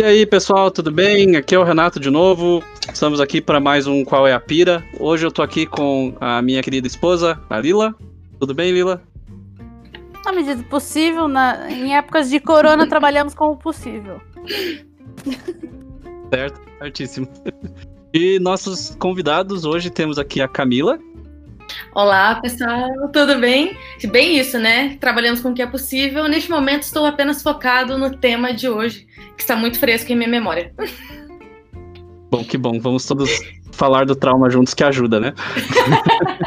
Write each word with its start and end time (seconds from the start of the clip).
E 0.00 0.02
aí, 0.02 0.24
pessoal, 0.24 0.70
tudo 0.70 0.90
bem? 0.90 1.36
Aqui 1.36 1.54
é 1.54 1.58
o 1.58 1.62
Renato 1.62 2.00
de 2.00 2.08
novo. 2.08 2.64
Estamos 2.90 3.20
aqui 3.20 3.38
para 3.38 3.60
mais 3.60 3.86
um 3.86 4.02
Qual 4.02 4.26
é 4.26 4.32
a 4.32 4.40
Pira. 4.40 4.82
Hoje 4.98 5.26
eu 5.26 5.30
tô 5.30 5.42
aqui 5.42 5.66
com 5.66 6.16
a 6.18 6.40
minha 6.40 6.62
querida 6.62 6.86
esposa, 6.86 7.38
a 7.50 7.60
Lila. 7.60 7.94
Tudo 8.38 8.54
bem, 8.54 8.72
Lila? 8.72 9.02
Na 10.24 10.32
medida 10.32 10.56
do 10.56 10.64
possível, 10.64 11.28
na, 11.28 11.70
em 11.70 11.94
épocas 11.94 12.30
de 12.30 12.40
corona, 12.40 12.86
trabalhamos 12.88 13.34
com 13.34 13.48
o 13.48 13.56
possível. 13.58 14.22
Certo, 16.32 16.58
certíssimo. 16.78 17.28
E 18.14 18.38
nossos 18.38 18.96
convidados, 18.98 19.66
hoje 19.66 19.90
temos 19.90 20.18
aqui 20.18 20.40
a 20.40 20.48
Camila. 20.48 20.98
Olá, 21.94 22.36
pessoal, 22.36 22.88
tudo 23.12 23.38
bem? 23.38 23.76
Bem 24.10 24.38
isso, 24.38 24.58
né? 24.58 24.96
Trabalhamos 25.00 25.40
com 25.40 25.50
o 25.50 25.54
que 25.54 25.62
é 25.62 25.66
possível. 25.66 26.28
Neste 26.28 26.50
momento 26.50 26.82
estou 26.82 27.04
apenas 27.04 27.42
focado 27.42 27.98
no 27.98 28.16
tema 28.16 28.52
de 28.52 28.68
hoje, 28.68 29.06
que 29.36 29.42
está 29.42 29.56
muito 29.56 29.78
fresco 29.78 30.12
em 30.12 30.16
minha 30.16 30.28
memória. 30.28 30.72
Bom, 32.30 32.44
que 32.44 32.56
bom. 32.56 32.78
Vamos 32.78 33.04
todos 33.04 33.30
falar 33.72 34.06
do 34.06 34.14
trauma 34.14 34.48
juntos, 34.48 34.74
que 34.74 34.84
ajuda, 34.84 35.18
né? 35.18 35.34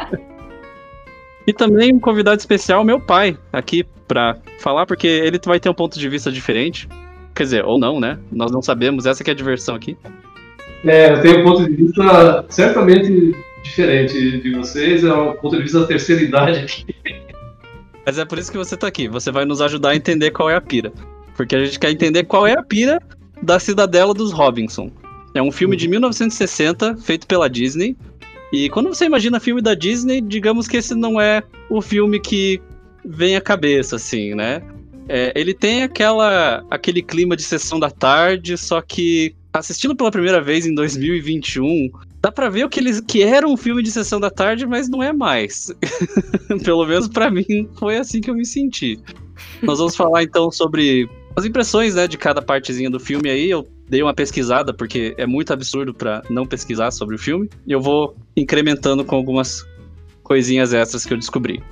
e 1.46 1.52
também 1.52 1.92
um 1.92 2.00
convidado 2.00 2.38
especial, 2.38 2.84
meu 2.84 2.98
pai, 2.98 3.36
aqui 3.52 3.84
para 4.08 4.36
falar, 4.58 4.86
porque 4.86 5.06
ele 5.06 5.38
vai 5.44 5.60
ter 5.60 5.68
um 5.68 5.74
ponto 5.74 5.98
de 5.98 6.08
vista 6.08 6.32
diferente. 6.32 6.88
Quer 7.34 7.42
dizer, 7.42 7.64
ou 7.64 7.78
não, 7.78 7.98
né? 8.00 8.18
Nós 8.30 8.50
não 8.50 8.62
sabemos, 8.62 9.06
essa 9.06 9.22
que 9.24 9.30
é 9.30 9.32
a 9.32 9.36
diversão 9.36 9.74
aqui. 9.74 9.96
É, 10.84 11.12
eu 11.12 11.20
tenho 11.20 11.40
um 11.40 11.44
ponto 11.44 11.64
de 11.64 11.74
vista 11.74 12.44
certamente 12.48 13.34
diferente 13.64 14.40
de 14.40 14.54
vocês, 14.54 15.02
é 15.02 15.12
o 15.12 15.34
ponto 15.34 15.56
de 15.56 15.62
vista 15.62 15.80
da 15.80 15.86
terceira 15.86 16.22
idade 16.22 16.60
aqui. 16.60 16.86
Mas 18.06 18.18
é 18.18 18.24
por 18.24 18.38
isso 18.38 18.52
que 18.52 18.58
você 18.58 18.76
tá 18.76 18.86
aqui. 18.86 19.08
Você 19.08 19.32
vai 19.32 19.44
nos 19.44 19.60
ajudar 19.60 19.90
a 19.90 19.96
entender 19.96 20.30
qual 20.30 20.50
é 20.50 20.54
a 20.54 20.60
pira. 20.60 20.92
Porque 21.34 21.56
a 21.56 21.64
gente 21.64 21.78
quer 21.78 21.90
entender 21.90 22.24
qual 22.24 22.46
é 22.46 22.52
a 22.52 22.62
pira 22.62 23.00
da 23.42 23.58
Cidadela 23.58 24.14
dos 24.14 24.30
Robinson. 24.30 24.90
É 25.34 25.42
um 25.42 25.50
filme 25.50 25.76
de 25.76 25.88
1960, 25.88 26.98
feito 26.98 27.26
pela 27.26 27.48
Disney. 27.48 27.96
E 28.52 28.68
quando 28.68 28.88
você 28.88 29.06
imagina 29.06 29.40
filme 29.40 29.60
da 29.60 29.74
Disney, 29.74 30.20
digamos 30.20 30.68
que 30.68 30.76
esse 30.76 30.94
não 30.94 31.20
é 31.20 31.42
o 31.68 31.80
filme 31.80 32.20
que 32.20 32.60
vem 33.04 33.34
à 33.34 33.40
cabeça, 33.40 33.96
assim, 33.96 34.34
né? 34.34 34.62
É, 35.08 35.32
ele 35.34 35.52
tem 35.52 35.82
aquela, 35.82 36.64
aquele 36.70 37.02
clima 37.02 37.36
de 37.36 37.42
sessão 37.42 37.80
da 37.80 37.90
tarde, 37.90 38.56
só 38.56 38.80
que 38.80 39.34
assistindo 39.52 39.94
pela 39.94 40.10
primeira 40.10 40.40
vez 40.40 40.66
em 40.66 40.74
2021, 40.74 41.90
dá 42.24 42.32
pra 42.32 42.48
ver 42.48 42.64
o 42.64 42.70
que, 42.70 42.80
eles, 42.80 43.00
que 43.02 43.22
era 43.22 43.46
um 43.46 43.54
filme 43.54 43.82
de 43.82 43.90
sessão 43.90 44.18
da 44.18 44.30
tarde, 44.30 44.66
mas 44.66 44.88
não 44.88 45.02
é 45.02 45.12
mais. 45.12 45.70
Pelo 46.64 46.86
menos 46.86 47.06
para 47.06 47.30
mim 47.30 47.68
foi 47.78 47.98
assim 47.98 48.18
que 48.18 48.30
eu 48.30 48.34
me 48.34 48.46
senti. 48.46 48.98
Nós 49.62 49.78
vamos 49.78 49.94
falar 49.94 50.22
então 50.22 50.50
sobre 50.50 51.06
as 51.36 51.44
impressões 51.44 51.94
né, 51.94 52.08
de 52.08 52.16
cada 52.16 52.40
partezinha 52.40 52.88
do 52.88 52.98
filme 52.98 53.28
aí. 53.28 53.50
Eu 53.50 53.68
dei 53.90 54.02
uma 54.02 54.14
pesquisada, 54.14 54.72
porque 54.72 55.14
é 55.18 55.26
muito 55.26 55.52
absurdo 55.52 55.92
para 55.92 56.22
não 56.30 56.46
pesquisar 56.46 56.90
sobre 56.92 57.14
o 57.14 57.18
filme. 57.18 57.50
E 57.66 57.72
eu 57.72 57.80
vou 57.80 58.16
incrementando 58.34 59.04
com 59.04 59.16
algumas 59.16 59.62
coisinhas 60.22 60.72
extras 60.72 61.04
que 61.04 61.12
eu 61.12 61.18
descobri. 61.18 61.62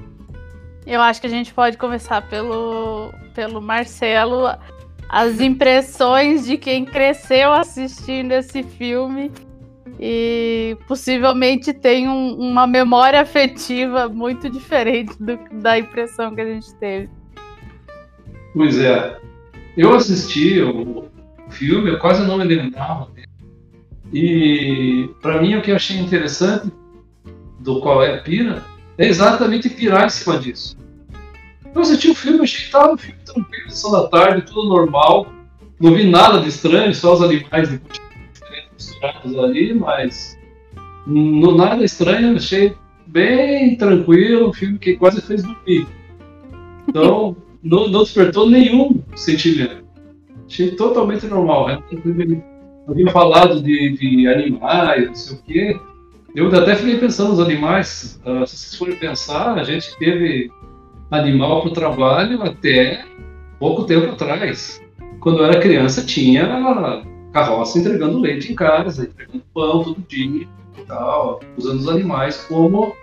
Eu 0.87 1.01
acho 1.01 1.19
que 1.19 1.27
a 1.27 1.31
gente 1.31 1.55
pode 1.55 1.79
começar 1.79 2.29
pelo, 2.29 3.11
pelo 3.35 3.63
Marcelo. 3.63 4.55
As 5.09 5.41
impressões 5.41 6.45
de 6.45 6.59
quem 6.59 6.85
cresceu 6.85 7.55
assistindo 7.55 8.33
esse 8.33 8.63
filme 8.63 9.31
e 9.99 10.77
possivelmente 10.87 11.73
tem 11.73 12.09
um, 12.09 12.35
uma 12.35 12.67
memória 12.67 13.21
afetiva 13.21 14.09
muito 14.09 14.49
diferente 14.49 15.15
do, 15.21 15.39
da 15.61 15.79
impressão 15.79 16.35
que 16.35 16.41
a 16.41 16.47
gente 16.47 16.75
teve. 16.75 17.09
Pois 18.55 18.79
é. 18.79 19.19
Eu 19.77 19.95
assisti 19.95 20.61
o 20.61 21.07
filme, 21.51 21.91
eu 21.91 21.99
quase 21.99 22.27
não 22.27 22.39
me 22.39 22.45
lembrava 22.45 23.09
dele. 23.15 23.29
E 24.13 25.09
para 25.23 25.41
mim 25.41 25.57
o 25.57 25.63
que 25.63 25.71
eu 25.71 25.77
achei 25.77 25.99
interessante 25.99 26.71
do 27.61 27.81
qual 27.81 28.03
é 28.03 28.19
Pira 28.19 28.63
é 28.99 29.07
exatamente 29.07 29.71
pirar 29.71 30.07
em 30.07 30.11
cima 30.11 30.39
disso. 30.39 30.77
Eu 31.75 31.81
assisti 31.81 32.11
o 32.11 32.15
filme, 32.15 32.43
achei 32.43 32.61
que 32.61 32.67
estava 32.67 32.93
um 32.93 32.99
filme 32.99 33.19
tranquilo, 33.25 33.71
sessão 33.71 33.93
da 33.93 34.07
tarde, 34.09 34.43
tudo 34.43 34.69
normal. 34.69 35.27
Não 35.81 35.95
vi 35.95 36.09
nada 36.09 36.41
de 36.41 36.49
estranho, 36.49 36.95
só 36.95 37.15
os 37.15 37.23
animais 37.23 37.71
de 37.71 37.79
ali, 39.45 39.75
mas 39.75 40.39
no 41.07 41.57
nada 41.57 41.85
estranho, 41.85 42.37
achei 42.37 42.75
bem 43.07 43.77
tranquilo, 43.77 44.49
um 44.49 44.53
filme 44.53 44.79
que 44.79 44.97
quase 44.97 45.21
fez 45.21 45.43
dormir. 45.43 45.87
Então, 46.89 47.37
não, 47.63 47.89
não 47.89 48.03
despertou 48.03 48.49
nenhum 48.49 49.03
sentimento. 49.15 49.83
Achei 50.47 50.73
totalmente 50.73 51.27
normal. 51.27 51.69
Né? 51.69 51.83
Eu 52.05 52.43
havia 52.89 53.11
falado 53.11 53.63
de, 53.63 53.97
de 53.97 54.27
animais, 54.27 55.07
não 55.07 55.15
sei 55.15 55.37
o 55.37 55.43
quê. 55.43 55.81
Eu 56.35 56.49
até 56.49 56.75
fiquei 56.75 56.99
pensando 56.99 57.31
nos 57.31 57.41
animais. 57.41 58.21
Uh, 58.25 58.47
se 58.47 58.57
vocês 58.57 58.77
forem 58.77 58.97
pensar, 58.97 59.59
a 59.59 59.65
gente 59.65 59.97
teve 59.99 60.51
animal 61.11 61.61
para 61.61 61.71
o 61.71 61.75
trabalho 61.75 62.43
até 62.43 63.05
pouco 63.59 63.85
tempo 63.85 64.13
atrás. 64.13 64.81
Quando 65.21 65.39
eu 65.39 65.45
era 65.45 65.61
criança, 65.61 66.05
tinha 66.05 66.47
carroça 67.33 67.79
entregando 67.79 68.21
leite 68.21 68.53
em 68.53 68.55
casa, 68.55 69.05
entregando 69.05 69.43
pão 69.55 69.83
todo 69.83 70.05
dia 70.09 70.47
e 70.79 70.83
tal, 70.87 71.41
usando 71.57 71.81
os 71.81 71.89
animais 71.89 72.45
como, 72.49 72.95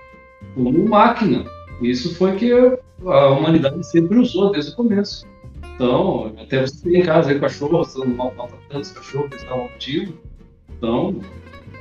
como 0.53 0.87
máquina. 0.87 1.45
Isso 1.81 2.15
foi 2.15 2.35
que 2.35 2.51
a 3.05 3.27
humanidade 3.29 3.85
sempre 3.85 4.17
usou 4.17 4.51
desde 4.51 4.71
o 4.71 4.75
começo. 4.75 5.25
Então, 5.75 6.33
até 6.37 6.61
você 6.61 6.83
tem 6.83 7.01
em 7.01 7.05
casa 7.05 7.31
aí 7.31 7.39
cachorro, 7.39 7.77
você 7.77 7.99
não 7.99 8.07
maltratando 8.07 8.81
os 8.81 8.91
cachorros 8.91 9.29
que 9.29 9.37
estavam 9.37 9.65
ativos. 9.65 10.13
Então, 10.77 11.15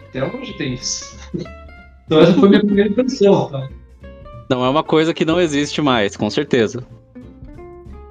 até 0.09 0.25
hoje 0.25 0.53
tem 0.57 0.75
isso. 0.75 1.17
Então, 2.07 2.21
essa 2.21 2.33
foi 2.33 2.49
minha 2.49 2.65
primeira 2.65 2.89
impressão. 2.89 3.51
Tá? 3.51 3.69
Não 4.49 4.65
é 4.65 4.69
uma 4.71 4.83
coisa 4.83 5.13
que 5.13 5.27
não 5.27 5.39
existe 5.39 5.83
mais, 5.83 6.17
com 6.17 6.31
certeza 6.31 6.87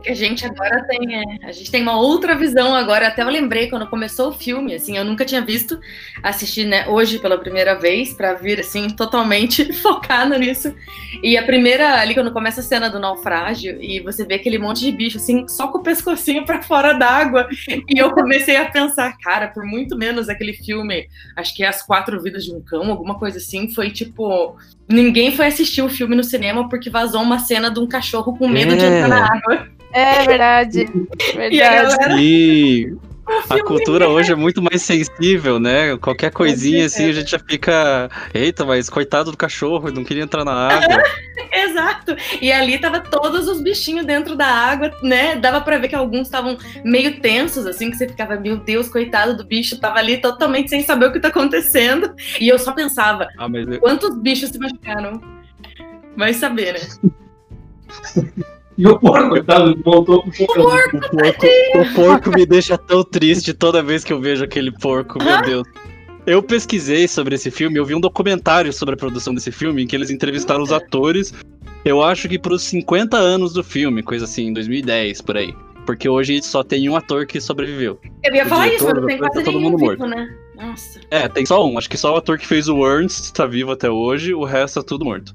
que 0.07 0.13
a 0.13 0.15
gente 0.15 0.45
agora 0.45 0.83
tem, 0.87 1.15
é, 1.15 1.23
a 1.43 1.51
gente 1.51 1.69
tem 1.69 1.81
uma 1.81 1.99
outra 1.99 2.33
visão 2.33 2.73
agora. 2.73 3.07
Até 3.07 3.23
eu 3.23 3.29
lembrei 3.29 3.69
quando 3.69 3.85
começou 3.87 4.29
o 4.29 4.33
filme, 4.33 4.73
assim, 4.73 4.97
eu 4.97 5.03
nunca 5.03 5.25
tinha 5.25 5.41
visto, 5.41 5.79
assistir 6.23 6.65
né, 6.65 6.87
hoje 6.87 7.19
pela 7.19 7.37
primeira 7.37 7.75
vez 7.75 8.13
para 8.13 8.33
vir 8.33 8.59
assim 8.59 8.89
totalmente 8.89 9.71
focada 9.81 10.37
nisso. 10.37 10.73
E 11.21 11.37
a 11.37 11.43
primeira 11.43 11.99
ali 11.99 12.13
quando 12.13 12.31
começa 12.31 12.61
a 12.61 12.63
cena 12.63 12.89
do 12.89 12.99
naufrágio 12.99 13.81
e 13.81 13.99
você 13.99 14.25
vê 14.25 14.35
aquele 14.35 14.57
monte 14.57 14.79
de 14.79 14.91
bicho 14.91 15.17
assim, 15.17 15.45
só 15.47 15.67
com 15.67 15.79
o 15.79 15.83
pescocinho 15.83 16.45
para 16.45 16.61
fora 16.61 16.93
d'água, 16.93 17.47
e 17.67 17.97
eu 17.97 18.11
comecei 18.11 18.55
a 18.55 18.65
pensar, 18.65 19.17
cara, 19.17 19.47
por 19.47 19.65
muito 19.65 19.97
menos 19.97 20.29
aquele 20.29 20.53
filme, 20.53 21.07
acho 21.35 21.53
que 21.53 21.63
é 21.63 21.67
As 21.67 21.83
Quatro 21.83 22.21
Vidas 22.21 22.45
de 22.45 22.53
um 22.53 22.61
Cão, 22.61 22.89
alguma 22.89 23.19
coisa 23.19 23.37
assim, 23.37 23.67
foi 23.67 23.91
tipo 23.91 24.55
Ninguém 24.89 25.35
foi 25.35 25.47
assistir 25.47 25.81
o 25.81 25.89
filme 25.89 26.15
no 26.15 26.23
cinema 26.23 26.69
porque 26.69 26.89
vazou 26.89 27.21
uma 27.21 27.39
cena 27.39 27.69
de 27.69 27.77
um 27.77 27.85
cachorro 27.85 28.37
com 28.37 28.47
medo 28.47 28.73
é. 28.73 28.77
de 28.77 28.85
entrar 28.85 29.07
na 29.09 29.25
água. 29.25 29.76
É 29.93 30.25
verdade. 30.25 30.85
verdade. 31.35 31.55
E 31.55 31.61
a, 31.61 33.55
a 33.55 33.63
cultura 33.63 34.07
hoje 34.07 34.31
é 34.31 34.35
muito 34.35 34.61
mais 34.61 34.81
sensível, 34.81 35.59
né? 35.59 35.97
Qualquer 35.97 36.31
coisinha 36.31 36.85
assim 36.85 37.09
a 37.09 37.11
gente 37.11 37.31
já 37.31 37.39
fica. 37.39 38.09
Eita, 38.33 38.65
mas 38.65 38.89
coitado 38.89 39.31
do 39.31 39.37
cachorro, 39.37 39.91
não 39.91 40.03
queria 40.03 40.23
entrar 40.23 40.45
na 40.45 40.69
água. 40.69 41.03
Exato. 41.51 42.15
E 42.41 42.51
ali 42.51 42.77
tava 42.79 42.99
todos 43.01 43.47
os 43.47 43.61
bichinhos 43.61 44.05
dentro 44.05 44.35
da 44.35 44.47
água, 44.47 44.91
né? 45.03 45.35
Dava 45.35 45.59
para 45.61 45.77
ver 45.77 45.89
que 45.89 45.95
alguns 45.95 46.27
estavam 46.27 46.57
meio 46.83 47.19
tensos, 47.19 47.65
assim, 47.65 47.91
que 47.91 47.97
você 47.97 48.07
ficava, 48.07 48.35
meu 48.37 48.57
Deus, 48.57 48.87
coitado 48.87 49.35
do 49.35 49.45
bicho, 49.45 49.79
tava 49.79 49.99
ali 49.99 50.17
totalmente 50.17 50.69
sem 50.69 50.83
saber 50.83 51.07
o 51.07 51.11
que 51.11 51.19
tá 51.19 51.27
acontecendo. 51.27 52.13
E 52.39 52.47
eu 52.47 52.57
só 52.57 52.71
pensava, 52.71 53.27
ah, 53.37 53.47
eu... 53.53 53.79
quantos 53.79 54.17
bichos 54.17 54.49
se 54.49 54.59
machucaram? 54.59 55.21
Vai 56.15 56.33
saber, 56.33 56.73
né? 56.73 57.11
E 58.77 58.85
o 58.85 58.99
porco, 58.99 59.29
coitado, 59.29 59.75
voltou 59.83 60.21
pro 60.21 60.31
o 60.43 60.47
porco, 60.47 60.97
o 60.97 61.09
porco, 61.09 61.47
o 61.79 61.93
porco 61.95 62.29
me 62.29 62.45
deixa 62.45 62.77
tão 62.77 63.03
triste 63.03 63.51
toda 63.53 63.81
vez 63.81 64.03
que 64.03 64.13
eu 64.13 64.21
vejo 64.21 64.43
aquele 64.43 64.71
porco, 64.71 65.17
meu 65.21 65.41
Deus. 65.41 65.67
Eu 66.27 66.43
pesquisei 66.43 67.07
sobre 67.07 67.35
esse 67.35 67.49
filme, 67.49 67.79
eu 67.79 67.85
vi 67.85 67.95
um 67.95 67.99
documentário 67.99 68.71
sobre 68.71 68.93
a 68.93 68.97
produção 68.97 69.33
desse 69.33 69.51
filme, 69.51 69.83
em 69.83 69.87
que 69.87 69.95
eles 69.95 70.11
entrevistaram 70.11 70.61
os 70.61 70.71
atores, 70.71 71.33
eu 71.83 72.03
acho 72.03 72.27
que 72.27 72.37
pros 72.37 72.63
50 72.63 73.17
anos 73.17 73.53
do 73.53 73.63
filme, 73.63 74.03
coisa 74.03 74.25
assim, 74.25 74.47
em 74.47 74.53
2010, 74.53 75.21
por 75.21 75.37
aí. 75.37 75.55
Porque 75.85 76.07
hoje 76.07 76.43
só 76.43 76.63
tem 76.63 76.87
um 76.89 76.95
ator 76.97 77.25
que 77.25 77.39
sobreviveu. 77.39 77.97
Eu 78.23 78.35
ia 78.35 78.45
falar 78.45 78.65
diretor, 78.65 78.91
isso, 78.91 78.95
mas 78.95 79.05
tem 79.05 79.17
quase 79.17 79.33
tá 79.35 79.43
todo 79.43 79.59
mundo 79.59 79.79
morto. 79.79 80.05
né? 80.05 80.35
Nossa. 80.55 80.99
É, 81.09 81.29
tem 81.29 81.45
só 81.45 81.65
um. 81.65 81.77
Acho 81.77 81.89
que 81.89 81.97
só 81.97 82.13
o 82.13 82.17
ator 82.17 82.37
que 82.37 82.45
fez 82.45 82.67
o 82.67 82.85
Ernst 82.85 83.31
tá 83.31 83.45
vivo 83.45 83.71
até 83.71 83.89
hoje, 83.89 84.33
o 84.33 84.43
resto 84.43 84.81
tá 84.81 84.83
tudo 84.85 85.05
morto. 85.05 85.33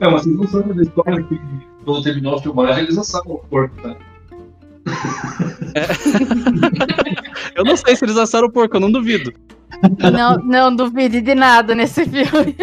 É, 0.00 0.08
mas 0.08 0.22
vocês 0.22 0.34
não 0.34 0.48
sabem 0.48 0.74
da 0.74 0.82
história 0.82 1.22
que 1.24 1.38
quando 1.84 2.02
terminou 2.02 2.36
a 2.36 2.42
filmagem, 2.42 2.84
eles 2.84 2.98
assaram 2.98 3.32
o 3.32 3.38
porco, 3.38 3.74
tá? 3.82 3.96
É. 5.74 5.86
eu 7.56 7.64
não 7.64 7.76
sei 7.76 7.96
se 7.96 8.04
eles 8.04 8.16
assaram 8.16 8.48
o 8.48 8.52
porco, 8.52 8.76
eu 8.76 8.80
não 8.80 8.90
duvido. 8.90 9.32
Não, 10.12 10.36
não 10.38 10.74
duvide 10.74 11.20
de 11.20 11.34
nada 11.34 11.74
nesse 11.74 12.04
filme. 12.04 12.54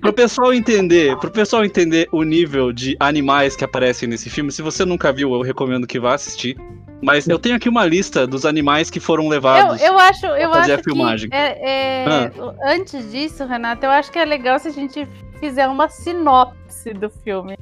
Pro 0.00 0.12
pessoal 0.12 0.54
entender, 0.54 1.16
pro 1.18 1.30
pessoal 1.30 1.64
entender 1.64 2.08
o 2.12 2.22
nível 2.22 2.72
de 2.72 2.96
animais 3.00 3.56
que 3.56 3.64
aparecem 3.64 4.08
nesse 4.08 4.30
filme, 4.30 4.50
se 4.50 4.62
você 4.62 4.84
nunca 4.84 5.12
viu, 5.12 5.34
eu 5.34 5.42
recomendo 5.42 5.86
que 5.86 6.00
vá 6.00 6.14
assistir. 6.14 6.56
Mas 7.02 7.28
eu 7.28 7.38
tenho 7.38 7.56
aqui 7.56 7.68
uma 7.68 7.84
lista 7.84 8.26
dos 8.26 8.46
animais 8.46 8.88
que 8.88 9.00
foram 9.00 9.24
Eu, 9.24 9.30
levados. 9.30 9.82
eu 9.82 9.98
acho, 9.98 10.24
eu 10.24 10.50
fazer 10.52 10.72
a 10.72 10.74
acho 10.76 10.84
filmagem. 10.84 11.28
que 11.28 11.36
é, 11.36 11.58
é, 11.60 12.32
antes 12.64 13.10
disso, 13.10 13.44
Renato, 13.44 13.84
eu 13.84 13.90
acho 13.90 14.12
que 14.12 14.18
é 14.20 14.24
legal 14.24 14.58
se 14.60 14.68
a 14.68 14.72
gente 14.72 15.06
fizer 15.40 15.66
uma 15.66 15.88
sinopse 15.88 16.94
do 16.94 17.10
filme. 17.10 17.58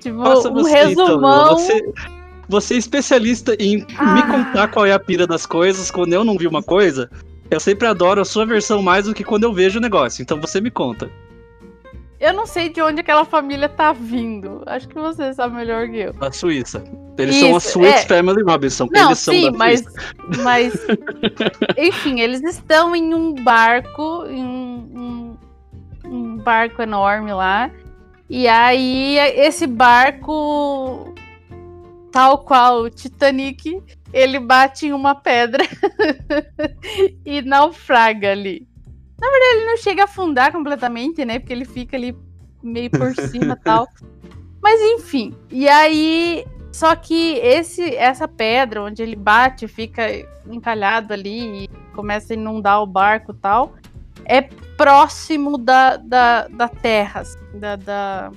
Tipo, 0.00 0.22
Faça 0.22 0.48
um 0.48 0.54
você, 0.54 0.84
então, 0.90 1.06
resumão. 1.06 1.48
você, 1.56 1.92
você 2.48 2.74
é 2.74 2.78
especialista 2.78 3.54
em 3.58 3.78
me 3.78 3.86
Ah. 3.98 4.26
contar 4.44 4.68
qual 4.68 4.84
é 4.86 4.92
a 4.92 4.98
pira 4.98 5.26
das 5.26 5.46
coisas 5.46 5.90
quando 5.90 6.12
eu 6.12 6.24
não 6.24 6.36
vi 6.36 6.46
uma 6.46 6.62
coisa. 6.62 7.10
Eu 7.50 7.60
sempre 7.60 7.86
adoro 7.86 8.20
a 8.20 8.24
sua 8.24 8.44
versão 8.44 8.82
mais 8.82 9.06
do 9.06 9.14
que 9.14 9.22
quando 9.24 9.44
eu 9.44 9.52
vejo 9.52 9.78
o 9.78 9.82
negócio. 9.82 10.22
Então 10.22 10.40
você 10.40 10.60
me 10.60 10.70
conta. 10.70 11.10
Eu 12.20 12.32
não 12.32 12.46
sei 12.46 12.70
de 12.70 12.80
onde 12.80 13.00
aquela 13.00 13.24
família 13.24 13.68
tá 13.68 13.92
vindo. 13.92 14.62
Acho 14.66 14.88
que 14.88 14.94
você 14.94 15.34
sabe 15.34 15.54
melhor 15.56 15.86
que 15.88 15.98
eu. 15.98 16.12
Da 16.14 16.32
Suíça. 16.32 16.82
Eles 17.18 17.36
são 17.36 17.54
a 17.54 17.58
Isso, 17.58 17.68
Sweet 17.68 17.94
é. 17.98 18.06
Family 18.06 18.42
Robinson. 18.42 18.88
Não, 18.90 19.06
Eles 19.08 19.18
são 19.18 19.34
sim, 19.34 19.52
da 19.52 19.58
mas, 19.58 19.80
Suíça. 19.82 20.02
mas. 20.42 20.86
Enfim, 21.76 22.20
eles 22.20 22.42
estão 22.42 22.96
em 22.96 23.14
um 23.14 23.34
barco, 23.34 24.24
em 24.26 24.42
um, 24.42 25.36
um, 26.04 26.10
um 26.10 26.36
barco 26.38 26.80
enorme 26.82 27.32
lá. 27.32 27.70
E 28.28 28.48
aí, 28.48 29.18
esse 29.18 29.66
barco, 29.66 31.14
tal 32.10 32.38
qual 32.38 32.82
o 32.82 32.90
Titanic, 32.90 33.82
ele 34.12 34.38
bate 34.38 34.86
em 34.86 34.92
uma 34.92 35.14
pedra 35.14 35.64
e 37.24 37.42
naufraga 37.42 38.32
ali. 38.32 38.66
Na 39.20 39.30
verdade, 39.30 39.56
ele 39.56 39.66
não 39.66 39.76
chega 39.76 40.02
a 40.02 40.04
afundar 40.04 40.52
completamente, 40.52 41.24
né? 41.24 41.38
Porque 41.38 41.52
ele 41.52 41.64
fica 41.64 41.96
ali 41.96 42.16
meio 42.62 42.90
por 42.90 43.14
cima 43.28 43.54
e 43.54 43.62
tal. 43.62 43.86
Mas 44.62 44.80
enfim, 44.80 45.34
e 45.50 45.68
aí 45.68 46.44
só 46.74 46.96
que 46.96 47.34
esse, 47.34 47.94
essa 47.94 48.26
pedra 48.26 48.82
onde 48.82 49.00
ele 49.00 49.14
bate, 49.14 49.68
fica 49.68 50.08
encalhado 50.44 51.12
ali 51.12 51.64
e 51.64 51.68
começa 51.94 52.32
a 52.32 52.36
inundar 52.36 52.82
o 52.82 52.86
barco 52.86 53.30
e 53.30 53.36
tal, 53.36 53.74
é 54.24 54.42
próximo 54.76 55.56
da, 55.56 55.96
da, 55.96 56.48
da 56.48 56.68
terra, 56.68 57.20
assim, 57.20 57.38
da, 57.54 57.76
da, 57.76 58.32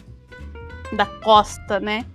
da 0.93 1.05
costa, 1.05 1.79
né? 1.79 2.05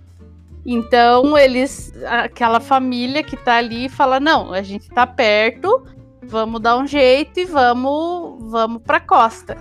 Então 0.65 1.37
eles, 1.37 1.93
aquela 2.05 2.59
família 2.59 3.21
que 3.21 3.35
tá 3.35 3.55
ali 3.55 3.89
fala, 3.89 4.19
não, 4.19 4.53
a 4.53 4.61
gente 4.61 4.89
tá 4.89 5.05
perto, 5.05 5.85
vamos 6.23 6.61
dar 6.61 6.77
um 6.77 6.87
jeito 6.87 7.39
e 7.39 7.45
vamos, 7.45 8.49
vamos 8.49 8.81
pra 8.81 8.99
costa. 8.99 9.57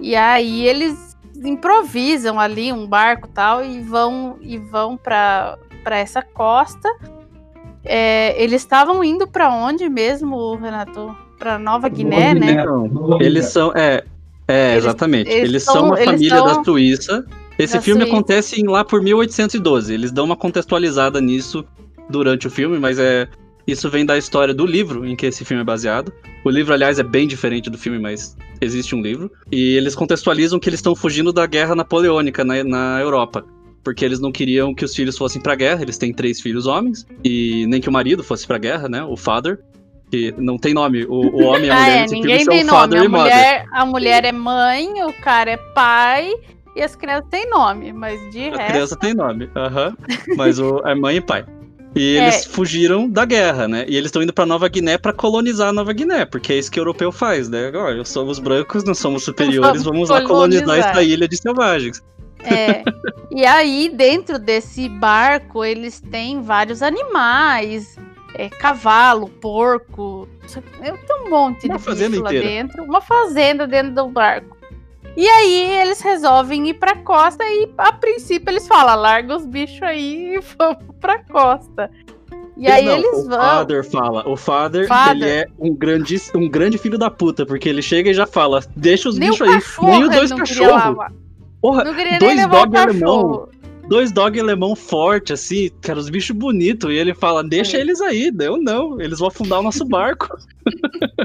E 0.00 0.14
aí 0.14 0.66
eles 0.66 1.16
improvisam 1.42 2.38
ali 2.38 2.72
um 2.72 2.86
barco 2.86 3.28
tal 3.28 3.64
e 3.64 3.80
vão 3.80 4.36
e 4.40 4.58
vão 4.58 4.96
para 4.96 5.58
essa 5.86 6.22
costa. 6.22 6.88
É, 7.82 8.40
eles 8.42 8.62
estavam 8.62 9.02
indo 9.04 9.26
para 9.26 9.50
onde 9.50 9.88
mesmo, 9.88 10.56
Renato? 10.56 11.23
Para 11.44 11.58
Nova 11.58 11.88
Guiné, 11.90 12.32
Nova 12.32 12.46
né? 12.46 12.64
Guiné. 12.64 13.26
Eles 13.26 13.44
são. 13.46 13.70
É, 13.76 14.02
é 14.48 14.72
Eles- 14.72 14.84
exatamente. 14.84 15.30
eles 15.30 15.48
Eles, 15.50 15.62
são- 15.62 15.74
são 15.74 15.86
uma 15.88 15.96
eles 15.96 16.06
família 16.06 16.36
são- 16.38 16.46
da 16.46 16.64
Suíça. 16.64 17.24
Esse 17.58 17.74
da 17.74 17.82
filme 17.82 18.00
Suíça. 18.00 18.16
acontece 18.16 18.60
em- 18.60 18.66
lá 18.66 18.82
por 18.82 19.02
1812. 19.02 19.92
Eles 19.92 20.10
dão 20.10 20.24
uma 20.24 20.36
contextualizada 20.36 21.20
nisso 21.20 21.62
durante 22.08 22.46
o 22.46 22.50
filme, 22.50 22.78
mas 22.78 22.98
é. 22.98 23.28
Isso 23.66 23.88
vem 23.90 24.04
da 24.04 24.16
história 24.18 24.52
do 24.52 24.66
livro 24.66 25.06
em 25.06 25.14
que 25.16 25.24
esse 25.26 25.42
filme 25.44 25.62
é 25.62 25.64
baseado. 25.64 26.12
O 26.44 26.50
livro, 26.50 26.72
aliás, 26.74 26.98
é 26.98 27.02
bem 27.02 27.26
diferente 27.26 27.68
do 27.70 27.78
filme, 27.78 27.98
mas 27.98 28.36
existe 28.60 28.94
um 28.94 29.00
livro. 29.00 29.30
E 29.50 29.74
eles 29.76 29.94
contextualizam 29.94 30.58
que 30.58 30.68
eles 30.68 30.78
estão 30.80 30.94
fugindo 30.94 31.32
da 31.32 31.46
guerra 31.46 31.74
napoleônica 31.74 32.42
na, 32.44 32.62
na 32.64 32.98
Europa. 33.00 33.44
Porque 33.82 34.02
eles 34.04 34.18
não 34.20 34.30
queriam 34.32 34.74
que 34.74 34.84
os 34.84 34.94
filhos 34.94 35.16
fossem 35.16 35.40
pra 35.42 35.54
guerra. 35.54 35.80
Eles 35.82 35.96
têm 35.98 36.12
três 36.12 36.40
filhos 36.42 36.66
homens. 36.66 37.06
E 37.24 37.66
nem 37.66 37.80
que 37.80 37.88
o 37.88 37.92
marido 37.92 38.22
fosse 38.24 38.46
pra 38.46 38.58
guerra, 38.58 38.86
né? 38.88 39.02
O 39.04 39.16
father. 39.16 39.58
Que 40.14 40.34
não 40.38 40.56
tem 40.56 40.72
nome. 40.74 41.04
O, 41.04 41.12
o 41.14 41.44
homem 41.44 41.66
e 41.66 41.70
a 41.70 41.74
Ah, 41.76 41.80
mulher 41.80 41.96
é, 41.96 42.00
nesse 42.02 42.14
ninguém 42.14 42.36
tem 42.46 42.64
são 42.64 42.78
nome. 42.78 42.98
A 42.98 43.04
e 43.04 43.08
mulher, 43.08 43.64
a 43.72 43.84
mulher 43.86 44.24
é 44.24 44.32
mãe, 44.32 45.02
o 45.04 45.12
cara 45.14 45.50
é 45.50 45.56
pai 45.56 46.32
e 46.76 46.82
as 46.82 46.94
crianças 46.96 47.28
têm 47.30 47.48
nome, 47.50 47.92
mas 47.92 48.20
de 48.30 48.48
A 48.48 48.56
resto. 48.56 48.72
criança 48.72 48.96
tem 48.96 49.14
nome, 49.14 49.48
aham. 49.56 49.96
Mas 50.36 50.58
o, 50.58 50.78
é 50.84 50.94
mãe 50.94 51.16
e 51.16 51.20
pai. 51.20 51.44
E 51.96 52.16
É. 52.16 52.22
eles 52.24 52.44
fugiram 52.46 53.08
da 53.08 53.24
guerra, 53.24 53.68
né? 53.68 53.84
E 53.88 53.96
eles 53.96 54.06
estão 54.08 54.20
indo 54.22 54.32
pra 54.32 54.44
Nova 54.44 54.66
Guiné 54.68 54.98
pra 54.98 55.12
colonizar 55.12 55.68
a 55.68 55.72
Nova 55.72 55.92
Guiné, 55.92 56.24
porque 56.24 56.52
é 56.52 56.58
isso 56.58 56.68
que 56.70 56.80
o 56.80 56.82
europeu 56.82 57.12
faz, 57.12 57.48
né? 57.48 57.70
Olha, 57.72 58.04
somos 58.04 58.40
brancos, 58.40 58.82
não 58.82 58.94
somos 58.94 59.22
superiores, 59.24 59.84
vamos 59.84 60.08
lá 60.10 60.22
colonizar 60.22 60.64
colonizar. 60.64 60.90
essa 60.90 61.02
ilha 61.04 61.28
de 61.28 61.36
selvagens. 61.36 62.02
É. 62.44 62.82
E 63.36 63.44
aí, 63.44 63.88
dentro 63.92 64.38
desse 64.38 64.88
barco, 64.88 65.64
eles 65.64 66.00
têm 66.00 66.40
vários 66.40 66.82
animais. 66.82 67.96
É, 68.34 68.48
cavalo, 68.48 69.28
porco. 69.28 70.28
Tem 70.80 70.92
um 70.92 71.30
monte 71.30 71.66
Uma 71.66 71.78
de 71.78 71.84
bicho 72.08 72.22
lá 72.22 72.30
inteira. 72.30 72.46
dentro. 72.46 72.84
Uma 72.84 73.00
fazenda 73.00 73.66
dentro 73.66 73.94
do 73.94 74.08
barco. 74.08 74.56
E 75.16 75.28
aí 75.28 75.80
eles 75.80 76.00
resolvem 76.00 76.68
ir 76.68 76.74
pra 76.74 76.96
costa 76.96 77.44
e 77.44 77.70
a 77.78 77.92
princípio 77.92 78.50
eles 78.50 78.66
falam, 78.66 79.00
larga 79.00 79.36
os 79.36 79.46
bichos 79.46 79.82
aí 79.82 80.34
e 80.34 80.40
vamos 80.58 80.78
pra 81.00 81.22
costa. 81.24 81.88
E 82.56 82.68
aí 82.68 82.84
Não, 82.84 82.96
eles 82.96 83.18
o 83.18 83.28
vão. 83.28 83.38
Father 83.40 83.90
fala. 83.90 84.28
O 84.28 84.36
Father, 84.36 84.86
Father. 84.86 85.16
ele 85.16 85.28
é 85.28 85.46
um 85.58 85.74
grande, 85.74 86.20
um 86.34 86.48
grande 86.48 86.78
filho 86.78 86.98
da 86.98 87.10
puta, 87.10 87.44
porque 87.44 87.68
ele 87.68 87.82
chega 87.82 88.10
e 88.10 88.14
já 88.14 88.26
fala: 88.26 88.62
deixa 88.76 89.08
os 89.08 89.18
Nem 89.18 89.30
o 89.30 89.32
bichos 89.32 89.48
aí. 89.48 89.90
Nem 89.90 90.04
os 90.04 90.10
dois 90.10 90.32
cachorros. 90.32 90.96
Porra, 91.60 91.84
dois 92.20 92.44
o 92.44 92.48
dog 92.48 92.76
alemão. 92.76 93.48
Dois 93.88 94.12
dog 94.12 94.38
alemão 94.38 94.74
forte, 94.74 95.32
assim, 95.32 95.70
cara, 95.80 95.98
os 95.98 96.08
bichos 96.08 96.36
bonitos. 96.36 96.90
E 96.90 96.94
ele 96.94 97.14
fala: 97.14 97.42
deixa 97.42 97.76
É. 97.76 97.80
eles 97.80 98.00
aí. 98.00 98.32
Eu 98.40 98.56
não, 98.56 99.00
eles 99.00 99.18
vão 99.18 99.28
afundar 99.28 99.60
o 99.60 99.62
nosso 99.62 99.84
barco. 99.88 100.28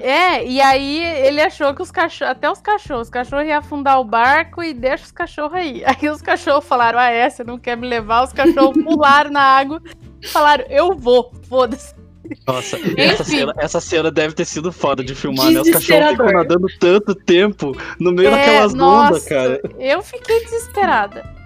É, 0.01 0.45
e 0.45 0.59
aí 0.61 1.03
ele 1.25 1.41
achou 1.41 1.73
que 1.73 1.81
os 1.81 1.91
cachorros, 1.91 2.31
até 2.31 2.49
os 2.49 2.59
cachorros, 2.59 3.07
os 3.07 3.09
cachorros 3.09 3.47
iam 3.47 3.57
afundar 3.59 3.99
o 3.99 4.03
barco 4.03 4.61
e 4.61 4.73
deixa 4.73 5.05
os 5.05 5.11
cachorros 5.11 5.53
aí. 5.53 5.83
Aí 5.89 6.09
os 6.09 6.21
cachorros 6.21 6.65
falaram, 6.65 6.99
ah 6.99 7.09
é, 7.09 7.29
você 7.29 7.43
não 7.43 7.57
quer 7.57 7.75
me 7.75 7.87
levar? 7.87 8.23
Os 8.23 8.33
cachorros 8.33 8.75
pularam 8.83 9.31
na 9.31 9.41
água 9.41 9.81
e 10.21 10.27
falaram, 10.27 10.65
eu 10.69 10.95
vou, 10.95 11.31
foda-se. 11.47 11.93
Nossa, 12.45 12.77
essa 12.95 13.23
cena, 13.23 13.53
essa 13.57 13.81
cena 13.81 14.11
deve 14.11 14.35
ter 14.35 14.45
sido 14.45 14.71
foda 14.71 15.03
de 15.03 15.15
filmar, 15.15 15.49
né? 15.51 15.61
Os 15.61 15.69
cachorros 15.69 16.11
ficam 16.11 16.31
nadando 16.31 16.67
tanto 16.79 17.15
tempo 17.15 17.75
no 17.99 18.11
meio 18.11 18.27
É, 18.27 18.31
daquelas 18.31 18.73
ondas, 18.73 18.77
nossa, 18.77 19.29
cara. 19.29 19.61
Eu 19.79 20.03
fiquei 20.03 20.43
desesperada. 20.43 21.38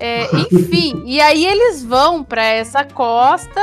É, 0.00 0.26
enfim, 0.50 1.02
e 1.04 1.20
aí 1.20 1.44
eles 1.44 1.84
vão 1.84 2.24
pra 2.24 2.42
essa 2.42 2.82
costa 2.84 3.60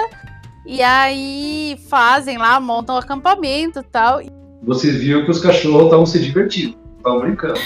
e 0.67 0.83
aí 0.83 1.75
fazem 1.89 2.37
lá, 2.37 2.59
montam 2.59 2.95
um 2.95 2.99
acampamento 2.99 3.79
e 3.79 3.83
tal. 3.83 4.21
Você 4.61 4.91
viu 4.91 5.25
que 5.25 5.31
os 5.31 5.41
cachorros 5.41 5.85
estavam 5.85 6.05
se 6.05 6.19
divertindo. 6.19 6.77
Estavam 6.97 7.21
brincando. 7.21 7.59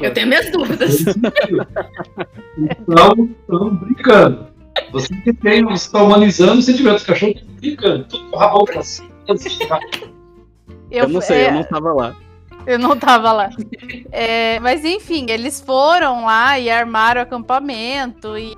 Eu 0.00 0.12
tenho 0.12 0.26
minhas 0.28 0.52
dúvidas. 0.52 1.00
Estavam 2.60 3.30
estavam 3.40 3.74
brincando. 3.76 4.46
Você 4.92 5.14
que 5.22 5.32
tem, 5.32 5.64
você 5.64 5.86
está 5.86 6.02
humanizando 6.02 6.60
se 6.60 6.74
tiver 6.74 6.94
os 6.94 7.04
cachorros 7.04 7.42
brincando. 7.60 8.04
Tudo 8.04 8.30
com 8.30 8.36
o 8.36 8.38
rabão 8.38 8.64
pra 8.64 8.82
cima. 8.82 9.08
Eu 10.90 11.08
não 11.08 11.20
sei, 11.22 11.38
é, 11.38 11.48
eu 11.48 11.54
não 11.54 11.64
tava 11.64 11.92
lá. 11.92 12.14
Eu 12.66 12.78
não 12.78 12.96
tava 12.96 13.32
lá. 13.32 13.50
É, 14.10 14.58
mas 14.60 14.84
enfim, 14.84 15.26
eles 15.28 15.60
foram 15.60 16.24
lá 16.24 16.58
e 16.58 16.70
armaram 16.70 17.20
o 17.20 17.24
acampamento. 17.24 18.36
E 18.36 18.56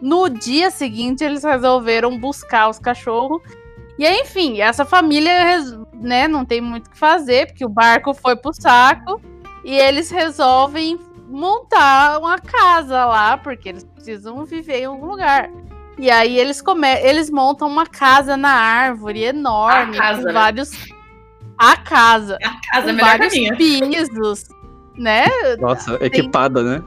no 0.00 0.28
dia 0.28 0.70
seguinte 0.70 1.22
eles 1.22 1.44
resolveram 1.44 2.18
buscar 2.18 2.68
os 2.68 2.78
cachorros. 2.78 3.42
E 3.98 4.06
aí, 4.06 4.20
enfim, 4.20 4.60
essa 4.60 4.84
família 4.84 5.58
né, 5.92 6.26
não 6.26 6.44
tem 6.44 6.60
muito 6.60 6.86
o 6.86 6.90
que 6.90 6.98
fazer, 6.98 7.48
porque 7.48 7.64
o 7.64 7.68
barco 7.68 8.14
foi 8.14 8.34
pro 8.34 8.52
saco. 8.52 9.20
E 9.62 9.74
eles 9.74 10.10
resolvem 10.10 10.98
montar 11.28 12.18
uma 12.18 12.38
casa 12.38 13.04
lá, 13.04 13.36
porque 13.36 13.68
eles 13.68 13.84
precisam 13.84 14.44
viver 14.44 14.80
em 14.80 14.86
algum 14.86 15.06
lugar. 15.06 15.50
E 15.98 16.10
aí 16.10 16.38
eles, 16.38 16.62
come 16.62 16.88
eles 17.02 17.28
montam 17.28 17.68
uma 17.68 17.86
casa 17.86 18.36
na 18.36 18.52
árvore 18.52 19.22
enorme, 19.22 19.98
casa, 19.98 20.20
com 20.20 20.26
né? 20.28 20.32
vários. 20.32 20.70
A 21.60 21.76
casa 21.76 22.38
A 22.42 22.72
casa 22.72 22.88
é 22.88 22.92
melhor 22.94 23.18
que 23.18 23.46
a 23.46 23.52
vários 23.52 23.56
pisos, 23.58 24.48
né? 24.96 25.26
Nossa, 25.58 25.98
equipada, 26.00 26.62
né? 26.62 26.82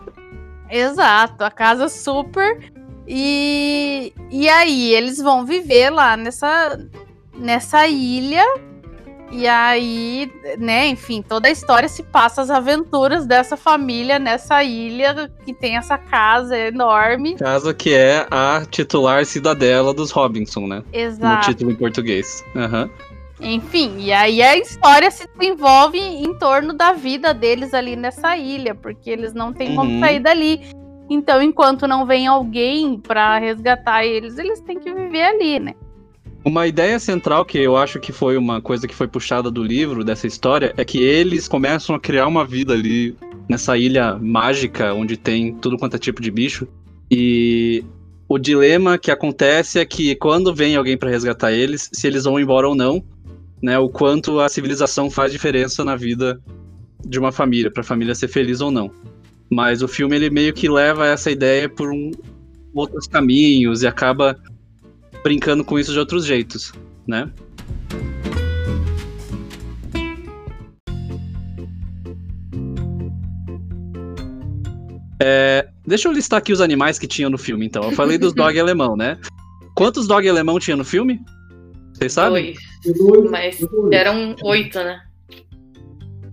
Exato, 0.67 1.43
a 1.43 1.51
casa 1.51 1.87
super. 1.87 2.71
E, 3.07 4.11
e 4.31 4.49
aí 4.49 4.91
eles 4.95 5.19
vão 5.19 5.45
viver 5.45 5.91
lá 5.91 6.17
nessa, 6.17 6.79
nessa 7.37 7.87
ilha. 7.87 8.43
E 9.31 9.47
aí, 9.47 10.31
né, 10.57 10.87
enfim, 10.87 11.21
toda 11.21 11.47
a 11.47 11.51
história 11.51 11.89
se 11.89 12.01
passa 12.03 12.41
as 12.41 12.49
aventuras 12.49 13.27
dessa 13.27 13.57
família 13.57 14.17
nessa 14.17 14.63
ilha 14.63 15.31
que 15.45 15.53
tem 15.53 15.77
essa 15.77 15.97
casa 15.99 16.57
enorme. 16.57 17.35
Casa 17.35 17.73
que 17.73 17.93
é 17.93 18.27
a 18.29 18.63
titular 18.69 19.25
cidadela 19.25 19.93
dos 19.93 20.09
Robinson, 20.09 20.67
né? 20.67 20.83
No 20.91 20.99
Exato. 20.99 21.47
título 21.47 21.71
em 21.71 21.75
português. 21.75 22.43
Aham. 22.55 22.89
Enfim, 23.39 23.95
e 23.99 24.11
aí 24.11 24.41
a 24.41 24.57
história 24.57 25.09
se 25.11 25.27
desenvolve 25.37 25.97
em 25.99 26.33
torno 26.37 26.73
da 26.73 26.93
vida 26.93 27.33
deles 27.33 27.73
ali 27.73 27.95
nessa 27.95 28.37
ilha, 28.37 28.73
porque 28.75 29.09
eles 29.09 29.33
não 29.33 29.51
têm 29.51 29.75
como 29.75 29.91
Uhum. 29.91 29.99
sair 29.99 30.19
dali. 30.19 30.61
Então, 31.09 31.41
enquanto 31.41 31.87
não 31.87 32.05
vem 32.05 32.27
alguém 32.27 32.97
pra 32.97 33.37
resgatar 33.37 34.05
eles, 34.05 34.37
eles 34.37 34.61
têm 34.61 34.79
que 34.79 34.91
viver 34.93 35.23
ali, 35.23 35.59
né? 35.59 35.73
Uma 36.45 36.67
ideia 36.67 36.99
central 36.99 37.45
que 37.45 37.57
eu 37.57 37.75
acho 37.77 37.99
que 37.99 38.11
foi 38.11 38.37
uma 38.37 38.61
coisa 38.61 38.87
que 38.87 38.95
foi 38.95 39.07
puxada 39.07 39.49
do 39.49 39.63
livro, 39.63 40.03
dessa 40.03 40.27
história, 40.27 40.73
é 40.77 40.83
que 40.83 41.01
eles 41.01 41.47
começam 41.47 41.95
a 41.95 41.99
criar 41.99 42.27
uma 42.27 42.45
vida 42.45 42.73
ali 42.73 43.15
nessa 43.49 43.77
ilha 43.77 44.17
mágica, 44.21 44.93
onde 44.93 45.17
tem 45.17 45.53
tudo 45.55 45.77
quanto 45.77 45.95
é 45.95 45.99
tipo 45.99 46.21
de 46.21 46.31
bicho. 46.31 46.67
E 47.09 47.83
o 48.27 48.37
dilema 48.37 48.97
que 48.97 49.11
acontece 49.11 49.79
é 49.79 49.85
que 49.85 50.15
quando 50.15 50.53
vem 50.53 50.75
alguém 50.75 50.97
pra 50.97 51.09
resgatar 51.09 51.51
eles, 51.51 51.89
se 51.93 52.07
eles 52.07 52.23
vão 52.25 52.39
embora 52.39 52.67
ou 52.67 52.75
não, 52.75 53.03
né? 53.63 53.79
O 53.79 53.87
quanto 53.87 54.41
a 54.41 54.49
civilização 54.49 55.09
faz 55.09 55.31
diferença 55.31 55.85
na 55.85 55.95
vida 55.95 56.37
de 57.05 57.17
uma 57.17 57.31
família, 57.31 57.71
pra 57.71 57.81
família 57.81 58.13
ser 58.13 58.27
feliz 58.27 58.59
ou 58.59 58.69
não. 58.69 58.91
Mas 59.49 59.81
o 59.81 59.87
filme 59.87 60.17
ele 60.17 60.29
meio 60.29 60.53
que 60.53 60.67
leva 60.67 61.07
essa 61.07 61.31
ideia 61.31 61.69
por 61.69 61.89
um, 61.89 62.11
outros 62.75 63.07
caminhos 63.07 63.81
e 63.81 63.87
acaba 63.87 64.37
brincando 65.23 65.63
com 65.63 65.79
isso 65.79 65.93
de 65.93 65.99
outros 65.99 66.25
jeitos, 66.25 66.73
né? 67.07 67.31
É, 75.21 75.69
deixa 75.87 76.09
eu 76.09 76.11
listar 76.11 76.39
aqui 76.39 76.51
os 76.51 76.59
animais 76.59 76.99
que 76.99 77.07
tinha 77.07 77.29
no 77.29 77.37
filme, 77.37 77.65
então. 77.65 77.81
Eu 77.83 77.91
falei 77.93 78.17
dos 78.17 78.33
dog 78.35 78.59
alemão, 78.59 78.97
né? 78.97 79.17
Quantos 79.73 80.05
dog 80.05 80.27
alemão 80.27 80.59
tinha 80.59 80.75
no 80.75 80.83
filme? 80.83 81.21
Vocês 81.93 82.13
sabem? 82.13 82.55
Dois. 82.97 83.29
Mas 83.31 83.57
eram 83.91 84.35
oito, 84.43 84.79
né? 84.79 85.01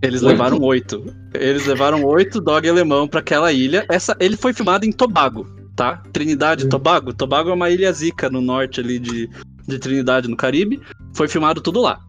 Eles 0.02 0.22
Oito? 0.22 0.30
levaram 0.32 0.60
oito. 0.62 1.14
Eles 1.34 1.66
levaram 1.66 2.02
oito 2.04 2.40
dog 2.40 2.66
alemão 2.68 3.06
pra 3.06 3.20
aquela 3.20 3.52
ilha. 3.52 3.84
Essa, 3.88 4.16
ele 4.18 4.36
foi 4.36 4.52
filmado 4.54 4.86
em 4.86 4.92
Tobago, 4.92 5.46
tá? 5.76 6.02
Trinidade, 6.12 6.64
Hum. 6.64 6.68
Tobago. 6.70 7.12
Tobago 7.12 7.50
é 7.50 7.52
uma 7.52 7.68
ilha 7.68 7.92
zica 7.92 8.30
no 8.30 8.40
norte 8.40 8.80
ali 8.80 8.98
de, 8.98 9.28
de 9.68 9.78
Trinidade, 9.78 10.26
no 10.26 10.36
Caribe. 10.36 10.80
Foi 11.14 11.28
filmado 11.28 11.60
tudo 11.60 11.82
lá. 11.82 12.00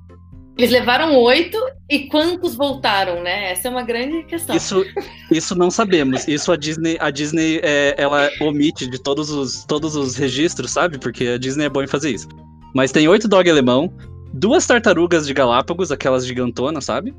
Eles 0.58 0.72
levaram 0.72 1.16
oito 1.18 1.58
e 1.90 2.08
quantos 2.08 2.56
voltaram, 2.56 3.22
né? 3.24 3.52
Essa 3.52 3.68
é 3.68 3.72
uma 3.72 3.84
grande 3.84 4.24
questão. 4.24 4.56
Isso, 4.56 4.86
isso 5.30 5.54
não 5.56 5.70
sabemos. 5.72 6.28
Isso 6.28 6.52
a 6.52 6.56
Disney, 6.56 6.98
a 7.00 7.10
Disney 7.10 7.60
é, 7.64 7.96
ela 7.98 8.30
omite 8.40 8.88
de 8.88 9.02
todos 9.02 9.30
os, 9.30 9.66
todos 9.66 9.96
os 9.98 10.16
registros, 10.16 10.72
sabe? 10.72 10.98
Porque 10.98 11.28
a 11.28 11.38
Disney 11.38 11.66
é 11.66 11.70
boa 11.70 11.84
em 11.84 11.88
fazer 11.88 12.12
isso. 12.12 12.28
Mas 12.74 12.92
tem 12.92 13.08
oito 13.08 13.28
dog 13.28 13.50
alemão, 13.50 13.92
duas 14.34 14.66
tartarugas 14.66 15.28
de 15.28 15.34
Galápagos, 15.34 15.92
aquelas 15.92 16.26
gigantonas, 16.26 16.86
sabe? 16.86 17.14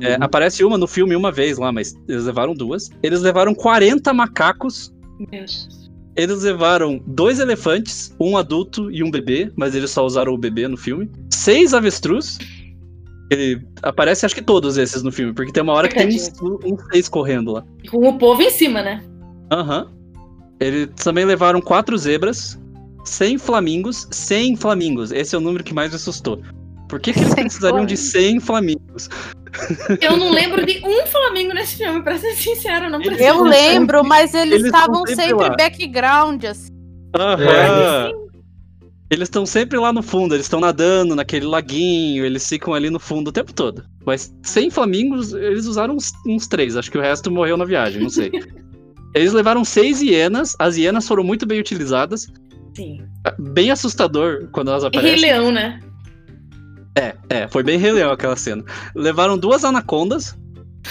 É, 0.00 0.16
aparece 0.20 0.64
uma 0.64 0.78
no 0.78 0.86
filme 0.86 1.14
uma 1.14 1.30
vez 1.30 1.58
lá, 1.58 1.70
mas 1.70 1.94
eles 2.08 2.24
levaram 2.24 2.54
duas. 2.54 2.90
Eles 3.02 3.20
levaram 3.20 3.54
40 3.54 4.12
macacos. 4.12 4.92
Meu 5.18 5.28
Deus. 5.30 5.68
Eles 6.16 6.42
levaram 6.42 7.00
dois 7.06 7.40
elefantes, 7.40 8.14
um 8.20 8.36
adulto 8.36 8.90
e 8.90 9.02
um 9.02 9.10
bebê, 9.10 9.52
mas 9.56 9.74
eles 9.74 9.90
só 9.90 10.04
usaram 10.04 10.32
o 10.32 10.38
bebê 10.38 10.68
no 10.68 10.76
filme. 10.76 11.10
Seis 11.30 11.74
avestruz. 11.74 12.38
Ele 13.30 13.60
aparece, 13.82 14.24
acho 14.24 14.34
que 14.34 14.42
todos 14.42 14.76
esses 14.76 15.02
no 15.02 15.10
filme, 15.10 15.32
porque 15.32 15.50
tem 15.50 15.62
uma 15.62 15.72
hora 15.72 15.88
que 15.88 15.96
tem 15.96 16.08
uns, 16.08 16.30
uns 16.64 16.84
seis 16.92 17.08
correndo 17.08 17.52
lá. 17.52 17.64
Com 17.90 18.08
o 18.08 18.18
povo 18.18 18.42
em 18.42 18.50
cima, 18.50 18.82
né? 18.82 19.02
Aham. 19.50 19.90
Eles 20.60 20.88
também 20.96 21.24
levaram 21.24 21.60
quatro 21.60 21.96
zebras, 21.98 22.58
100 23.04 23.38
flamingos, 23.38 24.08
100 24.10 24.56
flamingos. 24.56 25.12
Esse 25.12 25.34
é 25.34 25.38
o 25.38 25.40
número 25.40 25.62
que 25.62 25.74
mais 25.74 25.90
me 25.90 25.96
assustou. 25.96 26.40
Por 26.88 27.00
que, 27.00 27.12
que 27.12 27.18
eles 27.20 27.32
100 27.32 27.44
precisariam 27.44 27.86
de 27.86 27.96
100 27.96 28.40
flamingos? 28.40 29.08
Eu 30.00 30.16
não 30.16 30.30
lembro 30.30 30.64
de 30.66 30.82
um 30.84 31.06
Flamengo 31.06 31.54
nesse 31.54 31.76
filme, 31.76 32.02
pra 32.02 32.18
ser 32.18 32.34
sincero, 32.34 32.90
não 32.90 33.00
preciso. 33.00 33.22
Eu 33.28 33.42
lembro, 33.42 33.98
sempre- 33.98 34.08
mas 34.08 34.34
eles 34.34 34.54
eles 34.54 34.66
estavam 34.66 35.06
sempre 35.06 35.14
sempre 35.26 35.34
lá. 35.48 35.56
background, 35.56 36.44
assim. 36.44 36.68
Aham. 37.16 38.10
Eles 39.10 39.26
estão 39.26 39.46
sempre 39.46 39.78
lá 39.78 39.92
no 39.92 40.02
fundo, 40.02 40.34
eles 40.34 40.46
estão 40.46 40.58
nadando 40.58 41.14
naquele 41.14 41.46
laguinho, 41.46 42.24
eles 42.24 42.48
ficam 42.48 42.74
ali 42.74 42.90
no 42.90 42.98
fundo 42.98 43.28
o 43.28 43.32
tempo 43.32 43.52
todo. 43.52 43.84
Mas 44.04 44.34
100 44.42 44.70
flamingos, 44.70 45.32
eles 45.32 45.66
usaram 45.66 45.94
uns, 45.94 46.10
uns 46.26 46.48
três, 46.48 46.76
acho 46.76 46.90
que 46.90 46.98
o 46.98 47.00
resto 47.00 47.30
morreu 47.30 47.56
na 47.56 47.64
viagem, 47.64 48.02
não 48.02 48.10
sei. 48.10 48.32
eles 49.14 49.32
levaram 49.32 49.64
seis 49.64 50.00
hienas, 50.02 50.56
as 50.58 50.76
hienas 50.76 51.06
foram 51.06 51.22
muito 51.22 51.46
bem 51.46 51.60
utilizadas, 51.60 52.26
Sim. 52.74 53.06
bem 53.38 53.70
assustador 53.70 54.48
quando 54.50 54.70
elas 54.70 54.82
E 54.84 54.88
Rei 54.88 54.98
aparecem. 54.98 55.20
Leão, 55.20 55.52
né? 55.52 55.80
É, 56.96 57.14
é, 57.28 57.48
foi 57.48 57.62
bem 57.62 57.78
Rei 57.78 57.92
Leão 57.92 58.12
aquela 58.12 58.36
cena. 58.36 58.64
Levaram 58.94 59.36
duas 59.36 59.64
anacondas, 59.64 60.36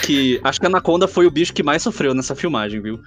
que 0.02 0.40
acho 0.44 0.60
que 0.60 0.66
a 0.66 0.70
anaconda 0.70 1.08
foi 1.08 1.26
o 1.26 1.32
bicho 1.32 1.54
que 1.54 1.64
mais 1.64 1.82
sofreu 1.82 2.14
nessa 2.14 2.36
filmagem, 2.36 2.82
viu? 2.82 3.00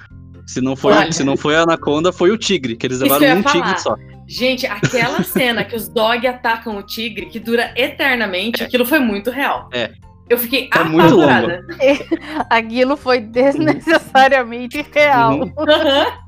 Se 0.46 0.60
não 0.60 0.76
foi, 0.76 0.92
Olha. 0.92 1.12
se 1.12 1.24
não 1.24 1.36
foi 1.36 1.56
a 1.56 1.62
anaconda, 1.62 2.12
foi 2.12 2.30
o 2.30 2.38
tigre, 2.38 2.76
que 2.76 2.86
eles 2.86 3.00
levaram 3.00 3.40
um 3.40 3.42
falar. 3.42 3.52
tigre 3.52 3.80
só. 3.80 3.96
Gente, 4.28 4.66
aquela 4.66 5.22
cena 5.22 5.64
que 5.64 5.74
os 5.74 5.88
dog 5.88 6.26
atacam 6.26 6.76
o 6.76 6.82
tigre, 6.82 7.26
que 7.26 7.40
dura 7.40 7.72
eternamente, 7.76 8.62
aquilo 8.62 8.84
foi 8.86 9.00
muito 9.00 9.30
real. 9.30 9.68
É. 9.72 9.92
Eu 10.28 10.38
fiquei 10.38 10.68
É 10.74 10.82
muito 10.84 11.06
apavorada. 11.06 11.64
Aquilo 12.50 12.96
foi 12.96 13.20
desnecessariamente 13.20 14.84
real. 14.92 15.40
Uhum. 15.40 15.52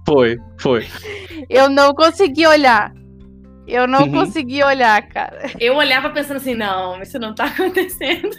Foi, 0.06 0.38
foi. 0.58 0.86
Eu 1.50 1.68
não 1.68 1.92
consegui 1.94 2.46
olhar. 2.46 2.92
Eu 3.66 3.86
não 3.86 4.04
Uhum. 4.04 4.12
consegui 4.12 4.62
olhar, 4.62 5.02
cara. 5.08 5.50
Eu 5.60 5.74
olhava 5.76 6.08
pensando 6.10 6.38
assim, 6.38 6.54
não, 6.54 7.02
isso 7.02 7.18
não 7.18 7.34
tá 7.34 7.44
acontecendo. 7.58 8.30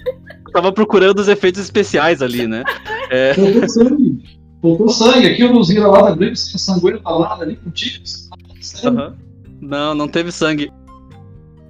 Tava 0.52 0.72
procurando 0.72 1.20
os 1.20 1.28
efeitos 1.28 1.62
especiais 1.62 2.22
ali, 2.22 2.48
né? 2.48 2.64
É, 3.12 3.34
Faltou 3.34 3.68
sangue. 3.70 4.24
Faltou 4.62 4.90
sangue. 4.90 5.28
Aqui 5.28 5.44
o 5.44 5.52
Luzira 5.52 5.88
lá 5.88 6.02
da 6.10 6.16
Grande 6.16 6.40
sanguíneo 6.40 7.02
tá 7.02 7.10
lá 7.10 7.38
ali 7.42 7.56
com 7.58 7.70
tigres. 7.72 8.30
aham. 8.86 9.16
Não, 9.62 9.94
não 9.96 10.08
teve 10.08 10.32
sangue. 10.32 10.72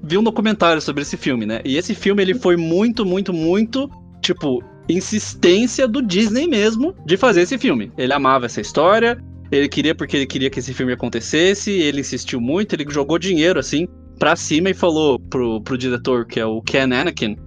Vi 0.03 0.17
um 0.17 0.23
documentário 0.23 0.81
sobre 0.81 1.01
esse 1.01 1.17
filme, 1.17 1.45
né? 1.45 1.61
E 1.65 1.77
esse 1.77 1.93
filme 1.93 2.21
ele 2.21 2.33
foi 2.33 2.55
muito, 2.55 3.05
muito, 3.05 3.33
muito, 3.33 3.89
tipo, 4.21 4.63
insistência 4.87 5.87
do 5.87 6.01
Disney 6.01 6.47
mesmo 6.47 6.95
de 7.05 7.17
fazer 7.17 7.41
esse 7.41 7.57
filme. 7.57 7.91
Ele 7.97 8.13
amava 8.13 8.45
essa 8.45 8.61
história, 8.61 9.21
ele 9.51 9.67
queria 9.67 9.93
porque 9.93 10.17
ele 10.17 10.25
queria 10.25 10.49
que 10.49 10.59
esse 10.59 10.73
filme 10.73 10.93
acontecesse, 10.93 11.71
ele 11.71 12.01
insistiu 12.01 12.39
muito, 12.39 12.73
ele 12.73 12.85
jogou 12.89 13.19
dinheiro 13.19 13.59
assim 13.59 13.87
pra 14.17 14.35
cima 14.35 14.69
e 14.69 14.73
falou 14.73 15.19
pro, 15.19 15.61
pro 15.61 15.77
diretor, 15.77 16.25
que 16.25 16.39
é 16.39 16.45
o 16.45 16.61
Ken 16.61 16.91
Anakin, 16.91 17.37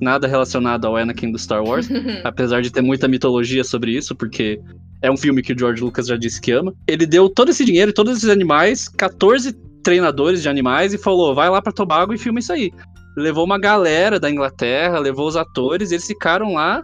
nada 0.00 0.26
relacionado 0.26 0.86
ao 0.86 0.96
Anakin 0.96 1.30
do 1.30 1.38
Star 1.38 1.62
Wars, 1.62 1.88
apesar 2.24 2.62
de 2.62 2.70
ter 2.70 2.80
muita 2.80 3.06
mitologia 3.06 3.62
sobre 3.62 3.96
isso, 3.96 4.14
porque 4.16 4.58
é 5.02 5.10
um 5.10 5.16
filme 5.16 5.42
que 5.42 5.52
o 5.52 5.58
George 5.58 5.82
Lucas 5.82 6.06
já 6.06 6.16
disse 6.16 6.40
que 6.40 6.52
ama. 6.52 6.74
Ele 6.86 7.06
deu 7.06 7.28
todo 7.28 7.50
esse 7.50 7.64
dinheiro 7.64 7.90
e 7.90 7.94
todos 7.94 8.16
esses 8.16 8.28
animais, 8.28 8.88
14 8.88 9.54
treinadores 9.82 10.42
de 10.42 10.48
animais, 10.48 10.92
e 10.94 10.98
falou: 10.98 11.34
vai 11.34 11.50
lá 11.50 11.60
pra 11.60 11.72
Tobago 11.72 12.12
e 12.12 12.18
filma 12.18 12.38
isso 12.38 12.52
aí. 12.52 12.70
Levou 13.16 13.44
uma 13.44 13.58
galera 13.58 14.18
da 14.18 14.30
Inglaterra, 14.30 14.98
levou 14.98 15.26
os 15.26 15.36
atores, 15.36 15.92
eles 15.92 16.06
ficaram 16.06 16.54
lá, 16.54 16.82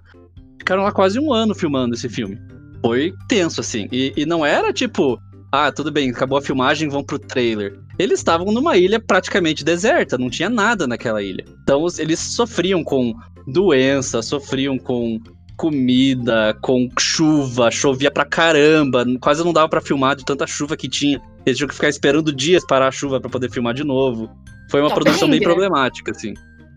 ficaram 0.59 0.83
lá 0.83 0.93
quase 0.93 1.19
um 1.19 1.33
ano 1.33 1.55
filmando 1.55 1.95
esse 1.95 2.09
filme. 2.09 2.39
Foi 2.85 3.13
tenso, 3.29 3.61
assim. 3.61 3.89
E, 3.91 4.13
e 4.17 4.27
não 4.27 4.45
era 4.45 4.73
tipo, 4.73 5.19
ah, 5.51 5.73
tudo 5.73 5.91
bem, 5.91 6.11
acabou 6.11 6.39
a 6.39 6.43
filmagem, 6.43 6.89
vão 6.89 7.03
pro 7.03 7.19
trailer. 7.19 7.79
Eles 7.99 8.21
estavam 8.21 8.53
numa 8.53 8.77
ilha 8.77 9.01
praticamente 9.01 9.65
deserta, 9.65 10.19
não 10.19 10.29
tinha 10.29 10.51
nada 10.51 10.87
naquela 10.87 11.23
ilha. 11.23 11.45
Então 11.63 11.87
eles 11.99 12.19
sofriam 12.19 12.85
com 12.85 13.15
doença, 13.47 14.21
sofriam 14.21 14.79
com 14.79 15.19
comida, 15.57 16.57
com 16.63 16.89
chuva, 16.99 17.71
chovia 17.71 18.11
pra 18.11 18.25
caramba, 18.25 19.05
quase 19.21 19.43
não 19.45 19.53
dava 19.53 19.69
pra 19.69 19.81
filmar 19.81 20.15
de 20.15 20.25
tanta 20.25 20.47
chuva 20.47 20.77
que 20.77 20.89
tinha. 20.89 21.21
Eles 21.49 21.59
tinham 21.59 21.69
que 21.69 21.75
ficar 21.75 21.89
esperando 21.89 22.33
dias 22.33 22.65
parar 22.67 22.89
a 22.89 22.91
chuva 22.93 23.21
pra 23.21 23.31
poder 23.31 23.51
filmar 23.51 23.75
de 23.75 23.85
novo. 23.85 24.31
Foi 24.71 24.81
uma 24.81 24.89
Tá 24.89 24.95
produção 24.97 25.29
bem 25.29 25.39
perrengue, 25.41 25.61
né? 25.61 25.67
problemática, 25.69 26.11
assim. 26.13 26.35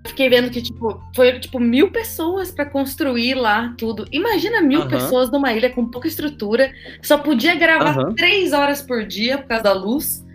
Fiquei 0.07 0.29
vendo 0.29 0.49
que, 0.49 0.61
tipo, 0.63 0.99
foi 1.15 1.39
tipo 1.39 1.59
mil 1.59 1.91
pessoas 1.91 2.49
pra 2.51 2.65
construir 2.65 3.35
lá 3.35 3.73
tudo. 3.77 4.05
Imagina 4.11 4.59
mil 4.61 4.87
pessoas 4.87 5.29
numa 5.29 5.53
ilha 5.53 5.69
com 5.69 5.85
pouca 5.85 6.07
estrutura, 6.07 6.71
só 7.03 7.19
podia 7.19 7.53
gravar 7.55 8.11
três 8.15 8.51
horas 8.51 8.81
por 8.81 9.05
dia 9.05 9.37
por 9.37 9.47
causa 9.47 9.63
da 9.63 9.73
luz. 9.73 10.25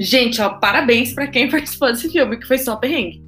Gente, 0.00 0.40
ó, 0.40 0.50
parabéns 0.50 1.12
pra 1.12 1.26
quem 1.26 1.48
participou 1.50 1.88
desse 1.90 2.08
filme, 2.10 2.36
que 2.38 2.46
foi 2.46 2.58
só 2.58 2.76
perrengue. 2.76 3.20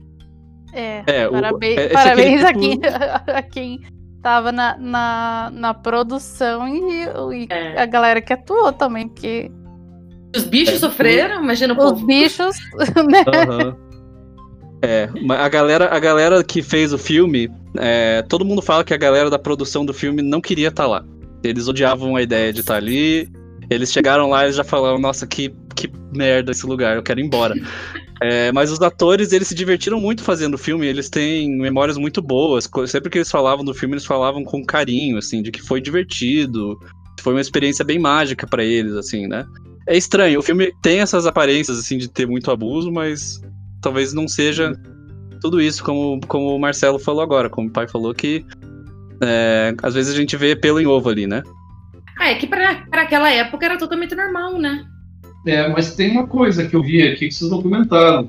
É, 0.72 1.02
É, 1.06 1.28
o- 1.28 1.32
parabéns, 1.32 1.78
é- 1.78 1.84
esse 1.86 1.94
parabéns 1.94 2.44
aquele 2.44 2.76
tipo- 2.76 2.86
a, 2.86 2.92
quem, 2.92 3.34
a 3.34 3.42
quem 3.42 3.80
tava 4.22 4.52
na, 4.52 4.76
na, 4.78 5.50
na 5.52 5.74
produção 5.74 6.68
e, 6.68 7.42
e 7.42 7.46
É. 7.50 7.80
a 7.80 7.86
galera 7.86 8.20
que 8.20 8.32
atuou 8.32 8.72
também, 8.72 9.08
porque 9.08 9.50
Os 10.38 10.44
bichos 10.44 10.74
É, 10.74 10.78
sofreram, 10.78 11.42
imagina 11.42 11.74
o 11.74 11.76
os 11.76 11.92
povo. 11.92 12.06
bichos, 12.06 12.56
né? 13.10 13.24
Aham. 13.26 13.76
É, 14.80 15.08
mas 15.22 15.40
a 15.40 15.48
galera, 15.48 15.88
a 15.92 15.98
galera 15.98 16.44
que 16.44 16.62
fez 16.62 16.92
o 16.92 16.98
filme, 16.98 17.50
é, 17.76 18.22
todo 18.28 18.44
mundo 18.44 18.62
fala 18.62 18.84
que 18.84 18.94
a 18.94 18.96
galera 18.96 19.28
da 19.28 19.38
produção 19.38 19.84
do 19.84 19.92
filme 19.92 20.22
não 20.22 20.40
queria 20.40 20.68
estar 20.68 20.86
lá. 20.86 21.04
Eles 21.42 21.66
odiavam 21.66 22.14
a 22.14 22.22
ideia 22.22 22.52
de 22.52 22.60
estar 22.60 22.76
ali. 22.76 23.28
Eles 23.68 23.92
chegaram 23.92 24.28
lá 24.30 24.46
e 24.48 24.52
já 24.52 24.62
falaram, 24.64 24.98
nossa, 24.98 25.26
que, 25.26 25.52
que 25.74 25.90
merda 26.14 26.52
esse 26.52 26.64
lugar, 26.64 26.96
eu 26.96 27.02
quero 27.02 27.20
ir 27.20 27.24
embora. 27.24 27.54
É, 28.20 28.50
mas 28.50 28.72
os 28.72 28.82
atores, 28.82 29.30
eles 29.32 29.46
se 29.46 29.54
divertiram 29.54 30.00
muito 30.00 30.24
fazendo 30.24 30.54
o 30.54 30.58
filme, 30.58 30.84
eles 30.88 31.08
têm 31.08 31.56
memórias 31.56 31.96
muito 31.96 32.20
boas. 32.20 32.68
Sempre 32.88 33.10
que 33.10 33.18
eles 33.18 33.30
falavam 33.30 33.64
do 33.64 33.72
filme, 33.72 33.94
eles 33.94 34.04
falavam 34.04 34.42
com 34.42 34.64
carinho, 34.64 35.18
assim, 35.18 35.40
de 35.40 35.52
que 35.52 35.62
foi 35.62 35.80
divertido, 35.80 36.76
foi 37.20 37.32
uma 37.32 37.40
experiência 37.40 37.84
bem 37.84 37.96
mágica 37.96 38.44
pra 38.44 38.64
eles, 38.64 38.94
assim, 38.94 39.28
né? 39.28 39.46
É 39.88 39.96
estranho, 39.96 40.38
o 40.38 40.42
filme 40.42 40.70
tem 40.82 41.00
essas 41.00 41.26
aparências, 41.26 41.78
assim, 41.78 41.96
de 41.96 42.08
ter 42.08 42.26
muito 42.26 42.50
abuso, 42.50 42.92
mas 42.92 43.40
talvez 43.80 44.12
não 44.12 44.28
seja 44.28 44.72
tudo 45.40 45.60
isso, 45.60 45.82
como, 45.82 46.20
como 46.26 46.54
o 46.54 46.58
Marcelo 46.58 46.98
falou 46.98 47.22
agora, 47.22 47.48
como 47.48 47.68
o 47.68 47.72
pai 47.72 47.88
falou, 47.88 48.12
que 48.14 48.44
é, 49.22 49.74
às 49.82 49.94
vezes 49.94 50.12
a 50.12 50.16
gente 50.16 50.36
vê 50.36 50.54
pelo 50.54 50.78
em 50.80 50.86
ovo 50.86 51.08
ali, 51.08 51.26
né? 51.26 51.42
Ah, 52.18 52.28
é 52.28 52.34
que 52.34 52.46
pra 52.46 52.84
aquela 52.92 53.30
época 53.32 53.64
era 53.64 53.78
totalmente 53.78 54.14
normal, 54.14 54.58
né? 54.58 54.84
É, 55.46 55.68
mas 55.68 55.94
tem 55.94 56.10
uma 56.10 56.26
coisa 56.26 56.66
que 56.66 56.76
eu 56.76 56.82
vi 56.82 57.02
aqui 57.02 57.28
que 57.28 57.34
vocês 57.34 57.50
não 57.50 57.62
comentaram. 57.62 58.28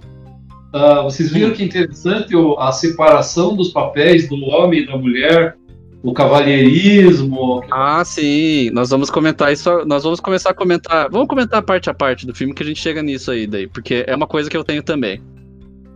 Ah, 0.71 1.01
vocês 1.01 1.31
viram 1.31 1.51
que 1.51 1.63
interessante 1.63 2.35
o- 2.35 2.57
a 2.59 2.71
separação 2.71 3.55
dos 3.55 3.69
papéis 3.69 4.29
do 4.29 4.35
homem 4.45 4.83
e 4.83 4.85
da 4.87 4.95
mulher, 4.97 5.57
o 6.03 6.13
cavalheirismo. 6.13 7.63
Ah, 7.71 8.03
sim. 8.05 8.69
Nós 8.71 8.89
vamos 8.89 9.09
comentar 9.09 9.51
isso. 9.51 9.69
Nós 9.85 10.03
vamos 10.03 10.19
começar 10.19 10.51
a 10.51 10.53
comentar. 10.53 11.09
Vamos 11.09 11.27
comentar 11.27 11.61
parte 11.61 11.89
a 11.89 11.93
parte 11.93 12.25
do 12.25 12.33
filme 12.33 12.53
que 12.53 12.63
a 12.63 12.65
gente 12.65 12.79
chega 12.79 13.01
nisso 13.01 13.31
aí, 13.31 13.45
daí, 13.47 13.67
porque 13.67 14.03
é 14.07 14.15
uma 14.15 14.27
coisa 14.27 14.49
que 14.49 14.55
eu 14.57 14.63
tenho 14.63 14.81
também. 14.83 15.21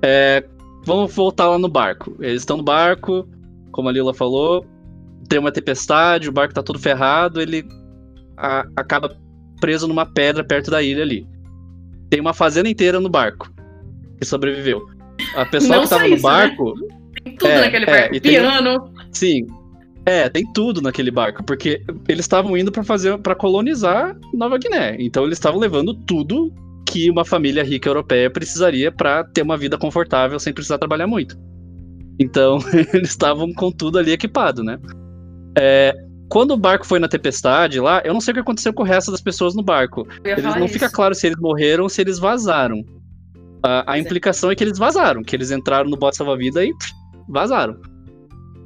É, 0.01 0.43
vamos 0.85 1.13
voltar 1.15 1.47
lá 1.49 1.57
no 1.57 1.69
barco. 1.69 2.15
Eles 2.19 2.41
estão 2.41 2.57
no 2.57 2.63
barco, 2.63 3.27
como 3.71 3.87
a 3.89 3.91
Lila 3.91 4.13
falou. 4.13 4.65
Tem 5.29 5.39
uma 5.39 5.51
tempestade, 5.51 6.27
o 6.27 6.33
barco 6.33 6.53
tá 6.53 6.61
todo 6.61 6.77
ferrado, 6.77 7.41
ele 7.41 7.65
a- 8.35 8.65
acaba 8.75 9.15
preso 9.61 9.87
numa 9.87 10.05
pedra 10.05 10.43
perto 10.43 10.69
da 10.69 10.81
ilha 10.83 11.01
ali. 11.01 11.25
Tem 12.09 12.19
uma 12.19 12.33
fazenda 12.33 12.67
inteira 12.69 12.99
no 12.99 13.07
barco 13.09 13.49
que 14.19 14.25
sobreviveu. 14.25 14.85
A 15.35 15.45
pessoa 15.45 15.77
Não 15.77 15.83
que 15.83 15.89
tava 15.89 16.01
no 16.07 16.15
isso, 16.15 16.15
né? 16.15 16.21
barco, 16.33 16.73
Tem 17.23 17.35
tudo 17.37 17.49
É, 17.51 17.61
naquele 17.61 17.85
é, 17.85 17.87
barco. 17.87 18.11
tem- 18.11 18.21
Piano. 18.21 18.93
Sim. 19.13 19.47
É, 20.05 20.27
tem 20.27 20.45
tudo 20.51 20.81
naquele 20.81 21.11
barco, 21.11 21.43
porque 21.43 21.81
eles 22.07 22.25
estavam 22.25 22.57
indo 22.57 22.71
pra 22.71 22.83
fazer 22.83 23.17
para 23.19 23.35
colonizar 23.35 24.17
Nova 24.33 24.57
Guiné. 24.57 24.97
Então 24.99 25.23
eles 25.23 25.37
estavam 25.37 25.59
levando 25.59 25.93
tudo 25.93 26.53
que 26.85 27.09
uma 27.09 27.23
família 27.23 27.63
rica 27.63 27.89
europeia 27.89 28.29
precisaria 28.29 28.91
pra 28.91 29.23
ter 29.23 29.41
uma 29.41 29.57
vida 29.57 29.77
confortável 29.77 30.39
sem 30.39 30.53
precisar 30.53 30.77
trabalhar 30.77 31.07
muito. 31.07 31.37
Então 32.19 32.59
eles 32.93 33.09
estavam 33.09 33.53
com 33.53 33.71
tudo 33.71 33.97
ali 33.97 34.11
equipado, 34.11 34.61
né? 34.61 34.77
É, 35.57 35.95
quando 36.29 36.51
o 36.51 36.57
barco 36.57 36.85
foi 36.85 36.99
na 36.99 37.07
tempestade 37.07 37.79
lá, 37.79 38.01
eu 38.03 38.13
não 38.13 38.19
sei 38.19 38.31
o 38.31 38.35
que 38.35 38.41
aconteceu 38.41 38.73
com 38.73 38.83
o 38.83 38.85
resto 38.85 39.11
das 39.11 39.21
pessoas 39.21 39.55
no 39.55 39.63
barco. 39.63 40.05
Eles 40.23 40.43
não 40.43 40.65
isso. 40.65 40.73
fica 40.73 40.89
claro 40.89 41.15
se 41.15 41.27
eles 41.27 41.39
morreram 41.39 41.83
ou 41.83 41.89
se 41.89 42.01
eles 42.01 42.19
vazaram. 42.19 42.83
A, 43.63 43.93
a 43.93 43.97
é. 43.97 44.01
implicação 44.01 44.51
é 44.51 44.55
que 44.55 44.63
eles 44.63 44.77
vazaram, 44.77 45.23
que 45.23 45.35
eles 45.35 45.51
entraram 45.51 45.89
no 45.89 45.95
bote 45.95 46.17
salva-vida 46.17 46.65
e 46.65 46.73
pff, 46.75 46.91
vazaram. 47.29 47.79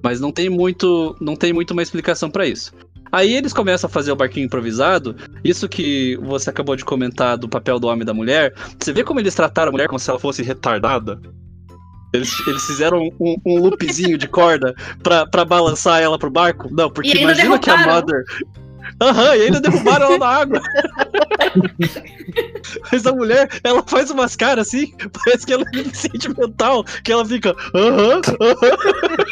Mas 0.08 0.22
não 0.22 0.32
tem 0.32 0.50
muito, 0.50 1.18
não 1.20 1.36
tem 1.36 1.52
muito 1.52 1.72
uma 1.72 1.84
explicação 1.84 2.32
pra 2.32 2.48
isso. 2.48 2.72
Aí 3.12 3.36
eles 3.36 3.52
começam 3.52 3.90
a 3.90 3.92
fazer 3.92 4.10
o 4.10 4.16
barquinho 4.16 4.46
improvisado. 4.46 5.14
Isso 5.44 5.68
que 5.68 6.16
você 6.22 6.50
acabou 6.50 6.78
de 6.78 6.86
comentar 6.86 7.38
do 7.38 7.50
papel 7.50 7.78
do 7.78 7.88
homem 7.88 8.04
e 8.04 8.06
da 8.06 8.14
mulher. 8.14 8.54
Você 8.80 8.94
vê 8.94 9.04
como 9.04 9.20
eles 9.20 9.36
trataram 9.36 9.68
a 9.68 9.72
mulher 9.74 9.90
como 9.90 10.00
se 10.00 10.10
ela 10.10 10.18
fosse 10.18 10.42
retardada? 10.42 11.20
Eles, 12.14 12.48
eles 12.48 12.64
fizeram 12.64 13.10
um, 13.20 13.36
um 13.46 13.60
loopzinho 13.60 14.18
de 14.18 14.30
corda 14.30 14.74
pra, 15.04 15.26
pra 15.26 15.44
balançar 15.44 16.02
ela 16.02 16.18
pro 16.18 16.32
barco? 16.32 16.70
Não, 16.72 16.90
porque 16.90 17.18
imagina 17.18 17.60
que 17.60 17.70
a 17.70 17.76
derrubaram. 17.76 18.02
Mother. 18.02 18.24
Aham, 19.00 19.36
e 19.36 19.42
ainda 19.44 19.62
derrubaram 19.62 20.08
ela 20.08 20.18
na 20.18 20.28
água. 20.28 20.62
Mas 22.92 23.06
a 23.06 23.14
mulher, 23.14 23.48
ela 23.64 23.84
faz 23.86 24.10
umas 24.10 24.36
caras 24.36 24.68
assim, 24.68 24.92
parece 25.24 25.46
que 25.46 25.54
ela 25.54 25.64
é 25.74 25.84
sentimental, 25.94 26.84
que 27.04 27.12
ela 27.12 27.24
fica, 27.26 27.56
aham, 27.76 28.22
aham. 28.42 28.78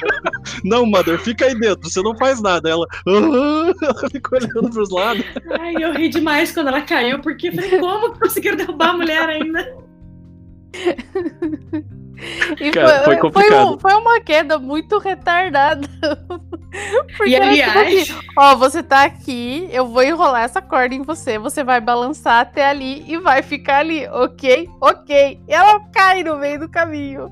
Não, 0.63 0.86
Mother, 0.86 1.19
fica 1.19 1.45
aí 1.45 1.60
dentro, 1.60 1.89
você 1.89 2.01
não 2.01 2.15
faz 2.15 2.41
nada. 2.41 2.69
Ela, 2.69 2.86
aham, 3.07 3.74
ela 3.81 4.10
fica 4.10 4.36
olhando 4.36 4.69
pros 4.69 4.91
lados. 4.91 5.25
Ai, 5.60 5.74
eu 5.79 5.93
ri 5.93 6.10
demais 6.10 6.51
quando 6.51 6.67
ela 6.67 6.81
caiu, 6.81 7.19
porque 7.19 7.51
falei, 7.51 7.79
como 7.79 8.13
que 8.13 8.19
conseguiram 8.19 8.57
derrubar 8.57 8.89
a 8.89 8.98
mulher 8.98 9.29
ainda? 9.29 9.75
E 12.60 12.72
Cara, 12.72 13.04
foi 13.04 13.18
complicado. 13.18 13.74
um- 13.75 13.80
foi 13.80 13.94
uma 13.94 14.20
queda 14.22 14.58
muito 14.60 14.98
retardada. 14.98 15.88
Porque 17.18 17.32
E 17.32 17.36
tipo 17.36 17.44
aliás, 17.44 18.10
assim, 18.10 18.20
ó, 18.38 18.56
você 18.56 18.84
tá 18.84 19.04
aqui, 19.04 19.68
eu 19.72 19.88
vou 19.88 20.04
enrolar 20.04 20.44
essa 20.44 20.62
corda 20.62 20.94
em 20.94 21.01
você, 21.04 21.38
você 21.38 21.64
vai 21.64 21.80
balançar 21.80 22.42
até 22.42 22.66
ali 22.68 23.04
e 23.08 23.18
vai 23.18 23.42
ficar 23.42 23.78
ali, 23.80 24.06
ok? 24.08 24.68
Ok. 24.82 25.40
E 25.48 25.54
ela 25.54 25.80
cai 25.94 26.24
no 26.24 26.36
meio 26.38 26.60
do 26.60 26.70
caminho. 26.70 27.30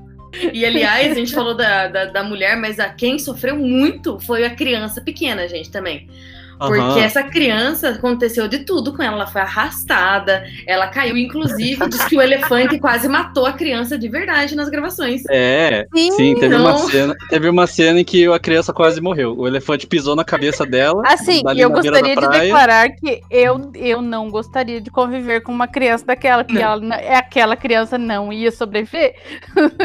e 0.52 0.64
aliás, 0.64 1.12
a 1.12 1.14
gente 1.14 1.34
falou 1.34 1.54
da, 1.54 1.88
da, 1.88 2.04
da 2.06 2.22
mulher, 2.24 2.56
mas 2.56 2.78
a 2.80 2.88
quem 2.88 3.18
sofreu 3.18 3.56
muito 3.56 4.18
foi 4.20 4.44
a 4.44 4.54
criança 4.54 5.00
pequena, 5.00 5.46
gente, 5.46 5.70
também. 5.70 6.08
Porque 6.58 6.80
Aham. 6.80 7.00
essa 7.00 7.22
criança 7.22 7.90
aconteceu 7.90 8.46
de 8.48 8.60
tudo 8.60 8.92
com 8.94 9.02
ela. 9.02 9.14
Ela 9.14 9.26
foi 9.26 9.40
arrastada, 9.42 10.44
ela 10.66 10.86
caiu, 10.88 11.16
inclusive, 11.16 11.88
diz 11.88 12.04
que 12.04 12.16
o 12.16 12.22
elefante 12.22 12.78
quase 12.78 13.08
matou 13.08 13.46
a 13.46 13.52
criança 13.52 13.96
de 13.98 14.08
verdade 14.08 14.56
nas 14.56 14.68
gravações. 14.68 15.22
É, 15.30 15.86
Sim. 15.94 16.10
sim, 16.12 16.34
teve 16.34 16.54
uma, 16.54 16.72
não. 16.72 16.78
cena, 16.78 17.14
teve 17.28 17.48
uma 17.48 17.66
cena 17.66 18.00
em 18.00 18.04
que 18.04 18.26
a 18.26 18.38
criança 18.38 18.72
quase 18.72 19.00
morreu. 19.00 19.36
O 19.38 19.46
elefante 19.46 19.86
pisou 19.86 20.16
na 20.16 20.24
cabeça 20.24 20.64
dela. 20.66 21.02
Assim, 21.06 21.42
e 21.54 21.60
eu 21.60 21.70
gostaria 21.70 22.16
de 22.16 22.28
declarar 22.28 22.90
que 22.90 23.20
eu, 23.30 23.70
eu 23.74 24.02
não 24.02 24.30
gostaria 24.30 24.80
de 24.80 24.90
conviver 24.90 25.42
com 25.42 25.52
uma 25.52 25.68
criança 25.68 26.04
daquela, 26.06 26.42
que 26.44 26.58
ela, 26.58 26.80
não- 26.80 26.96
é 26.96 27.16
aquela 27.16 27.56
criança 27.56 27.96
não 27.98 28.32
ia 28.32 28.50
sobreviver. 28.50 29.14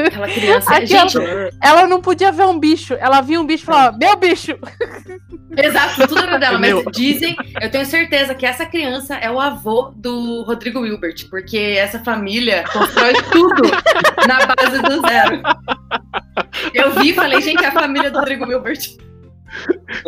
Aquela 0.07 0.27
criança. 0.27 0.71
Aquela- 0.75 1.07
Gente, 1.07 1.17
Ela 1.61 1.87
não 1.87 2.01
podia 2.01 2.31
ver 2.31 2.45
um 2.45 2.59
bicho. 2.59 2.95
Ela 2.99 3.21
via 3.21 3.39
um 3.39 3.45
bicho 3.45 3.63
e 3.63 3.65
falava, 3.65 3.97
meu 3.97 4.15
bicho! 4.15 4.57
exato, 5.57 6.07
tudo 6.07 6.19
era 6.21 6.37
dela. 6.37 6.58
Mas 6.59 6.73
Meu. 6.73 6.91
dizem, 6.91 7.35
eu 7.61 7.69
tenho 7.71 7.85
certeza 7.85 8.35
que 8.35 8.45
essa 8.45 8.65
criança 8.65 9.15
é 9.15 9.29
o 9.31 9.39
avô 9.39 9.91
do 9.95 10.43
Rodrigo 10.43 10.81
Wilbert, 10.81 11.29
porque 11.29 11.57
essa 11.77 11.99
família 11.99 12.63
constrói 12.71 13.13
tudo 13.31 13.63
na 14.27 14.45
base 14.45 14.81
do 14.81 15.07
zero. 15.07 15.41
Eu 16.73 16.91
vi 16.93 17.09
e 17.09 17.13
falei, 17.13 17.41
gente, 17.41 17.63
é 17.63 17.67
a 17.67 17.71
família 17.71 18.11
do 18.11 18.19
Rodrigo 18.19 18.45
Wilbert. 18.45 18.97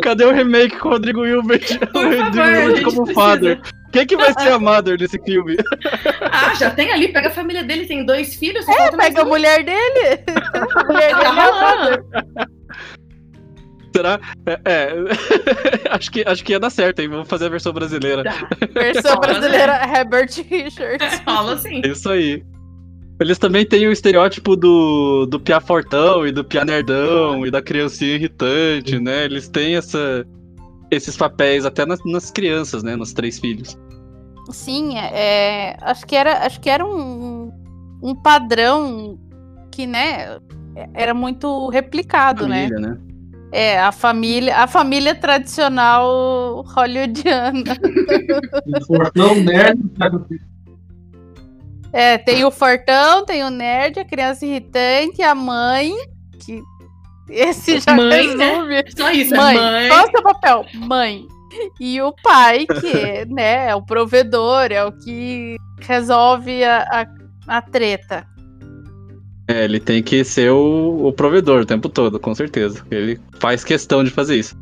Cadê 0.02 0.24
o 0.24 0.32
remake 0.32 0.78
com 0.78 0.88
o 0.88 0.92
Rodrigo 0.92 1.26
Hilbert? 1.26 1.64
o 1.82 1.86
Por 1.88 2.04
Rodrigo 2.04 2.36
favor, 2.36 2.54
Hilbert 2.54 2.84
como 2.84 3.04
precisa. 3.04 3.20
father. 3.20 3.60
Quem 3.92 4.06
que 4.06 4.16
vai 4.16 4.32
ser 4.32 4.52
a 4.52 4.58
mother 4.58 4.96
desse 4.96 5.18
filme? 5.22 5.56
Ah, 6.22 6.54
já 6.54 6.70
tem 6.70 6.90
ali, 6.92 7.08
pega 7.08 7.28
a 7.28 7.32
família 7.32 7.62
dele, 7.62 7.84
tem 7.86 8.06
dois 8.06 8.34
filhos. 8.36 8.66
É, 8.66 8.90
pega 8.96 9.20
a 9.20 9.24
mulher 9.24 9.62
dele. 9.64 10.22
A 10.74 10.84
mulher 10.84 11.14
dele 11.14 11.24
é 11.24 11.26
a 11.26 11.32
mother. 11.34 12.04
Será? 13.94 14.20
É, 14.46 14.60
é. 14.64 14.94
acho, 15.90 16.10
que, 16.10 16.24
acho 16.26 16.44
que 16.44 16.52
ia 16.52 16.60
dar 16.60 16.70
certo, 16.70 17.00
hein? 17.00 17.08
Vamos 17.08 17.28
fazer 17.28 17.46
a 17.46 17.50
versão 17.50 17.72
brasileira. 17.72 18.24
Tá, 18.24 18.48
Versão 18.72 19.16
brasileira, 19.20 19.80
Herbert 19.86 20.30
Richards. 20.48 21.20
Fala 21.24 21.54
assim. 21.54 21.82
É 21.84 21.88
isso 21.88 22.08
aí. 22.08 22.42
Eles 23.20 23.38
também 23.38 23.64
têm 23.64 23.86
o 23.86 23.92
estereótipo 23.92 24.56
do, 24.56 25.26
do 25.26 25.38
Pia 25.38 25.60
Fortão 25.60 26.26
e 26.26 26.32
do 26.32 26.42
Pia 26.42 26.64
Nerdão 26.64 27.46
e 27.46 27.50
da 27.50 27.62
criancinha 27.62 28.14
irritante, 28.14 28.98
né? 28.98 29.24
Eles 29.24 29.48
têm 29.48 29.76
essa, 29.76 30.26
esses 30.90 31.16
papéis 31.16 31.64
até 31.64 31.86
nas, 31.86 32.00
nas 32.04 32.30
crianças, 32.30 32.82
né? 32.82 32.96
Nos 32.96 33.12
três 33.12 33.38
filhos. 33.38 33.78
Sim, 34.50 34.98
é, 34.98 35.76
acho 35.82 36.04
que 36.04 36.16
era, 36.16 36.44
acho 36.44 36.60
que 36.60 36.68
era 36.68 36.84
um, 36.84 37.52
um 38.02 38.14
padrão 38.14 39.16
que, 39.70 39.86
né, 39.86 40.38
era 40.94 41.14
muito 41.14 41.68
replicado, 41.68 42.48
né? 42.48 42.68
Família, 42.68 42.88
né? 42.88 42.98
É, 43.52 43.78
a 43.78 43.92
família, 43.92 44.56
a 44.56 44.66
família 44.66 45.14
tradicional 45.14 46.62
hollywoodiana. 46.66 47.76
Um 48.66 48.84
fortão 48.86 49.34
nerd. 49.34 49.78
É, 51.92 52.16
tem 52.16 52.44
o 52.46 52.50
fortão, 52.50 53.26
tem 53.26 53.44
o 53.44 53.50
nerd, 53.50 54.00
a 54.00 54.04
criança 54.06 54.46
irritante, 54.46 55.20
a 55.20 55.34
mãe, 55.34 55.92
que 56.40 56.62
esse 57.28 57.80
já 57.80 57.94
Mãe, 57.94 58.34
né? 58.36 58.54
resume. 58.54 58.84
Só 58.96 59.10
isso, 59.10 59.36
Mãe, 59.36 59.56
é 59.56 59.60
mãe. 59.60 59.88
qual 59.88 60.00
é 60.00 60.04
o 60.04 60.10
seu 60.10 60.22
papel? 60.22 60.66
Mãe. 60.74 61.26
E 61.78 62.00
o 62.00 62.14
pai, 62.22 62.66
que 62.66 63.26
né, 63.26 63.68
é 63.68 63.74
o 63.74 63.82
provedor, 63.82 64.72
é 64.72 64.82
o 64.84 64.92
que 64.92 65.56
resolve 65.80 66.64
a, 66.64 67.06
a, 67.48 67.56
a 67.58 67.62
treta. 67.62 68.26
É, 69.52 69.64
ele 69.64 69.78
tem 69.78 70.02
que 70.02 70.24
ser 70.24 70.50
o, 70.50 71.06
o 71.06 71.12
provedor 71.12 71.62
o 71.62 71.66
tempo 71.66 71.88
todo, 71.88 72.18
com 72.18 72.34
certeza. 72.34 72.84
Ele 72.90 73.20
faz 73.38 73.62
questão 73.62 74.02
de 74.02 74.10
fazer 74.10 74.36
isso. 74.36 74.56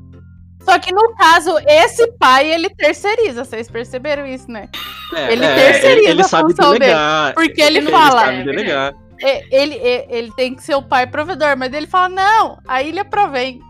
Só 0.63 0.79
que 0.79 0.93
no 0.93 1.15
caso, 1.15 1.57
esse 1.67 2.07
pai, 2.19 2.51
ele 2.53 2.69
terceiriza, 2.71 3.45
vocês 3.45 3.71
perceberam 3.71 4.27
isso, 4.27 4.51
né? 4.51 4.69
É, 5.15 5.33
Ele 5.33 5.45
é, 5.45 5.55
terceiriza 5.55 6.01
ele, 6.03 6.11
ele 6.11 6.21
a 6.21 6.25
sabe 6.25 6.51
função 6.51 6.73
dele, 6.73 6.85
delegar. 6.85 7.35
Porque 7.35 7.63
ele, 7.63 7.79
ele 7.79 7.91
fala, 7.91 8.21
sabe 8.27 8.45
delegar. 8.45 8.95
é, 9.23 9.63
ele, 9.63 9.75
é, 9.77 10.07
ele 10.11 10.31
tem 10.37 10.55
que 10.55 10.63
ser 10.63 10.75
o 10.75 10.83
pai 10.83 11.07
provedor, 11.07 11.57
mas 11.57 11.73
ele 11.73 11.87
fala, 11.87 12.09
não, 12.09 12.59
a 12.69 12.83
ilha 12.83 13.05
provém. 13.05 13.61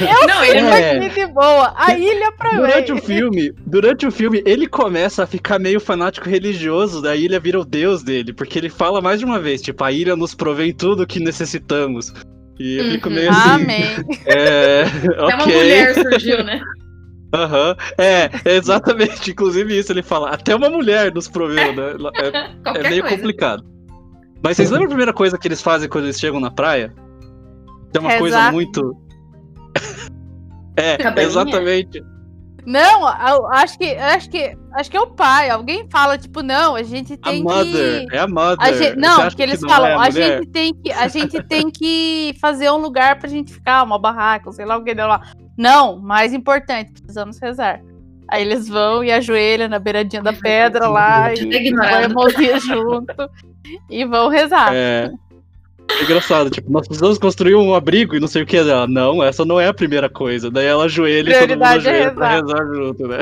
Eu 0.00 0.26
Não, 0.28 0.40
fico 0.42 0.56
ele 0.56 0.58
é- 0.68 1.08
de 1.08 1.26
boa. 1.26 1.72
A 1.76 1.96
ilha 1.96 2.30
pra 2.32 2.50
Durante 2.50 2.92
mim. 2.92 2.98
o 2.98 3.02
filme, 3.02 3.52
durante 3.66 4.06
o 4.06 4.10
filme, 4.10 4.42
ele 4.46 4.66
começa 4.66 5.24
a 5.24 5.26
ficar 5.26 5.58
meio 5.58 5.80
fanático 5.80 6.28
religioso, 6.28 7.02
da 7.02 7.16
ilha 7.16 7.40
vira 7.40 7.58
o 7.58 7.64
deus 7.64 8.02
dele, 8.02 8.32
porque 8.32 8.58
ele 8.58 8.68
fala 8.68 9.00
mais 9.00 9.18
de 9.18 9.24
uma 9.24 9.38
vez, 9.40 9.60
tipo, 9.60 9.82
a 9.82 9.90
ilha 9.90 10.14
nos 10.14 10.34
provém 10.34 10.72
tudo 10.72 11.02
o 11.02 11.06
que 11.06 11.18
necessitamos. 11.20 12.12
E 12.60 12.76
eu 12.78 12.84
fico 12.92 13.08
Uhum. 13.08 13.14
meio 13.14 13.30
assim, 13.30 13.48
Amém. 13.48 13.84
é, 14.26 14.82
Até 15.18 15.34
uma 15.34 15.46
mulher 15.46 15.94
surgiu, 15.94 16.42
né? 16.44 16.60
aham, 17.34 17.76
é, 17.98 18.30
é 18.44 18.56
exatamente, 18.56 19.30
inclusive 19.30 19.76
isso 19.78 19.92
ele 19.92 20.02
fala, 20.02 20.30
até 20.30 20.54
uma 20.56 20.70
mulher 20.70 21.12
nos 21.12 21.28
proveu, 21.28 21.72
né, 21.74 21.94
é, 22.16 22.78
é 22.84 22.88
meio 22.88 23.02
coisa. 23.02 23.16
complicado. 23.16 23.64
Mas 24.42 24.56
vocês 24.56 24.70
lembram 24.70 24.86
a 24.86 24.90
primeira 24.90 25.12
coisa 25.12 25.36
que 25.36 25.46
eles 25.48 25.60
fazem 25.60 25.88
quando 25.88 26.04
eles 26.04 26.18
chegam 26.18 26.38
na 26.40 26.50
praia? 26.50 26.92
É 27.94 27.98
uma 27.98 28.18
coisa 28.18 28.36
Rezar. 28.36 28.52
muito... 28.52 28.96
É, 30.76 30.96
Cabaninha? 30.96 31.26
exatamente. 31.26 32.04
Não, 32.64 33.00
eu 33.26 33.46
acho 33.46 33.78
que, 33.78 33.96
acho 33.96 34.30
que, 34.30 34.56
acho 34.74 34.90
que 34.90 34.96
é 34.96 35.00
o 35.00 35.06
pai. 35.08 35.50
Alguém 35.50 35.88
fala 35.90 36.18
tipo, 36.18 36.42
não, 36.42 36.76
a 36.76 36.82
gente 36.82 37.14
A 37.14 37.30
tem 37.30 37.42
mother, 37.42 38.06
que 38.06 38.14
é 38.14 38.18
a 38.20 38.28
mother. 38.28 38.58
a 38.60 38.72
gente, 38.72 38.96
não, 38.96 39.22
porque 39.22 39.42
eles 39.42 39.60
não 39.60 39.68
falam, 39.70 39.88
é 39.88 39.94
a 39.94 39.98
mulher? 39.98 40.38
gente 40.38 40.50
tem 40.50 40.74
que 40.74 40.92
a 40.92 41.08
gente 41.08 41.42
tem 41.44 41.70
que 41.70 42.36
fazer 42.40 42.70
um 42.70 42.76
lugar 42.76 43.18
pra 43.18 43.28
gente 43.28 43.52
ficar, 43.52 43.82
uma 43.82 43.98
barraca, 43.98 44.52
sei 44.52 44.66
lá 44.66 44.76
o 44.76 44.84
que 44.84 44.94
deu 44.94 45.06
lá. 45.06 45.22
Não, 45.56 45.98
mais 45.98 46.32
importante, 46.32 46.92
precisamos 46.92 47.38
rezar. 47.38 47.80
Aí 48.28 48.42
eles 48.42 48.68
vão 48.68 49.02
e 49.02 49.10
ajoelham 49.10 49.68
na 49.68 49.78
beiradinha 49.78 50.22
da 50.22 50.34
pedra 50.34 50.86
lá 50.88 51.32
e 51.32 51.74
a 51.74 52.08
mãozinha 52.10 52.60
junto 52.60 53.30
e 53.88 54.04
vão 54.04 54.28
rezar. 54.28 54.74
É. 54.74 55.10
É 55.90 56.02
engraçado, 56.02 56.50
tipo, 56.50 56.70
nós 56.70 56.86
precisamos 56.86 57.18
construir 57.18 57.54
um 57.54 57.74
abrigo 57.74 58.14
e 58.14 58.20
não 58.20 58.28
sei 58.28 58.42
o 58.42 58.46
que. 58.46 58.56
Ela, 58.56 58.86
não, 58.86 59.22
essa 59.22 59.44
não 59.44 59.58
é 59.58 59.68
a 59.68 59.74
primeira 59.74 60.08
coisa. 60.08 60.50
Daí 60.50 60.66
ela 60.66 60.84
ajoelha 60.84 61.30
e 61.30 61.38
todo 61.40 61.50
mundo 61.50 61.64
é 61.64 61.66
ajoelha 61.66 62.10
pra 62.12 62.28
rezar. 62.28 62.66
junto, 62.66 63.08
né? 63.08 63.18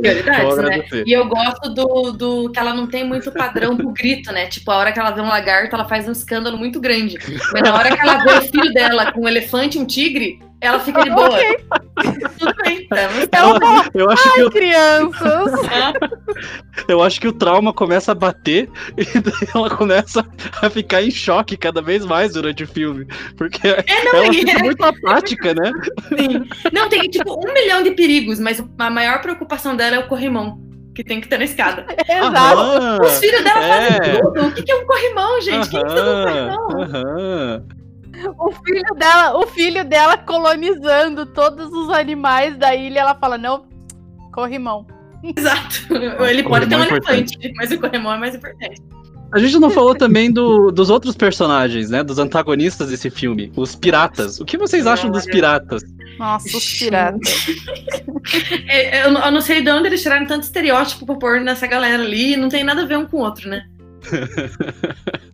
Prioridades, 0.00 0.56
né? 0.56 1.02
E 1.06 1.12
eu 1.12 1.26
gosto 1.26 1.68
do, 1.74 2.12
do 2.12 2.50
que 2.50 2.58
ela 2.58 2.74
não 2.74 2.86
tem 2.86 3.04
muito 3.04 3.30
padrão 3.30 3.76
pro 3.76 3.92
grito, 3.92 4.32
né? 4.32 4.46
Tipo, 4.46 4.70
a 4.70 4.76
hora 4.78 4.92
que 4.92 4.98
ela 4.98 5.10
vê 5.10 5.20
um 5.20 5.28
lagarto, 5.28 5.74
ela 5.74 5.84
faz 5.84 6.08
um 6.08 6.12
escândalo 6.12 6.56
muito 6.56 6.80
grande. 6.80 7.18
Mas 7.52 7.62
na 7.62 7.74
hora 7.74 7.94
que 7.94 8.00
ela 8.00 8.24
vê 8.24 8.32
o 8.38 8.42
filho 8.42 8.72
dela 8.72 9.12
com 9.12 9.22
um 9.22 9.28
elefante 9.28 9.76
e 9.76 9.80
um 9.80 9.84
tigre, 9.84 10.40
ela 10.60 10.80
fica 10.80 11.02
de 11.04 11.10
boa. 11.10 11.28
Tudo 12.38 12.54
bem, 12.64 12.82
estamos. 12.82 13.28
É 13.32 13.42
uma 13.42 13.84
Eu 13.94 14.10
acho, 14.10 14.34
que 14.34 14.42
o, 14.42 14.50
crianças. 14.50 15.52
eu 16.88 17.02
acho 17.02 17.20
que 17.20 17.28
o 17.28 17.32
trauma 17.32 17.72
começa 17.72 18.12
a 18.12 18.14
bater 18.14 18.68
e 18.96 19.04
daí 19.20 19.48
ela 19.54 19.70
começa 19.70 20.24
a 20.60 20.70
ficar 20.70 21.02
em 21.02 21.10
choque 21.10 21.56
cada 21.56 21.80
vez 21.82 22.04
mais 22.04 22.32
durante 22.32 22.64
o 22.64 22.68
filme. 22.68 23.06
Porque 23.36 23.66
É, 23.68 24.04
não, 24.04 24.14
ela 24.16 24.26
e- 24.28 24.32
fica 24.34 24.58
muito 24.60 24.82
apática, 24.84 25.54
né? 25.54 25.72
Sim. 26.08 26.48
Não, 26.72 26.88
tem 26.88 27.02
tipo 27.02 27.32
um 27.34 27.52
milhão 27.52 27.82
de 27.82 27.92
perigos, 27.92 28.38
mas 28.40 28.62
a 28.78 28.90
maior 28.90 29.20
preocupação 29.20 29.76
dela 29.76 29.96
é 29.96 29.98
o 30.00 30.08
corrimão, 30.08 30.58
que 30.94 31.04
tem 31.04 31.20
que 31.20 31.28
ter 31.28 31.38
na 31.38 31.44
escada. 31.44 31.86
Exato. 32.08 32.60
Aham, 32.60 32.98
Os 33.02 33.18
filhos 33.18 33.42
dela 33.44 33.64
é. 33.64 33.90
fazem 33.92 34.20
tudo. 34.20 34.46
O 34.46 34.52
que 34.52 34.62
que 34.62 34.72
é 34.72 34.76
um 34.76 34.86
corrimão, 34.86 35.40
gente? 35.40 35.68
Quem 35.70 35.80
precisa 35.80 36.02
de 36.02 36.08
um 36.10 36.12
aham, 36.12 36.56
corrimão? 36.56 36.82
aham. 36.82 37.62
O 38.38 38.52
filho 38.52 38.94
dela, 38.96 39.38
o 39.38 39.46
filho 39.46 39.84
dela 39.84 40.16
colonizando 40.18 41.26
todos 41.26 41.72
os 41.72 41.88
animais 41.90 42.56
da 42.56 42.74
ilha, 42.74 43.00
ela 43.00 43.14
fala: 43.14 43.36
"Não, 43.38 43.64
corrimão". 44.32 44.86
Exato. 45.36 45.92
Ele 46.24 46.42
pode 46.44 46.66
ter 46.68 46.76
um 46.76 46.82
é 46.82 46.88
elefante, 46.88 47.52
mas 47.56 47.70
o 47.72 47.78
corrimão 47.80 48.12
é 48.12 48.18
mais 48.18 48.34
importante. 48.34 48.80
A 49.30 49.38
gente 49.38 49.58
não 49.58 49.68
falou 49.68 49.94
também 49.94 50.30
do- 50.32 50.70
dos 50.70 50.88
outros 50.88 51.14
personagens, 51.14 51.90
né? 51.90 52.02
Dos 52.02 52.18
antagonistas 52.18 52.88
desse 52.88 53.10
filme, 53.10 53.52
os 53.56 53.74
piratas. 53.74 54.40
O 54.40 54.44
que 54.44 54.56
vocês 54.56 54.86
acham 54.86 55.10
dos 55.10 55.26
piratas? 55.26 55.82
Nossa, 56.18 56.56
os 56.56 56.78
piratas. 56.78 57.46
É, 58.68 59.04
eu, 59.06 59.10
não- 59.12 59.24
eu 59.24 59.30
não 59.32 59.40
sei 59.42 59.60
de 59.62 59.70
onde 59.70 59.88
eles 59.88 60.02
tiraram 60.02 60.26
tanto 60.26 60.44
estereótipo 60.44 61.04
pra 61.04 61.14
pôr 61.16 61.40
nessa 61.40 61.66
galera 61.66 62.02
ali, 62.02 62.36
não 62.36 62.48
tem 62.48 62.64
nada 62.64 62.82
a 62.82 62.86
ver 62.86 62.96
um 62.96 63.04
com 63.06 63.18
o 63.18 63.20
outro, 63.20 63.48
né? 63.50 63.66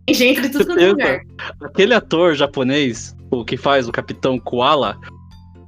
Tem 0.05 0.15
gente 0.15 0.41
de 0.41 0.49
tudo 0.49 0.65
quanto 0.67 0.79
é 0.79 0.87
lugar. 0.89 1.19
Aquele 1.61 1.93
ator 1.93 2.35
japonês, 2.35 3.15
o 3.31 3.43
que 3.43 3.57
faz 3.57 3.87
o 3.87 3.91
Capitão 3.91 4.37
Koala, 4.39 4.97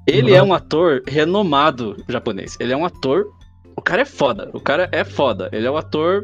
ele 0.05 0.31
Uhum. 0.31 0.37
é 0.37 0.43
um 0.43 0.53
ator 0.53 1.01
renomado 1.07 1.95
japonês. 2.07 2.55
Ele 2.59 2.73
é 2.73 2.77
um 2.77 2.85
ator. 2.85 3.25
O 3.75 3.81
cara 3.81 4.01
é 4.01 4.05
foda. 4.05 4.49
O 4.53 4.59
cara 4.59 4.87
é 4.91 5.03
foda. 5.03 5.49
Ele 5.51 5.65
é 5.67 5.71
um 5.71 5.77
ator 5.77 6.21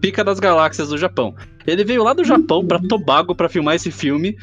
pica 0.00 0.22
das 0.24 0.38
galáxias 0.40 0.88
do 0.88 0.98
Japão. 0.98 1.34
Ele 1.66 1.84
veio 1.84 2.02
lá 2.02 2.12
do 2.12 2.24
Japão 2.24 2.64
pra 2.64 2.78
Tobago 2.80 3.34
pra 3.34 3.48
filmar 3.48 3.74
esse 3.74 3.90
filme. 3.90 4.36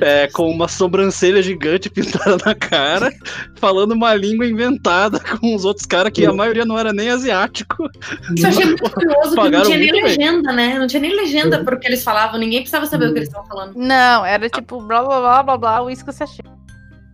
É, 0.00 0.26
com 0.28 0.50
uma 0.50 0.66
sobrancelha 0.68 1.42
gigante 1.42 1.88
pintada 1.90 2.36
na 2.44 2.54
cara, 2.54 3.12
falando 3.56 3.92
uma 3.92 4.14
língua 4.14 4.46
inventada 4.46 5.20
com 5.40 5.54
os 5.54 5.64
outros 5.64 5.86
caras 5.86 6.12
que 6.12 6.24
a 6.26 6.32
maioria 6.32 6.64
não 6.64 6.78
era 6.78 6.92
nem 6.92 7.10
asiático. 7.10 7.88
Isso 8.36 8.46
eu 8.46 8.50
achei 8.50 8.64
muito 8.66 8.90
curioso, 8.90 9.36
que 9.36 9.50
não 9.50 9.62
tinha 9.62 9.78
nem 9.78 9.92
muito 9.92 9.92
bem. 9.92 10.02
legenda, 10.02 10.52
né? 10.52 10.78
Não 10.78 10.86
tinha 10.86 11.00
nem 11.00 11.14
legenda 11.16 11.62
pro 11.64 11.78
que 11.78 11.86
eles 11.86 12.02
falavam, 12.02 12.38
ninguém 12.38 12.60
precisava 12.60 12.86
saber 12.86 13.08
o 13.08 13.12
que 13.12 13.18
eles 13.18 13.28
estavam 13.28 13.48
falando. 13.48 13.74
Não, 13.76 14.24
era 14.24 14.48
tipo 14.48 14.80
blá 14.82 15.02
blá 15.02 15.20
blá 15.20 15.42
blá 15.42 15.56
blá, 15.56 15.82
o 15.82 15.90
isso 15.90 16.04
que 16.04 16.12
você 16.12 16.24
achei. 16.24 16.44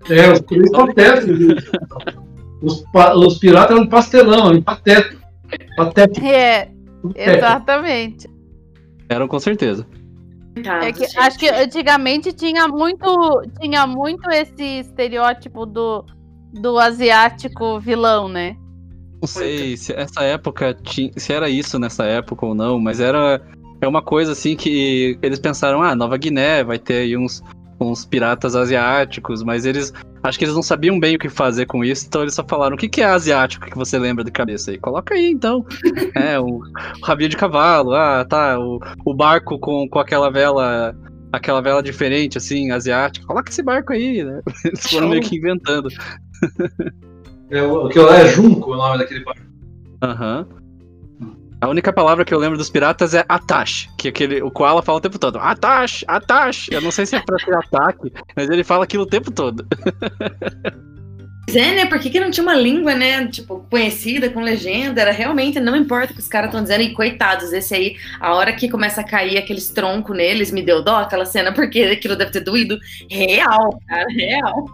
É, 0.09 0.31
os. 0.33 0.40
Os, 2.62 2.81
pa- 2.92 3.14
os 3.14 3.38
piratas 3.38 3.77
eram 3.77 3.87
pastelão, 3.87 4.49
eram 4.49 4.62
patético. 4.62 5.20
Patético. 5.77 6.27
É, 6.27 6.68
exatamente. 7.14 8.29
Eram 9.09 9.29
com 9.29 9.38
certeza. 9.38 9.87
É 10.56 10.92
que, 10.92 11.04
gente. 11.04 11.18
acho 11.18 11.38
que 11.38 11.48
antigamente 11.48 12.32
tinha 12.32 12.66
muito, 12.66 13.42
tinha 13.60 13.86
muito 13.86 14.30
esse 14.30 14.80
estereótipo 14.80 15.66
do, 15.66 16.04
do 16.52 16.78
asiático 16.78 17.78
vilão, 17.78 18.28
né? 18.28 18.56
Não 19.20 19.28
sei 19.28 19.76
se 19.76 19.92
essa 19.92 20.22
época 20.22 20.74
tinha, 20.74 21.10
se 21.16 21.32
era 21.32 21.48
isso 21.48 21.78
nessa 21.78 22.04
época 22.04 22.46
ou 22.46 22.54
não, 22.54 22.78
mas 22.78 23.00
era 23.00 23.40
é 23.80 23.86
uma 23.86 24.02
coisa 24.02 24.32
assim 24.32 24.56
que 24.56 25.18
eles 25.22 25.38
pensaram, 25.38 25.82
ah, 25.82 25.94
Nova 25.94 26.16
Guiné 26.16 26.64
vai 26.64 26.78
ter 26.78 27.02
aí 27.02 27.16
uns, 27.16 27.42
uns 27.80 28.06
piratas 28.06 28.56
asiáticos, 28.56 29.42
mas 29.42 29.66
eles 29.66 29.92
acho 30.28 30.38
que 30.38 30.44
eles 30.44 30.54
não 30.54 30.62
sabiam 30.62 30.98
bem 30.98 31.16
o 31.16 31.18
que 31.18 31.28
fazer 31.28 31.66
com 31.66 31.84
isso, 31.84 32.06
então 32.06 32.22
eles 32.22 32.34
só 32.34 32.44
falaram, 32.46 32.74
o 32.74 32.78
que, 32.78 32.88
que 32.88 33.00
é 33.00 33.04
asiático 33.04 33.66
que 33.66 33.76
você 33.76 33.98
lembra 33.98 34.24
de 34.24 34.30
cabeça 34.30 34.70
aí? 34.70 34.78
Coloca 34.78 35.14
aí 35.14 35.30
então. 35.30 35.64
é, 36.14 36.38
o, 36.38 36.58
o 36.58 37.04
rabinho 37.04 37.30
de 37.30 37.36
cavalo, 37.36 37.94
ah, 37.94 38.24
tá, 38.24 38.58
o, 38.58 38.80
o 39.04 39.14
barco 39.14 39.58
com, 39.58 39.88
com 39.88 39.98
aquela 39.98 40.30
vela 40.30 40.94
aquela 41.32 41.60
vela 41.60 41.82
diferente, 41.82 42.38
assim, 42.38 42.70
asiática. 42.70 43.26
Coloca 43.26 43.50
esse 43.50 43.62
barco 43.62 43.92
aí, 43.92 44.24
né? 44.24 44.40
Eles 44.64 44.86
foram 44.86 45.08
meio 45.08 45.22
que 45.22 45.36
inventando. 45.36 45.88
É, 47.50 47.62
o 47.62 47.88
que 47.88 47.98
lá 47.98 48.18
é 48.18 48.28
Junco, 48.28 48.72
o 48.72 48.76
nome 48.76 48.98
daquele 48.98 49.24
barco. 49.24 49.42
Aham. 50.02 50.46
A 51.60 51.68
única 51.68 51.92
palavra 51.92 52.24
que 52.24 52.34
eu 52.34 52.38
lembro 52.38 52.58
dos 52.58 52.68
piratas 52.68 53.14
é 53.14 53.24
Atash, 53.28 53.88
que 53.96 54.08
aquele, 54.08 54.42
o 54.42 54.50
Koala 54.50 54.82
fala 54.82 54.98
o 54.98 55.00
tempo 55.00 55.18
todo. 55.18 55.38
Atash, 55.38 56.04
Atash. 56.06 56.68
Eu 56.70 56.82
não 56.82 56.90
sei 56.90 57.06
se 57.06 57.16
é 57.16 57.20
pra 57.20 57.36
ter 57.38 57.54
ataque, 57.54 58.12
mas 58.36 58.50
ele 58.50 58.62
fala 58.62 58.84
aquilo 58.84 59.04
o 59.04 59.06
tempo 59.06 59.30
todo. 59.30 59.66
Pois 61.48 61.56
é, 61.56 61.76
né? 61.76 61.86
Por 61.86 62.00
que, 62.00 62.10
que 62.10 62.18
não 62.18 62.30
tinha 62.30 62.42
uma 62.42 62.56
língua, 62.56 62.94
né? 62.94 63.28
Tipo, 63.28 63.64
conhecida, 63.70 64.28
com 64.28 64.40
legenda? 64.40 65.00
Era 65.00 65.12
realmente, 65.12 65.60
não 65.60 65.76
importa 65.76 66.12
o 66.12 66.14
que 66.14 66.20
os 66.20 66.28
caras 66.28 66.48
estão 66.48 66.60
dizendo. 66.60 66.82
E 66.82 66.92
coitados, 66.92 67.52
esse 67.52 67.72
aí, 67.72 67.96
a 68.20 68.34
hora 68.34 68.52
que 68.52 68.68
começa 68.68 69.00
a 69.00 69.04
cair 69.04 69.38
aqueles 69.38 69.68
troncos 69.70 70.16
neles, 70.16 70.50
me 70.50 70.60
deu 70.60 70.82
dó 70.82 70.96
aquela 70.96 71.24
cena, 71.24 71.52
porque 71.52 71.82
aquilo 71.82 72.16
deve 72.16 72.32
ter 72.32 72.40
doído. 72.40 72.76
Real, 73.08 73.78
cara, 73.88 74.06
real. 74.08 74.64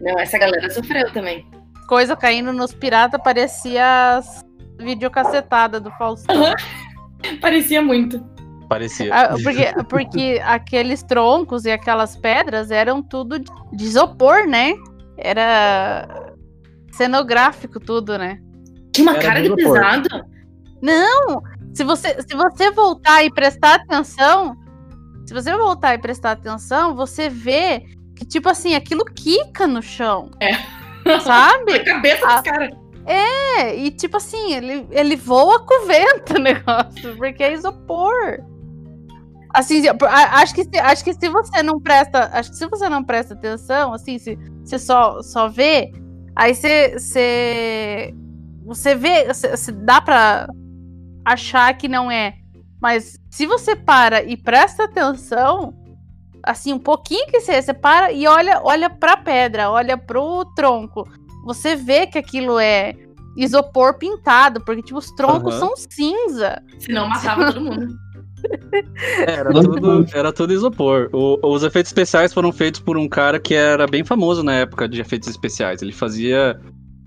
Não, 0.00 0.18
essa 0.20 0.36
galera 0.36 0.68
sofreu 0.70 1.10
também. 1.10 1.44
Coisa 1.88 2.14
caindo 2.14 2.52
nos 2.52 2.72
piratas 2.72 3.20
parecia 3.24 4.18
as 4.18 4.44
videocacetada 4.80 5.78
do 5.80 5.90
Faustão. 5.92 6.54
Parecia 7.40 7.82
muito. 7.82 8.24
Parecia. 8.68 9.12
Ah, 9.12 9.34
porque, 9.42 9.84
porque 9.88 10.42
aqueles 10.44 11.02
troncos 11.02 11.64
e 11.64 11.70
aquelas 11.70 12.16
pedras 12.16 12.70
eram 12.70 13.02
tudo 13.02 13.38
de 13.38 13.84
isopor, 13.84 14.46
né? 14.46 14.74
Era 15.18 16.34
cenográfico 16.92 17.80
tudo, 17.80 18.16
né? 18.16 18.38
Tinha 18.92 19.08
uma 19.10 19.16
Era 19.16 19.22
cara 19.22 19.40
de 19.40 19.46
isopor. 19.46 19.72
pesado. 19.74 20.08
Não! 20.80 21.42
Se 21.74 21.84
você, 21.84 22.22
se 22.22 22.34
você 22.34 22.70
voltar 22.70 23.24
e 23.24 23.30
prestar 23.32 23.74
atenção, 23.74 24.56
se 25.26 25.34
você 25.34 25.56
voltar 25.56 25.94
e 25.94 25.98
prestar 25.98 26.32
atenção, 26.32 26.94
você 26.94 27.28
vê 27.28 27.84
que, 28.16 28.24
tipo 28.24 28.48
assim, 28.48 28.74
aquilo 28.74 29.04
quica 29.04 29.66
no 29.66 29.82
chão. 29.82 30.30
É. 30.40 30.54
Sabe? 31.20 31.72
A 31.80 31.84
cabeça 31.84 32.26
dos 32.26 32.40
caras. 32.42 32.79
É, 33.06 33.76
e 33.76 33.90
tipo 33.90 34.16
assim, 34.16 34.52
ele, 34.52 34.86
ele 34.90 35.16
voa 35.16 35.64
com 35.64 35.84
o 35.84 35.86
vento 35.86 36.34
o 36.36 36.40
negócio, 36.40 37.16
porque 37.16 37.42
é 37.42 37.52
isopor. 37.52 38.40
Assim, 39.52 39.82
acho 39.88 40.54
que, 40.54 40.78
acho 40.78 41.04
que 41.04 41.12
se 41.12 41.28
você 41.28 41.62
não 41.62 41.80
presta, 41.80 42.30
acho 42.32 42.50
que 42.50 42.56
se 42.56 42.68
você 42.68 42.88
não 42.88 43.02
presta 43.02 43.34
atenção, 43.34 43.92
assim, 43.92 44.16
se 44.18 44.38
você 44.64 44.78
só, 44.78 45.20
só 45.22 45.48
vê, 45.48 45.90
aí 46.36 46.54
você, 46.54 46.96
você, 46.96 48.14
você 48.64 48.94
vê, 48.94 49.26
você, 49.26 49.56
você 49.56 49.72
dá 49.72 50.00
pra 50.00 50.48
achar 51.24 51.76
que 51.76 51.88
não 51.88 52.10
é. 52.10 52.34
Mas 52.80 53.18
se 53.28 53.44
você 53.44 53.74
para 53.74 54.22
e 54.22 54.36
presta 54.36 54.84
atenção, 54.84 55.74
assim, 56.42 56.72
um 56.72 56.78
pouquinho 56.78 57.26
que 57.26 57.40
você 57.40 57.60
separa 57.60 58.12
e 58.12 58.26
olha, 58.26 58.60
olha 58.62 58.88
pra 58.88 59.16
pedra, 59.16 59.70
olha 59.70 59.98
pro 59.98 60.44
tronco. 60.54 61.08
Você 61.44 61.74
vê 61.76 62.06
que 62.06 62.18
aquilo 62.18 62.58
é 62.58 62.94
isopor 63.36 63.94
pintado, 63.98 64.60
porque, 64.60 64.82
tipo, 64.82 64.98
os 64.98 65.10
troncos 65.12 65.54
Aham. 65.54 65.60
são 65.68 65.76
cinza. 65.76 66.62
Senão 66.78 67.08
matava 67.08 67.46
todo 67.52 67.60
mundo. 67.60 67.88
É, 69.26 69.32
Era 69.34 69.52
tudo, 69.52 70.06
era 70.14 70.32
tudo 70.32 70.52
isopor. 70.54 71.10
O- 71.12 71.38
os 71.42 71.62
efeitos 71.62 71.90
especiais 71.90 72.32
foram 72.32 72.50
feitos 72.50 72.80
por 72.80 72.96
um 72.96 73.06
cara 73.06 73.38
que 73.38 73.54
era 73.54 73.86
bem 73.86 74.02
famoso 74.02 74.42
na 74.42 74.54
época 74.54 74.88
de 74.88 74.98
efeitos 74.98 75.28
especiais. 75.28 75.82
Ele 75.82 75.92
fazia 75.92 76.58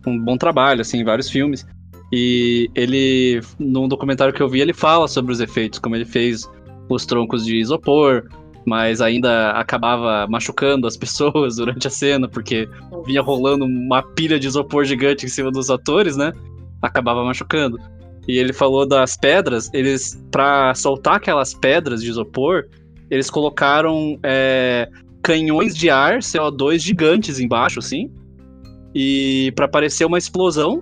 um 0.06 0.20
bom 0.20 0.38
trabalho, 0.38 0.82
assim, 0.82 1.00
em 1.00 1.04
vários 1.04 1.32
filmes. 1.32 1.66
E 2.12 2.70
ele, 2.76 3.42
num 3.58 3.88
documentário 3.88 4.32
que 4.32 4.44
eu 4.44 4.48
vi, 4.48 4.62
ele 4.62 4.74
fala 4.74 5.08
sobre 5.08 5.32
os 5.32 5.40
efeitos, 5.40 5.80
como 5.80 5.96
ele 5.96 6.06
fez 6.06 6.48
os 6.88 7.04
troncos 7.08 7.44
de 7.44 7.58
isopor, 7.58 8.30
mas 8.66 9.02
ainda 9.02 9.52
acabava 9.52 10.28
machucando 10.28 10.88
as 10.88 10.98
pessoas 10.98 11.56
durante 11.58 11.88
a 11.88 11.92
cena, 11.92 12.28
porque 12.28 12.68
vinha 13.06 13.22
rolando 13.22 13.66
uma 13.66 14.02
pilha 14.02 14.40
de 14.40 14.48
isopor 14.48 14.86
gigante 14.86 15.26
em 15.26 15.30
cima 15.30 15.52
dos 15.52 15.70
atores, 15.70 16.16
né? 16.18 16.32
Acabava 16.82 17.24
machucando. 17.24 17.78
E 18.28 18.38
ele 18.38 18.54
falou 18.54 18.86
das 18.86 19.18
pedras, 19.18 19.70
eles, 19.74 20.22
pra 20.32 20.74
soltar 20.76 21.16
aquelas 21.16 21.54
pedras 21.54 22.02
de 22.02 22.10
isopor, 22.10 22.66
eles 23.10 23.30
colocaram 23.30 24.18
é, 24.24 24.88
canhões 25.22 25.76
de 25.76 25.90
ar, 25.90 26.20
CO2 26.20 26.80
gigantes 26.80 27.40
embaixo, 27.40 27.80
assim, 27.80 28.10
e 28.96 29.52
pra 29.56 29.68
parecer 29.68 30.06
uma 30.06 30.18
explosão, 30.18 30.82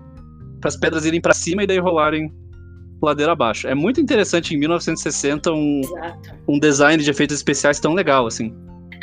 para 0.59 0.67
as 0.67 0.77
pedras 0.77 1.05
irem 1.05 1.19
pra 1.19 1.33
cima 1.33 1.63
e 1.63 1.67
daí 1.67 1.79
rolarem 1.79 2.31
ladeira 3.05 3.31
abaixo. 3.31 3.67
É 3.67 3.75
muito 3.75 3.99
interessante 4.01 4.53
em 4.53 4.57
1960 4.57 5.51
um, 5.51 5.81
Exato. 5.83 6.29
um 6.47 6.59
design 6.59 7.03
de 7.03 7.09
efeitos 7.09 7.35
especiais 7.35 7.79
tão 7.79 7.93
legal, 7.93 8.25
assim. 8.27 8.53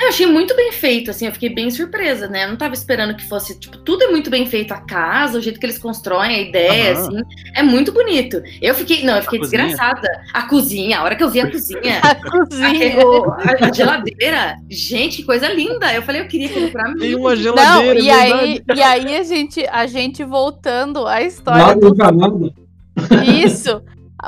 Eu 0.00 0.06
achei 0.10 0.26
muito 0.26 0.54
bem 0.54 0.70
feito, 0.70 1.10
assim, 1.10 1.26
eu 1.26 1.32
fiquei 1.32 1.52
bem 1.52 1.72
surpresa, 1.72 2.28
né? 2.28 2.44
Eu 2.44 2.50
não 2.50 2.56
tava 2.56 2.72
esperando 2.72 3.16
que 3.16 3.28
fosse, 3.28 3.58
tipo, 3.58 3.78
tudo 3.78 4.04
é 4.04 4.06
muito 4.06 4.30
bem 4.30 4.46
feito, 4.46 4.70
a 4.72 4.78
casa, 4.80 5.36
o 5.38 5.40
jeito 5.42 5.58
que 5.58 5.66
eles 5.66 5.76
constroem, 5.76 6.36
a 6.36 6.40
ideia, 6.40 6.92
Aham. 6.92 7.00
assim, 7.00 7.22
é 7.56 7.64
muito 7.64 7.90
bonito. 7.90 8.40
Eu 8.62 8.76
fiquei, 8.76 9.02
não, 9.04 9.16
eu 9.16 9.22
fiquei 9.22 9.40
A 9.40 9.42
cozinha. 9.42 9.62
desgraçada. 9.66 10.08
A 10.32 10.42
cozinha, 10.42 11.00
a 11.00 11.02
hora 11.02 11.16
que 11.16 11.24
eu 11.24 11.28
vi 11.28 11.40
a 11.40 11.50
cozinha, 11.50 11.98
A 12.00 12.14
cozinha. 12.14 12.94
a, 13.60 13.66
a 13.66 13.72
geladeira, 13.72 14.54
gente, 14.70 15.16
que 15.16 15.24
coisa 15.24 15.48
linda. 15.52 15.92
Eu 15.92 16.02
falei, 16.02 16.20
eu 16.20 16.28
queria 16.28 16.70
pra 16.70 16.90
mim. 16.90 16.98
Tem 17.00 17.16
uma 17.16 17.30
Não, 17.30 17.36
geladeira, 17.36 17.98
e 17.98 18.08
é 18.08 18.12
aí, 18.12 18.62
e 18.76 18.80
aí 18.80 19.16
a 19.16 19.22
gente, 19.24 19.66
a 19.66 19.84
gente 19.88 20.22
voltando 20.22 21.08
à 21.08 21.22
história 21.22 21.66
Nada 21.66 21.80
do 21.80 21.88
encanado. 21.88 22.54
Isso. 23.24 23.82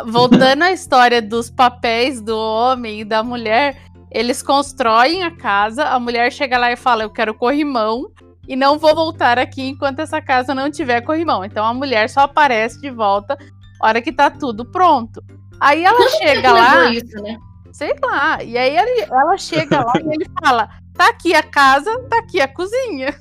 Voltando 0.06 0.62
à 0.62 0.70
história 0.72 1.20
dos 1.20 1.50
papéis 1.50 2.20
do 2.20 2.36
homem 2.36 3.00
e 3.00 3.04
da 3.04 3.22
mulher, 3.22 3.76
eles 4.10 4.42
constroem 4.42 5.24
a 5.24 5.30
casa, 5.30 5.84
a 5.84 5.98
mulher 5.98 6.30
chega 6.32 6.56
lá 6.58 6.70
e 6.70 6.76
fala: 6.76 7.02
Eu 7.02 7.10
quero 7.10 7.34
corrimão 7.34 8.08
e 8.48 8.54
não 8.56 8.78
vou 8.78 8.94
voltar 8.94 9.38
aqui 9.38 9.62
enquanto 9.68 10.00
essa 10.00 10.20
casa 10.20 10.54
não 10.54 10.70
tiver 10.70 11.00
corrimão. 11.00 11.44
Então 11.44 11.64
a 11.64 11.74
mulher 11.74 12.08
só 12.08 12.20
aparece 12.20 12.80
de 12.80 12.90
volta 12.90 13.36
hora 13.82 14.00
que 14.02 14.12
tá 14.12 14.30
tudo 14.30 14.64
pronto. 14.64 15.22
Aí 15.58 15.84
ela 15.84 16.08
chega 16.10 16.52
lá, 16.52 16.90
isso, 16.90 17.16
né? 17.22 17.36
sei 17.72 17.94
lá, 18.02 18.42
e 18.42 18.56
aí 18.58 18.76
ele- 18.76 19.06
ela 19.10 19.36
chega 19.38 19.82
lá 19.84 19.92
e 19.96 20.14
ele 20.14 20.26
fala: 20.42 20.68
Tá 21.00 21.08
aqui 21.08 21.32
a 21.34 21.42
casa, 21.42 21.98
tá 22.10 22.18
aqui 22.18 22.38
a 22.42 22.46
cozinha. 22.46 23.14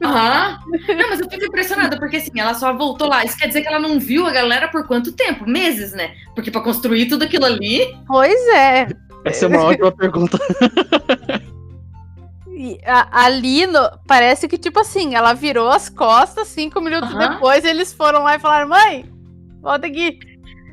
Aham. 0.00 0.60
Não, 0.96 1.08
mas 1.10 1.18
eu 1.18 1.28
fico 1.28 1.44
impressionada, 1.44 1.98
porque 1.98 2.18
assim, 2.18 2.30
ela 2.38 2.54
só 2.54 2.72
voltou 2.72 3.08
lá. 3.08 3.24
Isso 3.24 3.36
quer 3.36 3.48
dizer 3.48 3.62
que 3.62 3.66
ela 3.66 3.80
não 3.80 3.98
viu 3.98 4.28
a 4.28 4.30
galera 4.30 4.68
por 4.68 4.86
quanto 4.86 5.10
tempo? 5.10 5.44
Meses, 5.44 5.92
né? 5.92 6.14
Porque 6.36 6.52
pra 6.52 6.60
construir 6.60 7.06
tudo 7.06 7.24
aquilo 7.24 7.46
ali. 7.46 7.80
Pois 8.06 8.40
é, 8.54 8.86
Essa 9.24 9.46
é 9.46 9.48
uma 9.48 9.64
ótima 9.64 9.90
pergunta. 9.90 10.38
E 12.56 12.78
a- 12.86 13.24
ali 13.24 13.66
no- 13.66 13.90
parece 14.06 14.46
que, 14.46 14.56
tipo 14.56 14.78
assim, 14.78 15.14
ela 15.16 15.32
virou 15.32 15.68
as 15.68 15.88
costas, 15.88 16.46
cinco 16.46 16.80
minutos 16.80 17.10
Aham. 17.12 17.30
depois 17.34 17.64
eles 17.64 17.92
foram 17.92 18.22
lá 18.22 18.36
e 18.36 18.38
falaram: 18.38 18.68
mãe, 18.68 19.10
volta 19.60 19.86
aqui. 19.86 20.18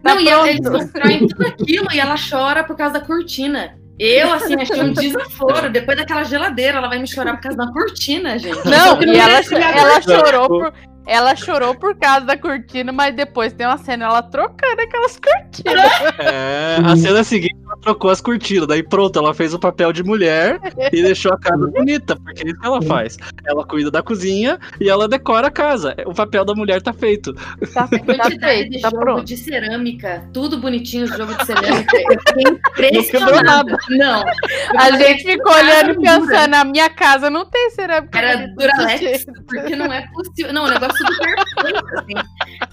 Tá 0.04 0.14
não, 0.16 0.22
e 0.22 0.30
ela- 0.30 0.48
eles 0.50 0.62
pronto." 0.62 0.80
constroem 0.84 1.28
tudo 1.28 1.48
aquilo 1.48 1.88
e 1.92 2.00
ela 2.00 2.16
chora 2.30 2.64
por 2.64 2.76
causa 2.76 3.00
da 3.00 3.02
cortina. 3.06 3.77
Eu, 4.00 4.34
assim, 4.34 4.56
achei 4.62 4.82
um 4.82 4.94
desaforo. 4.94 5.70
Depois 5.70 5.98
daquela 5.98 6.24
geladeira, 6.24 6.78
ela 6.78 6.88
vai 6.88 7.00
me 7.00 7.08
chorar 7.08 7.36
por 7.36 7.44
causa 7.44 7.58
da 7.58 7.72
cortina, 7.72 8.38
gente. 8.38 8.66
Não, 8.66 9.02
e 9.02 9.18
ela, 9.18 9.42
ela 9.78 10.02
chorou 10.02 10.48
por. 10.48 10.74
Ela 11.10 11.36
chorou 11.38 11.74
por 11.74 11.98
causa 11.98 12.26
da 12.26 12.38
cortina, 12.38 12.92
mas 12.92 13.16
depois 13.16 13.54
tem 13.54 13.66
uma 13.66 13.78
cena 13.78 14.06
ela 14.06 14.22
trocando 14.22 14.82
aquelas 14.82 15.18
cortinas. 15.18 15.92
É, 16.20 16.80
a 16.84 16.98
cena 16.98 17.24
seguinte 17.24 17.56
trocou 17.82 18.10
as 18.10 18.22
cortinas, 18.22 18.68
daí 18.68 18.84
pronto, 18.84 19.18
ela 19.18 19.34
fez 19.34 19.54
o 19.54 19.60
papel 19.60 19.92
de 19.94 20.04
mulher 20.04 20.60
e 20.92 21.02
deixou 21.02 21.34
a 21.34 21.40
casa 21.40 21.68
bonita, 21.68 22.16
porque 22.16 22.44
é 22.44 22.50
isso 22.52 22.60
que 22.60 22.66
ela 22.66 22.82
faz. 22.82 23.18
Ela 23.46 23.66
cuida 23.66 23.90
da 23.90 24.02
cozinha 24.02 24.60
e 24.80 24.90
ela 24.90 25.08
decora 25.08 25.48
a 25.48 25.52
casa. 25.52 25.96
O 26.06 26.14
papel 26.14 26.44
da 26.44 26.54
mulher 26.54 26.82
tá 26.82 26.94
feito. 26.94 27.34
Tá, 27.74 27.88
tá 27.88 28.30
feito, 28.40 28.72
de 28.72 28.82
tá 28.82 28.90
jogo 28.90 29.02
pronto. 29.02 29.26
de 29.26 29.38
cerâmica, 29.38 30.28
tudo 30.34 30.58
bonitinho, 30.58 31.06
o 31.06 31.08
jogo 31.08 31.34
de 31.36 31.46
cerâmica. 31.46 31.98
Eu 32.08 32.20
fiquei 32.20 32.92
impressionada. 32.92 33.78
Não. 33.90 34.24
A 34.78 34.92
gente 34.92 35.24
ficou 35.24 35.54
olhando 35.54 35.92
e 35.92 36.02
pensando: 36.02 36.54
a 36.54 36.64
minha 36.64 36.90
casa 36.90 37.30
não 37.30 37.46
tem 37.46 37.70
cerâmica. 37.72 38.18
Era 38.18 38.48
Duralex, 38.48 39.00
desse 39.00 39.26
jeito." 39.26 39.44
porque 39.48 39.76
não 39.76 39.92
é 39.92 40.06
possível. 40.14 40.54
Não, 40.54 40.66
o 40.66 40.70
negócio 40.70 40.98
tudo 40.98 41.18
perfeito, 41.18 41.86
assim. 41.98 42.14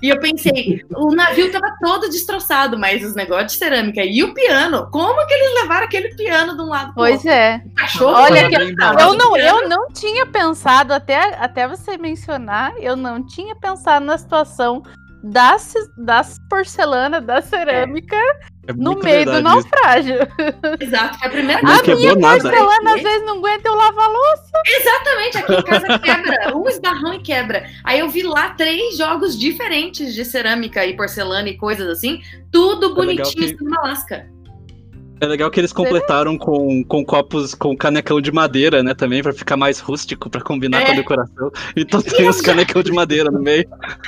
E 0.03 0.09
eu 0.09 0.21
pensei, 0.21 0.83
o 0.95 1.15
navio 1.15 1.51
tava 1.51 1.75
todo 1.81 2.09
destroçado, 2.11 2.79
mas 2.79 3.05
os 3.05 3.15
negócios 3.15 3.53
de 3.53 3.59
cerâmica 3.59 4.05
e 4.05 4.23
o 4.23 4.35
piano, 4.35 4.89
como 4.95 5.27
que 5.27 5.35
eles 5.35 5.63
levaram 5.63 5.87
aquele 5.87 6.15
piano 6.15 6.55
de 6.57 6.63
um 6.63 6.69
lado 6.69 6.85
pro 6.87 7.03
Pois 7.03 7.15
outro? 7.17 7.31
é. 7.31 7.61
O 7.67 7.75
cachorro 7.75 8.13
Olha 8.13 8.49
que- 8.49 8.55
Eu 8.55 9.09
no 9.13 9.15
não, 9.17 9.37
eu 9.37 9.69
não 9.69 9.89
tinha 9.89 10.25
pensado, 10.25 10.95
até, 10.95 11.35
até 11.35 11.67
você 11.67 11.99
mencionar, 11.99 12.73
eu 12.79 12.95
não 12.95 13.27
tinha 13.27 13.57
pensado 13.57 14.05
na 14.05 14.17
situação 14.17 14.85
das, 15.25 15.75
das 15.97 16.39
porcelanas, 16.49 17.25
da 17.25 17.43
cerâmica, 17.43 18.15
É 18.69 18.73
no 18.75 18.93
muito 18.93 19.05
meio 19.05 19.25
do 19.25 19.41
naufrágio. 19.43 20.19
Exato, 20.79 21.19
foi 21.19 21.27
a 21.27 21.31
primeira 21.31 21.63
Não 21.63 21.79
coisa. 21.83 22.13
A 22.13 22.15
nada. 22.17 22.41
Porcelana 22.43 22.95
às 22.95 23.03
vezes 23.03 23.27
não 23.27 23.39
aguenta 23.39 23.69
eu 23.69 23.75
lavar 23.75 24.05
a 24.05 24.09
louça. 24.09 24.53
Exatamente, 24.67 25.39
aqui 25.39 25.55
em 25.55 25.63
casa 25.63 25.99
quebra, 25.99 26.37
um 26.57 26.69
esbarrão 26.69 27.15
e 27.15 27.19
quebra. 27.21 27.65
Aí 27.83 27.99
eu 27.99 28.09
vi 28.09 28.23
lá 28.23 28.51
três 28.51 28.97
jogos 28.97 29.37
diferentes 29.37 30.15
de 30.15 30.25
cerâmica 30.25 30.87
e 30.87 30.95
porcelana 30.97 31.49
e 31.49 31.57
coisas 31.57 31.89
assim, 31.89 32.23
tudo 32.53 32.93
É 32.93 32.95
bonitinho 32.95 33.57
que- 33.57 33.65
em 33.65 33.67
uma 33.67 33.81
lasca. 33.83 34.33
É 35.25 35.27
legal 35.27 35.51
que 35.51 35.59
eles 35.59 35.73
completaram 35.73 36.37
com, 36.37 36.85
com 36.85 37.03
copos 37.05 37.55
com 37.55 37.75
canecão 37.75 38.21
de 38.21 38.31
madeira, 38.31 38.83
né, 38.83 38.93
também, 38.95 39.23
pra 39.23 39.33
ficar 39.33 39.57
mais 39.57 39.81
rústico, 39.81 40.29
pra 40.29 40.43
combinar 40.43 40.83
É. 40.83 40.85
com 40.87 40.93
a 40.93 40.95
decoração. 40.97 41.51
Então 41.75 42.03
tem 42.03 42.29
os 42.29 42.41
canecão 42.43 42.83
de 42.83 42.93
madeira 42.93 43.31
no 43.31 43.41
meio. 43.41 43.65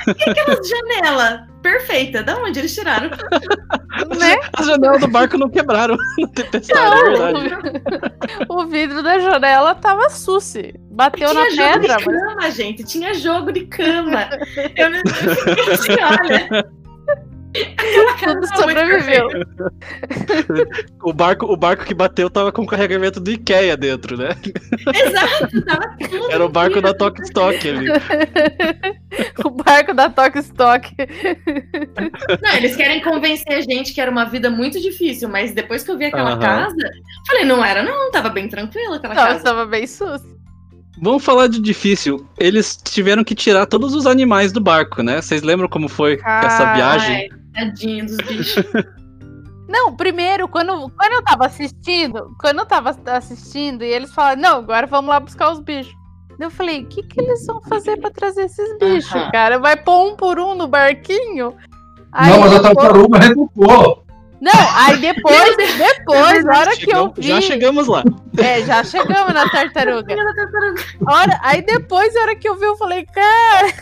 Aquelas 0.07 0.67
janela 0.69 1.47
perfeita, 1.63 2.21
da 2.23 2.37
onde 2.37 2.59
eles 2.59 2.73
tiraram? 2.75 3.09
Né? 3.09 4.37
As 4.53 4.67
janelas 4.67 5.01
do 5.01 5.07
barco 5.07 5.37
não 5.39 5.49
quebraram 5.49 5.97
na 6.19 6.27
tempestade, 6.27 6.99
é 6.99 7.03
verdade. 7.03 7.49
O 8.47 8.67
vidro 8.67 9.01
da 9.01 9.17
janela 9.17 9.73
tava 9.73 10.09
suci. 10.09 10.75
Bateu 10.91 11.33
na 11.33 11.47
tinha 11.49 11.55
jogo 11.71 11.79
pedra, 11.81 11.97
de 11.97 12.05
mas 12.05 12.21
cama, 12.21 12.51
gente. 12.51 12.83
Tinha 12.83 13.13
jogo 13.15 13.51
de 13.51 13.65
cama. 13.65 14.29
Eu 14.75 14.89
não 14.91 14.99
fiquei 14.99 15.73
assim, 15.73 15.91
olha. 15.91 16.69
Tudo 18.23 18.47
sobreviveu. 18.55 19.27
O 21.03 21.13
barco, 21.13 21.45
o 21.45 21.55
barco 21.57 21.85
que 21.85 21.93
bateu 21.93 22.29
tava 22.29 22.51
com 22.51 22.65
carregamento 22.65 23.19
do 23.19 23.31
Ikea 23.31 23.77
dentro, 23.77 24.17
né? 24.17 24.29
Exato, 24.93 25.61
tava 25.65 25.95
tudo. 26.09 26.31
Era 26.31 26.45
o 26.45 26.49
barco 26.49 26.81
da 26.81 26.93
Tok 26.93 27.21
Stock 27.23 27.69
ali. 27.69 27.87
O 29.43 29.49
barco 29.49 29.93
da 29.93 30.09
Tok 30.09 30.37
Stock. 30.39 30.93
Não, 32.41 32.55
eles 32.55 32.75
querem 32.75 33.01
convencer 33.01 33.53
a 33.53 33.61
gente 33.61 33.93
que 33.93 34.01
era 34.01 34.11
uma 34.11 34.25
vida 34.25 34.49
muito 34.49 34.79
difícil, 34.79 35.29
mas 35.29 35.53
depois 35.53 35.83
que 35.83 35.89
eu 35.91 35.97
vi 35.97 36.05
aquela 36.05 36.31
Aham. 36.31 36.39
casa, 36.39 36.91
falei, 37.27 37.45
não 37.45 37.63
era, 37.63 37.81
não, 37.83 38.11
tava 38.11 38.29
bem 38.29 38.47
tranquila 38.47 38.97
aquela 38.97 39.15
Não, 39.15 39.23
casa. 39.23 39.37
estava 39.37 39.65
bem 39.65 39.87
suci. 39.87 40.35
Vamos 41.01 41.23
falar 41.23 41.47
de 41.47 41.59
difícil. 41.61 42.27
Eles 42.39 42.75
tiveram 42.75 43.23
que 43.23 43.35
tirar 43.35 43.65
todos 43.67 43.93
os 43.93 44.05
animais 44.07 44.51
do 44.51 44.59
barco, 44.59 45.01
né? 45.03 45.21
Vocês 45.21 45.41
lembram 45.43 45.69
como 45.69 45.87
foi 45.87 46.19
essa 46.43 46.63
Ai. 46.65 46.75
viagem? 46.75 47.29
Tadinho 47.57 48.05
dos 48.05 48.17
bichos. 48.17 48.63
Não, 49.67 49.93
primeiro, 49.97 50.47
quando, 50.47 50.89
quando 50.91 51.11
eu 51.11 51.21
tava 51.23 51.45
assistindo, 51.45 52.33
quando 52.39 52.59
eu 52.59 52.65
tava 52.65 52.95
assistindo 53.07 53.83
e 53.83 53.87
eles 53.87 54.13
falaram, 54.13 54.41
não, 54.41 54.57
agora 54.59 54.87
vamos 54.87 55.09
lá 55.09 55.19
buscar 55.19 55.51
os 55.51 55.59
bichos. 55.59 55.93
Eu 56.39 56.49
falei, 56.49 56.83
o 56.83 56.87
que, 56.87 57.03
que 57.03 57.19
eles 57.19 57.45
vão 57.45 57.61
fazer 57.63 57.97
pra 57.97 58.09
trazer 58.09 58.43
esses 58.45 58.77
bichos, 58.77 59.21
cara? 59.29 59.59
Vai 59.59 59.75
pôr 59.75 60.07
um 60.09 60.15
por 60.15 60.39
um 60.39 60.55
no 60.55 60.69
barquinho? 60.69 61.53
Aí 62.13 62.31
Não, 62.31 62.39
mas 62.39 62.53
a 62.55 62.61
tartaruga 62.61 63.19
retocou. 63.19 64.05
Não, 64.39 64.51
aí 64.75 64.97
depois, 64.99 65.57
depois, 65.77 66.45
a 66.47 66.59
hora 66.59 66.71
que 66.77 66.85
eu 66.85 67.11
Chegamos- 67.13 67.25
já 67.25 67.35
vi. 67.35 67.41
chegamos 67.41 67.87
lá. 67.87 68.03
É, 68.37 68.61
já 68.63 68.83
chegamos 68.85 69.33
na 69.33 69.49
tartaruga. 69.49 70.15
Hora, 71.05 71.39
aí 71.41 71.61
depois, 71.61 72.15
a 72.15 72.21
hora 72.21 72.35
que 72.37 72.47
eu 72.47 72.55
vi, 72.55 72.65
eu 72.67 72.77
falei, 72.77 73.03
cara, 73.05 73.73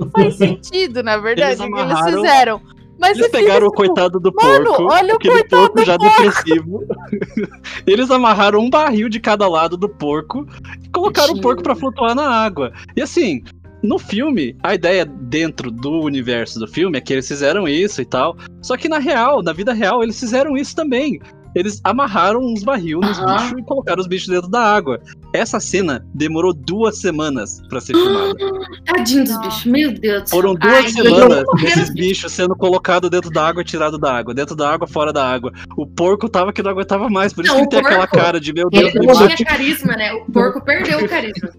não 0.00 0.10
faz 0.10 0.36
sentido, 0.36 1.02
na 1.02 1.16
verdade, 1.16 1.62
Eles 1.62 1.72
o 1.72 1.74
que 1.74 1.80
eles 1.80 2.00
fizeram. 2.00 2.60
Mas 2.98 3.16
Eles 3.16 3.30
pegaram 3.30 3.66
o 3.66 3.72
coitado 3.72 4.20
do 4.20 4.30
Mano, 4.34 4.64
porco, 4.66 4.92
olha 4.92 5.14
o 5.14 5.16
aquele 5.16 5.44
porco 5.44 5.82
já 5.82 5.96
porco. 5.96 6.22
depressivo. 6.22 6.84
Eles 7.86 8.10
amarraram 8.10 8.60
um 8.60 8.68
barril 8.68 9.08
de 9.08 9.18
cada 9.18 9.48
lado 9.48 9.74
do 9.76 9.88
porco 9.88 10.46
e 10.84 10.88
colocaram 10.90 11.32
o 11.32 11.40
porco 11.40 11.62
pra 11.62 11.74
flutuar 11.74 12.14
na 12.14 12.28
água. 12.28 12.70
E 12.94 13.00
assim, 13.00 13.42
no 13.82 13.98
filme, 13.98 14.54
a 14.62 14.74
ideia 14.74 15.06
dentro 15.06 15.70
do 15.70 16.00
universo 16.00 16.58
do 16.60 16.68
filme 16.68 16.98
é 16.98 17.00
que 17.00 17.14
eles 17.14 17.26
fizeram 17.26 17.66
isso 17.66 18.02
e 18.02 18.04
tal. 18.04 18.36
Só 18.60 18.76
que 18.76 18.88
na 18.88 18.98
real, 18.98 19.42
na 19.42 19.54
vida 19.54 19.72
real, 19.72 20.02
eles 20.02 20.20
fizeram 20.20 20.54
isso 20.54 20.76
também. 20.76 21.18
Eles 21.54 21.80
amarraram 21.84 22.40
uns 22.40 22.62
barril 22.62 23.00
nos 23.00 23.18
bichos 23.18 23.58
e 23.58 23.62
colocaram 23.62 24.00
os 24.00 24.06
bichos 24.06 24.28
dentro 24.28 24.48
da 24.48 24.60
água. 24.60 25.00
Essa 25.32 25.58
cena 25.60 26.06
demorou 26.14 26.52
duas 26.52 27.00
semanas 27.00 27.60
pra 27.68 27.80
ser 27.80 27.94
filmada. 27.94 28.34
Tadinho 28.86 29.24
dos 29.24 29.38
bichos, 29.40 29.64
meu 29.66 29.92
Deus 29.92 30.22
do 30.22 30.28
céu. 30.28 30.38
Foram 30.40 30.54
duas 30.54 30.74
Ai, 30.74 30.88
semanas 30.90 31.44
desses 31.60 31.94
bichos 31.94 32.32
sendo 32.32 32.54
colocados 32.56 33.10
dentro 33.10 33.30
da 33.30 33.46
água 33.48 33.62
e 33.62 33.64
tirado 33.64 33.98
da 33.98 34.12
água, 34.16 34.32
dentro 34.34 34.54
da 34.54 34.70
água, 34.72 34.86
fora 34.86 35.12
da 35.12 35.28
água. 35.28 35.52
O 35.76 35.86
porco 35.86 36.28
tava 36.28 36.52
que 36.52 36.62
não 36.62 36.70
aguentava 36.70 37.08
mais, 37.08 37.32
por 37.32 37.44
isso 37.44 37.52
Não, 37.54 37.66
que 37.66 37.74
ele 37.76 37.80
o 37.80 37.82
tem 37.82 37.92
aquela 37.92 38.06
porco- 38.06 38.16
cara 38.24 38.40
de 38.40 38.52
meu 38.52 38.68
Deus, 38.70 38.94
Ele 38.94 39.06
não 39.06 39.28
tinha 39.28 39.46
carisma, 39.48 39.96
né? 39.96 40.12
O 40.12 40.30
porco 40.32 40.64
perdeu 40.64 41.04
o 41.04 41.08
carisma. 41.08 41.50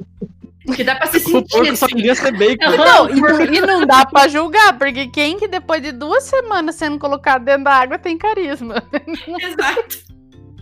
Que 0.76 0.84
dá 0.84 0.96
pra 0.96 1.08
se 1.08 1.18
O 1.20 1.20
sentir 1.20 1.50
porco 1.58 1.76
só 1.76 1.86
assim. 1.86 1.96
queria 1.96 2.16
ser 2.16 2.32
bacon. 2.38 2.72
Não, 2.78 3.10
e, 3.10 3.16
não- 3.20 3.42
e 3.54 3.62
não 3.62 3.86
dá 3.86 4.06
pra 4.06 4.28
julgar, 4.28 4.78
porque 4.78 5.08
quem 5.08 5.38
que 5.38 5.48
depois 5.48 5.82
de 5.82 5.92
duas 5.92 6.24
semanas 6.24 6.76
sendo 6.76 6.98
colocado 7.00 7.44
dentro 7.46 7.66
da 7.66 7.74
água 7.74 7.98
tem 8.00 8.18
carisma? 8.18 8.84
Exato. 8.94 10.12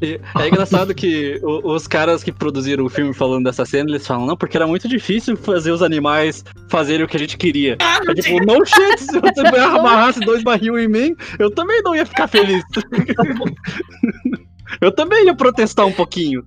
E 0.02 0.17
É 0.39 0.48
engraçado 0.48 0.95
que 0.95 1.38
o- 1.43 1.74
os 1.74 1.86
caras 1.86 2.24
que 2.24 2.32
produziram 2.32 2.86
o 2.86 2.89
filme 2.89 3.13
falando 3.13 3.43
dessa 3.43 3.65
cena, 3.65 3.89
eles 3.89 4.08
falam, 4.08 4.26
não, 4.26 4.38
porque 4.38 4.56
era 4.56 4.65
muito 4.65 4.88
difícil 4.88 5.36
fazer 5.36 5.72
os 5.74 5.82
animais 5.82 6.45
fazerem 6.69 7.06
o 7.06 7.08
que 7.08 7.17
a 7.17 7.19
gente 7.19 7.36
queria. 7.38 7.76
Ah, 7.82 8.00
não 8.06 8.13
É 8.13 8.15
tipo, 8.15 8.45
não 8.45 8.63
shit, 8.63 8.98
se 8.98 9.19
você 9.19 9.41
amarrasse 9.60 10.22
dois 10.22 10.41
barril 10.41 10.80
em 10.80 10.88
mim, 10.88 11.15
eu 11.38 11.52
também 11.52 11.82
não 11.84 11.93
ia 11.93 12.06
ficar 12.06 12.30
feliz. 12.30 12.63
eu 14.80 14.91
também 14.91 15.26
ia 15.26 15.36
protestar 15.36 15.86
um 15.86 15.91
pouquinho. 15.91 16.43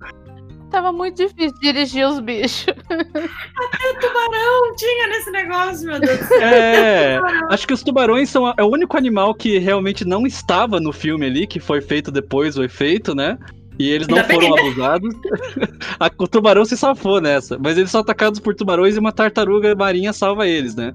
Tava 0.73 0.91
muito 0.91 1.17
difícil 1.17 1.53
dirigir 1.61 2.03
os 2.07 2.19
bichos. 2.19 2.65
Não 2.89 4.75
tinha 4.75 5.07
nesse 5.07 5.29
negócio, 5.29 5.85
meu 5.87 5.99
Deus 5.99 6.17
do 6.19 6.25
céu. 6.25 6.41
É, 6.41 7.19
acho 7.51 7.67
que 7.67 7.73
os 7.75 7.83
tubarões 7.83 8.27
são 8.29 8.47
a- 8.47 8.55
é 8.57 8.63
o 8.63 8.71
único 8.71 8.97
animal 8.97 9.35
que 9.35 9.59
realmente 9.59 10.03
não 10.03 10.25
estava 10.25 10.79
no 10.79 10.91
filme 10.91 11.27
ali, 11.27 11.45
que 11.45 11.59
foi 11.59 11.79
feito 11.79 12.11
depois 12.11 12.57
o 12.57 12.63
efeito, 12.63 13.13
né? 13.13 13.37
E 13.77 13.87
eles 13.89 14.07
não 14.07 14.17
Ainda 14.17 14.33
foram 14.33 14.57
abusados. 14.57 15.13
O 16.19 16.27
tubarão 16.27 16.65
se 16.65 16.75
safou 16.75 17.21
nessa, 17.21 17.57
mas 17.63 17.77
eles 17.77 17.91
são 17.91 18.01
atacados 18.01 18.39
por 18.39 18.55
tubarões 18.55 18.95
e 18.95 18.99
uma 18.99 19.11
tartaruga 19.11 19.75
marinha 19.75 20.11
salva 20.11 20.47
eles, 20.47 20.75
né? 20.75 20.91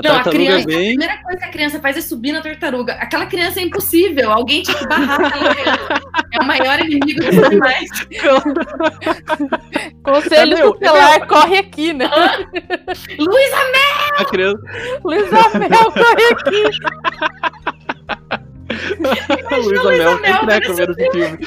A 0.00 0.02
Não, 0.02 0.10
a 0.10 0.14
tartaruga 0.22 0.30
criança, 0.44 0.64
a 0.64 0.66
vem. 0.66 0.88
primeira 0.96 1.22
coisa 1.22 1.38
que 1.38 1.44
a 1.44 1.48
criança 1.50 1.80
faz 1.80 1.96
é 1.96 2.00
subir 2.00 2.32
na 2.32 2.40
tartaruga. 2.40 2.94
Aquela 2.94 3.26
criança 3.26 3.60
é 3.60 3.64
impossível. 3.64 4.32
Alguém 4.32 4.62
tinha 4.62 4.76
que 4.78 4.86
barrar 4.88 5.20
aquela 5.20 5.54
criança. 5.54 5.88
É 6.32 6.40
o 6.40 6.44
maior 6.46 6.80
inimigo 6.80 7.20
dos 7.22 7.38
animais. 7.44 7.88
Conselho 10.02 10.52
É 10.54 10.56
meu, 10.56 10.72
tutelar, 10.72 11.26
corre 11.26 11.58
aqui, 11.58 11.92
né? 11.92 12.08
Luísa, 13.18 13.56
A 14.18 14.24
criança. 14.24 14.62
Luísa 15.04 15.58
Mel, 15.58 15.92
corre 15.92 16.24
aqui. 16.32 16.64
A 19.50 19.56
Luísa 19.56 19.90
Mel 19.90 20.20
Mel 20.20 20.46
nesse 20.46 20.72
vendo 20.72 20.92
esse 20.92 21.10
filme. 21.10 21.38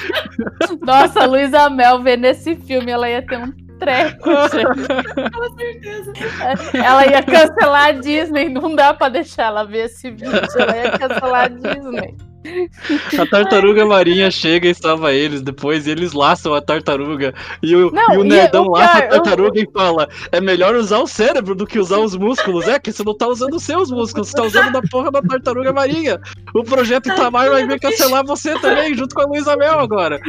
Nossa, 0.81 1.23
a 1.23 1.25
Luísa 1.25 1.69
Mel 1.69 2.01
vendo 2.01 2.25
esse 2.25 2.55
filme, 2.55 2.91
ela 2.91 3.09
ia 3.09 3.21
ter 3.25 3.37
um 3.39 3.51
treco, 3.83 4.29
gente. 4.49 5.31
com 5.33 5.57
certeza. 5.57 6.13
Ela 6.73 7.05
ia 7.05 7.23
cancelar 7.23 7.87
a 7.87 7.91
Disney, 7.91 8.49
não 8.49 8.75
dá 8.75 8.93
pra 8.93 9.09
deixar 9.09 9.43
ela 9.43 9.63
ver 9.63 9.85
esse 9.85 10.09
vídeo, 10.09 10.31
ela 10.57 10.77
ia 10.77 10.91
cancelar 10.97 11.45
a 11.45 11.47
Disney. 11.47 12.15
A 13.17 13.25
tartaruga 13.25 13.85
marinha 13.85 14.29
chega 14.29 14.67
e 14.67 14.73
salva 14.73 15.13
eles 15.13 15.41
depois, 15.41 15.87
e 15.87 15.91
eles 15.91 16.13
laçam 16.13 16.53
a 16.53 16.61
tartaruga. 16.61 17.33
E 17.61 17.75
o, 17.75 17.91
Não, 17.91 18.13
e 18.13 18.17
o 18.17 18.25
e 18.25 18.27
nerdão 18.27 18.65
o 18.65 18.71
laça 18.71 18.97
a 18.99 19.07
tartaruga 19.07 19.59
e 19.59 19.67
fala: 19.71 20.09
é 20.31 20.41
melhor 20.41 20.75
usar 20.75 20.99
o 20.99 21.07
cérebro 21.07 21.55
do 21.55 21.65
que 21.65 21.79
usar 21.79 21.99
os 21.99 22.15
músculos. 22.15 22.67
É 22.67 22.79
que 22.79 22.91
você 22.91 23.03
não 23.03 23.15
tá 23.15 23.27
usando 23.27 23.55
os 23.55 23.63
seus 23.63 23.91
músculos, 23.91 24.29
você 24.29 24.35
tá 24.35 24.43
usando 24.43 24.71
da 24.71 24.81
porra 24.81 25.11
da 25.11 25.21
tartaruga 25.21 25.71
marinha. 25.71 26.19
O 26.53 26.63
projeto 26.63 27.09
Itamar 27.09 27.49
vai 27.49 27.65
vir 27.65 27.79
cancelar 27.79 28.25
você 28.25 28.59
também, 28.59 28.95
junto 28.95 29.15
com 29.15 29.21
a 29.21 29.25
Luísa 29.25 29.55
Mel 29.55 29.79
agora. 29.79 30.19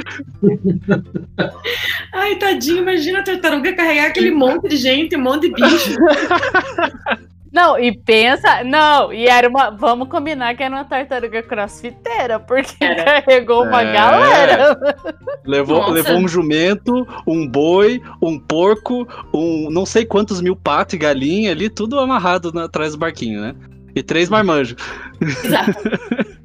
Ai, 2.13 2.37
tadinho, 2.37 2.79
imagina 2.79 3.21
a 3.21 3.25
tartaruga 3.25 3.75
carregar 3.75 4.07
aquele 4.07 4.31
monte 4.35 4.69
de 4.69 4.77
gente, 4.77 5.17
um 5.17 5.21
monte 5.21 5.49
de 5.49 5.55
bicho. 5.55 5.97
Não, 7.55 7.79
e 7.79 7.97
pensa, 7.97 8.65
não, 8.65 9.13
e 9.13 9.27
era 9.29 9.49
uma, 9.49 9.71
vamos 9.71 10.09
combinar 10.09 10.57
que 10.57 10.63
era 10.65 10.75
uma 10.75 10.85
tartaruga 10.85 11.41
crossfiteira, 11.41 12.41
porque 12.41 12.75
Era. 12.85 13.23
carregou 13.23 13.63
uma 13.65 13.81
É. 13.83 13.93
galera. 13.93 14.77
Levou, 15.47 15.79
Nossa. 15.79 15.93
levou 15.93 16.17
um 16.17 16.27
jumento, 16.27 17.07
um 17.25 17.47
boi, 17.47 18.03
um 18.21 18.41
porco, 18.41 19.07
um 19.33 19.71
não 19.71 19.87
sei 19.87 20.05
quantos 20.05 20.41
mil 20.41 20.57
patos 20.57 20.95
e 20.95 20.99
galinha 20.99 21.53
ali, 21.53 21.71
tudo 21.71 22.01
amarrado 22.01 22.53
na- 22.53 22.65
atrás 22.65 22.93
do 22.93 22.99
barquinho, 22.99 23.41
né? 23.41 23.55
E 23.95 24.03
três 24.03 24.29
marmanjos. 24.29 24.75
Exato. 25.21 26.35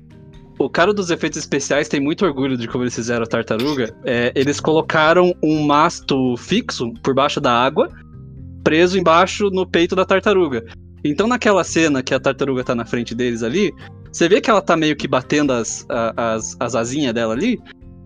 O 0.61 0.69
cara 0.69 0.93
dos 0.93 1.09
efeitos 1.09 1.39
especiais 1.39 1.87
tem 1.87 2.01
muito 2.01 2.25
orgulho 2.25 2.57
de 2.57 2.67
como 2.67 2.83
eles 2.83 2.93
fizeram 2.93 3.23
a 3.23 3.25
tartaruga. 3.25 3.95
É, 4.03 4.29
eles 4.35 4.59
colocaram 4.59 5.33
um 5.41 5.65
masto 5.65 6.35
fixo 6.35 6.93
por 7.01 7.13
baixo 7.15 7.39
da 7.39 7.53
água, 7.53 7.87
preso 8.61 8.99
embaixo 8.99 9.49
no 9.49 9.65
peito 9.65 9.95
da 9.95 10.03
tartaruga. 10.03 10.65
Então, 11.03 11.27
naquela 11.27 11.63
cena 11.63 12.01
que 12.03 12.13
a 12.13 12.19
tartaruga 12.19 12.63
tá 12.63 12.75
na 12.75 12.85
frente 12.85 13.13
deles 13.15 13.43
ali, 13.43 13.71
você 14.11 14.27
vê 14.27 14.41
que 14.41 14.49
ela 14.49 14.61
tá 14.61 14.75
meio 14.75 14.95
que 14.95 15.07
batendo 15.07 15.53
as, 15.53 15.85
as, 16.17 16.55
as 16.59 16.75
asinhas 16.75 17.13
dela 17.13 17.33
ali. 17.33 17.59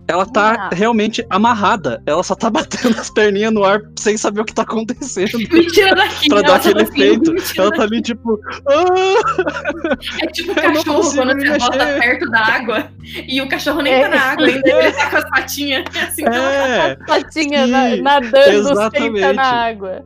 Ela 0.06 0.26
tá 0.26 0.68
Ah. 0.70 0.74
realmente 0.74 1.24
amarrada. 1.30 2.02
Ela 2.04 2.22
só 2.22 2.34
tá 2.34 2.50
batendo 2.52 3.00
as 3.00 3.08
perninhas 3.08 3.50
no 3.50 3.64
ar 3.64 3.80
sem 3.98 4.18
saber 4.18 4.42
o 4.42 4.44
que 4.44 4.52
tá 4.52 4.60
acontecendo. 4.60 5.30
Me 5.50 5.66
tira 5.68 5.94
daqui. 5.94 6.28
Pra 6.28 6.42
dar 6.42 6.60
só 6.62 6.68
aquele 6.68 6.82
assim, 6.82 6.92
efeito. 7.00 7.34
tira 7.36 7.62
Ela 7.62 7.70
tá 7.74 7.82
ali 7.84 8.02
tipo. 8.02 8.38
"Ah!" 8.68 9.94
É 10.22 10.26
tipo 10.26 10.48
não 10.54 10.62
cachorro 10.62 11.14
quando 11.14 11.40
você 11.40 11.58
bota 11.58 11.78
perto 11.78 12.30
da 12.30 12.38
água 12.40 12.88
e 13.26 13.40
o 13.40 13.48
cachorro 13.48 13.80
nem 13.80 13.94
É. 13.94 14.02
tá 14.02 14.08
na 14.10 14.20
água 14.32 14.46
ainda, 14.46 14.68
ele 14.68 14.92
tá 14.92 15.10
com 15.10 15.16
as 15.16 15.30
patinhas. 15.30 15.84
É 15.94 16.00
assim 16.02 16.24
É, 16.26 16.96
Patinha 17.06 17.64
Sim, 17.64 17.70
na, 17.72 17.96
nadando 17.96 18.44
sem 18.44 18.54
exatamente. 18.58 19.20
tá 19.22 19.32
na 19.32 19.42
água. 19.68 20.04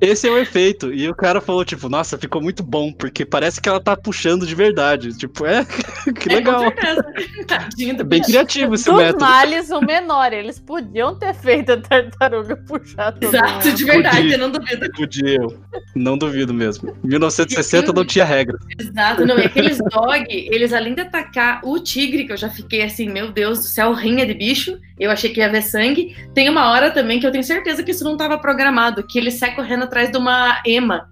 Esse 0.00 0.26
é 0.28 0.30
o 0.30 0.38
efeito. 0.38 0.92
E 0.92 1.08
o 1.08 1.14
cara 1.14 1.40
falou, 1.40 1.64
tipo, 1.64 1.88
nossa, 1.88 2.16
ficou 2.18 2.40
muito 2.40 2.62
bom, 2.62 2.92
porque 2.92 3.24
parece 3.24 3.60
que 3.60 3.68
ela 3.68 3.80
tá 3.80 3.96
puxando 3.96 4.46
de 4.46 4.54
verdade. 4.54 5.16
Tipo, 5.16 5.46
é, 5.46 5.64
que 6.20 6.30
É, 6.32 6.36
legal. 6.36 6.64
com 6.64 6.70
certeza. 6.70 7.06
Tadinho 7.46 7.96
do 7.96 8.02
É 8.02 8.04
bem 8.04 8.20
bicho. 8.20 8.30
criativo 8.32 8.74
esse 8.74 8.84
Dos 8.90 8.96
método. 8.98 9.24
males, 9.24 9.70
o 9.70 9.80
menor. 9.80 10.32
Eles 10.32 10.58
podiam 10.58 11.14
ter 11.18 11.34
feito 11.34 11.72
a 11.72 11.76
tartaruga 11.80 12.56
puxar 12.56 13.12
todo 13.12 13.24
Exato, 13.24 13.66
mundo. 13.66 13.76
de 13.76 13.84
verdade, 13.84 14.16
Podia. 14.18 14.34
eu 14.34 14.38
não 14.38 14.50
duvido. 14.50 14.90
Podia 14.92 15.28
eu. 15.36 15.58
Não 15.94 16.18
duvido 16.18 16.52
mesmo. 16.54 16.96
1960 17.02 17.92
não 17.92 18.04
tinha 18.04 18.24
regra. 18.24 18.56
Exato, 18.78 19.26
não. 19.26 19.38
E 19.38 19.44
aqueles 19.46 19.78
dog, 19.78 20.26
eles 20.28 20.72
além 20.72 20.94
de 20.94 21.00
atacar 21.02 21.60
o 21.64 21.78
tigre, 21.78 22.24
que 22.26 22.32
eu 22.32 22.36
já 22.36 22.48
fiquei 22.50 22.82
assim, 22.82 23.08
meu 23.08 23.30
Deus 23.32 23.58
do 23.58 23.64
céu, 23.64 23.92
rinha 23.92 24.26
de 24.26 24.34
bicho, 24.34 24.78
eu 24.98 25.10
achei 25.10 25.30
que 25.30 25.40
ia 25.40 25.48
ver 25.50 25.62
sangue. 25.62 26.14
Tem 26.34 26.48
uma 26.48 26.70
hora 26.70 26.90
também 26.90 27.18
que 27.20 27.26
eu 27.26 27.30
tenho 27.32 27.44
certeza 27.44 27.82
que 27.82 27.90
isso 27.90 28.04
não 28.04 28.12
estava 28.12 28.38
programado, 28.38 29.02
que 29.06 29.18
ele 29.18 29.30
sai 29.30 29.54
correndo 29.54 29.87
atrás 29.88 30.10
de 30.12 30.16
uma 30.18 30.60
ema. 30.66 31.08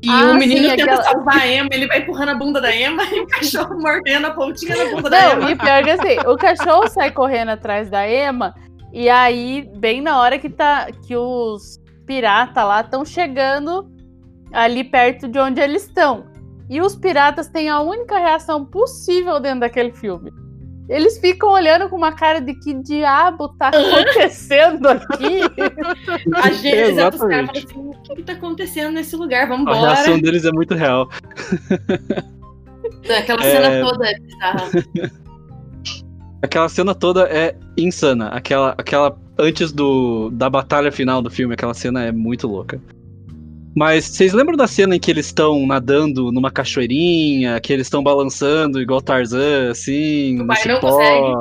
E 0.00 0.08
Ah, 0.08 0.30
o 0.30 0.34
menino 0.34 0.68
sim, 0.70 0.76
tenta 0.76 0.92
aquela- 0.92 1.02
salvar 1.02 1.38
a 1.40 1.46
ema, 1.48 1.68
ele 1.72 1.88
vai 1.88 1.98
empurrando 1.98 2.28
a 2.28 2.34
bunda 2.36 2.60
da 2.60 2.72
ema 2.74 3.02
e 3.10 3.20
o 3.20 3.26
cachorro 3.26 3.80
mordendo 3.80 4.28
a 4.28 4.30
pontinha 4.30 4.76
da 4.76 4.84
bunda 4.94 5.10
da 5.10 5.20
Não, 5.22 5.32
ema. 5.42 5.50
e 5.50 5.56
pior 5.56 5.82
que 5.82 5.90
assim, 5.90 6.18
o 6.24 6.36
cachorro 6.36 6.86
sai 6.88 7.10
correndo 7.10 7.48
atrás 7.48 7.90
da 7.90 8.08
Emma, 8.08 8.54
e 8.92 9.08
aí, 9.10 9.68
bem 9.76 10.00
na 10.00 10.20
hora 10.20 10.38
que, 10.38 10.48
tá, 10.48 10.86
que 11.06 11.16
os 11.16 11.80
piratas 12.06 12.64
lá 12.64 12.80
estão 12.80 13.04
chegando 13.04 13.90
ali 14.52 14.84
perto 14.84 15.26
de 15.28 15.38
onde 15.38 15.60
eles 15.60 15.82
estão. 15.84 16.26
E 16.70 16.80
os 16.80 16.94
piratas 16.94 17.48
têm 17.48 17.68
a 17.68 17.80
única 17.80 18.18
reação 18.18 18.64
possível 18.64 19.40
dentro 19.40 19.60
daquele 19.60 19.92
filme. 19.92 20.30
Eles 20.88 21.18
ficam 21.18 21.50
olhando 21.50 21.88
com 21.88 21.96
uma 21.96 22.12
cara 22.12 22.40
de 22.40 22.54
que 22.54 22.72
diabo 22.74 23.48
tá 23.58 23.68
acontecendo 23.74 24.86
aqui? 24.88 25.40
A 26.34 26.50
gente, 26.52 26.76
exato, 26.76 27.16
os 27.16 27.22
caras 27.22 27.46
falam 27.46 27.62
assim, 27.64 27.88
o 27.88 28.02
que, 28.02 28.14
que 28.16 28.22
tá 28.22 28.32
acontecendo 28.32 28.94
nesse 28.94 29.14
lugar? 29.16 29.44
A 29.44 29.46
Vambora. 29.46 29.78
reação 29.80 30.18
deles 30.18 30.44
é 30.44 30.50
muito 30.50 30.74
real. 30.74 31.08
Aquela 33.18 33.42
É. 33.44 33.50
cena 33.50 33.84
toda 33.90 34.08
é 34.08 34.18
bizarra. 34.18 34.70
Aquela 36.40 36.68
cena 36.68 36.94
toda 36.94 37.22
é 37.28 37.56
insana. 37.76 38.28
Aquela, 38.28 38.70
aquela 38.78 39.18
antes 39.36 39.72
do 39.72 40.30
da 40.30 40.48
batalha 40.48 40.92
final 40.92 41.20
do 41.20 41.28
filme, 41.28 41.54
aquela 41.54 41.74
cena 41.74 42.04
é 42.04 42.12
muito 42.12 42.46
louca. 42.46 42.80
Mas 43.76 44.06
vocês 44.06 44.32
lembram 44.32 44.56
da 44.56 44.66
cena 44.66 44.96
em 44.96 44.98
que 44.98 45.10
eles 45.10 45.26
estão 45.26 45.66
nadando 45.66 46.32
numa 46.32 46.50
cachoeirinha, 46.50 47.60
que 47.60 47.72
eles 47.72 47.86
estão 47.86 48.02
balançando 48.02 48.80
igual 48.80 49.00
Tarzan, 49.00 49.70
assim, 49.70 50.34
O 50.36 50.38
no 50.42 50.46
pai 50.48 50.62
não 50.66 50.74
cipó? 50.76 50.90
consegue. 50.90 51.36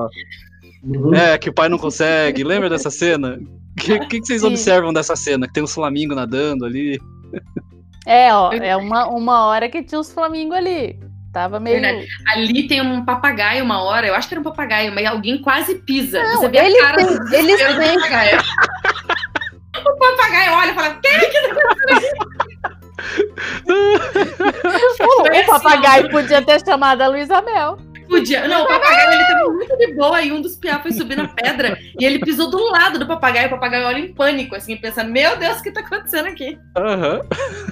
Uhum. 0.84 1.14
É, 1.16 1.38
que 1.38 1.50
o 1.50 1.54
pai 1.54 1.68
não 1.70 1.78
consegue. 1.78 2.44
Lembra 2.44 2.70
dessa 2.70 2.90
cena? 2.92 3.40
O 3.40 3.76
que, 3.82 4.00
que, 4.02 4.20
que 4.22 4.26
vocês 4.28 4.42
Sim. 4.42 4.48
observam 4.48 4.94
dessa 4.94 5.16
cena? 5.16 5.48
Que 5.48 5.54
tem 5.54 5.64
um 5.64 5.68
flamingo 5.68 6.14
nadando 6.16 6.66
ali. 6.66 7.00
É, 8.06 8.34
ó, 8.34 8.52
é 8.54 8.76
uma, 8.78 9.08
uma 9.08 9.48
hora 9.48 9.68
que 9.70 9.84
tinha 9.84 10.00
uns 10.00 10.12
flamingos 10.12 10.56
ali. 10.56 11.00
Tava 11.34 11.60
meio. 11.60 11.82
Verdade. 11.82 12.08
Ali 12.34 12.68
tem 12.68 12.82
um 12.82 13.04
papagaio 13.04 13.64
uma 13.64 13.82
hora, 13.84 14.08
eu 14.08 14.16
acho 14.16 14.28
que 14.28 14.34
era 14.34 14.42
um 14.42 14.44
papagaio, 14.44 14.94
mas 14.96 15.06
alguém 15.06 15.42
quase 15.42 15.76
pisa. 15.76 16.24
Não, 16.24 16.38
Você 16.42 16.50
vê 16.50 16.58
ele 16.60 16.78
a 16.80 16.82
cara 16.82 16.98
tem- 16.98 17.06
do 17.06 17.36
ele 17.36 17.48
desespero 17.48 17.74
do 17.74 17.80
tem- 17.80 17.96
papagaio. 17.96 18.38
O 19.86 19.98
papagaio 19.98 20.52
olha 20.54 20.72
e 20.72 20.76
fala, 20.76 21.00
quem 21.02 21.20
que 21.30 21.42
tá 21.48 22.68
O, 23.70 25.28
assim, 25.32 25.46
papagaio 25.46 26.10
podia 26.10 26.42
ter 26.42 26.64
chamado 26.64 27.02
a 27.02 27.08
Luísa 27.08 27.42
Mel. 27.42 27.78
podia? 28.10 28.48
Não, 28.48 28.64
o 28.64 28.68
papagaio 28.68 29.12
ele 29.14 29.26
tava 29.26 29.50
muito 29.52 29.78
de 29.78 29.94
boa 29.94 30.22
e 30.22 30.32
um 30.32 30.42
dos 30.42 30.56
piá 30.56 30.80
foi 30.80 30.92
subir 30.92 31.16
na 31.18 31.28
pedra 31.28 31.78
e 32.00 32.06
ele 32.06 32.20
pisou 32.20 32.50
do 32.50 32.58
lado 32.72 32.98
do 33.00 33.06
papagaio. 33.08 33.48
O 33.48 33.52
papagaio 33.52 33.86
olha 33.86 34.00
em 34.00 34.14
pânico, 34.14 34.56
assim, 34.56 34.76
pensando, 34.78 35.12
meu 35.12 35.38
Deus, 35.38 35.60
o 35.60 35.64
que 35.64 35.72
tá 35.72 35.82
acontecendo 35.82 36.28
aqui? 36.28 36.58
Aham. 36.76 37.22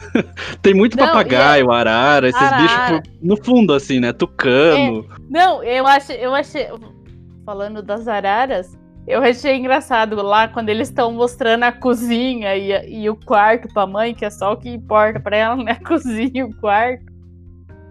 Tem 0.62 0.74
muito 0.74 0.96
Não, 0.98 1.06
papagaio, 1.08 1.72
arara, 1.72 2.30
esses 2.30 2.42
Arara. 2.42 2.62
bichos 2.62 2.90
por- 2.90 3.02
no 3.22 3.44
fundo, 3.44 3.74
assim, 3.74 4.00
né? 4.00 4.14
Tucano. 4.14 5.06
Não, 5.30 5.64
eu 5.64 5.86
achei, 5.88 6.18
eu 6.24 6.34
achei. 6.36 6.68
Falando 7.46 7.82
das 7.84 8.08
araras, 8.08 8.76
eu 9.08 9.22
achei 9.22 9.56
engraçado 9.56 10.16
lá 10.22 10.48
quando 10.48 10.70
eles 10.70 10.90
estão 10.90 11.12
mostrando 11.12 11.64
a 11.64 11.72
cozinha 11.72 12.56
e, 12.56 13.04
e 13.04 13.10
o 13.10 13.16
quarto 13.16 13.68
pra 13.74 13.86
mãe, 13.86 14.14
que 14.14 14.26
é 14.26 14.30
só 14.30 14.54
o 14.54 14.58
que 14.58 14.70
importa 14.70 15.20
pra 15.20 15.38
ela, 15.38 15.56
né? 15.56 15.74
A 15.80 15.88
cozinha 15.88 16.32
e 16.34 16.44
o 16.44 16.56
quarto. 16.60 17.06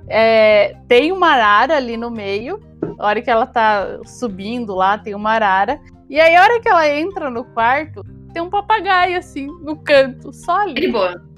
É, 0.09 0.75
tem 0.89 1.13
uma 1.13 1.29
arara 1.29 1.77
ali 1.77 1.97
no 1.97 2.11
meio. 2.11 2.61
A 2.99 3.07
hora 3.07 3.23
que 3.23 3.31
ela 3.31 3.47
tá 3.47 4.01
subindo 4.05 4.75
lá, 4.75 4.99
tem 4.99 5.15
uma 5.15 5.31
arara. 5.31 5.81
E 6.11 6.21
aí, 6.21 6.35
a 6.35 6.43
hora 6.43 6.61
que 6.61 6.69
ela 6.69 6.89
entra 6.89 7.31
no 7.31 7.45
quarto, 7.45 8.03
tem 8.33 8.43
um 8.43 8.51
papagaio 8.51 9.17
assim, 9.17 9.47
no 9.63 9.77
canto, 9.77 10.33
só 10.33 10.61
ali. 10.61 10.91
boa. 10.91 11.34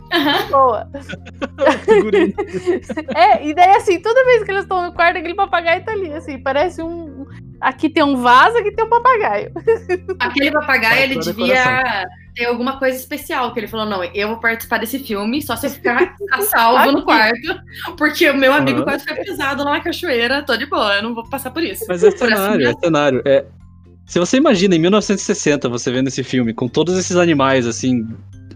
Boa. 0.51 0.89
Figurinha. 1.85 2.35
É, 3.15 3.47
e 3.47 3.55
daí 3.55 3.77
assim, 3.77 4.01
toda 4.01 4.25
vez 4.25 4.45
que 4.45 4.51
eles 4.51 4.63
estão 4.63 4.83
no 4.83 4.93
quarto, 4.93 5.19
aquele 5.19 5.35
papagaio 5.35 5.85
tá 5.85 5.93
ali, 5.93 6.13
assim, 6.13 6.39
parece 6.39 6.83
um. 6.83 7.27
Aqui 7.61 7.89
tem 7.89 8.03
um 8.03 8.17
vaso, 8.17 8.57
aqui 8.59 8.71
tem 8.71 8.85
um 8.85 8.89
papagaio. 8.89 9.51
Aquele 10.21 10.51
papagaio, 10.51 11.05
ele 11.05 11.19
devia 11.19 12.07
ter 12.35 12.45
alguma 12.45 12.79
coisa 12.79 12.97
especial, 12.97 13.53
que 13.53 13.61
ele 13.61 13.67
falou, 13.67 13.87
não, 13.87 14.05
eu 14.05 14.29
vou 14.29 14.37
participar 14.39 14.79
desse 14.79 14.99
filme 14.99 15.41
só 15.41 15.57
se 15.57 15.67
eu 15.67 15.71
ficar 15.71 16.15
a 16.33 16.43
salvo 16.43 16.93
no 16.93 16.99
Aqui. 16.99 17.07
quarto, 17.07 17.97
porque 17.97 18.29
o 18.29 18.37
meu 18.37 18.53
amigo 18.53 18.81
Aham. 18.81 18.85
quase 18.85 19.05
foi 19.07 19.17
pisado 19.17 19.65
lá 19.65 19.73
na 19.73 19.81
cachoeira, 19.81 20.43
tô 20.43 20.55
de 20.55 20.67
boa, 20.67 20.97
eu 20.97 21.03
não 21.03 21.15
vou 21.15 21.27
passar 21.29 21.51
por 21.51 21.63
isso. 21.63 21.87
Mas 21.89 22.05
é 22.05 22.11
cenário, 22.11 22.69
é 22.69 22.75
cenário. 22.75 23.23
É... 23.25 23.47
Se 24.05 24.19
você 24.19 24.37
imagina 24.37 24.77
em 24.77 24.79
1960 24.79 25.69
você 25.69 25.91
vendo 25.91 26.09
esse 26.09 26.23
filme 26.23 26.53
com 26.53 26.69
todos 26.69 26.97
esses 26.99 27.17
animais 27.17 27.67
assim 27.67 28.07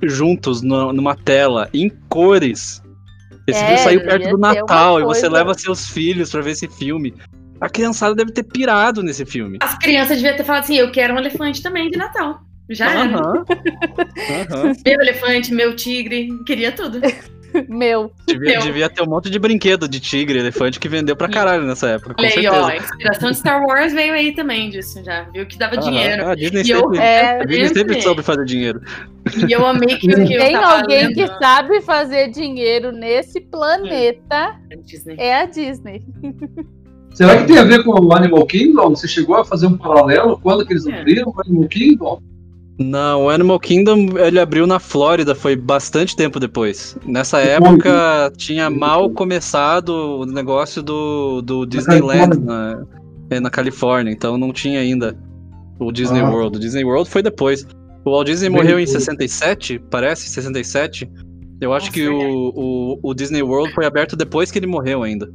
juntos 0.03 0.62
no- 0.62 0.92
numa 0.92 1.14
tela 1.14 1.68
em 1.74 1.88
cores. 2.09 2.82
Esse 3.46 3.61
É, 3.61 3.64
filme 3.66 3.78
saiu 3.78 4.01
perto 4.03 4.28
do 4.30 4.38
Natal 4.38 5.01
e 5.01 5.05
você 5.05 5.28
leva 5.28 5.55
seus 5.55 5.86
filhos 5.88 6.30
pra 6.30 6.40
ver 6.40 6.53
esse 6.53 6.68
filme. 6.68 7.14
A 7.61 7.68
criançada 7.68 8.14
deve 8.14 8.32
ter 8.32 8.42
pirado 8.44 9.03
nesse 9.03 9.24
filme. 9.26 9.59
As 9.61 9.76
crianças 9.78 10.16
deviam 10.16 10.36
ter 10.36 10.44
falado 10.44 10.62
assim, 10.62 10.76
eu 10.76 10.90
quero 10.90 11.14
um 11.14 11.18
elefante 11.18 11.62
também 11.62 11.90
de 11.90 11.98
Natal. 11.98 12.40
Já 12.70 12.90
era. 12.90 13.03
Aham. 13.16 13.44
Aham. 14.53 14.72
Meu 14.86 15.01
elefante, 15.01 15.53
meu 15.53 15.74
tigre, 15.74 16.28
queria 16.46 16.70
tudo. 16.72 17.01
Meu. 17.68 18.11
Devia, 18.26 18.51
Meu. 18.55 18.61
devia 18.62 18.88
ter 18.88 19.03
um 19.03 19.07
monte 19.07 19.28
de 19.30 19.38
brinquedo 19.38 19.88
de 19.88 20.01
tigre, 20.01 20.38
elefante 20.38 20.78
que 20.78 20.88
vendeu 20.88 21.16
pra 21.16 21.28
caralho 21.28 21.64
nessa 21.64 21.88
época, 21.88 22.14
com 22.14 22.22
aí, 22.22 22.30
certeza. 22.30 22.61
ó, 22.61 22.66
a 22.66 22.76
inspiração 22.76 23.30
de 23.30 23.36
Star 23.36 23.62
Wars 23.64 23.92
veio 23.92 24.12
aí 24.12 24.32
também 24.34 24.70
disso, 24.70 25.03
já. 25.05 25.22
Viu 25.32 25.46
que 25.46 25.59
dava 25.59 25.76
Aham. 25.76 25.82
dinheiro. 25.90 26.26
Ah, 26.26 26.30
a 26.32 26.34
Disney 26.34 26.62
E 26.64 26.70
eu- 26.70 26.80
sempre, 26.80 26.98
É, 26.98 27.40
a 27.40 27.44
Disney 27.44 27.68
sempre 27.68 27.78
sempre. 27.80 28.03
soube 28.03 28.22
fazer 28.22 28.44
dinheiro. 28.44 28.80
E 29.48 29.53
eu 29.53 29.66
amei 29.66 29.96
que, 29.96 30.07
que 30.09 30.12
eu 30.14 30.26
tem 30.26 30.55
alguém 30.57 31.07
lendo... 31.09 31.14
que 31.14 31.26
sabe 31.38 31.80
fazer 31.82 32.28
dinheiro 32.30 32.92
nesse 32.92 33.40
planeta, 33.40 34.57
Disney. 34.84 35.16
é 35.18 35.40
a 35.42 35.46
Disney. 35.46 36.03
Será 37.14 37.36
que 37.38 37.44
tem 37.48 37.59
a 37.59 37.64
ver 37.64 37.82
com 37.84 37.90
o 37.90 38.12
Animal 38.14 38.46
Kingdom? 38.46 38.90
Você 38.90 39.09
chegou 39.09 39.34
a 39.36 39.44
fazer 39.44 39.66
um 39.66 39.76
paralelo 39.76 40.38
quando 40.40 40.64
que 40.64 40.72
eles 40.72 40.86
É. 40.86 41.01
abriram 41.01 41.28
o 41.28 41.40
Animal 41.40 41.68
Kingdom? 41.68 42.22
Não, 42.81 43.24
o 43.24 43.28
Animal 43.28 43.61
Kingdom 43.61 44.16
ele 44.18 44.41
abriu 44.41 44.66
na 44.66 44.78
Flórida, 44.78 45.35
foi 45.35 45.55
bastante 45.55 46.16
tempo 46.16 46.41
depois. 46.41 46.97
Nessa 47.05 47.39
Depois, 47.39 47.72
época 47.74 48.33
tinha 48.39 48.70
mal 48.70 49.11
começado 49.11 49.91
o 49.91 50.24
negócio 50.24 50.83
do, 50.83 51.43
do 51.43 51.66
Disneyland 51.66 52.39
na, 52.41 52.83
na 53.39 53.51
Califórnia, 53.51 54.11
então 54.11 54.39
não 54.39 54.51
tinha 54.51 54.81
ainda 54.81 55.14
o 55.78 55.93
Disney 55.93 56.20
Ah. 56.20 56.31
World. 56.31 56.57
O 56.57 56.61
Disney 56.61 56.83
World 56.83 57.11
foi 57.11 57.22
depois. 57.22 57.66
O 58.03 58.12
Walt 58.12 58.26
Disney 58.26 58.49
Bem 58.49 58.57
morreu 58.57 58.78
em 58.81 58.87
depois. 58.87 59.05
67, 59.05 59.78
parece, 59.91 60.28
67. 60.31 61.11
Eu 61.61 61.74
acho 61.74 61.87
Nossa, 61.89 61.93
que 61.93 62.09
o, 62.09 62.53
o, 62.55 62.99
o 63.03 63.14
Disney 63.14 63.43
World 63.43 63.74
foi 63.74 63.85
aberto 63.85 64.16
depois 64.16 64.51
que 64.51 64.59
ele 64.59 64.66
morreu 64.66 65.03
ainda. 65.03 65.31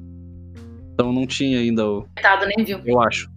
Então 0.93 1.13
não 1.13 1.27
tinha 1.27 1.59
ainda 1.59 1.87
o. 1.87 2.07
Coitado, 2.15 2.47
nem 2.55 2.65
viu. 2.65 2.79
Eu 2.83 2.99
acho. 3.01 3.29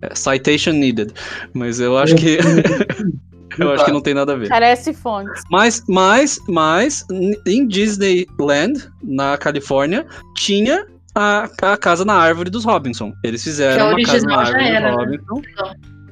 É, 0.00 0.14
citation 0.14 0.72
needed. 0.72 1.12
Mas 1.52 1.80
eu 1.80 1.98
acho 1.98 2.14
que. 2.14 2.38
eu 3.58 3.72
acho 3.72 3.84
que 3.84 3.92
não 3.92 4.00
tem 4.00 4.14
nada 4.14 4.32
a 4.32 4.36
ver. 4.36 4.48
Carece 4.48 4.92
fontes. 4.92 5.42
Mas, 5.50 5.82
mas, 5.88 6.38
mas, 6.48 7.04
em 7.46 7.66
Disneyland, 7.66 8.90
na 9.02 9.36
Califórnia, 9.38 10.06
tinha 10.34 10.86
a, 11.14 11.48
a 11.62 11.76
casa 11.76 12.04
na 12.04 12.14
árvore 12.14 12.50
dos 12.50 12.64
Robinson. 12.64 13.12
Eles 13.24 13.42
fizeram 13.42 13.88
a 13.88 13.90
uma 13.90 14.02
casa 14.02 14.26
na 14.26 14.36
árvore 14.36 14.64
era, 14.64 14.88
dos 14.88 14.96
né? 14.96 15.04
Robinson. 15.04 15.42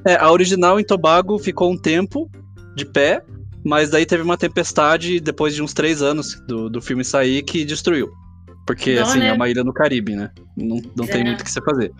É, 0.05 0.15
a 0.15 0.31
original 0.31 0.79
em 0.79 0.83
Tobago 0.83 1.37
ficou 1.37 1.71
um 1.71 1.77
tempo 1.77 2.29
de 2.75 2.85
pé, 2.85 3.23
mas 3.63 3.89
daí 3.89 4.05
teve 4.05 4.23
uma 4.23 4.37
tempestade 4.37 5.19
depois 5.19 5.55
de 5.55 5.61
uns 5.61 5.73
três 5.73 6.01
anos 6.01 6.41
do, 6.47 6.69
do 6.69 6.81
filme 6.81 7.03
sair 7.03 7.43
que 7.43 7.65
destruiu. 7.65 8.11
Porque, 8.65 8.95
Não, 8.95 9.03
assim, 9.03 9.19
né? 9.19 9.27
é 9.27 9.33
uma 9.33 9.47
ilha 9.47 9.63
no 9.63 9.71
Caribe, 9.73 10.15
né? 10.15 10.31
Não, 10.57 10.81
não 10.95 11.05
tem 11.05 11.21
É. 11.21 11.23
muito 11.23 11.41
o 11.41 11.43
que 11.43 11.51
você 11.51 11.61
fazer. 11.61 11.91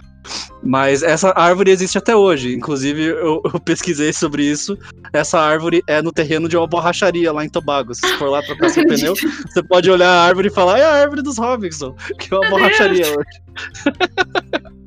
Mas 0.64 1.04
essa 1.04 1.32
árvore 1.36 1.70
existe 1.70 1.98
até 1.98 2.16
hoje. 2.16 2.56
Inclusive, 2.56 3.04
eu, 3.04 3.40
eu 3.54 3.60
pesquisei 3.60 4.12
sobre 4.12 4.44
isso. 4.44 4.76
Essa 5.14 5.40
árvore 5.40 5.84
é 5.88 6.02
no 6.02 6.12
terreno 6.12 6.50
de 6.50 6.58
uma 6.58 6.66
borracharia 6.66 7.32
lá 7.32 7.46
em 7.46 7.50
Tobago. 7.50 7.94
Se 7.94 8.02
você 8.02 8.18
for 8.18 8.30
lá 8.30 8.42
trocar 8.42 8.70
seu 8.70 8.84
pneu, 8.88 9.14
você 9.16 9.62
pode 9.62 9.92
olhar 9.92 10.10
a 10.10 10.24
árvore 10.24 10.48
e 10.48 10.52
falar, 10.52 10.80
é 10.80 10.84
a 10.84 10.94
árvore 10.94 11.22
dos 11.22 11.38
Robinson, 11.38 11.94
que 12.18 12.34
é 12.34 12.38
uma 12.38 12.42
Meu 12.42 12.58
borracharia 12.58 13.06
hoje. 13.06 14.76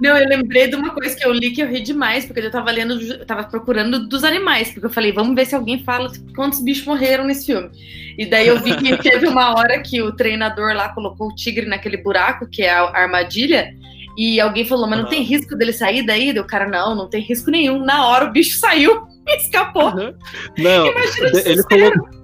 Não, 0.00 0.16
eu 0.16 0.28
lembrei 0.28 0.68
de 0.68 0.76
uma 0.76 0.90
coisa 0.90 1.14
que 1.16 1.26
eu 1.26 1.32
li 1.32 1.50
que 1.50 1.62
eu 1.62 1.68
ri 1.68 1.80
demais, 1.80 2.24
porque 2.24 2.40
eu 2.40 2.50
tava 2.50 2.70
lendo, 2.70 3.00
eu 3.00 3.24
tava 3.24 3.44
procurando 3.44 4.08
dos 4.08 4.24
animais, 4.24 4.70
porque 4.70 4.86
eu 4.86 4.90
falei, 4.90 5.12
vamos 5.12 5.34
ver 5.34 5.46
se 5.46 5.54
alguém 5.54 5.82
fala 5.84 6.10
quantos 6.34 6.60
bichos 6.60 6.84
morreram 6.86 7.24
nesse 7.24 7.46
filme. 7.46 7.70
E 8.18 8.26
daí 8.26 8.48
eu 8.48 8.60
vi 8.60 8.76
que 8.76 8.96
teve 9.02 9.26
uma 9.26 9.54
hora 9.54 9.80
que 9.80 10.02
o 10.02 10.12
treinador 10.12 10.74
lá 10.74 10.88
colocou 10.90 11.28
o 11.28 11.34
tigre 11.34 11.66
naquele 11.66 11.96
buraco, 11.96 12.48
que 12.48 12.62
é 12.62 12.70
a 12.70 12.90
armadilha, 12.90 13.74
e 14.16 14.40
alguém 14.40 14.64
falou, 14.64 14.86
mas 14.86 14.98
não 14.98 15.06
Aham. 15.06 15.14
tem 15.14 15.22
risco 15.22 15.56
dele 15.56 15.72
sair 15.72 16.04
daí? 16.04 16.32
Daí 16.32 16.42
o 16.42 16.46
cara, 16.46 16.68
não, 16.68 16.94
não 16.94 17.08
tem 17.08 17.20
risco 17.20 17.50
nenhum. 17.50 17.84
Na 17.84 18.06
hora 18.06 18.26
o 18.26 18.32
bicho 18.32 18.58
saiu 18.58 19.06
e 19.26 19.36
escapou. 19.36 19.92
Não, 19.94 20.86
Imagina 20.86 21.42
ele 21.44 21.62
colocou. 21.62 22.23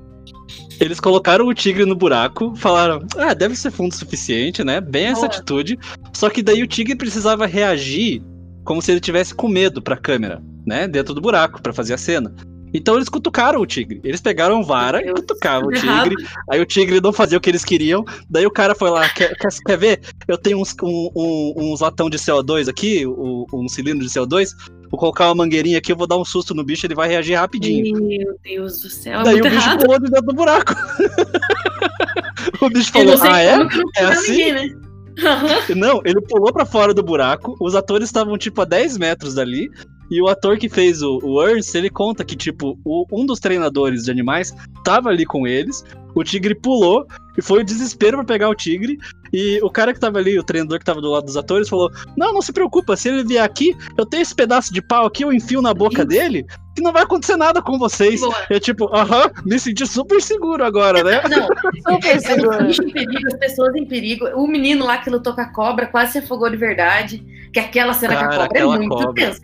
Eles 0.81 0.99
colocaram 0.99 1.47
o 1.47 1.53
tigre 1.55 1.85
no 1.85 1.95
buraco, 1.95 2.57
falaram, 2.57 3.05
ah, 3.19 3.35
deve 3.35 3.55
ser 3.55 3.71
fundo 3.71 3.95
suficiente, 3.95 4.65
né? 4.65 4.81
Bem 4.81 5.07
essa 5.07 5.21
Boa. 5.21 5.27
atitude. 5.27 5.79
Só 6.15 6.31
que 6.31 6.43
daí 6.43 6.63
o 6.63 6.67
tigre 6.67 6.97
precisava 6.97 7.45
reagir 7.47 8.23
como 8.65 8.81
se 8.81 8.91
ele 8.91 9.01
tivesse 9.01 9.35
com 9.35 9.47
medo 9.47 9.83
pra 9.83 9.97
câmera, 9.97 10.43
né? 10.67 10.89
Dentro 10.89 11.13
do 11.13 11.21
buraco, 11.21 11.61
pra 11.61 11.73
fazer 11.73 11.95
a 11.95 11.99
cena. 11.99 12.35
Então 12.73 12.97
eles 12.97 13.09
cutucaram 13.09 13.61
o 13.61 13.67
tigre. 13.67 14.01
Eles 14.05 14.21
pegaram 14.21 14.63
vara 14.63 15.01
e 15.05 15.13
cutucavam 15.13 15.69
o 15.69 15.73
tigre. 15.73 16.15
Aí 16.51 16.61
o 16.61 16.67
tigre 16.67 17.01
não 17.01 17.13
fazia 17.13 17.37
o 17.39 17.41
que 17.41 17.51
eles 17.51 17.65
queriam. 17.65 18.05
Daí 18.29 18.47
o 18.47 18.51
cara 18.51 18.75
foi 18.75 18.91
lá, 18.91 19.09
quer, 19.09 19.35
quer, 19.37 19.49
quer 19.67 19.77
ver? 19.79 20.01
Eu 20.29 20.39
tenho 20.39 20.61
uns, 20.61 20.75
um, 20.83 21.11
um- 21.15 21.55
uns 21.73 21.81
latão 21.81 22.09
de 22.09 22.17
CO2 22.19 22.69
aqui, 22.69 23.07
um, 23.07 23.45
um 23.53 23.69
cilindro 23.69 24.07
de 24.07 24.13
CO2. 24.13 24.51
Vou 24.91 24.99
colocar 24.99 25.27
uma 25.29 25.37
mangueirinha 25.45 25.79
aqui, 25.79 25.93
eu 25.93 25.97
vou 25.97 26.07
dar 26.07 26.17
um 26.17 26.25
susto 26.25 26.53
no 26.55 26.65
bicho, 26.65 26.85
ele 26.87 26.95
vai 26.97 27.09
reagir 27.09 27.35
rapidinho. 27.35 27.97
Meu 27.99 28.35
Deus 28.43 28.81
do 28.81 28.91
céu, 28.91 29.21
é 29.21 29.23
Daí 29.25 29.35
muito 29.35 29.47
o 29.47 29.51
bicho 29.51 29.67
errado. 29.69 29.81
pulou 29.85 29.99
de 30.01 30.11
dentro 30.11 30.27
do 30.27 30.35
buraco. 30.35 30.75
o 32.61 32.69
bicho 32.71 32.93
falou, 32.93 33.15
ah, 33.23 33.41
é? 33.41 33.55
É 33.55 34.03
é 34.03 34.05
assim? 34.05 34.31
ninguém, 34.33 34.53
né? 34.53 34.75
Não, 35.77 36.01
ele 36.05 36.21
pulou 36.23 36.53
pra 36.53 36.65
fora 36.65 36.95
do 36.95 37.03
buraco, 37.03 37.57
os 37.61 37.75
atores 37.75 38.09
estavam, 38.09 38.39
tipo, 38.39 38.63
a 38.63 38.65
10 38.65 38.97
metros 38.99 39.35
dali, 39.35 39.69
e 40.11 40.21
o 40.21 40.29
ator 40.29 40.59
que 40.59 40.69
fez 40.69 41.03
o, 41.03 41.19
o 41.23 41.43
Ernst, 41.47 41.75
ele 41.75 41.89
conta 41.91 42.25
que, 42.25 42.35
tipo, 42.37 42.79
o- 42.85 43.07
um 43.13 43.25
dos 43.25 43.39
treinadores 43.39 44.05
de 44.05 44.11
animais 44.11 44.53
tava 44.85 45.09
ali 45.11 45.25
com 45.25 45.47
eles, 45.47 45.85
o 46.15 46.25
tigre 46.25 46.55
pulou, 46.55 47.07
e 47.39 47.43
foi 47.43 47.61
o 47.61 47.65
desespero 47.65 48.17
pra 48.19 48.25
pegar 48.27 48.49
o 48.49 48.55
tigre, 48.55 48.99
e 49.33 49.61
o 49.63 49.71
cara 49.71 49.95
que 49.95 50.01
tava 50.01 50.19
ali, 50.19 50.37
o 50.37 50.43
treinador 50.43 50.79
que 50.81 50.85
tava 50.85 51.01
do 51.01 51.09
lado 51.11 51.25
dos 51.27 51.37
atores, 51.37 51.69
falou, 51.69 51.89
não, 52.17 52.33
não 52.33 52.43
se 52.43 52.53
preocupa, 52.53 52.97
se 52.97 53.09
ele 53.09 53.23
vier 53.23 53.45
aqui, 53.45 53.77
eu 53.97 54.05
tenho 54.05 54.23
esse 54.23 54.35
pedaço 54.35 54.75
de 54.75 54.83
pau 54.83 55.07
aqui, 55.07 55.23
eu 55.23 55.33
enfio 55.33 55.63
na 55.63 55.73
boca 55.73 55.99
Isso. 56.01 56.07
dele, 56.09 56.45
que 56.75 56.83
não 56.83 56.93
vai 56.93 57.05
acontecer 57.05 57.37
nada 57.37 57.63
com 57.63 57.79
vocês. 57.79 58.21
Boa. 58.21 58.35
Eu, 58.51 58.59
tipo, 58.59 58.87
aham, 58.93 59.31
me 59.47 59.57
senti 59.61 59.87
super 59.87 60.21
seguro 60.21 60.65
agora, 60.65 61.05
né? 61.05 61.23
Não, 61.31 61.47
Super 61.95 62.17
Os 62.17 62.23
seguro. 62.25 62.71
em 62.89 62.91
perigo, 62.93 63.27
as 63.29 63.39
pessoas 63.39 63.75
em 63.77 63.87
perigo. 63.87 64.27
O 64.35 64.47
menino 64.49 64.85
lá 64.85 64.99
que 64.99 65.11
lutou 65.11 65.33
com 65.35 65.41
a 65.41 65.53
cobra 65.53 65.87
quase 65.87 66.13
se 66.13 66.19
afogou 66.19 66.49
de 66.51 66.57
verdade. 66.57 67.25
Que 67.53 67.59
aquela 67.61 67.93
cena 67.93 68.15
com 68.15 68.21
Cara, 68.21 68.35
a 68.45 68.47
cobra 68.47 68.59
é 68.61 68.65
muito 68.65 68.89
cobra. 68.89 69.13
tensa. 69.15 69.41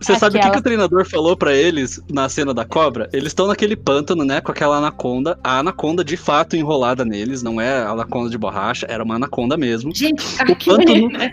Você 0.00 0.12
sabe 0.18 0.38
o 0.38 0.40
que, 0.40 0.50
que 0.52 0.58
o 0.58 0.62
treinador 0.62 1.08
falou 1.08 1.36
pra 1.36 1.54
eles 1.54 2.00
na 2.10 2.28
cena 2.28 2.54
da 2.54 2.64
cobra? 2.64 3.08
Eles 3.12 3.28
estão 3.28 3.46
naquele 3.46 3.76
pântano, 3.76 4.24
né? 4.24 4.40
Com 4.40 4.50
aquela 4.52 4.78
anaconda. 4.78 5.38
A 5.44 5.58
anaconda 5.58 6.02
de 6.02 6.16
fato 6.16 6.56
enrolada 6.56 7.04
neles, 7.04 7.42
não 7.42 7.60
é 7.60 7.82
a 7.82 7.90
anaconda 7.90 8.30
de 8.30 8.38
borracha, 8.38 8.86
era 8.88 9.04
uma 9.04 9.16
anaconda 9.16 9.56
mesmo. 9.56 9.94
Gente, 9.94 10.22
O 10.48 10.56
pântano- 10.56 11.08
né? 11.10 11.32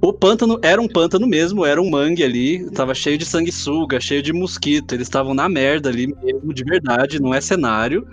O 0.00 0.12
pântano 0.12 0.58
era 0.62 0.80
um 0.80 0.86
pântano 0.88 1.26
mesmo, 1.26 1.66
era 1.66 1.82
um 1.82 1.90
mangue 1.90 2.22
ali, 2.22 2.70
tava 2.70 2.94
cheio 2.94 3.18
de 3.18 3.24
sanguessuga, 3.24 4.00
cheio 4.00 4.22
de 4.22 4.32
mosquito, 4.32 4.94
eles 4.94 5.08
estavam 5.08 5.34
na 5.34 5.48
merda 5.48 5.88
ali 5.88 6.06
mesmo, 6.22 6.54
de 6.54 6.62
verdade, 6.62 7.20
não 7.20 7.34
é 7.34 7.40
cenário. 7.40 8.06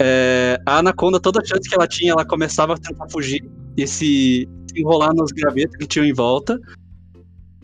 É, 0.00 0.58
a 0.64 0.78
anaconda, 0.78 1.20
toda 1.20 1.44
chance 1.44 1.68
que 1.68 1.74
ela 1.74 1.86
tinha, 1.86 2.12
ela 2.12 2.24
começava 2.24 2.74
a 2.74 2.78
tentar 2.78 3.06
fugir 3.10 3.44
e 3.76 3.86
se, 3.86 4.48
se 4.70 4.80
enrolar 4.80 5.12
nos 5.14 5.30
gravetos 5.30 5.76
que 5.76 5.86
tinham 5.86 6.06
em 6.06 6.14
volta. 6.14 6.58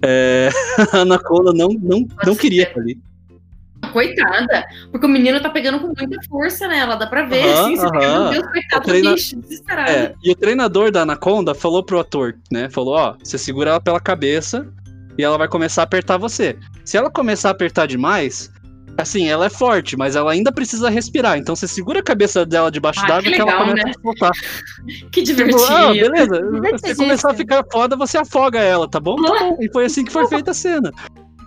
É, 0.02 0.48
a 0.92 0.98
anaconda 0.98 1.52
não, 1.52 1.68
não, 1.68 2.00
não 2.00 2.08
Nossa, 2.26 2.40
queria 2.40 2.64
é. 2.64 2.68
estar 2.68 2.80
ali. 2.80 2.98
Coitada. 3.92 4.64
Porque 4.90 5.06
o 5.06 5.08
menino 5.08 5.40
tá 5.40 5.50
pegando 5.50 5.78
com 5.78 5.86
muita 5.88 6.20
força 6.28 6.66
nela, 6.66 6.96
dá 6.96 7.06
pra 7.06 7.24
ver, 7.24 7.42
assim. 7.44 7.76
Você 7.76 7.86
fica, 7.86 7.98
meu 7.98 8.30
Deus, 8.30 8.46
coitado 8.52 8.84
treina- 8.84 9.10
do 9.10 9.14
bicho, 9.14 9.36
desesperado. 9.40 9.90
É, 9.90 10.14
e 10.22 10.32
o 10.32 10.34
treinador 10.36 10.90
da 10.90 11.02
anaconda 11.02 11.54
falou 11.54 11.82
pro 11.82 11.98
ator, 12.00 12.34
né? 12.50 12.68
Falou, 12.70 12.94
ó, 12.94 13.14
você 13.22 13.36
segura 13.38 13.70
ela 13.70 13.80
pela 13.80 14.00
cabeça 14.00 14.66
e 15.18 15.22
ela 15.22 15.36
vai 15.38 15.48
começar 15.48 15.82
a 15.82 15.84
apertar 15.84 16.16
você. 16.16 16.56
Se 16.84 16.96
ela 16.96 17.10
começar 17.10 17.48
a 17.48 17.52
apertar 17.52 17.86
demais, 17.86 18.50
assim, 18.98 19.28
ela 19.28 19.46
é 19.46 19.50
forte, 19.50 19.96
mas 19.96 20.16
ela 20.16 20.32
ainda 20.32 20.52
precisa 20.52 20.88
respirar. 20.90 21.36
Então 21.38 21.54
você 21.56 21.66
segura 21.68 22.00
a 22.00 22.02
cabeça 22.02 22.44
dela 22.46 22.70
debaixo 22.70 23.00
Ah, 23.04 23.06
d'água 23.08 23.22
que 23.22 23.32
que 23.32 23.40
ela 23.40 23.56
começa 23.56 23.86
né? 23.86 23.92
a 23.96 24.02
soltar. 24.02 24.30
Que 25.10 25.22
Tipo, 25.22 25.36
divertido. 25.38 25.64
ah, 25.72 25.92
beleza. 25.92 26.78
Se 26.78 26.94
começar 26.96 27.30
a 27.30 27.34
ficar 27.34 27.64
foda, 27.70 27.96
você 27.96 28.18
afoga 28.18 28.58
ela, 28.60 28.88
tá 28.88 29.00
bom? 29.00 29.16
Tá 29.16 29.38
bom. 29.40 29.56
E 29.60 29.70
foi 29.72 29.86
assim 29.86 30.04
que 30.04 30.12
foi 30.12 30.26
feita 30.28 30.50
a 30.50 30.54
cena. 30.54 30.92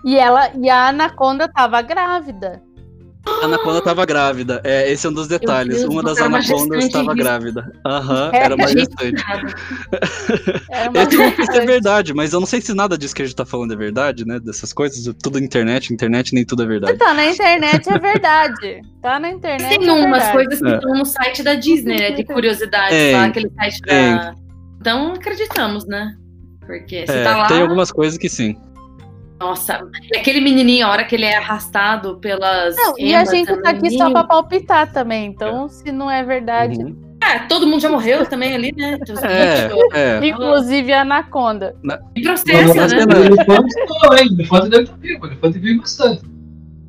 E 0.04 0.16
ela 0.16 0.50
e 0.60 0.68
a 0.70 0.88
anaconda 0.88 1.48
tava 1.48 1.82
grávida. 1.82 2.62
A 3.42 3.44
anaconda 3.44 3.80
tava 3.82 4.04
grávida. 4.04 4.60
É, 4.64 4.90
esse 4.90 5.06
é 5.06 5.10
um 5.10 5.12
dos 5.12 5.28
detalhes. 5.28 5.80
Deus, 5.80 5.92
uma 5.92 6.02
das 6.02 6.18
anacondas 6.18 6.84
estava 6.84 7.14
grávida. 7.14 7.70
Aham, 7.86 8.30
É, 8.32 8.38
era 8.38 8.54
uma 8.54 8.66
gente. 8.68 8.78
gestante. 8.80 9.22
Era 10.70 10.90
uma 10.90 11.00
Eu 11.00 11.06
tenho 11.08 11.34
que 11.36 11.42
isso 11.42 11.52
é 11.52 11.66
verdade, 11.66 12.12
mas 12.14 12.32
eu 12.32 12.40
não 12.40 12.46
sei 12.46 12.60
se 12.60 12.74
nada 12.74 12.96
disso 12.98 13.14
que 13.14 13.22
a 13.22 13.24
gente 13.24 13.34
tá 13.36 13.44
falando 13.46 13.72
é 13.72 13.76
verdade, 13.76 14.24
né? 14.26 14.38
Dessas 14.40 14.72
coisas, 14.72 15.12
tudo 15.22 15.38
internet, 15.38 15.92
internet 15.92 16.34
nem 16.34 16.44
tudo 16.44 16.62
é 16.62 16.66
verdade. 16.66 16.98
Tá 16.98 17.14
na 17.14 17.26
internet, 17.26 17.88
é 17.88 17.98
verdade. 17.98 18.80
Tá 19.02 19.18
na 19.18 19.30
internet. 19.30 19.78
Tem 19.78 19.88
é 19.88 19.92
umas 19.92 20.10
verdade. 20.10 20.32
coisas 20.32 20.60
que 20.60 20.66
É. 20.68 20.74
estão 20.74 20.94
no 20.94 21.04
site 21.04 21.42
da 21.42 21.54
Disney, 21.54 21.96
né? 21.98 22.10
De 22.12 22.24
curiosidades 22.24 22.90
Tem, 22.90 23.12
lá, 23.14 23.24
aquele 23.26 23.50
site 23.50 23.80
da. 23.82 24.34
Então 24.80 25.12
acreditamos, 25.12 25.86
né? 25.86 26.12
Porque 26.66 27.06
você 27.06 27.12
É, 27.12 27.24
tá 27.24 27.36
lá. 27.36 27.46
tem 27.48 27.62
algumas 27.62 27.90
coisas 27.90 28.18
que 28.18 28.28
sim. 28.28 28.56
Nossa, 29.38 29.80
e 30.12 30.18
aquele 30.18 30.40
menininho, 30.40 30.86
a 30.86 30.90
hora 30.90 31.04
que 31.04 31.14
ele 31.14 31.24
é 31.24 31.36
arrastado 31.36 32.18
pelas. 32.18 32.74
Não, 32.76 32.94
e 32.98 33.14
a 33.14 33.24
gente 33.24 33.54
tá 33.62 33.70
aqui 33.70 33.90
só 33.96 34.10
pra 34.10 34.24
palpitar 34.24 34.92
também. 34.92 35.26
Então, 35.26 35.68
se 35.68 35.92
não 35.92 36.10
é 36.10 36.24
verdade. 36.24 36.78
Uhum. 36.78 37.08
É, 37.22 37.40
todo 37.40 37.66
mundo 37.66 37.80
já 37.80 37.88
morreu 37.88 38.24
também 38.26 38.54
ali, 38.54 38.72
né? 38.76 38.96
Então, 39.00 39.14
É, 39.94 40.18
é. 40.18 40.26
Inclusive 40.26 40.92
a 40.92 41.02
anaconda. 41.02 41.74
E 42.16 42.22
processa, 42.22 42.74
Mas 42.74 42.92
né? 42.92 42.98
é- 43.00 43.04
O 43.04 43.24
elefante 43.24 43.74
não, 43.86 44.16
hein? 44.16 44.28
O 44.30 44.34
elefante 44.34 44.68
deve 44.70 44.82
estar 44.84 44.96
vivo. 44.96 45.22
O 45.22 45.26
elefante 45.26 45.58
vive 45.58 45.78
bastante. 45.80 46.22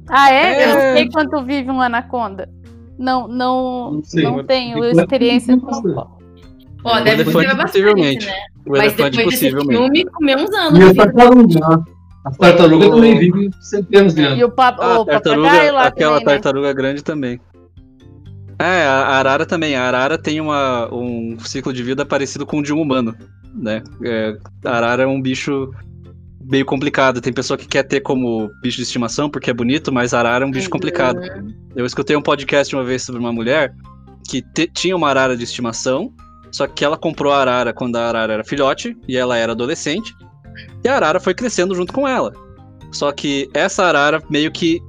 Ah, 0.10 0.32
é? 0.32 0.66
Eu 0.66 0.78
É. 0.78 0.94
sei 0.96 1.10
quanto 1.12 1.44
vive 1.44 1.70
um 1.70 1.82
anaconda. 1.82 2.50
Não, 2.98 3.28
não, 3.28 3.92
Não 3.94 4.04
sei. 4.04 4.24
não 4.24 4.44
tenho 4.44 4.84
experiência 4.86 5.56
com. 5.58 5.66
bastante. 5.68 5.96
Ó, 6.84 6.98
O 6.98 7.04
deve 7.04 7.24
viver 7.24 7.34
bastante, 7.48 7.62
possivelmente. 7.62 8.26
né? 8.26 8.34
O 8.66 8.72
Mas 8.72 8.94
depois 8.94 9.16
desse 9.16 9.50
filme, 9.52 10.06
comeu 10.06 10.38
uns 10.38 10.50
anos. 10.54 10.80
E 10.80 10.94
de 10.94 11.02
as 11.02 11.08
vida. 11.08 11.84
Né? 12.26 12.32
As 12.32 12.38
tartarugas 12.38 12.88
O- 12.88 12.92
também 12.96 13.18
vivem 13.20 13.50
centenas 13.62 14.14
de 14.14 14.22
E 14.22 14.26
anos. 14.26 14.44
o, 14.44 14.50
pa 14.50 14.76
Ah, 14.80 15.00
o 15.00 15.02
a 15.02 15.06
tartaruga, 15.06 15.48
papagaio 15.50 15.74
lá 15.74 15.84
aquela 15.86 16.12
também, 16.20 16.26
né? 16.26 16.32
tartaruga 16.34 16.74
grande 16.74 17.04
também. 17.04 17.40
É, 18.60 18.84
a 18.86 18.92
a 19.08 19.16
arara 19.18 19.46
também. 19.46 19.76
A 19.76 19.84
arara 19.84 20.18
tem 20.18 20.42
uma, 20.42 20.94
um 20.94 21.38
ciclo 21.40 21.72
de 21.72 21.82
vida 21.82 22.06
parecido 22.06 22.46
com 22.46 22.60
o 22.60 22.64
de 22.64 22.74
um 22.74 22.82
humano, 22.82 23.16
né? 23.56 23.82
É, 24.04 24.38
a 24.66 24.72
arara 24.76 25.04
é 25.04 25.08
um 25.08 25.22
bicho 25.22 25.72
meio 26.44 26.66
complicado. 26.66 27.22
Tem 27.22 27.32
pessoa 27.32 27.58
que 27.58 27.68
quer 27.68 27.84
ter 27.84 28.02
como 28.02 28.50
bicho 28.62 28.78
de 28.78 28.84
estimação 28.84 29.30
porque 29.30 29.50
é 29.50 29.54
bonito, 29.54 29.92
mas 29.94 30.14
a 30.14 30.20
arara 30.20 30.44
é 30.44 30.48
um 30.48 30.52
bicho 30.52 30.66
Uhum. 30.68 30.72
complicado. 30.72 31.20
Eu 31.76 31.86
escutei 31.86 32.16
um 32.18 32.22
podcast 32.22 32.76
uma 32.76 32.84
vez 32.84 33.04
sobre 33.04 33.22
uma 33.22 33.32
mulher 33.32 33.74
que 34.28 34.42
te- 34.42 34.68
tinha 34.68 34.96
uma 34.96 35.08
arara 35.10 35.38
de 35.38 35.44
estimação, 35.44 36.12
só 36.52 36.68
que 36.68 36.84
ela 36.84 36.98
comprou 36.98 37.32
a 37.32 37.40
arara 37.40 37.72
quando 37.72 37.96
a 37.96 38.08
arara 38.10 38.34
era 38.34 38.44
filhote 38.44 38.98
e 39.08 39.16
ela 39.16 39.38
era 39.38 39.54
adolescente, 39.54 40.14
e 40.84 40.88
a 40.88 40.96
arara 40.96 41.20
foi 41.20 41.34
crescendo 41.34 41.76
junto 41.76 41.94
com 41.94 42.08
ela. 42.08 42.34
Só 42.92 43.12
que 43.12 43.50
essa 43.54 43.86
arara 43.86 44.22
meio 44.30 44.52
que 44.52 44.80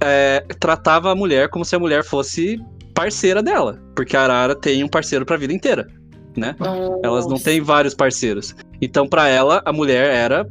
é, 0.00 0.44
tratava 0.58 1.12
a 1.12 1.14
mulher 1.14 1.48
como 1.48 1.64
se 1.64 1.76
a 1.76 1.78
mulher 1.78 2.04
fosse 2.04 2.58
parceira 2.94 3.42
dela, 3.42 3.78
porque 3.94 4.16
a 4.16 4.22
arara 4.22 4.54
tem 4.54 4.82
um 4.82 4.88
parceiro 4.88 5.24
pra 5.24 5.36
vida 5.36 5.52
inteira, 5.52 5.86
né? 6.36 6.56
Elas 7.02 7.24
não 7.24 7.32
Nossa. 7.32 7.44
têm 7.44 7.60
vários 7.60 7.94
parceiros. 7.94 8.54
Então, 8.80 9.06
pra 9.06 9.28
ela, 9.28 9.62
a 9.64 9.72
mulher 9.72 10.12
era. 10.12 10.46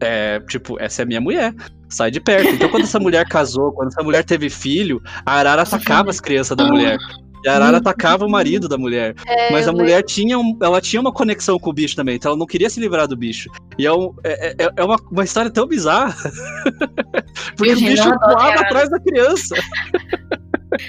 é, 0.00 0.40
tipo, 0.48 0.76
essa 0.80 1.02
é 1.02 1.04
a 1.04 1.06
minha 1.06 1.20
mulher. 1.20 1.54
Sai 1.88 2.10
de 2.10 2.20
perto. 2.20 2.48
Então, 2.48 2.68
quando 2.68 2.82
essa 2.82 2.98
mulher 2.98 3.26
casou, 3.28 3.72
quando 3.72 3.88
essa 3.88 4.02
mulher 4.02 4.24
teve 4.24 4.50
filho, 4.50 5.00
a 5.24 5.34
Arara 5.34 5.62
atacava 5.62 6.10
as 6.10 6.20
crianças 6.20 6.56
da 6.56 6.66
mulher. 6.66 6.98
E 7.44 7.48
a 7.48 7.54
Arara 7.54 7.76
atacava 7.78 8.24
o 8.24 8.30
marido 8.30 8.68
da 8.68 8.76
mulher. 8.76 9.14
É, 9.26 9.52
Mas 9.52 9.66
eu 9.66 9.72
a 9.72 9.76
mulher 9.76 10.02
tinha, 10.02 10.38
um- 10.38 10.56
ela 10.60 10.80
tinha 10.80 11.00
uma 11.00 11.12
conexão 11.12 11.58
com 11.58 11.70
o 11.70 11.72
bicho 11.72 11.94
também, 11.94 12.16
então 12.16 12.30
ela 12.30 12.38
não 12.38 12.46
queria 12.46 12.68
se 12.68 12.80
livrar 12.80 13.06
do 13.06 13.16
bicho. 13.16 13.48
E 13.78 13.86
é, 13.86 13.92
um- 13.92 14.12
é- 14.24 14.54
é- 14.64 14.68
é 14.76 14.84
uma, 14.84 14.96
uma 15.10 15.24
história 15.24 15.50
tão 15.50 15.66
bizarra. 15.66 16.14
Porque 17.56 17.72
o 17.72 17.76
Gente, 17.76 17.90
bicho 17.90 18.08
voava 18.08 18.60
atrás 18.60 18.90
da 18.90 18.98
criança. 19.00 19.54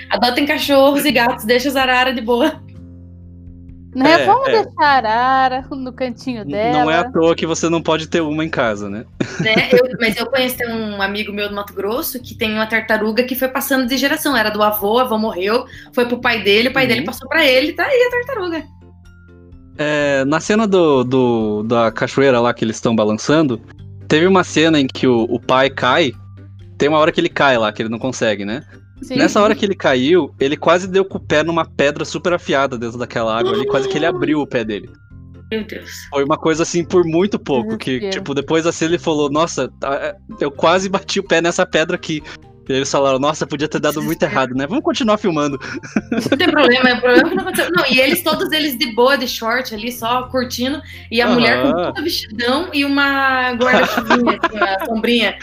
Adotem 0.10 0.46
cachorros 0.46 1.06
e 1.06 1.12
gatos, 1.12 1.46
deixa 1.46 1.70
as 1.70 1.76
araras 1.76 2.16
de 2.16 2.22
boa. 2.22 2.62
Né? 3.96 4.22
É, 4.22 4.26
Vamos 4.26 4.48
é. 4.50 4.52
deixar 4.64 4.72
a 4.84 4.86
arara 4.98 5.66
no 5.72 5.92
cantinho 5.94 6.46
dela. 6.46 6.84
Não 6.84 6.92
é 6.92 7.00
à 7.00 7.10
toa 7.12 7.36
que 7.36 7.46
você 7.48 7.68
não 7.70 7.82
pode 7.82 8.08
ter 8.08 8.22
uma 8.22 8.44
em 8.46 8.50
casa, 8.50 8.90
né? 8.90 9.06
né? 9.40 9.70
Eu- 9.72 9.98
mas 10.00 10.16
eu 10.18 10.26
conheci 10.28 10.64
um 10.68 11.02
amigo 11.02 11.32
meu 11.34 11.50
do 11.50 11.56
Mato 11.56 11.74
Grosso 11.74 12.22
que 12.22 12.36
tem 12.36 12.54
uma 12.54 12.68
tartaruga 12.68 13.24
que 13.24 13.36
foi 13.36 13.48
passando 13.48 13.88
de 13.88 13.98
geração. 13.98 14.36
Era 14.38 14.50
do 14.50 14.62
avô, 14.62 14.96
o 14.96 15.00
avô 15.00 15.18
morreu, 15.18 15.66
foi 15.94 16.06
pro 16.06 16.20
pai 16.22 16.44
dele, 16.44 16.70
o 16.70 16.74
pai 16.74 16.84
Uhum. 16.84 16.90
dele 16.90 17.06
passou 17.06 17.28
pra 17.28 17.46
ele, 17.46 17.74
tá 17.74 17.86
aí 17.86 18.02
a 18.02 18.12
tartaruga. 18.12 18.64
É, 19.80 20.26
na 20.26 20.40
cena 20.40 20.68
do, 20.68 21.04
do- 21.04 21.64
da 21.64 21.92
cachoeira 21.92 22.40
lá 22.40 22.54
que 22.54 22.66
eles 22.66 22.76
estão 22.78 22.96
balançando, 22.96 23.62
teve 24.08 24.26
uma 24.28 24.44
cena 24.44 24.80
em 24.80 24.88
que 24.88 25.08
o, 25.08 25.24
o 25.30 25.40
pai 25.40 25.70
cai. 25.70 26.12
Tem 26.78 26.90
uma 26.90 26.98
hora 27.00 27.12
que 27.12 27.20
ele 27.20 27.30
cai 27.30 27.58
lá, 27.58 27.72
que 27.72 27.82
ele 27.82 27.90
não 27.90 28.00
consegue, 28.00 28.44
né? 28.46 28.64
Sim. 29.02 29.16
Nessa 29.16 29.42
hora 29.42 29.54
que 29.54 29.66
ele 29.66 29.76
caiu, 29.76 30.34
ele 30.40 30.58
quase 30.58 30.88
deu 30.88 31.06
com 31.06 31.18
o 31.18 31.22
pé 31.22 31.44
numa 31.44 31.66
pedra 31.66 32.04
super 32.04 32.34
afiada 32.34 32.78
dentro 32.78 32.98
daquela 32.98 33.38
água 33.38 33.54
ali, 33.54 33.66
quase 33.68 33.88
que 33.88 33.98
ele 33.98 34.06
abriu 34.06 34.42
o 34.42 34.48
pé 34.48 34.64
dele. 34.64 34.90
Meu 35.50 35.64
Deus. 35.64 35.90
Foi 36.10 36.24
uma 36.24 36.38
coisa 36.38 36.64
assim 36.64 36.84
por 36.84 37.06
muito 37.06 37.40
pouco, 37.40 37.78
que, 37.78 38.10
tipo, 38.10 38.34
depois 38.34 38.66
cena 38.76 38.92
ele 38.92 39.00
falou, 39.00 39.30
nossa, 39.30 39.70
tá, 39.80 40.16
eu 40.42 40.52
quase 40.52 40.90
bati 40.90 41.20
o 41.20 41.24
pé 41.24 41.42
nessa 41.42 41.66
pedra 41.66 41.96
aqui. 41.96 42.22
E 42.68 42.74
eles 42.74 42.92
falaram, 42.92 43.18
nossa, 43.18 43.48
podia 43.48 43.68
ter 43.68 43.80
dado 43.80 44.02
muito 44.02 44.22
errado, 44.24 44.54
né? 44.54 44.68
Vamos 44.68 44.84
continuar 44.84 45.18
filmando. 45.18 45.58
Não 46.12 46.38
tem 46.38 46.52
problema, 46.52 46.90
é 46.90 47.00
problema 47.00 47.30
que 47.30 47.36
não 47.36 47.44
aconteceu. 47.44 47.72
Não, 47.72 47.86
e 47.86 47.98
eles, 47.98 48.22
todos 48.24 48.52
eles 48.52 48.78
de 48.78 48.94
boa, 48.94 49.18
de 49.18 49.26
short 49.26 49.74
ali, 49.74 49.90
só 49.90 50.24
curtindo. 50.24 50.82
E 51.10 51.22
a 51.22 51.30
mulher 51.30 51.62
com 51.62 51.72
toda 51.72 52.02
vestidão 52.02 52.70
e 52.74 52.84
uma 52.84 53.54
guarda-chuvinha, 53.54 54.40
assim, 54.44 54.58
uma 54.58 54.86
sombrinha. 54.86 55.38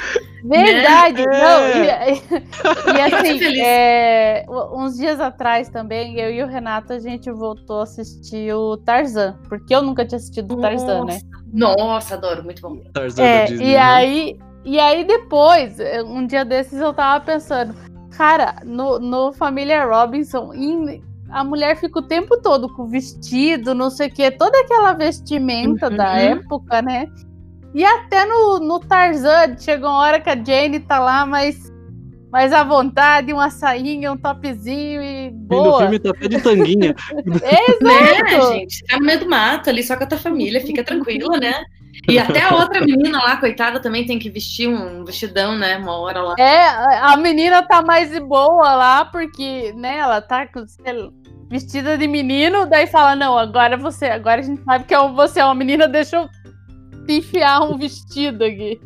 Verdade, 0.45 1.27
Né? 1.27 1.39
não, 1.39 1.63
É. 1.67 2.13
e, 2.13 2.21
e 2.95 3.01
assim, 3.01 3.61
é, 3.63 4.45
uns 4.75 4.97
dias 4.97 5.19
atrás 5.19 5.71
também, 5.71 6.19
eu 6.21 6.31
e 6.31 6.43
o 6.43 6.47
Renato, 6.47 6.93
a 6.93 6.99
gente 6.99 7.31
voltou 7.31 7.81
a 7.81 7.85
assistir 7.85 8.53
o 8.55 8.77
Tarzan, 8.77 9.39
porque 9.49 9.75
eu 9.75 9.83
nunca 9.83 10.05
tinha 10.05 10.19
assistido 10.19 10.53
o 10.55 10.61
Tarzan, 10.61 11.05
né? 11.07 11.19
Nossa, 11.53 12.15
adoro, 12.15 12.45
muito 12.45 12.61
bom. 12.61 12.77
Tarzan 12.93 13.23
da 13.23 13.29
É, 13.29 13.45
Disney, 13.47 13.71
e 13.71 13.75
né? 13.75 13.81
aí, 13.81 14.39
e 14.65 14.79
aí 14.79 15.05
depois, 15.05 15.81
eh, 15.81 16.03
um 16.03 16.27
dia 16.27 16.45
desses 16.45 16.79
eu 16.79 16.93
tava 16.93 17.25
pensando, 17.25 17.75
cara, 18.17 18.57
no, 18.65 18.99
no 18.99 19.33
Família 19.33 19.85
Robinson, 19.87 20.53
em- 20.53 21.03
a 21.31 21.43
mulher 21.43 21.77
fica 21.77 21.99
o 21.99 22.03
tempo 22.03 22.41
todo 22.43 22.69
com 22.75 22.87
vestido, 22.87 23.75
não 23.75 23.89
sei 23.91 24.09
o 24.09 24.13
que, 24.13 24.31
toda 24.31 24.59
aquela 24.61 24.93
vestimenta 24.93 25.89
da 25.91 26.11
Uhum. 26.13 26.17
época, 26.19 26.83
né? 26.83 27.07
E 27.75 27.85
até 27.85 28.25
no, 28.25 28.61
no 28.61 28.79
Tarzan, 28.79 29.57
chegou 29.59 29.89
uma 29.91 29.99
hora 29.99 30.21
que 30.21 30.31
a 30.31 30.37
Jane 30.37 30.79
tá 30.79 31.01
lá 31.01 31.27
mais, 31.27 31.73
mais 32.31 32.53
à 32.53 32.63
vontade, 32.63 33.33
uma 33.33 33.51
sainha, 33.51 34.13
um 34.13 34.17
topzinho 34.17 35.03
e 35.03 35.27
E 35.27 35.31
no 35.31 35.39
boa. 35.49 35.81
filme 35.81 35.99
tá 35.99 36.11
até 36.11 36.29
de 36.29 36.41
tanguinha. 36.41 36.95
Né, 37.83 38.01
Exato. 38.21 38.53
gente? 38.53 38.77
Você 38.77 38.85
tá 38.87 38.99
no 38.99 39.05
meio 39.05 39.19
do 39.21 39.29
mato 39.29 39.69
ali, 39.69 39.83
só 39.83 39.97
com 39.97 40.05
a 40.05 40.07
tua 40.07 40.19
família, 40.19 40.61
fica 40.61 40.85
tranquila, 40.85 41.37
né? 41.39 41.65
E 42.09 42.19
até 42.19 42.43
a 42.43 42.55
outra 42.55 42.81
menina 42.81 43.19
lá, 43.19 43.37
coitada, 43.37 43.81
também 43.81 44.07
tem 44.07 44.19
que 44.19 44.31
vestir 44.31 44.69
um 44.69 45.05
vestidão, 45.05 45.57
né? 45.57 45.77
Uma 45.77 45.99
hora 45.99 46.21
lá. 46.23 46.35
É, 46.39 46.69
a 47.01 47.17
menina 47.17 47.63
tá 47.63 47.83
mais 47.83 48.11
de 48.11 48.21
boa 48.21 48.75
lá, 48.75 49.05
porque, 49.07 49.73
né, 49.77 49.99
ela 49.99 50.21
tá 50.21 50.47
com, 50.47 50.65
vestida 51.49 51.97
de 51.99 52.07
menino, 52.07 52.67
daí 52.67 52.87
fala, 52.87 53.15
não, 53.17 53.37
agora 53.39 53.77
você, 53.77 54.07
agora 54.07 54.41
a 54.41 54.45
gente 54.45 54.63
sabe 54.65 54.85
que 54.85 54.95
é 54.95 55.01
um- 55.01 55.15
você 55.15 55.41
é 55.41 55.45
uma 55.45 55.55
menina, 55.55 55.87
deixa 55.87 56.17
eu 56.17 56.29
enfiar 57.09 57.63
um 57.63 57.77
vestido 57.77 58.45
aqui. 58.45 58.81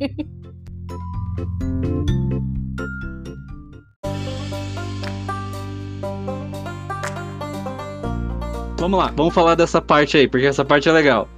Vamos 8.79 8.99
lá, 8.99 9.13
vamos 9.15 9.35
falar 9.35 9.55
dessa 9.57 9.83
parte 9.83 10.17
aí, 10.17 10.29
porque 10.29 10.47
essa 10.47 10.65
parte 10.65 10.89
é 10.89 10.93
legal. 10.93 11.29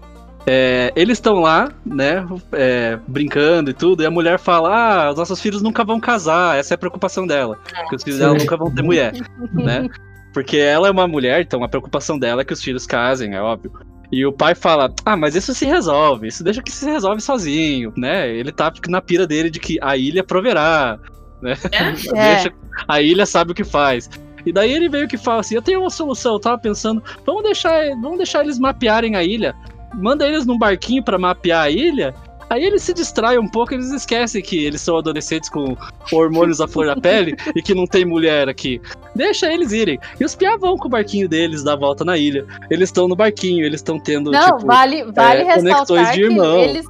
É, 0.46 0.92
eles 0.96 1.18
estão 1.18 1.40
lá, 1.40 1.72
né, 1.84 2.26
é, 2.52 2.98
brincando 3.06 3.70
e 3.70 3.74
tudo, 3.74 4.02
e 4.02 4.06
a 4.06 4.10
mulher 4.10 4.38
fala: 4.38 5.06
Ah, 5.06 5.10
os 5.10 5.16
nossos 5.16 5.40
filhos 5.40 5.62
nunca 5.62 5.82
vão 5.82 5.98
casar, 5.98 6.58
essa 6.58 6.74
é 6.74 6.76
a 6.76 6.78
preocupação 6.78 7.26
dela. 7.26 7.58
Que 7.88 7.96
os 7.96 8.02
filhos 8.02 8.18
dela 8.18 8.34
nunca 8.34 8.56
vão 8.56 8.72
ter 8.72 8.82
mulher, 8.82 9.12
né? 9.52 9.88
Porque 10.32 10.58
ela 10.58 10.88
é 10.88 10.90
uma 10.90 11.08
mulher, 11.08 11.40
então 11.40 11.64
a 11.64 11.68
preocupação 11.68 12.18
dela 12.18 12.42
é 12.42 12.44
que 12.44 12.52
os 12.52 12.62
filhos 12.62 12.86
casem, 12.86 13.34
é 13.34 13.40
óbvio. 13.40 13.72
E 14.12 14.26
o 14.26 14.32
pai 14.32 14.54
fala: 14.54 14.92
Ah, 15.04 15.16
mas 15.16 15.34
isso 15.36 15.54
se 15.54 15.64
resolve, 15.66 16.26
isso 16.28 16.42
deixa 16.42 16.62
que 16.62 16.72
se 16.72 16.84
resolve 16.84 17.20
sozinho, 17.20 17.92
né? 17.96 18.28
Ele 18.28 18.50
tá 18.50 18.72
na 18.88 19.00
pira 19.00 19.26
dele 19.26 19.50
de 19.50 19.60
que 19.60 19.78
a 19.80 19.96
ilha 19.96 20.24
proverá, 20.24 20.98
né? 21.40 21.54
É? 21.72 21.92
Deixa- 22.34 22.52
a 22.88 23.00
ilha 23.00 23.24
sabe 23.26 23.52
o 23.52 23.54
que 23.54 23.64
faz. 23.64 24.08
E 24.44 24.52
daí 24.52 24.72
ele 24.72 24.88
veio 24.88 25.06
que 25.06 25.16
fala 25.18 25.40
assim: 25.40 25.54
Eu 25.54 25.62
tenho 25.62 25.80
uma 25.80 25.90
solução, 25.90 26.32
eu 26.34 26.40
tava 26.40 26.58
pensando, 26.58 27.02
vamos 27.26 27.42
deixar, 27.42 27.90
vamos 28.00 28.16
deixar 28.16 28.42
eles 28.42 28.58
mapearem 28.58 29.14
a 29.14 29.22
ilha. 29.22 29.54
Manda 29.94 30.26
eles 30.26 30.46
num 30.46 30.58
barquinho 30.58 31.02
pra 31.04 31.18
mapear 31.18 31.64
a 31.64 31.70
ilha. 31.70 32.14
Aí 32.50 32.64
eles 32.64 32.82
se 32.82 32.92
distraem 32.92 33.38
um 33.38 33.46
pouco, 33.48 33.72
eles 33.72 33.90
esquecem 33.92 34.42
que 34.42 34.64
eles 34.64 34.80
são 34.80 34.98
adolescentes 34.98 35.48
com 35.48 35.76
hormônios 36.12 36.60
à 36.60 36.66
flor 36.66 36.86
da 36.86 36.96
pele 36.96 37.36
e 37.54 37.62
que 37.62 37.74
não 37.74 37.86
tem 37.86 38.04
mulher 38.04 38.48
aqui. 38.48 38.80
Deixa 39.14 39.52
eles 39.52 39.70
irem. 39.72 39.98
E 40.18 40.24
os 40.24 40.34
piá 40.34 40.56
vão 40.56 40.76
com 40.76 40.88
o 40.88 40.90
barquinho 40.90 41.28
deles 41.28 41.62
dar 41.62 41.74
a 41.74 41.76
volta 41.76 42.04
na 42.04 42.18
ilha. 42.18 42.44
Eles 42.68 42.88
estão 42.88 43.06
no 43.06 43.14
barquinho, 43.14 43.64
eles 43.64 43.78
estão 43.80 44.00
tendo, 44.00 44.32
Não, 44.32 44.56
tipo. 44.56 44.66
vale, 44.66 45.04
vale 45.12 45.42
é, 45.42 45.54
conexões 45.56 45.64
ressaltar 46.00 46.12
de 46.12 46.18
que 46.18 46.24
irmão. 46.26 46.58
eles, 46.58 46.86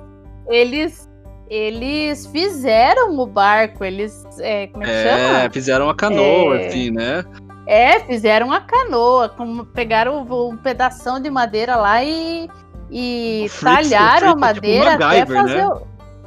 eles, 0.49 1.09
eles 1.51 2.27
fizeram 2.27 3.19
o 3.19 3.27
barco, 3.27 3.85
eles. 3.85 4.25
É, 4.39 4.67
como 4.69 4.83
é 4.85 4.87
que 4.87 4.93
É, 4.93 5.05
chama? 5.43 5.51
fizeram 5.53 5.85
uma 5.87 5.95
canoa, 5.95 6.57
É. 6.59 6.67
assim, 6.69 6.91
né? 6.91 7.23
É, 7.67 8.01
fizeram 8.01 8.51
a 8.53 8.61
canoa, 8.61 9.29
como 9.29 9.65
pegaram 9.67 10.23
um 10.23 10.57
pedação 10.57 11.21
de 11.21 11.31
madeira 11.31 11.77
lá 11.77 12.03
e, 12.03 12.49
e 12.91 13.47
o 13.49 13.61
talharam 13.65 14.01
a 14.03 14.17
é 14.17 14.19
tipo 14.19 14.37
um 14.37 14.41
madeira 14.41 14.95
até 14.95 15.05
MacGyver, 15.05 15.43
fazer 15.43 15.57
né? 15.57 15.67
o. 15.69 15.83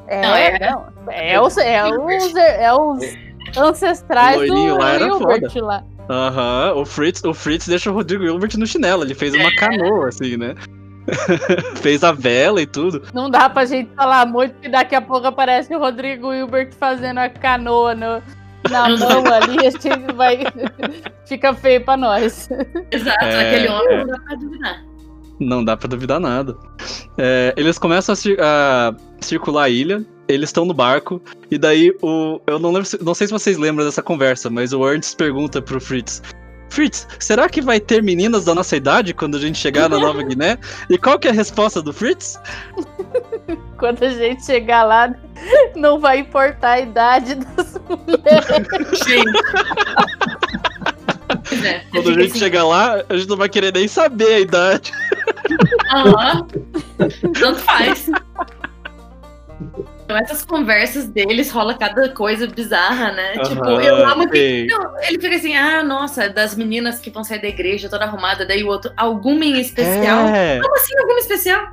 É, 0.08 0.22
Não, 0.22 0.36
é- 0.36 0.60
não, 0.60 0.86
é, 1.12 1.42
os, 1.42 1.58
é, 1.58 1.84
os, 1.86 2.36
é 2.36 2.74
os 2.74 3.58
ancestrais 3.58 4.42
O 4.42 4.46
do 4.54 4.78
lá 4.78 4.96
Hilbert 4.98 5.50
foda. 5.52 5.66
lá. 5.66 5.84
Aham, 6.10 6.74
o 6.76 6.86
Fritz, 6.86 7.24
o 7.24 7.34
Fritz 7.34 7.68
deixa 7.68 7.90
o 7.90 7.94
Rodrigo 7.94 8.24
Hilbert 8.26 8.58
no 8.58 8.68
chinelo, 8.68 9.04
ele 9.04 9.16
fez 9.16 9.34
uma 9.34 9.54
canoa, 9.56 10.10
assim, 10.10 10.36
né? 10.36 10.54
fez 11.82 12.04
a 12.04 12.12
vela 12.12 12.62
e 12.62 12.66
tudo. 12.66 13.04
Não 13.14 13.30
dá 13.30 13.50
pra 13.50 13.66
gente 13.66 13.90
falar 13.96 14.26
muito, 14.26 14.54
porque 14.54 14.70
daqui 14.70 14.96
a 14.96 15.02
pouco 15.02 15.28
aparece 15.28 15.74
o 15.76 15.80
Rodrigo 15.80 16.34
Hilbert 16.34 16.72
fazendo 16.80 17.20
a 17.20 17.30
canoa 17.30 17.94
no, 17.96 18.22
na 18.70 18.90
mão 18.98 19.24
ali, 19.34 19.66
a 19.66 19.70
gente 19.70 19.90
vai. 20.14 20.40
Fica 21.26 21.54
feio 21.54 21.84
pra 21.84 21.96
nós. 21.98 22.50
Exato, 22.92 23.24
É, 23.26 23.50
aquele 23.52 23.70
homem 23.70 23.94
é. 23.94 23.98
não 24.00 24.08
dá 24.08 24.20
pra 24.20 24.36
duvidar. 24.36 24.84
Não 25.44 25.64
dá 25.64 25.76
pra 25.78 25.88
duvidar 25.88 26.20
nada. 26.20 26.56
É, 27.18 27.54
eles 27.58 27.78
começam 27.78 28.14
a, 28.14 28.16
cir- 28.16 28.40
a 28.40 28.96
circular 29.22 29.64
a 29.64 29.70
ilha, 29.70 30.04
eles 30.28 30.50
estão 30.50 30.66
no 30.66 30.74
barco, 30.74 31.22
e 31.52 31.58
daí 31.58 31.92
o. 32.02 32.40
Eu 32.48 32.58
não 32.60 32.70
lembro, 32.72 32.86
se- 32.86 33.04
não 33.04 33.14
sei 33.14 33.28
se 33.28 33.34
vocês 33.34 33.58
lembram 33.58 33.86
dessa 33.86 34.02
conversa, 34.02 34.50
mas 34.50 34.74
o 34.74 34.88
Ernst 34.88 35.16
pergunta 35.18 35.62
pro 35.62 35.80
Fritz. 35.82 36.22
Fritz, 36.70 37.08
será 37.20 37.48
que 37.48 37.62
vai 37.62 37.80
ter 37.80 38.02
meninas 38.02 38.46
da 38.46 38.56
nossa 38.56 38.76
idade 38.76 39.14
quando 39.14 39.38
a 39.38 39.40
gente 39.40 39.60
chegar 39.60 39.88
na 39.88 40.00
Nova 40.00 40.24
Guiné? 40.24 40.58
E 40.90 40.98
qual 40.98 41.20
que 41.20 41.28
é 41.28 41.32
a 41.32 41.34
resposta 41.34 41.82
do 41.84 41.94
Fritz? 41.94 42.40
Quando 43.78 44.02
a 44.04 44.10
gente 44.10 44.44
chegar 44.46 44.84
lá, 44.86 45.14
não 45.76 46.00
vai 46.00 46.20
importar 46.20 46.72
a 46.72 46.80
idade 46.80 47.36
das 47.36 47.74
mulheres. 47.90 49.00
Gente. 49.06 49.40
É, 51.66 51.80
Quando 51.92 52.10
a 52.10 52.14
gente 52.14 52.32
assim, 52.32 52.40
chegar 52.40 52.64
lá, 52.66 53.04
a 53.10 53.18
gente 53.18 53.28
não 53.28 53.38
vai 53.38 53.50
querer 53.50 53.74
nem 53.74 53.88
saber 53.88 54.34
a 54.36 54.40
idade. 54.40 54.92
Aham. 55.92 56.48
Tanto 57.34 57.60
faz. 57.60 58.10
Então, 60.04 60.18
essas 60.18 60.44
conversas 60.44 61.08
deles 61.08 61.50
rola 61.52 61.74
cada 61.76 62.10
coisa 62.10 62.48
bizarra, 62.48 63.12
né? 63.14 63.34
tipo, 63.40 63.64
Aham, 63.64 63.82
eu 63.82 64.06
amo 64.06 64.30
que. 64.30 64.68
Não, 64.70 65.02
ele 65.02 65.20
fica 65.20 65.36
assim, 65.36 65.56
ah, 65.56 65.82
nossa, 65.84 66.30
das 66.30 66.56
meninas 66.56 67.00
que 67.00 67.10
vão 67.10 67.24
sair 67.24 67.42
da 67.42 67.48
igreja 67.48 67.90
toda 67.90 68.06
arrumada, 68.06 68.46
daí 68.46 68.64
o 68.64 68.68
outro, 68.68 68.92
alguma 68.98 69.46
em 69.46 69.60
especial? 69.60 70.28
É. 70.28 70.60
Como 70.62 70.76
assim, 70.76 70.98
alguma 70.98 71.20
especial? 71.20 71.66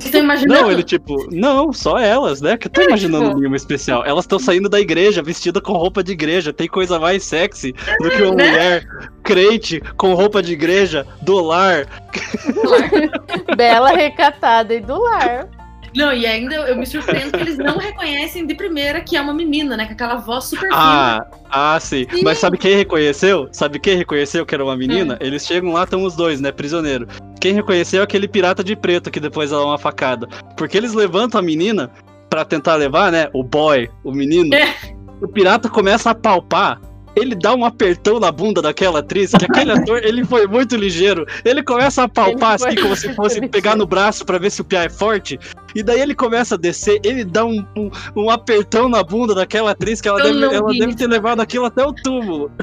Vocês 0.00 0.06
estão 0.06 0.20
imaginando? 0.22 0.62
Não, 0.62 0.70
ele 0.70 0.82
tipo, 0.82 1.14
não, 1.30 1.72
só 1.72 1.98
elas, 1.98 2.40
né? 2.40 2.56
Que 2.56 2.66
eu 2.66 2.70
tô 2.70 2.82
imaginando 2.82 3.24
tipo- 3.26 3.38
nenhuma 3.38 3.56
especial. 3.56 4.04
Elas 4.04 4.24
estão 4.24 4.38
saindo 4.38 4.68
da 4.68 4.80
igreja, 4.80 5.22
vestida 5.22 5.60
com 5.60 5.72
roupa 5.72 6.02
de 6.02 6.12
igreja. 6.12 6.52
Tem 6.52 6.68
coisa 6.68 6.98
mais 6.98 7.22
sexy 7.24 7.72
do 8.00 8.10
que 8.10 8.22
uma 8.22 8.34
Né? 8.34 8.48
mulher 8.50 8.88
crente 9.22 9.80
com 9.96 10.14
roupa 10.14 10.42
de 10.42 10.52
igreja 10.52 11.06
do 11.22 11.40
lar. 11.40 11.86
Bela, 13.56 13.90
recatada 13.90 14.74
e 14.74 14.80
do 14.80 15.00
lar. 15.00 15.48
Não, 15.96 16.12
e 16.12 16.26
ainda 16.26 16.54
eu 16.54 16.76
me 16.76 16.86
surpreendo 16.86 17.32
que 17.32 17.40
eles 17.40 17.56
não 17.56 17.78
reconhecem 17.78 18.46
de 18.46 18.54
primeira 18.54 19.00
que 19.00 19.16
é 19.16 19.20
uma 19.20 19.32
menina, 19.32 19.74
né? 19.76 19.86
Com 19.86 19.94
aquela 19.94 20.16
voz 20.16 20.44
super 20.44 20.68
fina. 20.68 20.76
Ah, 20.76 21.26
ah, 21.50 21.80
sim. 21.80 22.06
Sim. 22.10 22.20
Mas 22.22 22.38
sabe 22.38 22.58
quem 22.58 22.76
reconheceu? 22.76 23.48
Sabe 23.52 23.78
quem 23.80 23.96
reconheceu 23.96 24.44
que 24.44 24.54
era 24.54 24.62
uma 24.62 24.76
menina? 24.76 25.16
Eles 25.18 25.46
chegam 25.46 25.72
lá, 25.72 25.84
estão 25.84 26.04
os 26.04 26.14
dois, 26.14 26.40
né? 26.42 26.52
Prisioneiro. 26.52 27.08
Quem 27.40 27.54
reconheceu 27.54 28.00
é 28.00 28.04
aquele 28.04 28.28
pirata 28.28 28.62
de 28.64 28.74
preto 28.74 29.10
que 29.10 29.20
depois 29.20 29.50
dá 29.50 29.62
uma 29.64 29.78
facada. 29.78 30.26
Porque 30.56 30.76
eles 30.76 30.92
levantam 30.92 31.38
a 31.38 31.42
menina 31.42 31.90
pra 32.28 32.44
tentar 32.44 32.76
levar, 32.76 33.10
né? 33.10 33.28
O 33.32 33.42
boy, 33.42 33.88
o 34.04 34.12
menino. 34.12 34.54
É. 34.54 34.74
O 35.20 35.28
pirata 35.28 35.68
começa 35.68 36.10
a 36.10 36.14
palpar. 36.14 36.80
Ele 37.18 37.34
dá 37.34 37.54
um 37.54 37.64
apertão 37.64 38.20
na 38.20 38.30
bunda 38.30 38.62
daquela 38.62 39.00
atriz, 39.00 39.32
que 39.32 39.44
aquele 39.44 39.72
ator, 39.76 39.98
ele 40.04 40.24
foi 40.24 40.46
muito 40.46 40.76
ligeiro. 40.76 41.26
Ele 41.44 41.62
começa 41.62 42.04
a 42.04 42.08
palpar 42.08 42.54
assim, 42.54 42.74
como 42.76 42.94
se 42.96 43.12
fosse 43.14 43.46
pegar 43.48 43.76
no 43.76 43.86
braço 43.86 44.24
pra 44.24 44.38
ver 44.38 44.50
se 44.50 44.60
o 44.60 44.64
piá 44.64 44.84
é 44.84 44.88
forte. 44.88 45.38
E 45.74 45.82
daí 45.82 46.00
ele 46.00 46.14
começa 46.14 46.54
a 46.54 46.58
descer, 46.58 47.00
ele 47.04 47.24
dá 47.24 47.44
um, 47.44 47.64
um, 47.76 47.90
um 48.16 48.30
apertão 48.30 48.88
na 48.88 49.02
bunda 49.02 49.34
daquela 49.34 49.72
atriz, 49.72 50.00
que 50.00 50.08
ela, 50.08 50.22
deve, 50.22 50.42
ela 50.44 50.72
deve 50.72 50.94
ter 50.94 51.06
levado 51.06 51.40
aquilo 51.40 51.64
até 51.66 51.84
o 51.84 51.92
túmulo. 51.92 52.50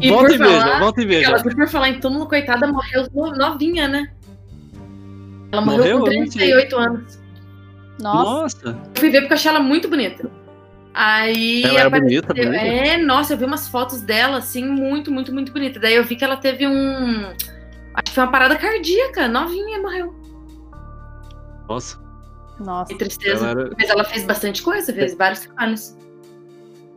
E 0.00 0.10
volta 0.10 0.34
e 0.34 0.38
veja, 0.38 0.60
falar, 0.60 0.78
volta 0.80 1.02
e 1.02 1.06
veja. 1.06 1.26
ela, 1.30 1.42
por 1.42 1.68
falar 1.68 1.88
em 1.88 2.00
túmulo, 2.00 2.26
coitada, 2.28 2.66
morreu 2.68 3.08
no- 3.12 3.34
novinha, 3.36 3.88
né? 3.88 4.08
Ela 5.50 5.62
morreu, 5.62 5.98
Morreu? 5.98 6.00
com 6.00 6.12
Eu 6.12 6.20
não 6.20 6.30
sei. 6.30 6.48
38 6.52 6.76
anos. 6.76 7.18
Nossa, 8.00 8.30
Nossa, 8.30 8.68
Eu 8.68 9.00
fui 9.00 9.10
ver 9.10 9.20
porque 9.22 9.32
eu 9.32 9.36
achei 9.36 9.50
ela 9.50 9.60
muito 9.60 9.88
bonita. 9.88 10.30
Aí 10.94 11.62
ela 11.64 11.78
era 11.80 11.88
apareceu- 11.88 12.22
bonita, 12.22 12.34
bonita. 12.34 12.56
É, 12.64 12.96
nossa, 12.96 13.32
eu 13.34 13.38
vi 13.38 13.44
umas 13.44 13.68
fotos 13.68 14.00
dela, 14.00 14.38
assim, 14.38 14.64
muito, 14.64 15.12
muito, 15.12 15.32
muito 15.32 15.52
bonita. 15.52 15.78
Daí 15.78 15.94
eu 15.94 16.04
vi 16.04 16.16
que 16.16 16.24
ela 16.24 16.36
teve 16.36 16.66
um. 16.66 17.24
Acho 17.94 18.04
que 18.04 18.10
foi 18.14 18.24
uma 18.24 18.30
parada 18.32 18.56
cardíaca, 18.56 19.28
novinha, 19.28 19.80
morreu. 19.80 20.14
Nossa. 21.68 21.98
nossa. 22.58 22.90
Que 22.92 22.98
tristeza. 22.98 23.48
Ela 23.50 23.60
era... 23.62 23.70
Mas 23.78 23.90
ela 23.90 24.04
fez 24.04 24.24
bastante 24.24 24.62
coisa, 24.62 24.92
fez 24.92 25.14
vários 25.14 25.40
trabalhos. 25.40 25.96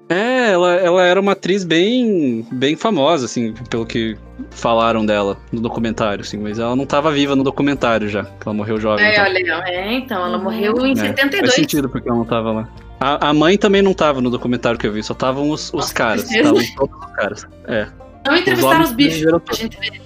É, 0.10 0.52
ela, 0.52 0.74
ela 0.74 1.04
era 1.04 1.22
uma 1.22 1.32
atriz 1.32 1.64
bem, 1.64 2.46
bem 2.52 2.76
famosa, 2.76 3.26
assim, 3.26 3.54
pelo 3.70 3.86
que 3.86 4.18
falaram 4.50 5.06
dela 5.06 5.38
no 5.54 5.62
documentário, 5.62 6.22
assim, 6.22 6.38
mas 6.38 6.60
ela 6.60 6.76
não 6.76 6.86
tava 6.86 7.10
viva 7.12 7.34
no 7.34 7.44
documentário 7.44 8.10
já, 8.10 8.26
que 8.26 8.46
ela 8.46 8.54
morreu 8.54 8.78
jovem. 8.78 9.06
É, 9.06 9.12
então. 9.14 9.58
olha, 9.58 9.70
é, 9.70 9.94
então, 9.94 10.26
ela 10.26 10.38
morreu 10.38 10.86
em 10.86 10.92
É, 10.92 10.96
Faz 10.98 11.10
72. 11.12 11.54
sentido 11.54 11.88
porque 11.88 12.10
ela 12.10 12.18
não 12.18 12.26
tava 12.26 12.52
lá. 12.52 12.70
A, 13.04 13.30
a 13.30 13.34
mãe 13.34 13.58
também 13.58 13.82
não 13.82 13.96
tava 13.96 14.22
no 14.22 14.30
documentário 14.30 14.78
que 14.80 14.86
eu 14.86 14.94
vi, 14.94 15.02
só 15.02 15.14
estavam 15.14 15.50
os, 15.50 15.70
os 15.70 15.74
Nossa, 15.74 15.94
caras. 15.94 16.32
Estavam 16.32 16.62
todos 16.76 16.96
os 17.00 17.12
caras. 17.16 17.48
É. 17.66 17.88
Não 18.28 18.38
entrevistaram 18.38 18.76
homens 18.76 18.90
os 18.92 18.96
bichos 18.96 19.42
pra 19.44 19.56
gente 19.56 19.80
ver. 19.80 20.02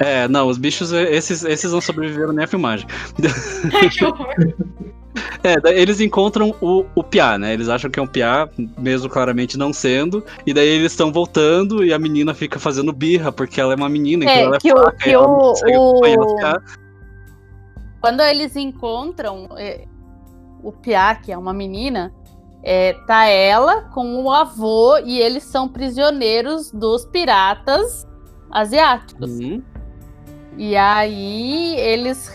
É, 0.00 0.26
não, 0.26 0.48
os 0.48 0.58
bichos, 0.58 0.90
esses, 0.92 1.44
esses 1.44 1.70
não 1.70 1.80
sobreviveram 1.80 2.32
nem 2.32 2.44
à 2.44 2.48
filmagem. 2.48 2.88
Ai, 3.72 3.88
que 3.88 4.04
horror. 4.04 4.26
É, 5.44 5.60
daí 5.60 5.78
eles 5.78 6.00
encontram 6.00 6.56
o, 6.60 6.84
o 6.94 7.04
Piá, 7.04 7.38
né? 7.38 7.52
Eles 7.54 7.68
acham 7.68 7.88
que 7.88 8.00
é 8.00 8.02
um 8.02 8.06
Piá, 8.08 8.48
mesmo 8.78 9.08
claramente 9.08 9.56
não 9.56 9.72
sendo. 9.72 10.24
E 10.44 10.52
daí 10.52 10.66
eles 10.66 10.90
estão 10.90 11.12
voltando 11.12 11.84
e 11.84 11.92
a 11.92 11.98
menina 12.00 12.34
fica 12.34 12.58
fazendo 12.58 12.92
birra, 12.92 13.30
porque 13.30 13.60
ela 13.60 13.74
é 13.74 13.76
uma 13.76 13.88
menina, 13.88 14.24
então 14.24 14.34
É, 14.36 14.42
ela 14.42 14.56
é 14.56 14.58
que 14.58 14.72
o- 14.72 14.76
fraca 14.76 14.96
que 14.96 15.10
e 15.10 15.12
ela 15.12 15.24
não 15.24 15.38
o- 15.38 15.52
os 15.52 15.62
o- 15.62 16.36
Piá. 16.36 16.60
Quando 18.00 18.20
eles 18.22 18.56
encontram 18.56 19.48
é, 19.56 19.84
o 20.62 20.72
Piá, 20.72 21.14
que 21.14 21.32
é 21.32 21.38
uma 21.38 21.52
menina, 21.52 22.12
é, 22.62 22.92
tá 23.06 23.26
ela 23.26 23.82
com 23.82 24.22
o 24.22 24.30
avô 24.30 24.98
e 24.98 25.18
eles 25.18 25.42
são 25.42 25.68
prisioneiros 25.68 26.70
dos 26.70 27.04
piratas 27.06 28.06
asiáticos. 28.50 29.30
Uhum. 29.38 29.62
E 30.56 30.76
aí 30.76 31.74
eles, 31.76 32.32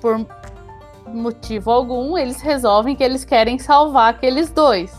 por 0.00 0.24
motivo 1.06 1.70
algum, 1.70 2.16
eles 2.16 2.40
resolvem 2.40 2.96
que 2.96 3.02
eles 3.04 3.24
querem 3.24 3.58
salvar 3.58 4.10
aqueles 4.10 4.50
dois. 4.50 4.96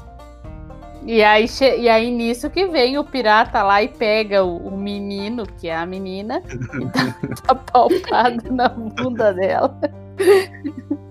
E 1.05 1.23
aí, 1.23 1.45
e 1.80 1.88
aí 1.88 2.11
nisso 2.11 2.49
que 2.49 2.67
vem 2.67 2.97
o 2.97 3.03
pirata 3.03 3.63
lá 3.63 3.82
e 3.82 3.88
pega 3.88 4.43
o, 4.43 4.57
o 4.57 4.77
menino, 4.77 5.45
que 5.45 5.69
é 5.69 5.75
a 5.75 5.86
menina, 5.86 6.43
e 6.45 6.86
dá 6.86 7.15
uma 7.53 7.55
palpada 7.55 8.51
na 8.51 8.69
bunda 8.69 9.34
dela. 9.34 9.80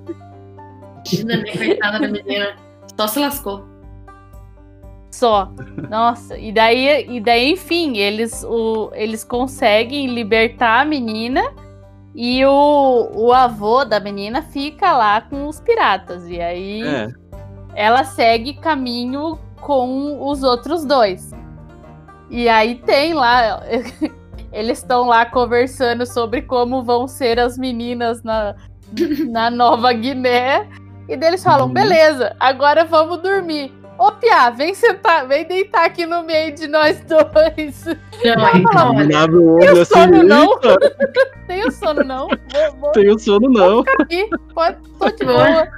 Imagina, 1.12 1.36
né, 1.36 1.52
coitada 1.56 2.00
da 2.00 2.08
menina. 2.08 2.56
Só 2.98 3.06
se 3.06 3.18
lascou. 3.18 3.64
Só. 5.10 5.50
Nossa, 5.88 6.36
e 6.36 6.52
daí, 6.52 7.06
e 7.08 7.20
daí 7.20 7.52
enfim, 7.52 7.96
eles, 7.96 8.44
o, 8.44 8.90
eles 8.94 9.24
conseguem 9.24 10.06
libertar 10.14 10.82
a 10.82 10.84
menina 10.84 11.42
e 12.14 12.44
o, 12.44 13.10
o 13.14 13.32
avô 13.32 13.84
da 13.84 13.98
menina 14.00 14.42
fica 14.42 14.92
lá 14.96 15.20
com 15.20 15.46
os 15.46 15.60
piratas. 15.60 16.28
E 16.28 16.40
aí 16.40 16.82
É. 16.82 17.08
ela 17.74 18.04
segue 18.04 18.54
caminho 18.54 19.38
com 19.60 20.28
os 20.28 20.42
outros 20.42 20.84
dois. 20.84 21.30
E 22.30 22.48
aí 22.48 22.74
tem 22.76 23.14
lá. 23.14 23.62
Eles 24.52 24.78
estão 24.78 25.06
lá 25.06 25.26
conversando 25.26 26.06
sobre 26.06 26.42
como 26.42 26.82
vão 26.82 27.06
ser 27.06 27.38
as 27.38 27.58
meninas 27.58 28.22
na, 28.22 28.54
na 29.28 29.50
Nova 29.50 29.92
Guiné. 29.92 30.66
E 31.08 31.16
daí 31.16 31.30
eles 31.30 31.42
falam: 31.42 31.66
Uhum. 31.66 31.72
beleza, 31.72 32.36
agora 32.38 32.84
vamos 32.84 33.18
dormir. 33.22 33.72
Ô, 33.98 34.12
Pia, 34.12 34.50
vem 34.50 34.74
sentar, 34.74 35.26
vem 35.26 35.44
deitar 35.44 35.84
aqui 35.84 36.06
no 36.06 36.22
meio 36.22 36.54
de 36.54 36.68
nós 36.68 37.00
dois. 37.04 37.84
Não, 38.24 38.44
aí, 38.46 38.62
Não, 38.62 38.94
o 38.94 39.58
Tem 39.58 39.68
olho 39.70 39.78
o 39.78 39.82
assim. 39.82 39.94
sono, 39.94 40.22
não? 40.22 40.52
"Eita, 40.52 40.78
Tenho 41.48 41.72
sono, 41.72 42.04
não? 42.04 42.28
Vou, 42.80 42.92
sono, 43.18 43.48
não. 43.48 43.80
aqui, 44.00 44.28
pode, 44.54 44.76
tô 45.00 45.10
de 45.10 45.24
boa. 45.24 45.68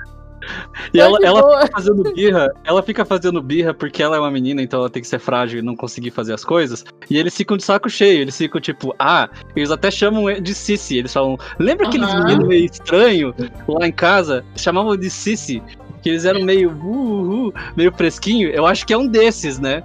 E 0.92 0.98
tô 0.98 1.04
ela, 1.04 1.18
ela 1.22 1.42
boa. 1.42 1.62
fica 1.62 1.72
fazendo 1.72 2.02
birra, 2.14 2.48
ela 2.64 2.82
fica 2.82 3.04
fazendo 3.04 3.42
birra 3.42 3.74
porque 3.74 4.02
ela 4.02 4.16
é 4.16 4.18
uma 4.18 4.30
menina, 4.30 4.62
então 4.62 4.80
ela 4.80 4.90
tem 4.90 5.02
que 5.02 5.08
ser 5.08 5.18
frágil 5.18 5.58
e 5.58 5.62
não 5.62 5.76
conseguir 5.76 6.10
fazer 6.10 6.32
as 6.32 6.44
coisas. 6.44 6.84
E 7.08 7.18
eles 7.18 7.36
ficam 7.36 7.56
de 7.56 7.64
saco 7.64 7.88
cheio, 7.88 8.20
eles 8.20 8.36
ficam 8.36 8.60
tipo, 8.60 8.94
ah, 8.98 9.28
eles 9.54 9.70
até 9.70 9.90
chamam 9.90 10.32
de 10.40 10.54
Sissi. 10.54 10.98
Eles 10.98 11.12
falam, 11.12 11.38
lembra 11.58 11.86
aqueles 11.88 12.08
Aham. 12.08 12.24
meninos 12.24 12.48
meio 12.48 12.64
estranhos 12.64 13.34
lá 13.68 13.86
em 13.86 13.92
casa? 13.92 14.44
Chamavam 14.56 14.96
de 14.96 15.10
Sissi, 15.10 15.62
que 16.02 16.08
eles 16.08 16.24
eram 16.24 16.42
meio 16.42 16.70
uh, 16.70 17.48
uh, 17.48 17.54
meio 17.76 17.92
fresquinho. 17.92 18.48
Eu 18.50 18.66
acho 18.66 18.86
que 18.86 18.92
é 18.92 18.98
um 18.98 19.06
desses, 19.06 19.58
né? 19.58 19.82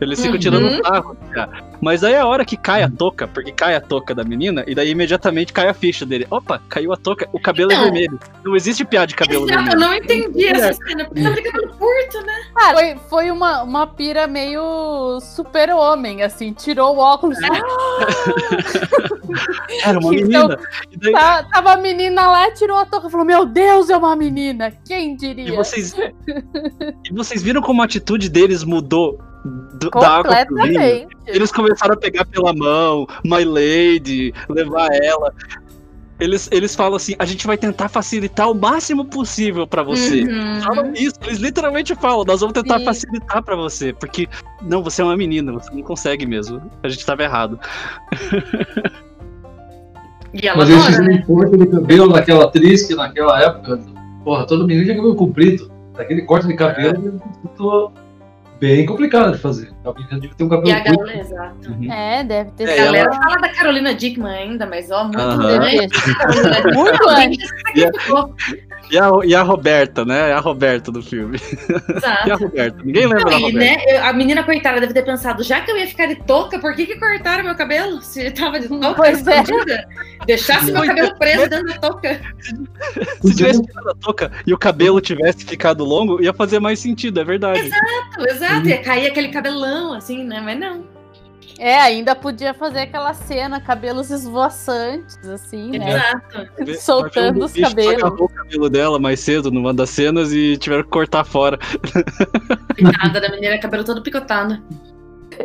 Eles 0.00 0.18
ficam 0.20 0.34
Uhum. 0.34 0.38
tirando 0.40 0.82
sarro. 0.84 1.16
cara. 1.32 1.64
Mas 1.80 2.02
aí 2.04 2.12
é 2.14 2.18
a 2.20 2.26
hora 2.26 2.44
que 2.44 2.56
cai 2.56 2.82
a 2.82 2.88
touca, 2.90 3.26
porque 3.28 3.52
cai 3.52 3.74
a 3.74 3.80
touca 3.80 4.14
da 4.14 4.24
menina, 4.24 4.64
e 4.66 4.74
daí 4.74 4.90
imediatamente 4.90 5.52
cai 5.52 5.68
a 5.68 5.74
ficha 5.74 6.04
dele. 6.06 6.26
Opa, 6.30 6.60
caiu 6.68 6.92
a 6.92 6.96
touca, 6.96 7.28
o 7.32 7.40
cabelo 7.40 7.70
é 7.70 7.74
Então. 7.74 7.84
vermelho. 7.84 8.18
Não 8.44 8.54
existe 8.56 8.84
piada 8.84 9.06
de 9.06 9.14
cabelo 9.14 9.44
Exato, 9.44 9.58
eu 9.60 9.64
vermelho. 9.78 9.80
não 9.80 9.94
entendi 9.94 10.46
essa 10.48 10.72
cena, 10.74 11.04
porque 11.04 11.22
tá 11.22 11.34
ficando 11.34 11.68
curto, 11.76 12.26
né? 12.26 12.34
Ah, 12.56 12.72
foi, 12.72 12.96
foi 13.10 13.30
uma, 13.30 13.62
uma 13.62 13.86
pira 13.86 14.26
meio 14.26 15.18
super-homem, 15.20 16.22
assim, 16.22 16.52
tirou 16.52 16.96
o 16.96 16.98
óculos. 16.98 17.38
Era 19.84 19.98
uma 19.98 20.14
Então, 20.14 20.48
menina. 20.48 20.58
E, 20.90 20.96
daí- 20.98 21.12
Tá- 21.12 21.42
tava 21.52 21.72
a 21.72 21.76
menina 21.76 22.26
lá, 22.28 22.50
tirou 22.52 22.78
a 22.78 22.86
touca 22.86 23.08
e 23.08 23.10
falou: 23.10 23.26
Meu 23.26 23.44
Deus, 23.46 23.90
é 23.90 23.96
uma 23.96 24.14
menina! 24.16 24.72
Quem 24.86 25.12
e 25.12 25.16
diria? 25.16 25.54
vocês, 25.56 25.94
e 27.04 27.12
vocês 27.12 27.42
viram 27.42 27.60
como 27.62 27.82
a 27.82 27.84
atitude 27.84 28.28
deles 28.28 28.64
mudou 28.64 29.18
do- 29.46 29.90
da 29.90 30.08
água 30.18 30.46
pro 30.46 30.62
vinho? 30.64 31.08
Eles 31.26 31.50
começaram 31.52 31.94
a 31.94 31.96
pegar 31.96 32.24
pela 32.26 32.52
mão, 32.54 33.06
My 33.24 33.44
Lady, 33.44 34.32
levar 34.48 34.88
ela. 34.92 35.32
Eles, 36.18 36.48
eles 36.50 36.74
falam 36.74 36.96
assim: 36.96 37.14
a 37.18 37.26
gente 37.26 37.46
vai 37.46 37.58
tentar 37.58 37.88
facilitar 37.90 38.50
o 38.50 38.54
máximo 38.54 39.04
possível 39.04 39.66
pra 39.66 39.82
você. 39.82 40.22
Uhum. 40.22 40.60
Falam 40.62 40.92
isso, 40.94 41.14
eles 41.24 41.38
literalmente 41.38 41.94
falam, 41.94 42.24
nós 42.24 42.40
vamos 42.40 42.54
tentar 42.54 42.78
Sim. 42.78 42.84
facilitar 42.86 43.42
pra 43.42 43.54
você, 43.54 43.92
porque 43.92 44.26
não, 44.62 44.82
você 44.82 45.02
é 45.02 45.04
uma 45.04 45.16
menina, 45.16 45.52
você 45.52 45.70
não 45.74 45.82
consegue 45.82 46.24
mesmo. 46.24 46.62
A 46.82 46.88
gente 46.88 47.04
tava 47.04 47.22
errado. 47.22 47.58
E 50.32 50.46
ela 50.46 50.58
Mas 50.58 50.70
eles 50.70 50.84
fizeram 50.86 51.12
um 51.14 51.22
corte 51.22 51.56
de 51.56 51.66
cabelo 51.66 52.08
naquela 52.08 52.44
atriz 52.44 52.86
que 52.86 52.94
naquela 52.94 53.40
época, 53.42 53.80
porra, 54.24 54.46
todo 54.46 54.66
menino 54.66 54.84
tinha 54.84 54.96
cabelo 54.96 55.14
comprido. 55.14 55.70
Aquele 55.96 56.22
corte 56.22 56.46
de 56.46 56.54
cabelo 56.54 57.20
ficou 57.42 57.92
bem 58.60 58.86
complicado 58.86 59.32
de 59.32 59.38
fazer. 59.38 59.70
A 59.84 59.92
devia 60.18 60.34
ter 60.36 60.44
um 60.44 60.46
E 60.46 60.50
cabelo 60.50 60.72
a 60.72 60.80
curto. 60.84 60.98
galera, 60.98 61.20
exato. 61.20 61.76
É, 61.90 62.24
deve 62.24 62.50
ter 62.52 62.68
É, 62.68 62.80
A 62.80 62.84
galera 62.86 63.12
fala 63.12 63.36
da 63.36 63.48
Carolina 63.50 63.94
Dickman 63.94 64.32
ainda, 64.36 64.66
mas 64.66 64.90
ó, 64.90 65.04
muito 65.04 65.18
antes. 65.20 66.02
Carolina 66.14 66.54
Dickman, 66.62 66.74
Muito 66.74 67.08
antes. 67.08 67.50
E 68.90 68.98
a, 68.98 69.10
e 69.24 69.34
a 69.34 69.42
Roberta, 69.42 70.04
né? 70.04 70.32
A 70.32 70.38
Roberta 70.40 70.92
do 70.92 71.02
filme. 71.02 71.38
Exato. 71.38 72.26
E 72.28 72.30
a 72.30 72.36
Roberta? 72.36 72.82
Ninguém 72.84 73.06
lembra 73.06 73.24
da 73.24 73.30
Não, 73.32 73.38
e, 73.38 73.52
Roberta. 73.52 73.58
né, 73.58 73.84
eu- 73.96 74.04
a 74.04 74.12
menina 74.12 74.42
coitada 74.44 74.80
deve 74.80 74.92
ter 74.94 75.02
pensado, 75.04 75.42
já 75.42 75.60
que 75.60 75.70
eu 75.70 75.76
ia 75.76 75.86
ficar 75.86 76.06
de 76.06 76.16
touca, 76.16 76.58
por 76.58 76.74
que 76.74 76.86
que 76.86 76.96
cortaram 76.98 77.44
meu 77.44 77.54
cabelo? 77.54 78.00
Se 78.02 78.30
tava 78.30 78.60
de 78.60 78.68
touca 78.68 78.94
Pois 78.94 79.26
é. 79.26 79.40
escondida. 79.42 79.88
Deixasse 80.26 80.70
meu 80.72 80.82
é. 80.82 80.86
cabelo 80.86 81.18
preso 81.18 81.48
dentro 81.48 81.66
da 81.66 81.78
touca. 81.78 82.20
Se 83.22 83.34
tivesse 83.36 83.62
tirado 83.62 83.90
a 83.90 83.94
touca 83.94 84.30
e 84.46 84.52
o 84.54 84.58
cabelo 84.58 85.00
tivesse 85.00 85.44
ficado 85.44 85.84
longo, 85.84 86.22
ia 86.22 86.32
fazer 86.32 86.60
mais 86.60 86.78
sentido, 86.78 87.20
é 87.20 87.24
verdade. 87.24 87.70
Exato, 88.18 88.68
ia 88.68 88.82
cair 88.82 89.06
aquele 89.08 89.28
cabelão, 89.28 89.92
assim, 89.94 90.24
né? 90.24 90.40
Mas 90.44 90.58
não. 90.58 90.95
É, 91.58 91.80
ainda 91.80 92.14
podia 92.14 92.52
fazer 92.52 92.80
aquela 92.80 93.14
cena, 93.14 93.60
cabelos 93.60 94.10
esvoaçantes, 94.10 95.26
assim, 95.28 95.78
né? 95.78 95.88
Exato. 95.88 96.76
Soltando 96.80 97.44
os 97.44 97.52
cabelos. 97.52 98.02
agarrou 98.02 98.26
o 98.26 98.28
cabelo 98.28 98.68
dela 98.68 98.98
mais 98.98 99.20
cedo 99.20 99.50
numa 99.50 99.72
das 99.72 99.90
cenas 99.90 100.32
e 100.32 100.58
tiveram 100.58 100.82
que 100.82 100.90
cortar 100.90 101.24
fora. 101.24 101.58
Coitada 102.78 103.20
da 103.20 103.30
menina, 103.30 103.58
cabelo 103.58 103.84
todo 103.84 104.02
picotado. 104.02 104.62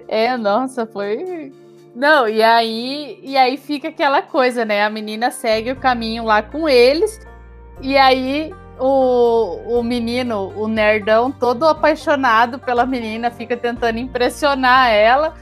É, 0.08 0.36
nossa, 0.36 0.86
foi. 0.86 1.54
Não, 1.96 2.28
e 2.28 2.42
aí, 2.42 3.20
e 3.22 3.38
aí 3.38 3.58
fica 3.58 3.90
aquela 3.90 4.22
coisa, 4.22 4.66
né? 4.66 4.84
A 4.84 4.90
menina 4.90 5.32
segue 5.32 5.72
o 5.72 5.76
caminho 5.76 6.24
lá 6.26 6.42
com 6.42 6.68
eles, 6.68 7.20
e 7.82 7.98
aí 7.98 8.54
o, 8.80 9.80
o 9.80 9.84
menino, 9.84 10.52
o 10.56 10.68
nerdão, 10.68 11.32
todo 11.32 11.66
apaixonado 11.66 12.60
pela 12.60 12.86
menina, 12.86 13.30
fica 13.30 13.56
tentando 13.56 14.00
impressionar 14.00 14.90
ela. 14.90 15.34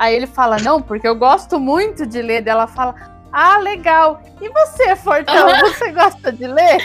Aí 0.00 0.16
ele 0.16 0.26
fala: 0.26 0.56
Não, 0.56 0.80
porque 0.80 1.06
eu 1.06 1.14
gosto 1.14 1.60
muito 1.60 2.06
de 2.06 2.22
ler. 2.22 2.40
Daí 2.40 2.52
Ela 2.52 2.66
fala: 2.66 2.94
Ah, 3.30 3.58
legal. 3.58 4.22
E 4.40 4.48
você, 4.48 4.96
Fortão, 4.96 5.46
você 5.60 5.92
gosta 5.92 6.32
de 6.32 6.46
ler? 6.46 6.78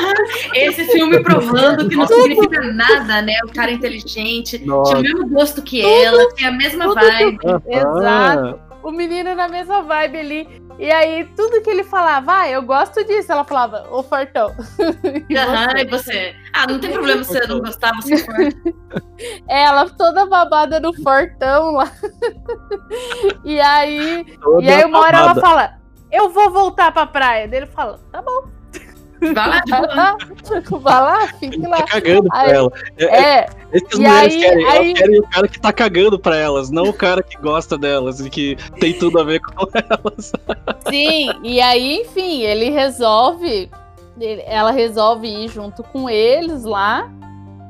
Esse 0.56 0.86
filme 0.86 1.22
provando 1.22 1.86
que 1.86 1.94
não 1.94 2.06
significa 2.06 2.62
nada, 2.72 3.20
né? 3.20 3.34
O 3.44 3.52
cara 3.52 3.70
inteligente, 3.70 4.58
tinha 4.58 4.66
Nossa. 4.66 4.96
o 4.96 5.02
mesmo 5.02 5.28
gosto 5.28 5.60
que 5.60 5.84
ela, 5.84 6.26
tinha 6.34 6.48
a 6.48 6.52
mesma 6.52 6.84
tudo 6.86 6.94
vibe. 6.94 7.38
Exato. 7.68 8.58
O 8.82 8.90
menino 8.90 9.34
na 9.34 9.48
mesma 9.48 9.82
vibe 9.82 10.18
ali. 10.18 10.61
E 10.78 10.90
aí, 10.90 11.24
tudo 11.36 11.62
que 11.62 11.70
ele 11.70 11.84
falava, 11.84 12.38
ah, 12.40 12.50
eu 12.50 12.62
gosto 12.62 13.04
disso. 13.04 13.30
Ela 13.30 13.44
falava, 13.44 13.86
ô 13.90 14.02
Fortão. 14.02 14.54
E 15.28 15.36
Aham, 15.36 15.66
você? 15.70 15.78
e 15.82 15.90
você? 15.90 16.36
Ah, 16.52 16.66
não 16.66 16.78
tem 16.78 16.92
problema 16.92 17.22
se 17.24 17.32
você 17.32 17.46
não 17.46 17.60
gostar, 17.60 17.94
você 17.94 18.18
for. 18.18 18.34
Ela 19.48 19.88
toda 19.90 20.26
babada 20.26 20.80
no 20.80 20.92
Fortão 21.02 21.72
lá. 21.72 21.90
e 23.44 23.60
aí, 23.60 24.24
Toda 24.40 24.62
e 24.62 24.70
aí 24.70 24.84
uma 24.84 25.00
hora 25.00 25.18
ela 25.18 25.34
babada. 25.34 25.40
fala, 25.40 25.78
eu 26.10 26.28
vou 26.30 26.50
voltar 26.50 26.92
pra 26.92 27.06
praia. 27.06 27.46
Daí 27.48 27.60
ele 27.60 27.66
fala, 27.66 27.98
tá 28.10 28.20
bom, 28.20 28.48
Vai 29.34 29.48
lá 29.48 30.16
lá, 30.80 31.26
fique 31.38 31.58
lá. 31.66 31.76
tá 31.78 31.86
cagando 31.86 32.28
pra 32.28 32.40
Aí- 32.40 32.50
ela. 32.52 32.70
É, 32.98 33.04
é, 33.04 33.20
É, 33.20 33.38
é 33.72 33.76
isso 33.76 33.86
que 33.86 33.94
as 33.94 33.98
e 33.98 34.02
mulheres 34.02 34.34
aí- 34.34 34.40
querem. 34.40 34.66
aí- 34.66 34.76
Elas 34.88 34.98
querem 34.98 35.18
o 35.20 35.28
cara 35.28 35.48
que 35.48 35.60
tá 35.60 35.72
cagando 35.72 36.18
pra 36.18 36.36
elas, 36.36 36.70
não 36.70 36.84
o 36.84 36.92
cara 36.92 37.22
que 37.22 37.36
gosta 37.38 37.78
delas 37.78 38.20
e 38.20 38.28
que 38.30 38.56
tem 38.80 38.92
tudo 38.92 39.20
a 39.20 39.24
ver 39.24 39.40
com 39.40 39.52
elas. 39.90 40.32
Sim, 40.88 41.30
e 41.42 41.60
aí, 41.60 42.00
enfim, 42.02 42.42
ele 42.42 42.70
resolve. 42.70 43.70
ela 44.46 44.70
resolve 44.70 45.26
ir 45.26 45.48
junto 45.48 45.82
com 45.82 46.08
eles 46.08 46.64
lá. 46.64 47.10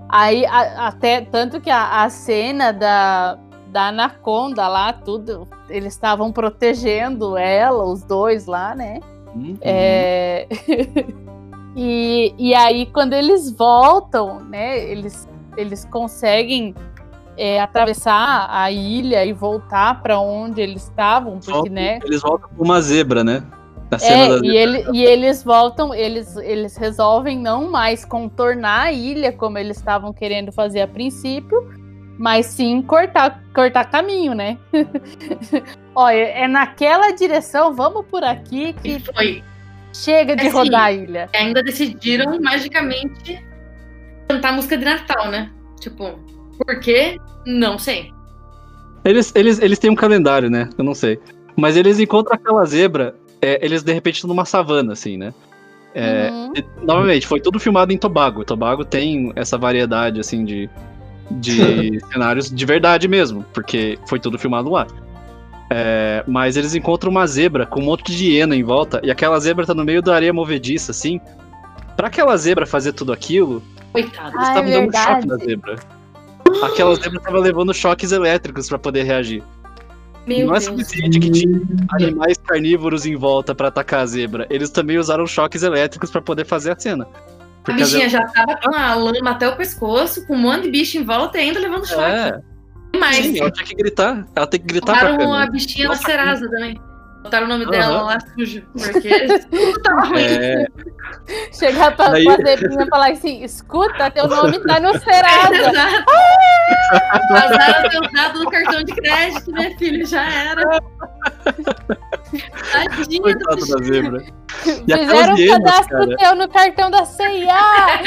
Aí, 0.09 0.45
a- 0.45 0.89
até 0.89 1.21
tanto 1.23 1.61
que 1.61 1.71
a, 1.71 2.03
a 2.03 2.11
cena 2.11 2.73
da, 2.73 3.39
da 3.69 3.89
Anaconda 3.89 4.67
lá, 4.69 4.93
tudo, 4.93 5.49
eles 5.71 5.95
estavam 5.95 6.31
protegendo 6.33 7.37
ela, 7.39 7.85
os 7.85 8.03
dois 8.03 8.45
lá, 8.47 8.75
né? 8.75 9.01
Uhum. 9.35 9.57
É, 9.63 10.47
e, 11.77 12.35
e 12.39 12.55
aí, 12.55 12.87
quando 12.87 13.13
eles 13.15 13.51
voltam, 13.51 14.41
né? 14.41 14.79
Eles, 14.91 15.29
eles 15.57 15.85
conseguem 15.87 16.75
é, 17.37 17.61
atravessar 17.61 18.47
a 18.51 18.71
ilha 18.71 19.25
e 19.25 19.33
voltar 19.33 20.03
para 20.03 20.19
onde 20.21 20.61
eles 20.61 20.85
estavam, 20.85 21.35
porque, 21.39 21.51
Voltam- 21.51 21.73
né? 21.73 21.99
Eles 22.05 22.21
voltam 22.21 22.51
com 22.57 22.65
uma 22.65 22.81
zebra, 22.81 23.25
né? 23.25 23.43
Na 23.91 23.99
cena 23.99 24.25
É, 24.25 24.29
da 24.41 24.47
e, 24.47 24.57
ele, 24.57 24.87
e 24.93 25.05
eles 25.05 25.45
voltam, 25.45 25.95
eles, 25.95 26.37
eles 26.37 26.77
resolvem 26.77 27.39
não 27.39 27.71
mais 27.71 28.05
contornar 28.05 28.87
a 28.87 28.93
ilha 28.93 29.33
como 29.33 29.59
eles 29.59 29.77
estavam 29.77 30.13
querendo 30.15 30.51
fazer 30.51 30.81
a 30.81 30.89
princípio, 30.89 31.59
mas 32.19 32.47
sim 32.47 32.81
cortar, 32.83 33.43
cortar 33.55 33.85
caminho, 33.91 34.35
né? 34.35 34.57
Olha, 35.95 36.17
é 36.17 36.49
naquela 36.49 37.11
direção, 37.13 37.75
vamos 37.75 38.07
por 38.07 38.25
aqui 38.25 38.75
E 38.85 38.99
que 38.99 39.13
foi. 39.13 39.45
Chega 39.93 40.35
de 40.37 40.47
Assim, 40.47 40.57
rodar 40.57 40.85
a 40.85 40.93
ilha. 40.93 41.29
E 41.33 41.37
ainda 41.37 41.63
decidiram 41.63 42.39
magicamente 42.41 43.45
cantar 44.29 44.53
música 44.53 44.77
de 44.77 44.85
Natal, 44.85 45.31
né? 45.31 45.51
Tipo, 45.81 46.19
por 46.59 46.81
quê? 46.81 47.17
Não 47.47 47.79
sei. 47.79 48.11
Eles, 49.05 49.33
eles, 49.35 49.61
eles 49.61 49.79
têm 49.79 49.91
um 49.91 49.95
calendário, 49.97 50.49
né? 50.49 50.71
Eu 50.79 50.85
não 50.85 50.95
sei. 50.95 51.19
Mas 51.57 51.77
eles 51.77 51.99
encontram 51.99 52.35
aquela 52.35 52.65
zebra, 52.65 53.15
é, 53.41 53.65
eles 53.65 53.83
de 53.83 53.93
repente 53.93 54.15
estão 54.17 54.29
numa 54.29 54.45
savana, 54.45 54.93
assim, 54.93 55.17
né? 55.17 55.35
É, 55.95 56.31
Uhum. 56.31 56.53
e, 56.57 56.65
novamente, 56.85 57.27
foi 57.27 57.41
tudo 57.41 57.61
filmado 57.61 57.93
em 57.93 57.99
Tobago. 57.99 58.45
Tobago 58.45 58.85
tem 58.85 59.33
essa 59.37 59.59
variedade, 59.59 60.21
assim, 60.21 60.45
de, 60.45 60.71
de 61.33 62.01
cenários 62.13 62.51
de 62.51 62.65
verdade 62.65 63.07
mesmo, 63.09 63.45
porque 63.53 63.99
foi 64.07 64.19
tudo 64.19 64.39
filmado 64.39 64.71
lá. 64.71 64.87
É, 65.75 66.23
mas 66.27 66.57
eles 66.57 66.75
encontram 66.75 67.11
uma 67.11 67.27
zebra 67.27 67.65
com 67.65 67.81
um 67.81 67.85
monte 67.85 68.13
de 68.15 68.27
hiena 68.31 68.55
em 68.55 68.63
volta, 68.63 69.01
e 69.03 69.11
aquela 69.11 69.39
zebra 69.41 69.65
tá 69.65 69.73
no 69.73 69.85
meio 69.85 70.03
da 70.03 70.15
areia 70.15 70.33
movediça, 70.33 70.91
assim. 70.91 71.19
Pra 71.97 72.09
aquela 72.09 72.37
zebra 72.37 72.67
fazer 72.67 72.93
tudo 72.93 73.13
aquilo, 73.13 73.63
Coitado. 73.93 74.29
eles 74.37 74.49
Ah, 74.49 74.55
é 74.55 74.61
estavam 74.61 74.71
dando 74.71 74.97
choque 74.97 75.27
na 75.27 75.37
zebra. 75.37 75.77
Aquela 76.63 76.95
zebra 76.97 77.21
tava 77.21 77.39
levando 77.39 77.73
choques 77.73 78.13
elétricos 78.13 78.69
pra 78.69 78.79
poder 78.79 79.05
reagir. 79.05 79.43
Meu 80.27 80.47
Não 80.47 80.55
é 80.55 80.59
Deus. 80.61 80.65
suficiente 80.67 81.19
que 81.19 81.31
tinha 81.31 81.61
animais 81.93 82.37
carnívoros 82.39 83.05
em 83.07 83.17
volta 83.17 83.55
pra 83.55 83.69
atacar 83.69 84.01
a 84.01 84.07
zebra. 84.07 84.47
Eles 84.51 84.71
também 84.71 84.99
usaram 84.99 85.27
choques 85.27 85.63
elétricos 85.63 86.11
pra 86.11 86.21
poder 86.23 86.45
fazer 86.45 86.73
a 86.73 86.79
cena. 86.79 87.05
A 87.05 87.65
Porque 87.65 87.83
a 87.83 87.85
bichinha 87.87 88.09
já 88.09 88.25
tava 88.27 88.57
com 88.57 88.75
a 88.75 88.95
lama 88.95 89.31
até 89.31 89.49
o 89.49 89.57
pescoço, 89.57 90.27
com 90.27 90.35
um 90.35 90.39
monte 90.39 90.63
de 90.65 90.71
bicho 90.71 90.99
em 90.99 91.05
volta 91.05 91.39
e 91.39 91.41
ainda 91.43 91.59
levando 91.59 91.87
choque. 91.89 92.03
É, 92.03 92.41
Mas 92.99 93.17
sim, 93.17 93.41
ela 93.41 93.51
tinha 93.51 93.67
que 93.67 93.75
gritar. 93.75 94.27
Ela 94.35 94.47
tem 94.47 94.61
que 94.61 94.67
gritar 94.67 94.93
pra 94.99 95.11
botaram 95.13 95.33
a 95.33 95.37
câmera. 95.39 95.51
bichinha 95.53 95.89
na 95.89 95.97
Serasa 95.97 96.49
também. 96.51 96.81
Botaram 97.23 97.47
o 97.47 97.49
nome 97.49 97.63
Aham. 97.65 97.71
dela 97.71 98.03
lá 98.03 98.19
sujo. 98.21 98.63
Porque 98.73 99.39
tudo 99.49 99.83
tava 99.83 100.01
ruim. 100.07 100.19
É, 100.21 100.67
Chegar 101.53 101.95
pra, 101.97 102.09
Daí- 102.09 102.25
pra 102.25 102.37
zebrinha 102.37 102.83
e 102.85 102.89
falar 102.89 103.11
assim: 103.13 103.45
escuta, 103.45 104.11
teu 104.11 104.27
nome 104.27 104.59
tá 104.61 104.81
no 104.81 104.93
Serasa. 104.99 105.55
Exato. 105.55 106.05
Vazaram 107.31 107.89
teus 107.91 108.13
dados 108.13 108.41
do 108.41 108.51
cartão 108.51 108.83
de 108.83 108.93
crédito, 108.95 109.53
minha 109.53 109.79
filha, 109.79 110.05
já 110.05 110.25
era. 110.33 110.63
Tadinha 112.73 113.19
do 113.19 113.23
coitado 113.23 113.67
da 113.67 113.85
zebra. 113.85 114.25
E 114.87 114.93
Fizeram 114.97 115.35
um 115.35 115.49
cadastro 115.49 115.99
cara. 115.99 116.17
teu 116.19 116.37
no 116.37 116.49
cartão 116.49 116.89
da 116.91 117.05
CIA. 117.05 117.49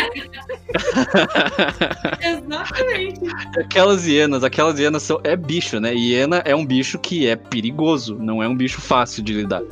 Exatamente. 2.21 3.19
Aquelas 3.59 4.07
hienas, 4.07 4.43
aquelas 4.43 4.79
hienas 4.79 5.03
são. 5.03 5.19
É 5.23 5.35
bicho, 5.35 5.79
né? 5.79 5.93
Hiena 5.93 6.41
é 6.45 6.55
um 6.55 6.65
bicho 6.65 6.97
que 6.99 7.27
é 7.27 7.35
perigoso, 7.35 8.17
não 8.19 8.41
é 8.41 8.47
um 8.47 8.55
bicho 8.55 8.79
fácil 8.79 9.23
de 9.23 9.33
lidar. 9.33 9.63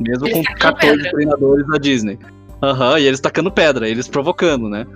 Mesmo 0.00 0.26
Eles 0.26 0.38
com 0.38 0.44
tacam 0.54 0.72
14 0.72 0.96
pedra. 0.96 1.10
treinadores 1.12 1.66
da 1.68 1.78
Disney. 1.78 2.18
Aham, 2.62 2.98
e 2.98 3.06
eles 3.06 3.20
tacando 3.20 3.50
pedra, 3.52 3.88
eles 3.88 4.08
provocando, 4.08 4.68
né? 4.68 4.86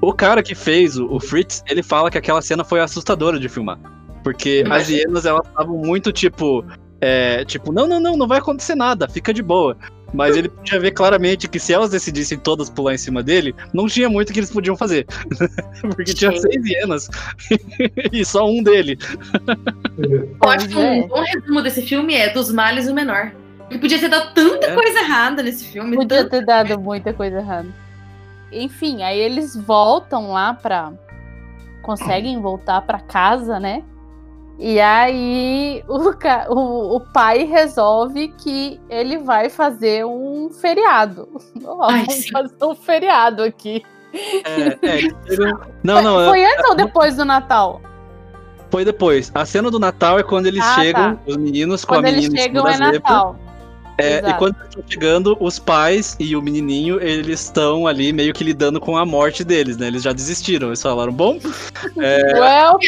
O 0.00 0.12
cara 0.12 0.42
que 0.42 0.54
fez 0.54 0.98
o, 0.98 1.06
o 1.10 1.18
Fritz, 1.18 1.62
ele 1.68 1.82
fala 1.82 2.10
que 2.10 2.18
aquela 2.18 2.42
cena 2.42 2.62
foi 2.62 2.80
assustadora 2.80 3.38
de 3.40 3.48
filmar. 3.48 3.78
Porque 4.22 4.64
as 4.70 4.88
hienas, 4.88 5.26
elas 5.26 5.46
estavam 5.46 5.76
muito 5.78 6.12
tipo. 6.12 6.64
É, 7.06 7.44
tipo, 7.44 7.70
não, 7.70 7.86
não, 7.86 8.00
não, 8.00 8.16
não 8.16 8.26
vai 8.26 8.38
acontecer 8.38 8.74
nada, 8.74 9.06
fica 9.08 9.32
de 9.34 9.42
boa. 9.42 9.76
Mas 10.14 10.36
ele 10.36 10.48
podia 10.48 10.78
ver 10.80 10.92
claramente 10.92 11.48
que 11.48 11.58
se 11.58 11.72
elas 11.72 11.90
decidissem 11.90 12.38
todas 12.38 12.70
pular 12.70 12.94
em 12.94 12.98
cima 12.98 13.20
dele, 13.22 13.52
não 13.74 13.86
tinha 13.88 14.08
muito 14.08 14.32
que 14.32 14.38
eles 14.38 14.50
podiam 14.50 14.76
fazer. 14.76 15.06
Porque 15.82 16.14
tinha 16.14 16.30
Sim. 16.32 16.38
seis 16.38 16.64
hienas 16.64 17.10
e 18.12 18.24
só 18.24 18.46
um 18.48 18.62
dele. 18.62 18.96
Eu 19.98 20.48
acho 20.48 20.68
que 20.68 20.76
um 20.76 21.08
bom 21.08 21.20
resumo 21.22 21.60
desse 21.62 21.82
filme 21.82 22.14
é 22.14 22.32
dos 22.32 22.50
males 22.52 22.88
o 22.88 22.94
menor. 22.94 23.32
Ele 23.68 23.78
podia 23.80 23.98
ter 23.98 24.08
dado 24.08 24.32
tanta 24.34 24.68
É. 24.68 24.74
coisa 24.74 24.98
errada 25.00 25.42
nesse 25.42 25.64
filme. 25.64 25.96
Podia 25.96 26.18
tanto- 26.18 26.30
ter 26.30 26.44
dado 26.46 26.78
muita 26.78 27.12
coisa 27.12 27.38
errada. 27.38 27.68
Enfim, 28.52 29.02
aí 29.02 29.18
eles 29.18 29.56
voltam 29.56 30.30
lá 30.32 30.54
pra. 30.54 30.92
Conseguem 31.82 32.40
voltar 32.40 32.80
pra 32.82 33.00
casa, 33.00 33.58
né? 33.58 33.82
E 34.58 34.80
aí 34.80 35.82
o, 35.88 35.98
o, 36.54 36.96
o 36.96 37.00
pai 37.00 37.44
resolve 37.44 38.28
que 38.38 38.80
ele 38.88 39.18
vai 39.18 39.50
fazer 39.50 40.04
um 40.06 40.48
feriado. 40.50 41.28
Ai, 41.82 42.00
vamos 42.06 42.14
sim. 42.14 42.30
fazer 42.30 42.64
um 42.64 42.74
feriado 42.74 43.42
aqui. 43.42 43.82
É, 44.12 44.78
é, 44.88 44.98
eles 44.98 45.14
viram- 45.28 45.60
não, 45.82 45.94
foi, 45.94 46.02
não, 46.04 46.20
é- 46.20 46.28
foi 46.28 46.44
antes 46.44 46.68
ou 46.68 46.74
depois 46.76 47.16
do 47.16 47.24
Natal? 47.24 47.80
foi 48.70 48.84
depois. 48.84 49.30
A 49.34 49.44
cena 49.46 49.70
do 49.70 49.78
Natal 49.78 50.18
é 50.18 50.22
quando 50.24 50.46
eles 50.46 50.64
Ah, 50.64 50.74
chegam, 50.74 51.14
tá. 51.14 51.22
os 51.28 51.36
meninos 51.36 51.84
com 51.84 51.94
Quando 51.94 52.06
a 52.06 52.08
eles 52.08 52.28
menina 52.28 52.40
em 52.40 52.42
cima 52.54 52.70
chegam 52.72 52.88
é. 52.88 52.92
Natal. 52.92 53.36
É, 53.96 54.18
e 54.18 54.34
quando 54.34 54.56
eles 54.56 54.68
estão 54.68 54.84
chegando, 54.88 55.36
os 55.40 55.58
pais 55.58 56.16
e 56.18 56.34
o 56.34 56.42
menininho, 56.42 57.00
eles 57.00 57.40
estão 57.40 57.86
ali 57.86 58.12
meio 58.12 58.32
que 58.32 58.42
lidando 58.42 58.80
com 58.80 58.96
a 58.96 59.06
morte 59.06 59.44
deles, 59.44 59.76
né? 59.76 59.86
Eles 59.86 60.02
já 60.02 60.12
desistiram. 60.12 60.68
Eles 60.68 60.82
falaram, 60.82 61.12
bom, 61.12 61.38
é, 61.98 62.32
Well, 62.34 62.78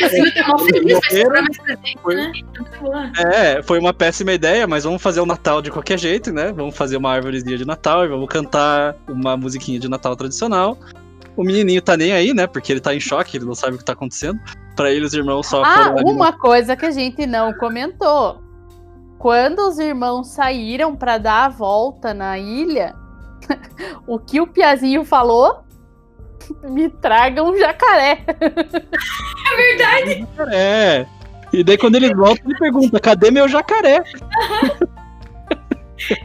mais 1.42 1.59
presente, 1.59 1.98
Foi- 2.02 2.14
né? 2.16 2.32
Então, 2.34 3.30
é, 3.30 3.62
foi 3.62 3.78
uma 3.78 3.94
péssima 3.94 4.32
ideia, 4.32 4.66
mas 4.66 4.84
vamos 4.84 5.00
fazer 5.00 5.20
o 5.20 5.26
Natal 5.26 5.62
de 5.62 5.70
qualquer 5.70 5.98
jeito, 5.98 6.32
né? 6.32 6.52
Vamos 6.52 6.76
fazer 6.76 6.96
uma 6.96 7.12
árvorezinha 7.12 7.57
de 7.57 7.64
Natal 7.64 8.04
e 8.04 8.09
vamos 8.09 8.28
cantar 8.28 8.96
uma 9.09 9.36
musiquinha 9.36 9.78
de 9.78 9.88
Natal 9.88 10.16
tradicional. 10.16 10.76
O 11.36 11.44
menininho 11.44 11.82
tá 11.82 11.96
nem 11.96 12.12
aí, 12.12 12.32
né? 12.32 12.46
Porque 12.46 12.72
ele 12.72 12.80
tá 12.80 12.94
em 12.94 13.00
choque, 13.00 13.36
ele 13.36 13.44
não 13.44 13.54
sabe 13.54 13.76
o 13.76 13.78
que 13.78 13.84
tá 13.84 13.92
acontecendo. 13.92 14.40
Pra 14.74 14.90
ele, 14.90 15.04
os 15.04 15.14
irmãos 15.14 15.46
só 15.46 15.62
Ah, 15.62 15.90
ali 15.90 16.02
uma 16.04 16.32
coisa 16.32 16.74
que 16.76 16.84
a 16.84 16.90
gente 16.90 17.26
não 17.26 17.52
comentou. 17.54 18.45
Quando 19.18 19.60
os 19.68 19.78
irmãos 19.78 20.28
saíram 20.28 20.94
pra 20.94 21.18
dar 21.18 21.46
a 21.46 21.48
volta 21.48 22.12
na 22.12 22.38
ilha, 22.38 22.94
o 24.06 24.18
que 24.18 24.40
o 24.40 24.46
Piazinho 24.46 25.04
falou? 25.04 25.64
Me 26.62 26.88
traga 26.88 27.42
um 27.42 27.56
jacaré. 27.56 28.24
É. 30.52 31.06
E 31.52 31.64
daí 31.64 31.78
quando 31.78 31.96
eles 31.96 32.10
voltam, 32.14 32.44
ele 32.44 32.58
pergunta: 32.58 33.00
cadê 33.00 33.30
meu 33.30 33.48
jacaré? 33.48 34.02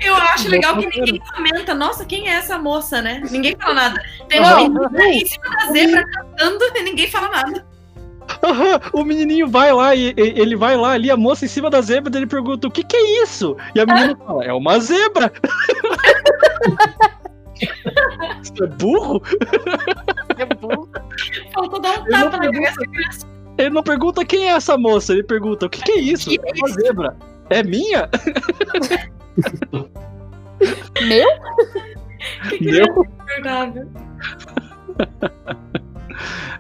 Eu 0.04 0.14
acho 0.16 0.50
legal 0.50 0.78
que 0.78 0.86
ninguém 0.86 1.22
comenta, 1.34 1.74
nossa, 1.74 2.06
quem 2.06 2.30
é 2.30 2.34
essa 2.34 2.60
moça, 2.60 3.02
né? 3.02 3.24
Ninguém 3.32 3.56
fala 3.56 3.74
nada. 3.74 4.02
Tem 4.28 4.40
uma 4.40 4.58
menina 4.58 4.90
aí 5.00 5.22
em 5.22 5.26
cima 5.26 5.50
da 5.50 5.72
zebra 5.72 6.06
cantando 6.12 6.78
e 6.78 6.84
ninguém 6.84 7.08
fala 7.08 7.30
nada. 7.30 7.66
O 8.94 9.04
menininho 9.04 9.48
vai 9.48 9.72
lá 9.72 9.96
e 9.96 10.10
e- 10.10 10.14
ele 10.18 10.56
vai 10.56 10.76
lá 10.76 10.92
ali, 10.92 11.10
a 11.12 11.18
moça 11.18 11.46
em 11.46 11.48
cima 11.48 11.70
da 11.70 11.82
zebra, 11.82 12.16
ele 12.18 12.28
pergunta: 12.28 12.68
o 12.68 12.72
que 12.72 12.84
que 12.84 12.96
é 12.98 13.24
isso? 13.24 13.56
E 13.76 13.80
a 13.80 13.86
menina 13.86 14.16
fala: 14.26 14.44
é 14.44 14.54
uma 14.54 14.80
zebra. 14.80 15.32
Você 18.42 18.64
é 18.64 18.68
burro? 18.68 19.22
Faltou 21.54 21.80
dar 21.80 22.00
um 22.02 22.06
tapa 22.06 22.38
na 22.38 22.40
cabeça 22.40 22.80
da 22.80 22.88
criança. 22.88 23.28
Ele 23.58 23.70
não 23.70 23.84
pergunta 23.84 24.26
quem 24.26 24.50
é 24.50 24.54
essa 24.54 24.78
moça, 24.78 25.14
ele 25.14 25.24
pergunta: 25.24 25.66
o 25.68 25.70
que 25.70 25.82
que 25.84 25.92
é 25.92 26.00
isso? 26.00 26.30
Que 26.30 26.40
É 26.44 26.52
uma 26.56 26.70
zebra. 26.70 27.16
É 27.50 27.62
minha? 27.64 28.10
Meu? 31.02 31.28
Que 32.50 32.66
Meu? 32.66 33.06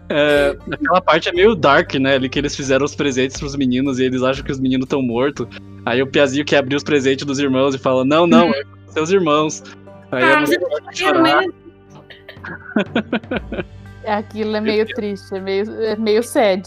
É, 0.09 0.55
aquela 0.71 1.01
parte 1.01 1.29
é 1.29 1.31
meio 1.31 1.55
dark, 1.55 1.93
né? 1.95 2.15
Ali 2.15 2.27
que 2.29 2.37
eles 2.39 2.55
fizeram 2.55 2.85
os 2.85 2.95
presentes 2.95 3.39
pros 3.39 3.55
meninos 3.55 3.99
e 3.99 4.03
eles 4.03 4.21
acham 4.23 4.43
que 4.43 4.51
os 4.51 4.59
meninos 4.59 4.85
estão 4.85 5.01
mortos. 5.01 5.47
Aí 5.85 6.01
o 6.01 6.07
Piazinho 6.07 6.43
quer 6.45 6.57
abrir 6.57 6.75
os 6.75 6.83
presentes 6.83 7.25
dos 7.25 7.39
irmãos 7.39 7.73
e 7.73 7.77
fala: 7.77 8.03
Não, 8.03 8.27
não, 8.27 8.49
é 8.49 8.63
pros 8.63 8.93
seus 8.93 9.09
irmãos. 9.11 9.63
Aí 10.11 10.23
Ah, 10.23 10.37
a 10.37 10.41
mulher 10.41 10.59
vai 10.59 10.95
chorar. 10.95 11.23
mesmo. 11.23 11.53
Aquilo 14.05 14.55
é 14.55 14.61
meio 14.61 14.85
triste, 14.87 15.35
é 15.35 15.39
meio, 15.39 15.71
é 15.83 15.95
meio 15.95 16.23
sad. 16.23 16.63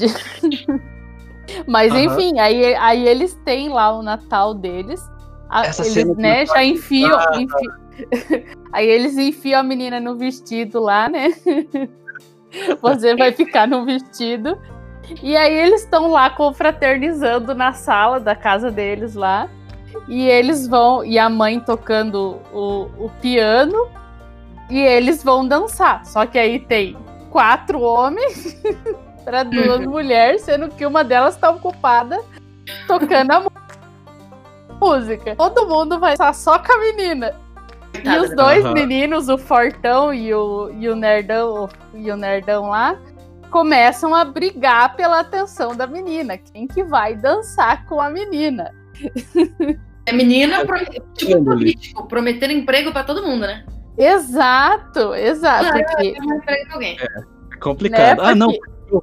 Mas 1.66 1.92
Aham. 1.92 2.04
enfim, 2.04 2.38
aí, 2.38 2.74
aí 2.76 3.06
eles 3.06 3.34
têm 3.44 3.68
lá 3.68 3.92
o 3.96 4.02
Natal 4.02 4.54
deles. 4.54 5.02
A- 5.50 5.66
Essa 5.66 5.82
eles, 5.86 6.16
né, 6.16 6.46
já 6.46 6.60
é 6.62 6.66
enfiam. 6.66 7.10
bizarra. 7.10 7.42
enfi- 7.42 8.46
aí 8.72 8.88
eles 8.88 9.16
enfiam 9.18 9.60
a 9.60 9.62
menina 9.62 10.00
no 10.00 10.16
vestido 10.16 10.80
lá, 10.80 11.08
né? 11.08 11.34
Você 12.80 13.16
vai 13.16 13.32
ficar 13.32 13.66
no 13.66 13.84
vestido. 13.84 14.58
E 15.22 15.36
aí 15.36 15.52
eles 15.54 15.82
estão 15.82 16.08
lá 16.10 16.30
confraternizando 16.30 17.54
na 17.54 17.72
sala 17.72 18.18
da 18.18 18.34
casa 18.34 18.70
deles 18.70 19.14
lá. 19.14 19.48
E 20.08 20.26
eles 20.26 20.66
vão. 20.66 21.04
E 21.04 21.18
a 21.18 21.28
mãe 21.28 21.60
tocando 21.60 22.40
o, 22.52 22.88
o 22.98 23.10
piano. 23.20 23.88
E 24.70 24.78
eles 24.80 25.22
vão 25.22 25.46
dançar. 25.46 26.04
Só 26.06 26.24
que 26.26 26.38
aí 26.38 26.58
tem 26.58 26.96
quatro 27.30 27.80
homens 27.80 28.56
para 29.24 29.42
duas 29.42 29.80
Uhum. 29.80 29.90
mulheres, 29.90 30.42
sendo 30.42 30.68
que 30.68 30.86
uma 30.86 31.02
delas 31.04 31.34
está 31.34 31.50
ocupada 31.50 32.20
tocando 32.86 33.30
a 33.32 33.42
música. 34.80 35.34
Todo 35.36 35.66
mundo 35.68 35.98
vai 35.98 36.14
estar 36.14 36.32
só 36.32 36.58
com 36.58 36.72
a 36.72 36.78
menina. 36.78 37.34
E 38.02 38.18
os 38.18 38.34
dois 38.34 38.64
Aham. 38.64 38.74
meninos, 38.74 39.28
o 39.28 39.38
Fortão 39.38 40.12
e 40.12 40.32
o, 40.34 40.70
e 40.78 40.88
o 40.88 40.96
Nerdão, 40.96 41.68
e 41.94 42.10
o 42.10 42.16
Nerdão 42.16 42.68
lá, 42.68 42.98
começam 43.50 44.14
a 44.14 44.24
brigar 44.24 44.96
pela 44.96 45.20
atenção 45.20 45.76
da 45.76 45.86
menina. 45.86 46.36
Quem 46.36 46.66
que 46.66 46.82
vai 46.82 47.14
dançar 47.14 47.86
com 47.86 48.00
a 48.00 48.10
menina? 48.10 48.70
É 50.06 50.12
menina, 50.12 50.64
pro- 50.66 50.84
tipo 51.14 51.44
político, 51.44 52.06
prometendo 52.06 52.52
emprego 52.52 52.92
pra 52.92 53.04
todo 53.04 53.22
mundo, 53.22 53.42
né? 53.42 53.64
Exato, 53.96 55.14
exato. 55.14 55.66
Ah, 55.66 55.72
Porque, 55.72 56.14
alguém. 56.72 56.96
É 57.00 57.56
complicado. 57.58 58.18
né, 58.22 58.28
Ah, 58.28 58.34
não, 58.34 58.48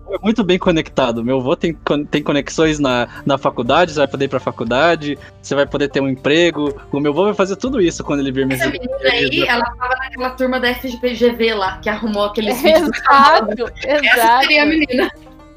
é 0.10 0.18
muito 0.22 0.44
bem 0.44 0.60
conectado. 0.60 1.24
Meu 1.24 1.38
avô 1.38 1.56
tem, 1.56 1.78
tem 2.10 2.22
conexões 2.22 2.80
na, 2.80 3.08
na 3.26 3.38
faculdade, 3.38 3.92
você 3.92 4.00
vai 4.00 4.08
poder 4.08 4.26
ir 4.26 4.28
pra 4.28 4.40
faculdade, 4.40 5.18
você 5.42 5.56
vai 5.56 5.66
poder 5.66 5.90
ter 5.90 6.02
um 6.02 6.08
emprego. 6.08 6.80
O 6.92 7.00
meu 7.00 7.12
avô 7.12 7.26
vai 7.26 7.34
fazer 7.34 7.56
tudo 7.56 7.82
isso 7.82 8.04
quando 8.04 8.20
ele 8.20 8.32
vir 8.32 8.46
me 8.46 8.56
Essa 8.56 8.70
menina 8.70 8.98
aí, 9.04 9.46
ela 9.48 9.66
tava 9.66 9.96
naquela 9.96 10.30
turma 10.32 10.60
da 10.60 10.74
FGV 10.76 11.54
lá, 11.54 11.78
que 11.78 11.90
arrumou 11.90 12.26
aqueles 12.26 12.60
vídeos 12.62 12.86
do 12.86 12.92
cavalo. 12.92 13.52
Exato, 13.52 13.74
Essa 13.86 14.40
seria 14.42 14.64
a 14.64 14.66
exato. 14.66 14.68
menina. 14.68 15.12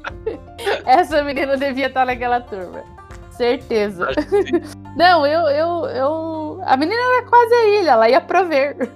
Essa 0.85 1.23
menina 1.23 1.57
devia 1.57 1.87
estar 1.87 2.05
naquela 2.05 2.39
turma. 2.41 2.83
Certeza. 3.31 4.07
Não, 4.95 5.25
eu, 5.27 5.41
eu, 5.49 5.85
eu. 5.87 6.61
A 6.65 6.77
menina 6.77 6.99
era 6.99 7.25
quase 7.25 7.53
a 7.53 7.67
ilha, 7.81 7.91
ela 7.91 8.09
ia 8.09 8.21
prover. 8.21 8.89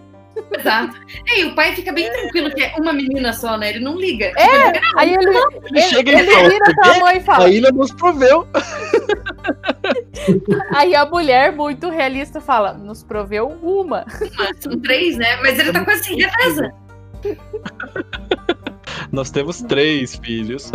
Exato. 0.57 0.95
E 1.27 1.31
aí, 1.31 1.45
o 1.45 1.53
pai 1.55 1.75
fica 1.75 1.91
bem 1.91 2.09
tranquilo 2.11 2.49
que 2.51 2.63
é 2.63 2.73
uma 2.79 2.93
menina 2.93 3.33
só, 3.33 3.57
né? 3.57 3.69
Ele 3.71 3.79
não 3.79 3.97
liga. 3.97 4.25
É, 4.37 4.79
Aí 4.97 5.13
ele, 5.13 5.25
ele, 5.69 5.81
chega 5.81 6.11
e 6.11 6.15
ele 6.15 6.31
fala, 6.31 6.49
vira 6.49 6.65
pra 6.75 6.99
mãe 6.99 7.17
e 7.17 7.21
fala. 7.21 7.45
A 7.45 7.49
ilha 7.49 7.71
nos 7.71 7.91
proveu. 7.91 8.47
Aí 10.73 10.95
a 10.95 11.05
mulher, 11.05 11.51
muito 11.53 11.89
realista, 11.89 12.39
fala: 12.39 12.73
nos 12.73 13.03
proveu 13.03 13.47
uma. 13.61 14.05
São 14.59 14.79
três, 14.79 15.17
né? 15.17 15.37
Mas 15.41 15.59
ele 15.59 15.71
tá 15.73 15.83
quase 15.83 16.03
sem 16.03 16.17
defesa. 16.17 16.71
Nós 19.11 19.31
temos 19.31 19.61
três 19.63 20.15
filhos. 20.23 20.71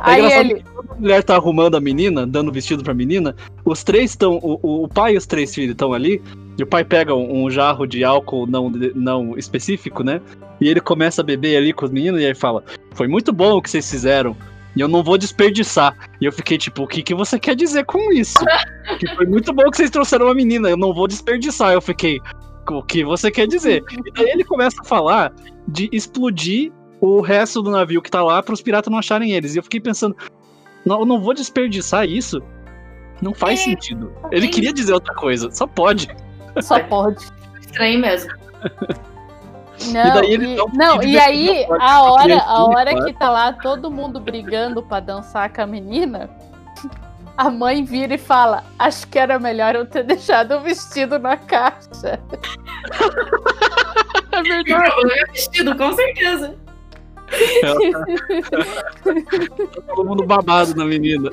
Aí 0.00 0.20
engraçado 0.24 0.50
ele. 0.50 0.64
A 0.90 0.94
mulher 0.94 1.22
tá 1.22 1.36
arrumando 1.36 1.76
a 1.76 1.80
menina, 1.80 2.26
dando 2.26 2.50
vestido 2.50 2.82
pra 2.82 2.92
menina. 2.94 3.36
Os 3.64 3.84
três 3.84 4.10
estão. 4.10 4.38
O, 4.42 4.58
o- 4.62 4.84
o 4.84 4.88
pai 4.88 5.14
e 5.14 5.16
os 5.16 5.26
três 5.26 5.54
filhos 5.54 5.72
estão 5.72 5.92
ali. 5.92 6.20
E 6.58 6.62
o 6.62 6.66
pai 6.66 6.84
pega 6.84 7.14
um, 7.14 7.44
um 7.44 7.50
jarro 7.50 7.86
de 7.86 8.02
álcool 8.02 8.46
não, 8.46 8.70
não 8.94 9.36
específico, 9.36 10.02
né? 10.02 10.20
E 10.60 10.68
ele 10.68 10.80
começa 10.80 11.20
a 11.20 11.24
beber 11.24 11.56
ali 11.56 11.72
com 11.72 11.84
os 11.84 11.90
meninos 11.90 12.20
e 12.20 12.26
aí 12.26 12.34
fala: 12.34 12.64
Foi 12.94 13.06
muito 13.06 13.32
bom 13.32 13.56
o 13.56 13.62
que 13.62 13.70
vocês 13.70 13.90
fizeram. 13.90 14.36
E 14.74 14.80
eu 14.80 14.88
não 14.88 15.02
vou 15.02 15.16
desperdiçar. 15.16 15.96
E 16.20 16.26
eu 16.26 16.32
fiquei 16.32 16.58
tipo, 16.58 16.82
o 16.82 16.86
que, 16.86 17.02
que 17.02 17.14
você 17.14 17.38
quer 17.38 17.54
dizer 17.54 17.84
com 17.84 18.12
isso? 18.12 18.38
que 18.98 19.06
foi 19.14 19.26
muito 19.26 19.52
bom 19.52 19.70
que 19.70 19.76
vocês 19.78 19.90
trouxeram 19.90 20.26
uma 20.26 20.34
menina, 20.34 20.68
eu 20.68 20.76
não 20.76 20.92
vou 20.92 21.08
desperdiçar. 21.08 21.72
Eu 21.72 21.80
fiquei, 21.80 22.20
o 22.70 22.82
que 22.82 23.02
você 23.02 23.30
quer 23.30 23.46
dizer? 23.46 23.82
E 24.04 24.12
daí 24.12 24.30
ele 24.30 24.44
começa 24.44 24.76
a 24.80 24.84
falar 24.84 25.32
de 25.66 25.88
explodir 25.92 26.72
o 27.00 27.20
resto 27.22 27.62
do 27.62 27.70
navio 27.70 28.02
que 28.02 28.10
tá 28.10 28.22
lá 28.22 28.42
para 28.42 28.52
os 28.52 28.60
piratas 28.60 28.90
não 28.90 28.98
acharem 28.98 29.32
eles. 29.32 29.54
E 29.54 29.58
eu 29.58 29.62
fiquei 29.62 29.80
pensando, 29.80 30.14
não, 30.84 31.00
eu 31.00 31.06
não 31.06 31.20
vou 31.20 31.32
desperdiçar 31.32 32.06
isso. 32.06 32.42
Não 33.22 33.32
faz 33.32 33.60
É, 33.60 33.64
sentido. 33.64 34.12
Ele 34.30 34.48
queria 34.48 34.72
dizer 34.74 34.92
outra 34.92 35.14
coisa, 35.14 35.50
só 35.50 35.66
pode. 35.66 36.08
Só 36.62 36.80
pode. 36.80 37.26
Estranho 37.60 38.00
mesmo. 38.00 38.32
Não, 39.92 40.14
daí 40.14 40.32
ele 40.32 40.54
e, 40.54 40.56
dá 40.56 40.64
um 40.64 40.72
não, 40.72 40.98
pedido 40.98 41.16
e 41.16 41.20
aí, 41.20 41.66
a 41.78 42.02
hora, 42.02 42.38
a 42.38 42.64
hora 42.64 43.04
que 43.04 43.12
tá 43.12 43.30
lá 43.30 43.52
todo 43.52 43.90
mundo 43.90 44.18
brigando 44.18 44.82
pra 44.82 45.00
dançar 45.00 45.52
com 45.52 45.60
a 45.60 45.66
menina, 45.66 46.30
a 47.36 47.50
mãe 47.50 47.84
vira 47.84 48.14
e 48.14 48.18
fala: 48.18 48.64
Acho 48.78 49.06
que 49.08 49.18
era 49.18 49.38
melhor 49.38 49.74
eu 49.74 49.84
ter 49.86 50.02
deixado 50.02 50.56
o 50.56 50.60
vestido 50.60 51.18
na 51.18 51.36
caixa. 51.36 52.20
É 54.32 54.42
verdade. 54.42 54.92
problema 54.92 55.14
é 55.14 55.32
vestido, 55.32 55.76
com 55.78 55.92
certeza. 55.94 56.54
Todo 59.86 60.04
mundo 60.04 60.26
babado 60.26 60.74
na 60.74 60.84
menina. 60.84 61.30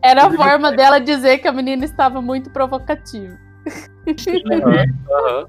Era 0.00 0.26
a 0.26 0.30
forma 0.30 0.72
dela 0.72 0.98
dizer 0.98 1.36
que 1.38 1.46
a 1.46 1.52
menina 1.52 1.84
estava 1.84 2.22
muito 2.22 2.50
provocativa. 2.50 3.38
Aham. 5.10 5.46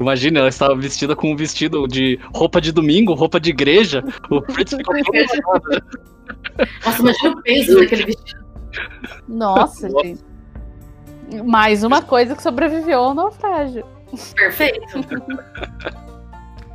Imagina, 0.00 0.40
ela 0.40 0.48
estava 0.48 0.74
vestida 0.74 1.14
com 1.14 1.32
um 1.32 1.36
vestido 1.36 1.86
de 1.86 2.18
roupa 2.34 2.60
de 2.60 2.72
domingo, 2.72 3.14
roupa 3.14 3.38
de 3.38 3.50
igreja. 3.50 4.02
O 4.30 4.42
Fritz 4.52 4.74
ficou 4.74 4.94
todo. 5.04 5.82
Nossa, 6.84 7.00
imagina 7.02 7.30
o 7.30 7.42
peso 7.42 7.78
daquele 7.78 8.06
vestido. 8.06 8.44
Nossa, 9.28 9.88
Nossa. 9.88 10.06
gente. 10.06 10.24
Mais 11.44 11.84
uma 11.84 12.02
coisa 12.02 12.34
que 12.34 12.42
sobreviveu 12.42 12.98
ao 12.98 13.14
naufrágio. 13.14 13.84
Perfeito. 14.34 14.80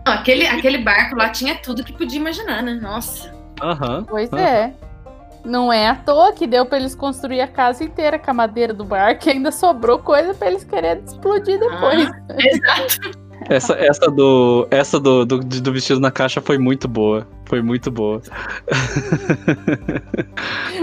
Não, 0.05 0.13
aquele, 0.13 0.47
aquele 0.47 0.78
barco 0.80 1.15
lá 1.15 1.30
tinha 1.30 1.55
tudo 1.55 1.84
que 1.84 1.91
podia 1.93 2.20
imaginar, 2.20 2.63
né? 2.63 2.74
Nossa. 2.82 3.34
Aham. 3.61 4.05
Pois 4.07 4.32
Ah. 4.32 4.39
é. 4.41 4.74
Não 5.48 5.72
é 5.72 5.88
à 5.88 5.95
toa 5.95 6.34
que 6.34 6.45
deu 6.45 6.66
pra 6.66 6.78
eles 6.78 6.93
construir 6.93 7.39
a 7.39 7.48
casa 7.48 7.82
inteira 7.82 8.20
com 8.20 8.30
a 8.30 8.34
madeira 8.34 8.74
do 8.74 8.84
barco 8.84 9.30
e 9.30 9.32
ainda 9.32 9.50
sobrou 9.50 9.98
coisa 9.98 10.34
pra 10.34 10.48
eles 10.50 10.66
quererem 10.66 11.02
explodir 11.06 11.58
depois. 11.58 12.10
Exato. 12.38 13.28
Essa, 13.50 13.76
essa, 13.76 14.12
do, 14.12 14.68
essa 14.70 15.00
do, 15.00 15.26
do, 15.26 15.39
do 15.39 15.72
vestido 15.72 16.02
na 16.02 16.12
caixa 16.12 16.41
foi 16.41 16.58
muito 16.58 16.86
boa. 16.86 17.26
Foi 17.45 17.62
muito 17.62 17.89
boa. 17.89 18.22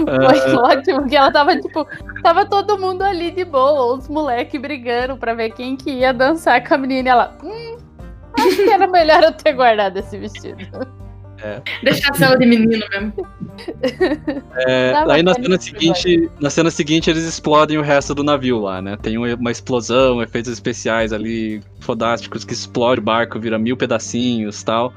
Foi 0.03 0.55
ótimo, 0.55 1.01
porque 1.01 1.15
ela 1.15 1.31
tava, 1.31 1.55
tipo, 1.59 1.85
tava 2.23 2.45
todo 2.45 2.79
mundo 2.79 3.03
ali 3.03 3.29
de 3.29 3.45
boa, 3.45 3.95
os 3.95 4.07
moleques 4.07 4.59
brigando 4.59 5.15
pra 5.15 5.35
ver 5.35 5.51
quem 5.51 5.75
que 5.75 5.91
ia 5.91 6.11
dançar 6.11 6.67
com 6.67 6.73
a 6.73 6.77
menina. 6.77 7.09
E 7.09 7.11
ela, 7.11 7.37
hum, 7.43 7.77
acho 8.39 8.55
que 8.55 8.69
era 8.71 8.87
melhor 8.87 9.23
eu 9.23 9.31
ter 9.31 9.53
guardado 9.53 9.97
esse 9.97 10.17
vestido. 10.17 10.65
Deixar 11.83 12.21
ela 12.21 12.37
de 12.37 12.45
menino 12.45 12.85
mesmo. 12.89 13.13
É, 14.67 14.93
aí 15.09 15.23
na 15.23 15.33
cena, 15.33 15.59
seguinte, 15.59 16.29
na 16.41 16.49
cena 16.49 16.69
seguinte 16.69 17.09
eles 17.09 17.23
explodem 17.23 17.77
o 17.77 17.81
resto 17.81 18.13
do 18.13 18.23
navio 18.23 18.59
lá, 18.59 18.81
né? 18.81 18.97
Tem 19.01 19.17
uma 19.17 19.33
uma 19.35 19.51
explosão, 19.51 20.21
efeitos 20.21 20.51
especiais 20.51 21.13
ali 21.13 21.61
fodásticos 21.79 22.43
que 22.43 22.53
explode 22.53 22.99
o 22.99 23.03
barco, 23.03 23.39
vira 23.39 23.57
mil 23.57 23.77
pedacinhos 23.77 24.61
tal. 24.63 24.93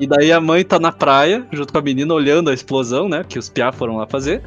E 0.00 0.06
daí 0.06 0.32
a 0.32 0.40
mãe 0.40 0.64
tá 0.64 0.78
na 0.78 0.92
praia, 0.92 1.46
junto 1.52 1.72
com 1.72 1.78
a 1.78 1.82
menina, 1.82 2.12
olhando 2.12 2.50
a 2.50 2.54
explosão, 2.54 3.08
né? 3.08 3.24
Que 3.28 3.38
os 3.38 3.48
piá 3.48 3.72
foram 3.72 3.96
lá 3.96 4.06
fazer. 4.06 4.42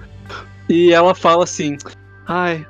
E 0.70 0.92
ela 0.92 1.14
fala 1.16 1.44
assim: 1.44 1.78
Ai, 2.28 2.66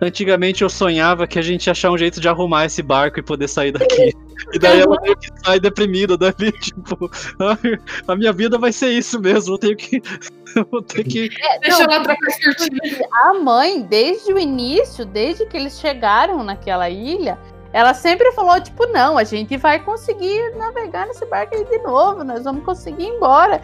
antigamente 0.00 0.62
eu 0.62 0.68
sonhava 0.68 1.26
que 1.26 1.38
a 1.38 1.42
gente 1.42 1.66
ia 1.66 1.72
achar 1.72 1.90
um 1.90 1.98
jeito 1.98 2.20
de 2.20 2.28
arrumar 2.28 2.66
esse 2.66 2.82
barco 2.82 3.18
e 3.18 3.22
poder 3.22 3.48
sair 3.48 3.72
daqui. 3.72 4.12
E 4.52 4.58
daí 4.58 4.80
ela 4.80 4.96
meio 5.02 5.16
que 5.16 5.28
sai 5.44 5.60
deprimida 5.60 6.16
dali, 6.16 6.52
tipo, 6.60 7.10
"Ai, 7.40 7.78
a 8.06 8.16
minha 8.16 8.32
vida 8.32 8.58
vai 8.58 8.72
ser 8.72 8.90
isso 8.90 9.20
mesmo, 9.20 9.54
eu 9.54 9.58
tenho 9.58 9.76
que. 9.76 10.02
Eu 10.56 10.66
vou 10.70 10.80
ter 10.80 11.04
que. 11.04 11.28
Deixa 11.60 11.86
Não, 11.86 11.92
ela 11.92 12.02
trocar 12.02 12.26
as 12.26 12.42
cortinas. 12.42 13.00
A 13.12 13.34
mãe, 13.34 13.82
desde 13.82 14.32
o 14.32 14.38
início, 14.38 15.04
desde 15.04 15.44
que 15.44 15.58
eles 15.58 15.78
chegaram 15.78 16.42
naquela 16.42 16.88
ilha, 16.88 17.38
ela 17.72 17.92
sempre 17.92 18.32
falou, 18.32 18.58
tipo, 18.58 18.86
não, 18.86 19.18
a 19.18 19.24
gente 19.24 19.58
vai 19.58 19.78
conseguir 19.78 20.54
navegar 20.56 21.06
nesse 21.06 21.26
barco 21.26 21.54
aí 21.54 21.64
de 21.66 21.78
novo, 21.78 22.24
nós 22.24 22.44
vamos 22.44 22.64
conseguir 22.64 23.04
ir 23.04 23.08
embora. 23.08 23.60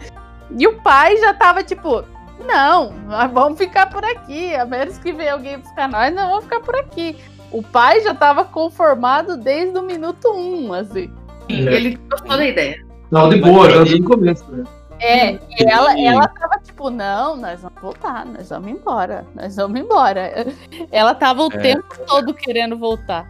E 0.57 0.67
o 0.67 0.79
pai 0.81 1.17
já 1.17 1.33
tava, 1.33 1.63
tipo, 1.63 2.03
não, 2.47 2.91
nós 3.07 3.31
vamos 3.31 3.57
ficar 3.57 3.89
por 3.89 4.05
aqui, 4.05 4.53
a 4.55 4.65
menos 4.65 4.97
que 4.99 5.11
venha 5.11 5.33
alguém 5.33 5.59
buscar 5.59 5.89
nós, 5.89 6.13
nós 6.13 6.27
vamos 6.27 6.43
ficar 6.43 6.59
por 6.59 6.75
aqui. 6.75 7.17
O 7.51 7.61
pai 7.61 8.01
já 8.01 8.13
tava 8.13 8.43
conformado 8.45 9.37
desde 9.37 9.77
o 9.77 9.81
minuto 9.83 10.29
um, 10.31 10.73
assim. 10.73 11.11
Ele 11.47 11.97
gostou 12.09 12.37
da 12.37 12.45
ideia. 12.45 12.83
Não, 13.11 13.29
de 13.29 13.39
boa, 13.39 13.69
já 13.69 13.77
desde 13.83 14.01
o 14.01 14.03
começo. 14.03 14.51
Né? 14.51 14.63
É, 14.99 15.33
e 15.33 15.39
ela, 15.67 15.91
Sim. 15.91 16.07
ela 16.07 16.27
tava 16.27 16.57
tipo, 16.63 16.89
não, 16.89 17.35
nós 17.35 17.61
vamos 17.61 17.81
voltar, 17.81 18.25
nós 18.25 18.49
vamos 18.49 18.69
embora, 18.71 19.25
nós 19.35 19.55
vamos 19.55 19.79
embora. 19.79 20.47
Ela 20.91 21.13
tava 21.13 21.43
o 21.43 21.51
É. 21.51 21.57
tempo 21.57 21.85
todo 22.07 22.33
querendo 22.33 22.77
voltar. 22.77 23.27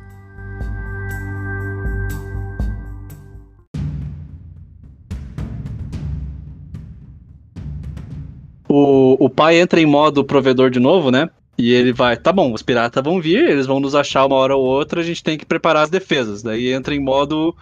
O, 8.67 9.25
o 9.25 9.29
pai 9.29 9.59
entra 9.59 9.79
em 9.79 9.85
modo 9.85 10.23
provedor 10.23 10.69
de 10.69 10.79
novo, 10.79 11.09
né? 11.11 11.29
E 11.57 11.71
ele 11.71 11.93
vai, 11.93 12.17
tá 12.17 12.33
bom, 12.33 12.51
os 12.53 12.61
piratas 12.61 13.01
vão 13.03 13.21
vir, 13.21 13.49
eles 13.49 13.65
vão 13.65 13.79
nos 13.79 13.95
achar 13.95 14.25
uma 14.25 14.35
hora 14.35 14.55
ou 14.55 14.63
outra, 14.63 14.99
a 14.99 15.03
gente 15.03 15.23
tem 15.23 15.37
que 15.37 15.45
preparar 15.45 15.83
as 15.83 15.89
defesas. 15.89 16.43
Daí 16.43 16.73
entra 16.73 16.93
em 16.93 16.99
modo, 16.99 17.55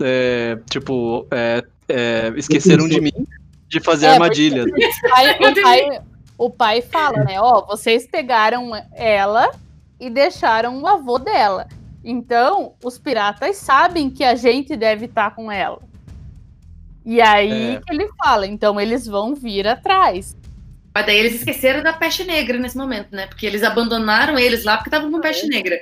é, 0.00 0.56
tipo, 0.70 1.26
é, 1.32 1.64
é, 1.88 2.32
esqueceram 2.36 2.88
de 2.88 3.00
mim 3.00 3.12
de 3.68 3.80
fazer 3.80 4.06
É, 4.06 4.10
armadilhas. 4.10 4.66
O 4.74 5.10
pai, 5.10 5.30
o 5.34 5.62
pai, 5.62 6.00
o 6.38 6.50
pai 6.50 6.82
fala, 6.82 7.24
né? 7.24 7.40
Ó, 7.40 7.64
vocês 7.66 8.06
pegaram 8.06 8.70
ela 8.92 9.50
e 9.98 10.08
deixaram 10.08 10.80
o 10.80 10.86
avô 10.86 11.18
dela. 11.18 11.66
Então, 12.04 12.74
os 12.84 12.98
piratas 12.98 13.56
sabem 13.56 14.10
que 14.10 14.22
a 14.22 14.34
gente 14.34 14.76
deve 14.76 15.06
estar 15.06 15.34
com 15.34 15.50
ela. 15.50 15.80
E 17.04 17.20
aí 17.20 17.74
É. 17.76 17.80
que 17.80 17.92
ele 17.92 18.08
fala, 18.16 18.46
então 18.46 18.80
eles 18.80 19.06
vão 19.06 19.34
vir 19.34 19.66
atrás. 19.66 20.36
Mas 20.94 21.06
daí 21.06 21.18
eles 21.18 21.34
esqueceram 21.34 21.82
da 21.82 21.92
peste 21.92 22.22
negra 22.24 22.56
nesse 22.56 22.76
momento, 22.76 23.08
né? 23.10 23.26
Porque 23.26 23.44
eles 23.44 23.64
abandonaram 23.64 24.38
eles 24.38 24.64
lá 24.64 24.76
porque 24.76 24.88
estavam 24.88 25.10
com 25.10 25.20
peste 25.20 25.46
negra. 25.48 25.76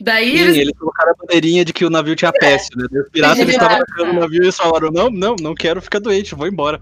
Daí 0.00 0.30
Sim, 0.30 0.44
eles. 0.44 0.56
eles 0.56 0.78
colocaram 0.78 1.12
a 1.12 1.14
bandeirinha 1.14 1.64
de 1.64 1.72
que 1.72 1.84
o 1.84 1.90
navio 1.90 2.16
tinha 2.16 2.32
peste, 2.32 2.76
né? 2.76 2.86
Os 2.90 3.08
piratas 3.10 3.38
eles 3.38 3.54
estavam 3.54 3.76
atacando 3.76 4.10
o 4.10 4.20
navio 4.20 4.42
e 4.42 4.44
eles 4.46 4.56
falaram: 4.56 4.90
não, 4.90 5.10
não, 5.10 5.36
não 5.40 5.54
quero 5.54 5.80
ficar 5.82 5.98
doente, 6.00 6.34
vou 6.34 6.46
embora. 6.46 6.80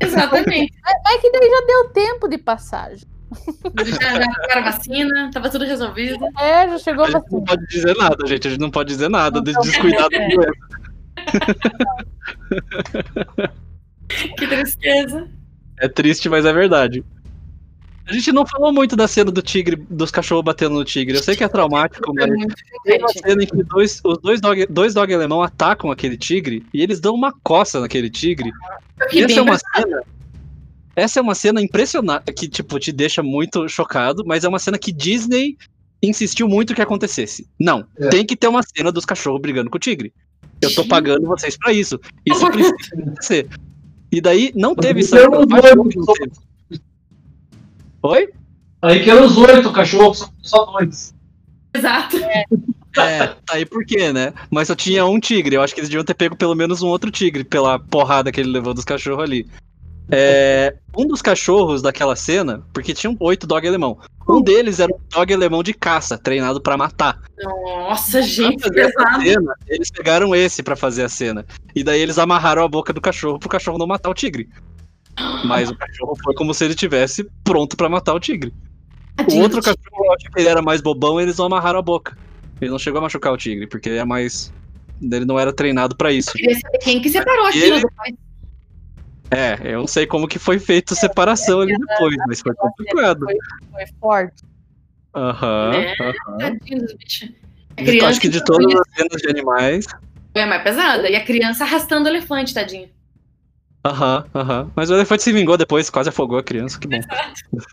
Exatamente. 0.00 0.72
Mas 0.82 1.20
que 1.20 1.30
daí 1.30 1.50
já 1.50 1.66
deu 1.66 1.88
tempo 1.90 2.28
de 2.28 2.38
passagem. 2.38 3.06
Eles 3.78 3.94
já, 3.96 4.20
já 4.20 4.32
pegaram 4.32 4.60
a 4.62 4.70
vacina, 4.72 5.30
tava 5.32 5.48
tudo 5.50 5.64
resolvido. 5.64 6.18
É, 6.38 6.68
já 6.68 6.78
chegou 6.78 7.04
A 7.04 7.08
a 7.08 7.10
gente 7.10 7.22
não 7.30 7.40
vacina. 7.40 7.44
pode 7.46 7.66
dizer 7.68 7.96
nada, 7.96 8.26
gente. 8.26 8.46
A 8.46 8.50
gente 8.50 8.60
não 8.60 8.70
pode 8.70 8.88
dizer 8.88 9.08
nada 9.08 9.40
de 9.40 9.52
Não, 9.52 9.60
descuidar 9.62 10.08
da 10.08 10.16
é. 10.16 10.28
doença. 10.28 10.50
Que 14.36 14.46
tristeza. 14.48 15.28
É 15.80 15.88
triste, 15.88 16.28
mas 16.28 16.44
é 16.44 16.52
verdade. 16.52 17.02
A 18.06 18.12
gente 18.12 18.32
não 18.32 18.44
falou 18.44 18.72
muito 18.72 18.96
da 18.96 19.06
cena 19.06 19.30
do 19.30 19.40
tigre, 19.40 19.76
dos 19.88 20.10
cachorros 20.10 20.44
batendo 20.44 20.74
no 20.74 20.84
tigre. 20.84 21.16
Eu 21.16 21.22
sei 21.22 21.36
que 21.36 21.44
é 21.44 21.48
traumático, 21.48 22.10
É 22.18 22.26
mas 22.26 22.54
tem 22.84 22.98
uma 22.98 23.08
cena 23.08 23.42
em 23.42 23.46
que 23.46 23.62
dois, 23.62 24.00
os 24.04 24.18
dois 24.18 24.40
dog, 24.40 24.66
dois 24.66 24.94
dog 24.94 25.14
alemão 25.14 25.42
atacam 25.42 25.90
aquele 25.92 26.16
tigre 26.16 26.66
e 26.74 26.82
eles 26.82 26.98
dão 26.98 27.14
uma 27.14 27.32
coça 27.42 27.80
naquele 27.80 28.10
tigre. 28.10 28.50
E 29.12 29.22
essa 29.22 29.38
é 29.38 29.42
uma 29.42 29.58
cena. 29.58 30.02
Essa 30.96 31.20
é 31.20 31.22
uma 31.22 31.34
cena 31.36 31.62
impressionante 31.62 32.32
que, 32.32 32.48
tipo, 32.48 32.78
te 32.80 32.90
deixa 32.90 33.22
muito 33.22 33.68
chocado, 33.68 34.24
mas 34.26 34.42
é 34.42 34.48
uma 34.48 34.58
cena 34.58 34.76
que 34.76 34.90
Disney 34.92 35.56
insistiu 36.02 36.48
muito 36.48 36.74
que 36.74 36.82
acontecesse. 36.82 37.46
Não, 37.58 37.86
É. 37.96 38.08
tem 38.08 38.26
que 38.26 38.34
ter 38.34 38.48
uma 38.48 38.62
cena 38.62 38.90
dos 38.90 39.04
cachorros 39.04 39.40
brigando 39.40 39.70
com 39.70 39.76
o 39.76 39.80
tigre. 39.80 40.12
Eu 40.60 40.74
tô 40.74 40.84
pagando 40.84 41.26
vocês 41.26 41.56
pra 41.56 41.72
isso. 41.72 41.98
Isso 42.26 42.44
precisa 42.50 42.74
acontecer. 42.92 43.48
E 44.12 44.20
daí 44.20 44.52
não 44.54 44.74
teve 44.74 45.02
que 45.02 45.14
não 45.14 46.04
teve. 46.06 46.32
Oi? 48.02 48.28
Aí 48.82 49.02
que 49.02 49.10
eram 49.10 49.26
os 49.26 49.36
oito 49.36 49.72
cachorros, 49.72 50.18
só- 50.18 50.30
só 50.42 50.64
dois. 50.72 51.14
Exato. 51.74 52.16
É, 52.96 53.26
tá 53.28 53.54
aí 53.54 53.64
por 53.64 53.84
quê, 53.84 54.12
né? 54.12 54.32
Mas 54.50 54.66
só 54.68 54.74
tinha 54.74 55.04
um 55.06 55.20
tigre. 55.20 55.54
Eu 55.54 55.62
acho 55.62 55.72
que 55.74 55.80
eles 55.80 55.88
deviam 55.88 56.04
ter 56.04 56.14
pego 56.14 56.34
pelo 56.34 56.54
menos 56.56 56.82
um 56.82 56.88
outro 56.88 57.10
tigre 57.10 57.44
pela 57.44 57.78
porrada 57.78 58.32
que 58.32 58.40
ele 58.40 58.50
levou 58.50 58.74
dos 58.74 58.84
cachorros 58.84 59.22
ali. 59.22 59.46
É, 60.12 60.74
um 60.96 61.06
dos 61.06 61.22
cachorros 61.22 61.82
daquela 61.82 62.16
cena, 62.16 62.62
porque 62.72 62.92
tinham 62.94 63.16
oito 63.20 63.46
dog 63.46 63.66
alemão. 63.66 63.98
Um 64.28 64.40
deles 64.40 64.80
era 64.80 64.92
um 64.92 64.98
dog 65.08 65.32
alemão 65.34 65.62
de 65.62 65.72
caça, 65.74 66.16
treinado 66.18 66.60
pra 66.60 66.76
matar. 66.76 67.20
Nossa, 67.42 68.22
gente, 68.22 68.68
pesado. 68.70 69.22
cena, 69.22 69.54
eles 69.68 69.90
pegaram 69.90 70.34
esse 70.34 70.62
pra 70.62 70.76
fazer 70.76 71.04
a 71.04 71.08
cena. 71.08 71.44
E 71.74 71.82
daí 71.82 72.00
eles 72.00 72.18
amarraram 72.18 72.62
a 72.64 72.68
boca 72.68 72.92
do 72.92 73.00
cachorro 73.00 73.38
pro 73.38 73.48
cachorro 73.48 73.78
não 73.78 73.86
matar 73.86 74.10
o 74.10 74.14
tigre. 74.14 74.48
Mas 75.44 75.70
o 75.70 75.76
cachorro 75.76 76.16
foi 76.22 76.34
como 76.34 76.54
se 76.54 76.64
ele 76.64 76.74
tivesse 76.74 77.28
pronto 77.44 77.76
pra 77.76 77.88
matar 77.88 78.14
o 78.14 78.20
tigre. 78.20 78.52
O 79.30 79.38
outro 79.38 79.60
cachorro, 79.60 80.04
eu 80.06 80.12
acho 80.14 80.30
que 80.30 80.40
ele 80.40 80.48
era 80.48 80.62
mais 80.62 80.80
bobão, 80.80 81.20
eles 81.20 81.36
não 81.36 81.46
amarraram 81.46 81.78
a 81.78 81.82
boca. 81.82 82.16
Ele 82.60 82.70
não 82.70 82.78
chegou 82.78 82.98
a 82.98 83.02
machucar 83.02 83.32
o 83.32 83.36
tigre, 83.36 83.66
porque 83.66 83.88
ele 83.88 83.98
é 83.98 84.04
mais. 84.04 84.52
Ele 85.02 85.24
não 85.24 85.38
era 85.38 85.52
treinado 85.52 85.96
pra 85.96 86.12
isso. 86.12 86.30
Eu 86.30 86.34
queria 86.34 86.60
saber 86.60 86.78
quem 86.78 87.00
que 87.00 87.08
separou 87.10 87.46
aquilo 87.46 87.64
ele- 87.76 87.80
depois. 87.80 88.29
É, 89.30 89.58
eu 89.62 89.80
não 89.80 89.86
sei 89.86 90.06
como 90.06 90.26
que 90.26 90.38
foi 90.38 90.58
feita 90.58 90.94
a 90.94 90.96
separação 90.96 91.60
ali 91.60 91.76
depois, 91.76 92.16
mas 92.26 92.40
foi 92.40 92.54
complicado. 92.54 93.24
Foi, 93.24 93.36
foi 93.72 93.86
forte. 94.00 94.42
Aham. 95.14 95.72
É. 95.74 95.94
A 96.40 96.50
Eu 96.50 96.58
criança 97.84 98.06
Acho 98.08 98.20
que 98.20 98.28
de 98.28 98.44
todas 98.44 98.74
as 98.74 98.94
cenas 98.94 99.22
de 99.22 99.28
animais. 99.28 99.86
É 100.34 100.46
mais 100.46 100.62
pesada. 100.62 101.08
E 101.08 101.16
a 101.16 101.24
criança 101.24 101.64
arrastando 101.64 102.06
o 102.06 102.12
elefante, 102.12 102.54
tadinho. 102.54 102.88
Aham, 103.84 104.24
aham. 104.34 104.70
Mas 104.74 104.90
o 104.90 104.94
elefante 104.94 105.22
se 105.22 105.32
vingou 105.32 105.56
depois, 105.56 105.88
quase 105.88 106.08
afogou 106.08 106.38
a 106.38 106.42
criança, 106.42 106.78
que 106.78 106.88
bom. 106.88 107.00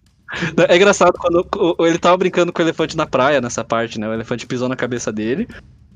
É 0.70 0.76
engraçado 0.76 1.14
quando 1.18 1.48
ele 1.80 1.98
tava 1.98 2.18
brincando 2.18 2.52
com 2.52 2.62
o 2.62 2.66
elefante 2.66 2.98
na 2.98 3.06
praia 3.06 3.40
nessa 3.40 3.64
parte, 3.64 3.98
né? 3.98 4.10
O 4.10 4.14
elefante 4.14 4.46
pisou 4.46 4.68
na 4.68 4.76
cabeça 4.76 5.10
dele, 5.10 5.48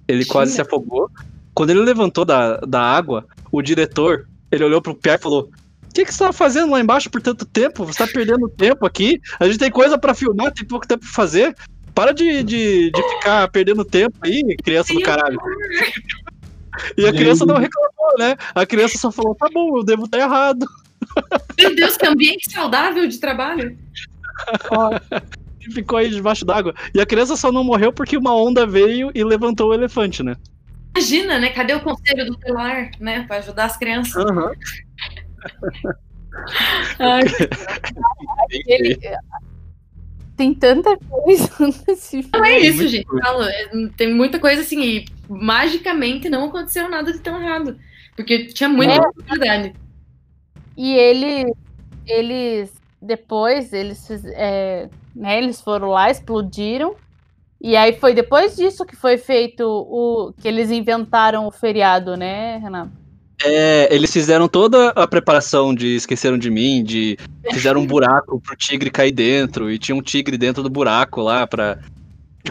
ele 0.07 0.23
quase 0.23 0.53
se 0.53 0.61
afogou. 0.61 1.11
Quando 1.53 1.71
ele 1.71 1.81
levantou 1.81 2.23
da, 2.23 2.55
da 2.57 2.81
água, 2.81 3.25
o 3.51 3.61
diretor, 3.61 4.25
ele 4.51 4.63
olhou 4.63 4.81
pro 4.81 4.95
Pierre 4.95 5.19
e 5.19 5.23
falou: 5.23 5.49
O 5.89 5.93
que, 5.93 6.05
que 6.05 6.13
você 6.13 6.23
tá 6.23 6.33
fazendo 6.33 6.71
lá 6.71 6.79
embaixo 6.79 7.09
por 7.09 7.21
tanto 7.21 7.45
tempo? 7.45 7.85
Você 7.85 7.99
tá 7.99 8.07
perdendo 8.07 8.49
tempo 8.49 8.85
aqui? 8.85 9.19
A 9.39 9.45
gente 9.45 9.57
tem 9.57 9.71
coisa 9.71 9.97
pra 9.97 10.13
filmar, 10.13 10.51
tem 10.51 10.65
pouco 10.65 10.87
tempo 10.87 11.01
pra 11.01 11.13
fazer. 11.13 11.55
Para 11.93 12.13
de, 12.13 12.43
de, 12.43 12.91
de 12.91 13.03
ficar 13.09 13.49
perdendo 13.49 13.83
tempo 13.83 14.15
aí, 14.23 14.41
criança 14.63 14.93
do 14.93 15.01
caralho. 15.01 15.37
E 16.97 17.05
a 17.05 17.11
criança 17.11 17.45
não 17.45 17.57
reclamou, 17.57 18.17
né? 18.17 18.35
A 18.55 18.65
criança 18.65 18.97
só 18.97 19.11
falou: 19.11 19.35
Tá 19.35 19.47
bom, 19.53 19.77
eu 19.77 19.83
devo 19.83 20.05
estar 20.05 20.19
errado. 20.19 20.65
Meu 21.57 21.75
Deus, 21.75 21.97
que 21.97 22.05
ambiente 22.05 22.51
saudável 22.51 23.07
de 23.07 23.19
trabalho. 23.19 23.77
E 25.59 25.71
ficou 25.73 25.97
aí 25.97 26.09
debaixo 26.09 26.45
d'água. 26.45 26.73
E 26.93 27.01
a 27.01 27.05
criança 27.05 27.35
só 27.35 27.51
não 27.51 27.63
morreu 27.63 27.91
porque 27.91 28.17
uma 28.17 28.35
onda 28.35 28.65
veio 28.65 29.11
e 29.13 29.23
levantou 29.23 29.69
o 29.69 29.73
elefante, 29.73 30.23
né? 30.23 30.35
Imagina, 30.95 31.39
né? 31.39 31.49
Cadê 31.49 31.73
o 31.73 31.81
conselho 31.81 32.25
do 32.25 32.35
telar, 32.37 32.91
né? 32.99 33.23
Pra 33.23 33.37
ajudar 33.37 33.65
as 33.65 33.77
crianças. 33.77 34.15
Aham. 34.25 34.51
Ai, 36.99 37.23
Ele... 38.67 38.97
Tem 40.37 40.53
tanta 40.55 40.97
coisa 40.97 41.49
nesse 41.87 42.17
não 42.17 42.23
filme. 42.23 42.49
é 42.49 42.59
isso, 42.61 42.77
muito 42.77 42.89
gente. 42.89 43.05
Falo, 43.21 43.43
é, 43.43 43.69
tem 43.95 44.13
muita 44.13 44.39
coisa 44.39 44.61
assim 44.61 44.81
e 44.81 45.05
magicamente 45.29 46.29
não 46.29 46.45
aconteceu 46.45 46.89
nada 46.89 47.11
de 47.11 47.19
tão 47.19 47.39
errado. 47.41 47.77
Porque 48.15 48.47
tinha 48.47 48.67
muita 48.69 48.93
É. 48.93 48.99
possibilidade. 49.01 49.73
E 50.75 50.93
ele, 50.93 51.53
eles 52.07 52.73
depois 53.01 53.71
eles, 53.73 54.09
é, 54.35 54.89
né, 55.15 55.37
eles 55.37 55.61
foram 55.61 55.89
lá, 55.89 56.09
explodiram. 56.09 56.95
E 57.63 57.75
aí 57.75 57.93
foi 57.93 58.13
depois 58.15 58.55
disso 58.55 58.83
que 58.85 58.95
foi 58.95 59.17
feito 59.17 59.63
o 59.63 60.33
que 60.41 60.47
eles 60.47 60.71
inventaram 60.71 61.45
o 61.45 61.51
feriado, 61.51 62.17
né, 62.17 62.57
Renato? 62.57 62.91
É, 63.43 63.93
eles 63.93 64.11
fizeram 64.11 64.47
toda 64.47 64.89
a 64.89 65.07
preparação 65.07 65.73
de 65.73 65.95
Esqueceram 65.95 66.37
de 66.37 66.49
Mim, 66.49 66.83
de 66.83 67.17
fizeram 67.51 67.81
um 67.81 67.85
buraco 67.85 68.39
pro 68.39 68.55
tigre 68.55 68.89
cair 68.89 69.11
dentro, 69.11 69.71
e 69.71 69.77
tinha 69.77 69.95
um 69.95 70.01
tigre 70.01 70.37
dentro 70.37 70.61
do 70.63 70.69
buraco 70.69 71.21
lá 71.21 71.45
pra, 71.45 71.79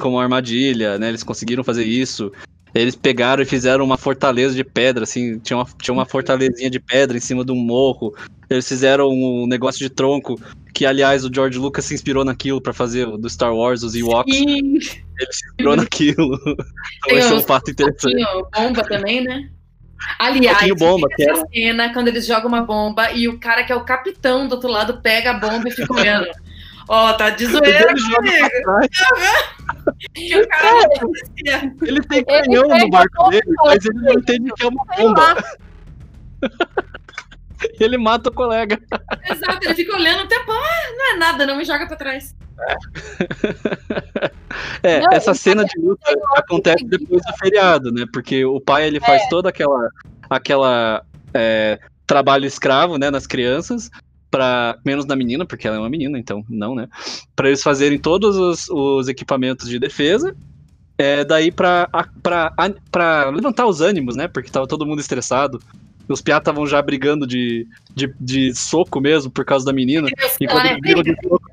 como 0.01 0.17
uma 0.17 0.23
armadilha, 0.23 0.99
né? 0.99 1.09
Eles 1.09 1.23
conseguiram 1.23 1.65
fazer 1.65 1.85
isso. 1.85 2.33
Eles 2.75 2.95
pegaram 2.95 3.43
e 3.43 3.47
fizeram 3.47 3.85
uma 3.85 3.97
fortaleza 3.97 4.55
de 4.55 4.65
pedra, 4.65 5.05
assim, 5.05 5.39
tinha 5.39 5.57
uma, 5.57 5.67
tinha 5.81 5.93
uma 5.93 6.07
fortalezinha 6.07 6.71
de 6.71 6.79
pedra 6.79 7.17
em 7.17 7.21
cima 7.21 7.45
de 7.45 7.53
um 7.53 7.57
morro. 7.57 8.15
Eles 8.49 8.69
fizeram 8.69 9.09
um 9.09 9.47
negócio 9.47 9.79
de 9.79 9.91
tronco, 9.91 10.41
que 10.75 10.87
aliás 10.87 11.25
o 11.25 11.31
George 11.33 11.59
Lucas 11.59 11.85
se 11.85 11.95
inspirou 11.95 12.25
naquilo 12.25 12.61
pra 12.61 12.73
fazer 12.73 13.07
do 13.07 13.29
Star 13.29 13.55
Wars, 13.55 13.83
os 13.83 13.95
Ewoks, 13.95 14.37
E 14.37 14.43
ele 14.43 14.81
se 14.81 15.47
inspirou 15.49 15.77
naquilo. 15.77 16.39
Então 17.07 17.19
esse 17.19 17.33
é 17.33 17.35
um 17.35 17.43
fato 17.43 17.71
interessante. 17.71 18.23
bomba 18.55 18.83
também, 18.85 19.25
né? 19.25 19.49
Aliás, 20.19 20.59
Pouquinho 20.59 20.77
bomba, 20.77 21.09
que 21.15 21.23
essa 21.23 21.47
cena 21.53 21.93
quando 21.93 22.09
eles 22.09 22.27
jogam 22.27 22.49
uma 22.49 22.63
bomba 22.63 23.13
e 23.13 23.29
o 23.29 23.39
cara 23.39 23.65
que 23.65 23.73
é 23.73 23.77
o 23.77 23.85
capitão 23.85 24.49
do 24.49 24.55
outro 24.55 24.71
lado 24.71 25.01
pega 25.03 25.31
a 25.31 25.35
bomba 25.35 25.69
e 25.69 25.73
fica 25.73 25.93
olhando. 25.93 26.29
Ó, 26.93 27.13
tá 27.13 27.31
de 27.31 27.47
zoeira 27.47 27.93
Ele 27.93 28.15
comigo. 28.17 28.49
E 30.17 30.37
o 30.41 30.49
cara 30.49 30.81
não 30.81 30.89
conhecia. 30.89 31.73
Ele 31.83 32.03
tem 32.03 32.19
Ele 32.19 32.43
canhão 32.43 32.69
pega 32.69 32.85
no 32.85 32.91
barco 32.91 33.31
dele, 33.31 33.55
mas 33.65 33.85
ele 33.85 34.01
não 34.01 34.13
entende 34.15 34.53
que 34.57 34.65
é 34.65 34.69
uma 34.69 34.85
bomba. 34.97 35.37
Ele 37.79 37.99
mata 37.99 38.31
o 38.31 38.33
colega. 38.33 38.81
Exato, 39.31 39.59
ele 39.63 39.75
fica 39.75 39.95
olhando 39.95 40.25
o 40.25 40.27
tempo. 40.27 40.51
Ah, 40.51 40.93
não 40.97 41.13
é 41.13 41.17
nada, 41.19 41.45
não 41.47 41.59
me 41.59 41.65
joga 41.65 41.87
pra 41.87 41.95
trás. 41.95 42.35
É, 44.83 45.01
Não, 45.05 45.13
essa 45.13 45.35
cena 45.35 45.63
de 45.63 45.79
luta 45.79 46.11
acontece 46.37 46.83
depois 46.87 47.23
do 47.23 47.37
feriado, 47.37 47.93
né? 47.93 48.07
Porque 48.11 48.47
o 48.47 48.63
pai 48.63 48.87
ele 48.87 48.99
faz 48.99 49.29
toda 49.29 49.51
aquela 49.51 49.91
aquela 50.31 51.05
é, 51.35 51.79
trabalho 52.07 52.47
escravo, 52.47 52.97
né, 52.97 53.11
nas 53.11 53.27
crianças, 53.27 53.91
para 54.31 54.79
menos 54.85 55.05
na 55.07 55.17
menina, 55.17 55.45
porque 55.45 55.67
ela 55.67 55.77
é 55.77 55.81
uma 55.81 55.91
menina, 55.91 56.19
então 56.19 56.45
não, 56.49 56.75
né? 56.75 56.89
Para 57.35 57.49
eles 57.49 57.63
fazerem 57.63 57.99
todos 57.99 58.37
os, 58.37 58.69
os 58.71 59.09
equipamentos 59.09 59.69
de 59.69 59.79
defesa. 59.79 60.35
É, 60.97 61.25
daí 61.25 61.51
pra, 61.51 61.89
a- 61.93 62.07
pra, 62.23 62.53
a- 62.57 62.71
pra 62.93 63.31
levantar 63.31 63.67
os 63.67 63.81
ânimos, 63.81 64.17
né? 64.17 64.29
Porque 64.29 64.51
tava 64.51 64.67
todo 64.67 64.87
mundo 64.87 65.01
estressado. 65.01 65.61
Os 66.09 66.21
piá 66.21 66.39
estavam 66.39 66.67
já 66.67 66.83
brigando 66.83 67.27
de, 67.27 67.67
de, 67.95 68.13
de 68.21 68.55
soco 68.55 69.01
mesmo 69.01 69.31
por 69.31 69.45
causa 69.45 69.65
da 69.65 69.73
menina. 69.73 70.09
E 70.41 70.47
quando 70.47 70.67
eles 70.67 70.81
brigam 70.81 71.03
de 71.03 71.15
soco, 71.23 71.51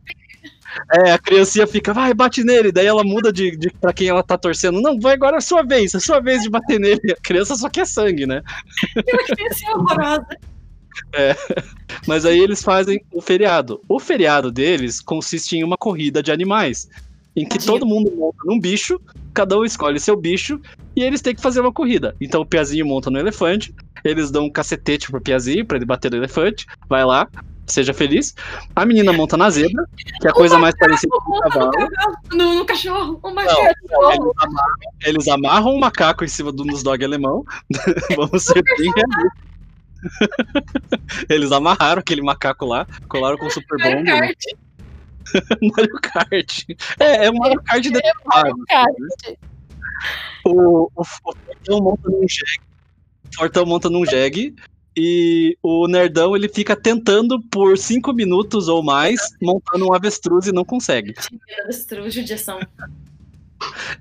é, 1.05 1.11
a 1.13 1.17
criancinha 1.19 1.65
fica, 1.67 1.93
vai, 1.93 2.13
bate 2.13 2.43
nele. 2.43 2.71
Daí 2.71 2.85
ela 2.85 3.03
muda 3.03 3.31
de, 3.31 3.55
de 3.55 3.69
pra 3.71 3.93
quem 3.93 4.07
ela 4.09 4.21
tá 4.23 4.37
torcendo. 4.37 4.81
Não, 4.81 4.99
vai 4.99 5.13
agora 5.13 5.35
é 5.35 5.37
a 5.37 5.41
sua 5.41 5.63
vez, 5.63 5.93
é 5.93 5.97
a 5.97 6.01
sua 6.01 6.19
vez 6.19 6.41
de 6.43 6.49
bater 6.49 6.79
nele. 6.79 6.99
A 7.11 7.21
criança 7.21 7.55
só 7.55 7.69
quer 7.69 7.85
sangue, 7.87 8.25
né? 8.25 8.41
Criança 9.35 9.71
horrorosa. 9.75 10.27
Mas 12.07 12.25
aí 12.25 12.39
eles 12.39 12.63
fazem 12.63 13.01
o 13.11 13.21
feriado. 13.21 13.81
O 13.87 13.99
feriado 13.99 14.51
deles 14.51 15.01
consiste 15.01 15.57
em 15.57 15.63
uma 15.63 15.77
corrida 15.77 16.21
de 16.21 16.31
animais. 16.31 16.87
Em 17.35 17.45
que 17.45 17.59
todo 17.59 17.85
mundo 17.85 18.11
monta 18.15 18.39
num 18.45 18.59
bicho, 18.59 18.99
cada 19.33 19.57
um 19.59 19.63
escolhe 19.63 19.99
seu 19.99 20.17
bicho, 20.17 20.59
e 20.95 21.03
eles 21.03 21.21
têm 21.21 21.35
que 21.35 21.41
fazer 21.41 21.59
uma 21.61 21.71
corrida. 21.71 22.15
Então 22.19 22.41
o 22.41 22.45
Piazinho 22.45 22.85
monta 22.85 23.11
no 23.11 23.19
elefante, 23.19 23.73
eles 24.03 24.31
dão 24.31 24.45
um 24.45 24.49
cacetete 24.49 25.11
pro 25.11 25.21
Piazinho 25.21 25.63
pra 25.63 25.77
ele 25.77 25.85
bater 25.85 26.09
no 26.09 26.17
elefante, 26.17 26.65
vai 26.89 27.05
lá, 27.05 27.29
seja 27.67 27.93
feliz. 27.93 28.33
A 28.75 28.85
menina 28.85 29.13
monta 29.13 29.37
na 29.37 29.49
zebra, 29.49 29.85
que 30.19 30.27
é 30.27 30.31
a 30.31 30.33
coisa 30.33 30.57
mais 30.57 30.75
parecida 30.77 31.15
com 31.23 31.37
um 31.37 31.39
cavalo. 31.41 31.71
No, 32.31 32.55
no 32.55 32.65
cachorro. 32.65 33.19
Não, 33.23 33.33
macaco. 33.33 33.61
eles, 33.61 34.31
amarram, 34.39 34.75
eles 35.05 35.27
amarram 35.27 35.75
um 35.75 35.79
macaco 35.79 36.23
em 36.23 36.27
cima 36.27 36.51
de 36.51 36.61
um 36.61 36.65
dos 36.65 36.81
dog 36.81 37.03
alemão. 37.03 37.45
Vamos 38.15 38.43
ser 38.43 38.63
bem 38.63 38.91
realistas. 38.95 39.46
Eles 41.29 41.51
amarraram 41.51 41.99
aquele 41.99 42.21
macaco 42.21 42.65
lá, 42.65 42.85
colaram 43.07 43.37
com 43.37 43.49
super 43.49 43.77
Mario 43.79 43.97
bomba. 43.97 44.19
Kart. 44.19 44.43
Mario 45.75 45.99
Kart. 46.01 46.63
É, 46.99 47.25
é 47.25 47.31
Mario 47.31 47.61
Kart 47.63 47.83
detalhado. 47.83 48.63
Cara, 48.67 48.93
O, 50.45 50.83
o, 50.83 50.89
o 50.95 51.03
Fortão 51.03 51.81
monta 51.81 52.09
num 52.09 52.27
jegue. 52.27 52.61
O 53.31 53.35
Fortão 53.35 53.65
monta 53.65 53.89
num 53.89 54.05
jegue. 54.05 54.55
e 54.95 55.57
o 55.61 55.87
nerdão 55.87 56.35
ele 56.35 56.49
fica 56.49 56.75
tentando 56.75 57.39
por 57.51 57.77
cinco 57.77 58.13
minutos 58.13 58.67
ou 58.67 58.81
mais 58.81 59.19
montando 59.41 59.87
um 59.87 59.93
avestruz 59.93 60.47
e 60.47 60.51
não 60.51 60.63
consegue. 60.65 61.13
Avestruz, 61.63 62.13
judiação. 62.13 62.59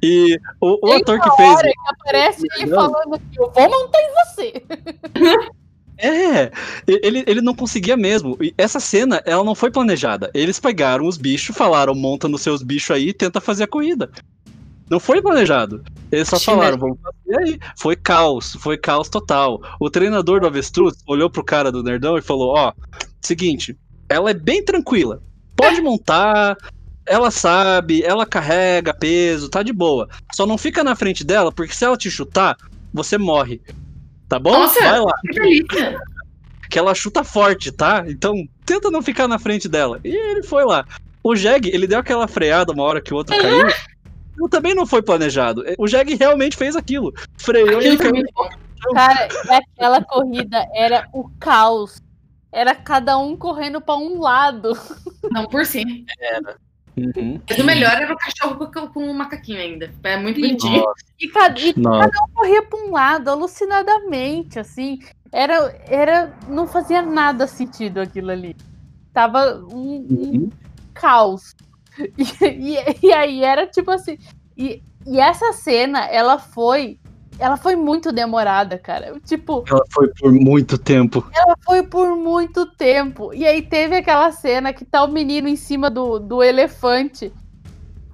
E 0.02 0.38
o, 0.60 0.86
o 0.86 0.92
ator 0.92 1.18
que 1.20 1.30
fez. 1.36 1.60
que 1.62 1.72
aparece 1.88 2.46
ele 2.56 2.70
falando 2.74 3.18
que 3.32 3.40
eu 3.40 3.50
vou 3.50 3.70
montar 3.70 3.98
em 4.00 4.14
você. 4.14 4.62
É, 5.98 6.52
ele, 6.86 7.24
ele 7.26 7.40
não 7.40 7.54
conseguia 7.54 7.96
mesmo. 7.96 8.36
E 8.40 8.54
essa 8.58 8.78
cena, 8.78 9.22
ela 9.24 9.44
não 9.44 9.54
foi 9.54 9.70
planejada. 9.70 10.30
Eles 10.34 10.60
pegaram 10.60 11.06
os 11.06 11.16
bichos, 11.16 11.56
falaram, 11.56 11.94
monta 11.94 12.28
nos 12.28 12.42
seus 12.42 12.62
bichos 12.62 12.90
aí 12.90 13.08
e 13.08 13.14
tenta 13.14 13.40
fazer 13.40 13.64
a 13.64 13.68
corrida. 13.68 14.10
Não 14.88 15.00
foi 15.00 15.20
planejado. 15.20 15.82
Eles 16.12 16.28
só 16.28 16.38
Sim, 16.38 16.44
falaram, 16.44 16.78
vamos 16.78 16.98
fazer 17.02 17.38
aí. 17.42 17.58
Foi 17.76 17.96
caos, 17.96 18.56
foi 18.60 18.76
caos 18.76 19.08
total. 19.08 19.60
O 19.80 19.90
treinador 19.90 20.40
do 20.40 20.46
avestruz 20.46 20.94
olhou 21.06 21.28
pro 21.28 21.42
cara 21.42 21.72
do 21.72 21.82
nerdão 21.82 22.16
e 22.16 22.22
falou, 22.22 22.54
ó, 22.54 22.72
seguinte, 23.20 23.76
ela 24.08 24.30
é 24.30 24.34
bem 24.34 24.64
tranquila. 24.64 25.20
Pode 25.56 25.80
montar, 25.80 26.56
ela 27.06 27.30
sabe, 27.30 28.02
ela 28.02 28.26
carrega 28.26 28.94
peso, 28.94 29.48
tá 29.48 29.62
de 29.62 29.72
boa. 29.72 30.08
Só 30.34 30.46
não 30.46 30.58
fica 30.58 30.84
na 30.84 30.94
frente 30.94 31.24
dela, 31.24 31.50
porque 31.50 31.74
se 31.74 31.84
ela 31.84 31.96
te 31.96 32.10
chutar, 32.10 32.56
você 32.92 33.18
morre. 33.18 33.60
Tá 34.28 34.38
bom? 34.38 34.52
Nossa! 34.52 34.80
Vai 34.80 35.00
lá 35.00 35.12
Que 35.22 35.40
delícia. 35.40 35.98
que 36.70 36.78
ela 36.78 36.94
chuta 36.94 37.22
forte, 37.22 37.70
tá? 37.70 38.04
Então 38.08 38.34
tenta 38.64 38.90
não 38.90 39.00
ficar 39.02 39.28
na 39.28 39.38
frente 39.38 39.68
dela. 39.68 40.00
E 40.04 40.08
ele 40.14 40.42
foi 40.42 40.64
lá. 40.64 40.84
O 41.22 41.34
Jeg, 41.34 41.68
ele 41.72 41.86
deu 41.86 41.98
aquela 41.98 42.26
freada 42.28 42.72
uma 42.72 42.82
hora 42.82 43.00
que 43.00 43.12
o 43.12 43.16
outro 43.16 43.36
caiu. 43.36 43.66
Não, 44.36 44.48
também 44.48 44.74
não 44.74 44.86
foi 44.86 45.02
planejado. 45.02 45.64
O 45.78 45.86
Jeg 45.88 46.14
realmente 46.16 46.56
fez 46.56 46.76
aquilo. 46.76 47.12
Freou 47.38 47.80
e 47.80 47.88
Aquilo 47.88 48.16
ele 48.16 48.30
foi 48.32 48.48
caiu. 48.48 48.94
Cara, 48.94 49.28
e 49.46 49.54
aquela 49.54 50.04
corrida 50.04 50.66
era 50.74 51.08
o 51.12 51.28
caos. 51.40 52.00
Era 52.52 52.74
cada 52.74 53.18
um 53.18 53.36
correndo 53.36 53.80
pra 53.80 53.96
um 53.96 54.20
lado. 54.20 54.78
Não, 55.30 55.46
por 55.46 55.64
sim. 55.66 56.04
Uhum. 56.96 57.40
Mas 57.48 57.58
o 57.58 57.64
melhor 57.64 57.92
era 57.92 58.12
o 58.12 58.16
cachorro 58.16 58.70
com, 58.72 58.88
com 58.88 59.10
o 59.10 59.14
macaquinho 59.14 59.60
ainda. 59.60 59.92
É 60.02 60.16
muito 60.16 60.40
bonitinho. 60.40 60.82
E 61.20 61.28
cada, 61.28 61.60
e 61.60 61.74
cada 61.74 62.06
um 62.06 62.34
corria 62.34 62.62
pra 62.62 62.78
um 62.78 62.90
lado, 62.90 63.28
alucinadamente, 63.28 64.58
assim. 64.58 64.98
Era, 65.30 65.76
era. 65.88 66.34
Não 66.48 66.66
fazia 66.66 67.02
nada 67.02 67.46
sentido 67.46 68.00
aquilo 68.00 68.30
ali. 68.30 68.56
Tava 69.12 69.56
um, 69.70 70.06
um 70.10 70.16
Uhum. 70.32 70.50
caos. 70.94 71.54
E, 72.18 72.76
e, 72.76 73.06
e 73.06 73.12
aí 73.12 73.42
era 73.42 73.66
tipo 73.66 73.90
assim. 73.90 74.18
E, 74.56 74.82
e 75.06 75.18
essa 75.18 75.52
cena, 75.52 76.06
ela 76.06 76.38
foi. 76.38 76.98
Ela 77.38 77.56
foi 77.56 77.76
muito 77.76 78.10
demorada, 78.12 78.78
cara. 78.78 79.14
Tipo, 79.24 79.64
Ela 79.68 79.84
foi 79.90 80.08
por 80.08 80.32
muito 80.32 80.78
tempo. 80.78 81.24
ela 81.34 81.56
foi 81.64 81.82
por 81.82 82.16
muito 82.16 82.66
tempo. 82.66 83.32
E 83.34 83.46
aí 83.46 83.62
teve 83.62 83.96
aquela 83.96 84.32
cena 84.32 84.72
que 84.72 84.84
tá 84.84 85.04
o 85.04 85.08
menino 85.08 85.46
em 85.48 85.56
cima 85.56 85.90
do, 85.90 86.18
do 86.18 86.42
elefante. 86.42 87.32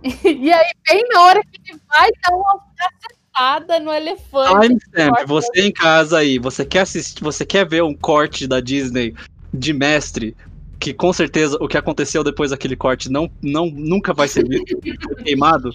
E 0.24 0.52
aí, 0.52 0.70
bem 0.88 1.04
na 1.12 1.22
hora 1.22 1.40
que 1.42 1.60
ele 1.70 1.80
vai 1.88 2.10
dar 2.24 2.34
uma 2.34 2.60
cacetada 2.76 3.78
no 3.78 3.92
elefante. 3.92 4.66
Timestamp, 4.66 5.28
você 5.28 5.66
em 5.68 5.72
casa 5.72 6.18
aí, 6.18 6.40
você 6.40 6.64
quer 6.64 6.80
assistir, 6.80 7.22
você 7.22 7.46
quer 7.46 7.68
ver 7.68 7.84
um 7.84 7.94
corte 7.94 8.48
da 8.48 8.58
Disney 8.58 9.14
de 9.54 9.72
mestre, 9.72 10.36
que 10.80 10.92
com 10.92 11.12
certeza 11.12 11.56
o 11.60 11.68
que 11.68 11.78
aconteceu 11.78 12.24
depois 12.24 12.50
daquele 12.50 12.74
corte 12.74 13.08
não, 13.08 13.30
não 13.40 13.66
nunca 13.66 14.12
vai 14.12 14.26
ser 14.26 14.44
visto, 14.48 14.76
queimado. 15.22 15.72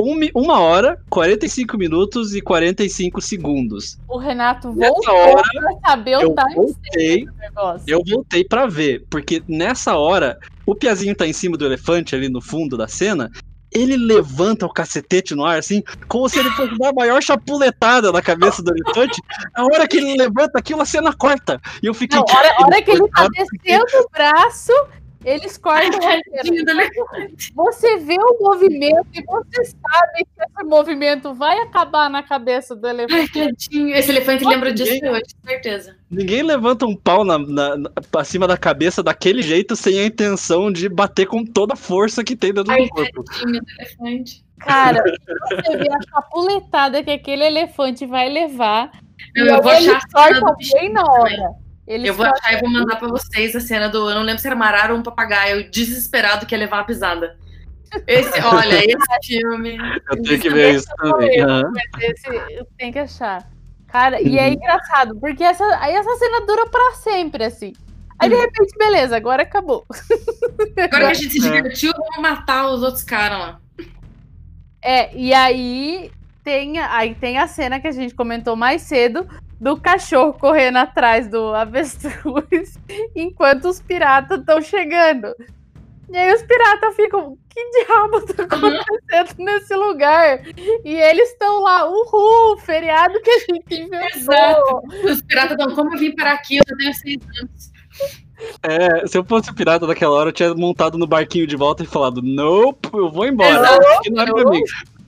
Um 0.00 0.16
uma 0.34 0.60
hora, 0.60 1.00
45 1.10 1.76
minutos 1.76 2.34
e 2.34 2.40
45 2.40 3.20
segundos. 3.20 3.98
O 4.08 4.16
Renato 4.16 4.72
voltou 4.72 5.14
hora, 5.14 5.42
pra 5.42 5.90
saber 5.90 6.12
Eu 6.12 6.30
o 6.30 6.34
timestamp 6.34 6.54
voltei, 6.54 7.24
do 7.24 7.32
negócio. 7.34 7.84
eu 7.86 8.02
voltei 8.08 8.44
pra 8.44 8.66
ver, 8.66 9.04
porque 9.10 9.42
nessa 9.48 9.96
hora, 9.96 10.38
o 10.64 10.74
Piazinho 10.74 11.16
tá 11.16 11.26
em 11.26 11.32
cima 11.32 11.56
do 11.56 11.66
elefante 11.66 12.14
ali 12.14 12.28
no 12.28 12.40
fundo 12.40 12.76
da 12.76 12.86
cena, 12.86 13.28
ele 13.72 13.96
levanta 13.96 14.64
o 14.66 14.72
cacetete 14.72 15.34
no 15.34 15.44
ar, 15.44 15.58
assim, 15.58 15.82
como 16.06 16.28
se 16.28 16.38
ele 16.38 16.50
fosse 16.50 16.76
dar 16.78 16.88
a 16.88 16.92
maior 16.92 17.22
chapuletada 17.22 18.10
na 18.12 18.22
cabeça 18.22 18.62
do 18.62 18.70
elefante. 18.70 19.20
A 19.54 19.64
hora 19.64 19.86
que 19.86 19.98
ele 19.98 20.16
levanta 20.16 20.58
aquilo, 20.58 20.80
a 20.80 20.86
cena 20.86 21.12
corta. 21.12 21.60
E 21.82 21.86
eu 21.86 21.92
fiquei. 21.92 22.18
Não, 22.18 22.24
a 22.28 22.38
hora, 22.38 22.54
a 22.56 22.66
hora 22.66 22.82
que 22.82 22.90
ele 22.92 23.08
tá 23.08 23.28
descendo 23.28 23.84
o 24.04 24.08
braço, 24.10 24.72
eles 25.24 25.58
cortam. 25.58 25.98
Você 27.54 27.96
vê 27.98 28.16
o 28.18 28.38
movimento 28.40 29.06
e 29.14 29.22
você 29.24 29.64
sabe 29.64 30.24
que 30.24 30.42
esse 30.42 30.64
movimento 30.64 31.34
vai 31.34 31.58
acabar 31.60 32.08
na 32.08 32.22
cabeça 32.22 32.74
do 32.74 32.86
elefante. 32.88 33.40
Ai, 33.40 33.48
tadinho. 33.48 33.94
Esse 33.94 34.10
elefante 34.10 34.44
lembra 34.44 34.72
disso 34.72 34.92
ninguém- 34.92 35.10
hoje, 35.10 35.24
certeza. 35.44 35.96
Ninguém 36.10 36.42
levanta 36.42 36.86
um 36.86 36.94
pau 36.96 37.24
na, 37.24 37.38
na, 37.38 37.76
na- 37.76 37.90
pra 38.10 38.24
cima 38.24 38.46
da 38.46 38.56
cabeça 38.56 39.02
daquele 39.02 39.42
jeito 39.42 39.74
sem 39.76 39.98
a 40.00 40.06
intenção 40.06 40.70
de 40.72 40.88
bater 40.88 41.26
com 41.26 41.44
toda 41.44 41.74
a 41.74 41.76
força 41.76 42.22
que 42.24 42.36
tem 42.36 42.52
dentro 42.52 42.72
Ai, 42.72 42.82
do 42.84 42.88
corpo. 42.88 43.24
tadinho 43.24 43.60
do 43.60 43.70
elefante. 43.78 44.44
Cara, 44.60 45.02
você 45.50 45.76
vê 45.76 45.88
a 45.88 45.98
chapuletada 46.10 47.02
que 47.02 47.10
aquele 47.10 47.44
elefante 47.44 48.04
vai 48.06 48.28
levar. 48.28 48.90
Eu, 49.36 49.46
e 49.46 49.48
eu 49.50 49.62
vou 49.62 49.70
achar 49.70 49.80
eles 49.82 49.94
a 49.94 50.00
cena 50.00 50.12
cortam 50.12 50.40
do 50.50 50.56
bichinho 50.56 50.80
bem 50.80 50.92
na 50.92 51.04
também. 51.04 51.40
hora. 51.40 51.50
Eles 51.88 52.06
Eu 52.06 52.14
vou 52.14 52.26
achar 52.26 52.52
e 52.52 52.60
vou 52.60 52.70
mandar 52.70 52.96
pra 52.96 53.08
vocês 53.08 53.56
a 53.56 53.60
cena 53.60 53.88
do. 53.88 54.10
Eu 54.10 54.14
não 54.16 54.22
lembro 54.22 54.42
se 54.42 54.46
era 54.46 54.54
Marara 54.54 54.92
ou 54.92 54.98
um 54.98 55.02
papagaio 55.02 55.70
desesperado 55.70 56.44
que 56.44 56.54
ia 56.54 56.58
levar 56.58 56.80
a 56.80 56.84
pisada. 56.84 57.38
Esse, 58.06 58.38
olha, 58.44 58.84
esse 58.84 59.26
filme. 59.26 59.78
Eu 60.10 60.22
tenho 60.22 60.38
que 60.38 60.50
ver 60.50 60.74
isso 60.74 60.86
também. 60.98 61.40
Aham. 61.40 61.72
Mas 61.72 62.02
esse 62.04 62.64
tem 62.76 62.92
que 62.92 62.98
achar. 62.98 63.50
Cara, 63.86 64.20
e 64.20 64.38
é 64.38 64.50
engraçado, 64.52 65.18
porque 65.18 65.42
essa, 65.42 65.64
aí 65.80 65.94
essa 65.94 66.14
cena 66.16 66.44
dura 66.44 66.66
pra 66.66 66.92
sempre, 66.96 67.44
assim. 67.44 67.72
Aí, 68.18 68.28
de 68.28 68.34
repente, 68.34 68.76
beleza, 68.76 69.16
agora 69.16 69.44
acabou. 69.44 69.86
Agora 70.76 71.06
que 71.06 71.10
a 71.10 71.14
gente 71.14 71.40
se 71.40 71.48
É. 71.48 71.52
divertiu, 71.52 71.92
vamos 71.96 72.18
matar 72.18 72.68
os 72.68 72.82
outros 72.82 73.02
caras 73.04 73.38
lá. 73.38 73.60
É, 74.82 75.16
e 75.16 75.32
aí 75.32 76.10
tem, 76.44 76.78
aí 76.80 77.14
tem 77.14 77.38
a 77.38 77.46
cena 77.46 77.80
que 77.80 77.86
a 77.86 77.92
gente 77.92 78.14
comentou 78.14 78.56
mais 78.56 78.82
cedo 78.82 79.26
do 79.60 79.76
cachorro 79.76 80.32
correndo 80.34 80.76
atrás 80.76 81.28
do 81.28 81.54
avestruz 81.54 82.78
enquanto 83.14 83.66
os 83.66 83.80
piratas 83.80 84.38
estão 84.40 84.60
chegando. 84.60 85.34
E 86.10 86.16
aí 86.16 86.32
os 86.32 86.42
piratas 86.42 86.96
ficam, 86.96 87.36
que 87.50 87.84
diabo 87.84 88.20
tá 88.32 88.44
acontecendo 88.44 89.44
nesse 89.44 89.74
lugar? 89.74 90.40
E 90.82 90.94
eles 90.94 91.30
estão 91.32 91.60
lá, 91.60 91.86
uhul, 91.86 92.56
feriado 92.58 93.20
que 93.20 93.30
a 93.30 93.38
gente 93.40 93.74
inventou. 93.74 94.08
Exato. 94.16 94.82
Os 95.04 95.20
piratas 95.20 95.56
dão, 95.58 95.74
como 95.74 95.94
eu 95.94 95.98
vim 95.98 96.14
parar 96.14 96.34
aqui? 96.34 96.56
Eu 96.56 96.64
já 96.66 96.76
tenho 96.76 96.94
seis 96.94 97.18
anos. 97.40 97.72
É, 98.62 99.06
se 99.06 99.18
eu 99.18 99.24
fosse 99.24 99.52
pirata 99.52 99.86
daquela 99.86 100.14
hora, 100.14 100.28
eu 100.28 100.32
tinha 100.32 100.54
montado 100.54 100.96
no 100.96 101.06
barquinho 101.06 101.46
de 101.46 101.56
volta 101.56 101.82
e 101.82 101.86
falado: 101.86 102.22
Nope, 102.22 102.88
eu 102.94 103.10
vou 103.10 103.26
embora. 103.26 103.50
Exato. 103.50 104.12
Não 104.12 104.22
é 104.22 104.26
pra 104.26 104.50
mim. 104.50 104.62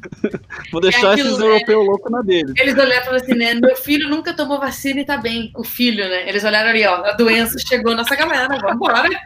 Vou 0.72 0.80
deixar 0.80 1.12
aquilo, 1.12 1.28
esses 1.28 1.40
europeus 1.40 1.86
loucos 1.86 2.10
na 2.10 2.22
dele. 2.22 2.52
Eles 2.56 2.74
olharam 2.74 3.02
e 3.02 3.04
falaram 3.04 3.24
assim, 3.24 3.34
né? 3.34 3.54
Meu 3.54 3.76
filho 3.76 4.08
nunca 4.08 4.34
tomou 4.34 4.58
vacina 4.58 5.00
e 5.00 5.04
tá 5.04 5.16
bem. 5.16 5.52
O 5.56 5.64
filho, 5.64 6.08
né? 6.08 6.28
Eles 6.28 6.44
olharam 6.44 6.70
ali, 6.70 6.86
ó. 6.86 7.04
A 7.04 7.12
doença 7.12 7.58
chegou 7.58 7.94
nossa 7.94 8.16
galera, 8.16 8.58
vambora. 8.58 9.08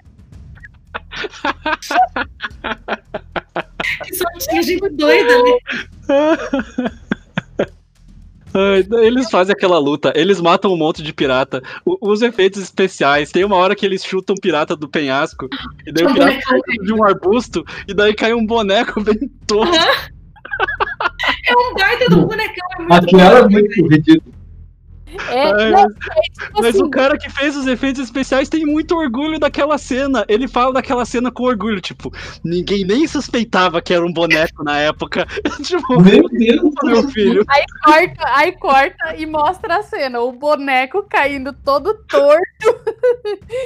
Que 4.05 4.15
só 4.15 4.25
tinha 4.39 4.63
gente 4.63 4.89
doida, 4.91 5.43
né? 5.43 5.59
Ai, 8.55 8.87
Eles 9.05 9.29
fazem 9.31 9.53
aquela 9.53 9.79
luta, 9.79 10.13
eles 10.15 10.41
matam 10.41 10.73
um 10.73 10.77
monte 10.77 11.03
de 11.03 11.13
pirata. 11.13 11.61
Os 11.85 12.23
efeitos 12.23 12.63
especiais, 12.63 13.33
tem 13.33 13.45
uma 13.45 13.57
hora 13.57 13.75
que 13.75 13.85
eles 13.85 14.05
chutam 14.05 14.37
um 14.39 14.41
pirata 14.41 14.77
do 14.77 14.89
penhasco, 14.89 15.49
e 15.85 15.93
daí 15.93 16.07
o 16.07 16.15
pirata 16.15 16.39
cai 16.41 16.61
de 16.85 16.93
um 16.93 17.03
arbusto, 17.05 17.65
e 17.89 17.93
daí 17.93 18.15
cai 18.15 18.33
um 18.33 18.47
boneco 18.47 19.01
bem 19.03 19.29
tosco. 19.45 19.75
É 21.49 21.57
um 21.57 21.75
baita 21.75 22.09
do 22.09 22.27
bonecão. 22.27 22.69
É 22.79 22.83
muito 22.83 23.51
muito 23.51 23.89
ridículo. 23.89 24.35
É, 25.29 25.53
Ai, 25.53 25.71
não, 25.71 25.81
é 25.81 25.87
tipo 25.87 26.53
Mas 26.55 26.67
assim, 26.75 26.83
o 26.83 26.91
cara 26.91 27.17
que 27.17 27.31
fez 27.31 27.57
os 27.57 27.67
efeitos 27.67 28.03
especiais 28.03 28.49
tem 28.49 28.65
muito 28.65 28.97
orgulho 28.97 29.39
daquela 29.39 29.79
cena. 29.79 30.25
Ele 30.29 30.49
fala 30.49 30.75
daquela 30.75 31.05
cena 31.05 31.31
com 31.31 31.45
orgulho, 31.45 31.81
tipo, 31.81 32.13
ninguém 32.43 32.85
nem 32.85 33.07
suspeitava 33.07 33.81
que 33.81 33.95
era 33.95 34.05
um 34.05 34.13
boneco 34.13 34.65
na 34.65 34.79
época. 34.79 35.27
tipo, 35.63 36.01
Meu 36.01 36.29
Deus. 36.29 36.75
meu 36.83 37.09
filho. 37.11 37.45
Aí 37.49 37.65
corta, 37.85 38.25
aí 38.29 38.53
corta 38.53 39.17
e 39.17 39.27
mostra 39.27 39.79
a 39.79 39.83
cena. 39.83 40.21
O 40.21 40.33
boneco 40.33 41.05
caindo 41.09 41.53
todo 41.53 41.95
torto. 42.09 42.84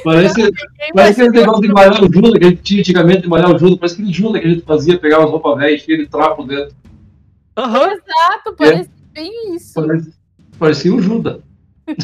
Parece, 0.04 0.50
parece 0.94 1.22
aquele 1.22 1.40
negócio 1.40 1.62
de 1.62 1.68
malhar 1.68 2.02
o 2.04 2.12
Jula 2.12 2.38
que 2.38 2.44
a 2.44 2.48
gente 2.50 2.62
tinha 2.62 2.80
antigamente 2.80 3.22
de 3.22 3.28
malhar 3.28 3.54
o 3.54 3.58
Jula. 3.58 3.76
Parece 3.78 3.94
aquele 3.96 4.12
Jula 4.12 4.38
que 4.40 4.46
a 4.46 4.50
gente 4.50 4.62
fazia, 4.64 4.98
pegava 4.98 5.24
as 5.24 5.30
roupas 5.30 5.56
velhas, 5.58 5.82
cheio 5.82 5.98
de 5.98 6.06
trapo 6.06 6.44
dentro. 6.44 6.74
Aham. 7.56 7.86
Exato, 7.92 8.54
parece 8.56 8.90
bem 9.12 9.54
isso. 9.54 9.74
Parece- 9.74 10.12
Parecia 10.58 10.92
o 10.94 11.00
Judas. 11.00 11.38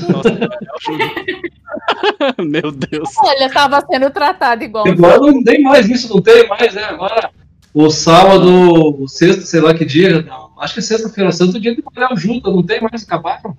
Nossa. 0.09 0.31
Meu 2.43 2.70
Deus. 2.73 3.11
Olha, 3.19 3.51
tava 3.51 3.85
sendo 3.90 4.11
tratado 4.11 4.62
igual. 4.65 4.86
Agora 4.89 5.19
não 5.19 5.43
tem 5.43 5.62
mais 5.62 5.89
isso, 5.89 6.15
não 6.15 6.23
tem 6.23 6.48
mais, 6.48 6.74
né? 6.74 6.85
Agora, 6.85 7.31
o 7.73 7.90
sábado, 7.90 9.02
o 9.02 9.09
sexta, 9.09 9.43
sei 9.43 9.61
lá 9.61 9.74
que 9.74 9.85
dia, 9.85 10.23
não, 10.23 10.51
acho 10.61 10.74
que 10.74 10.81
é 10.81 10.82
sexta-feira 10.82 11.32
santa, 11.32 11.59
o 11.59 11.61
dia 11.61 11.74
de 11.74 11.82
malhar 11.94 12.12
o 12.12 12.16
Judas, 12.16 12.55
não 12.55 12.62
tem 12.62 12.81
mais, 12.81 13.02
acabaram. 13.02 13.56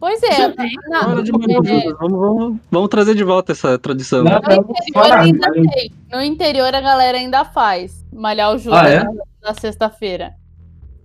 Pois 0.00 0.22
é. 0.22 0.48
malhar 0.48 1.18
é. 1.66 1.92
Vamos, 1.94 2.18
vamos, 2.18 2.58
vamos 2.70 2.88
trazer 2.88 3.14
de 3.14 3.24
volta 3.24 3.52
essa 3.52 3.78
tradição. 3.78 4.22
Não, 4.22 4.32
no 4.32 4.70
interior 4.70 5.12
ainda 5.12 5.52
tem. 5.52 5.92
No 6.12 6.22
interior 6.22 6.74
a 6.74 6.80
galera 6.80 7.18
ainda 7.18 7.44
faz. 7.44 8.04
Malhar 8.12 8.54
o 8.54 8.58
Judas 8.58 8.80
Ah, 8.80 8.88
é? 8.88 9.04
na, 9.04 9.10
na 9.42 9.54
sexta-feira. 9.54 10.34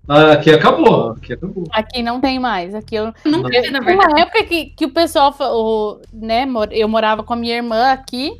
Ah, 0.07 0.34
aqui 0.34 0.52
acabou. 0.52 1.11
Aqui 1.11 1.34
acabou. 1.34 1.64
Aqui 1.72 2.03
não 2.03 2.20
tem 2.20 2.38
mais. 2.40 2.76
Aqui 2.76 2.95
eu. 2.95 3.14
Nunca 3.26 3.49
vi, 3.49 3.72
na 3.72 3.80
Tem 3.80 3.88
verdade. 3.88 4.14
uma 4.14 4.20
época 4.20 4.44
que, 4.44 4.65
que 4.65 4.86
o 4.86 4.91
pessoal, 4.94 5.34
o, 5.40 5.99
né, 6.11 6.45
eu 6.72 6.88
morava 6.88 7.24
com 7.24 7.34
a 7.34 7.38
minha 7.38 7.56
irmã 7.56 7.91
aqui, 7.91 8.40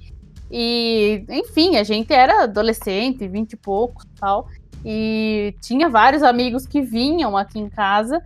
e, 0.52 1.26
enfim, 1.30 1.78
a 1.78 1.84
gente 1.84 2.14
era 2.14 2.44
adolescente, 2.44 3.28
vinte 3.28 3.54
e 3.54 3.58
poucos 3.58 4.04
e 4.04 4.20
tal, 4.20 4.48
e 4.86 5.56
tinha 5.62 5.90
vários 5.90 6.22
amigos 6.22 6.68
que 6.68 6.82
vinham 6.82 7.38
aqui 7.38 7.60
em 7.60 7.70
casa, 7.70 8.22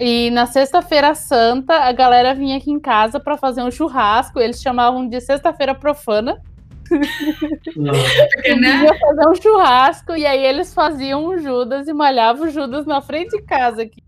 e 0.00 0.30
na 0.30 0.46
sexta-feira 0.46 1.14
santa, 1.14 1.74
a 1.74 1.92
galera 1.92 2.34
vinha 2.34 2.56
aqui 2.56 2.70
em 2.70 2.80
casa 2.80 3.20
para 3.20 3.36
fazer 3.36 3.62
um 3.62 3.70
churrasco, 3.70 4.40
eles 4.40 4.62
chamavam 4.62 5.06
de 5.06 5.20
sexta-feira 5.20 5.74
profana, 5.74 6.40
Porque, 6.88 8.54
né? 8.56 8.84
ia 8.84 8.98
fazer 8.98 9.28
um 9.28 9.34
churrasco, 9.34 10.16
e 10.16 10.24
aí 10.24 10.42
eles 10.42 10.72
faziam 10.72 11.26
um 11.26 11.38
Judas 11.38 11.86
e 11.86 11.92
malhavam 11.92 12.48
o 12.48 12.50
Judas 12.50 12.86
na 12.86 13.02
frente 13.02 13.36
de 13.36 13.42
casa 13.42 13.82
aqui. 13.82 14.02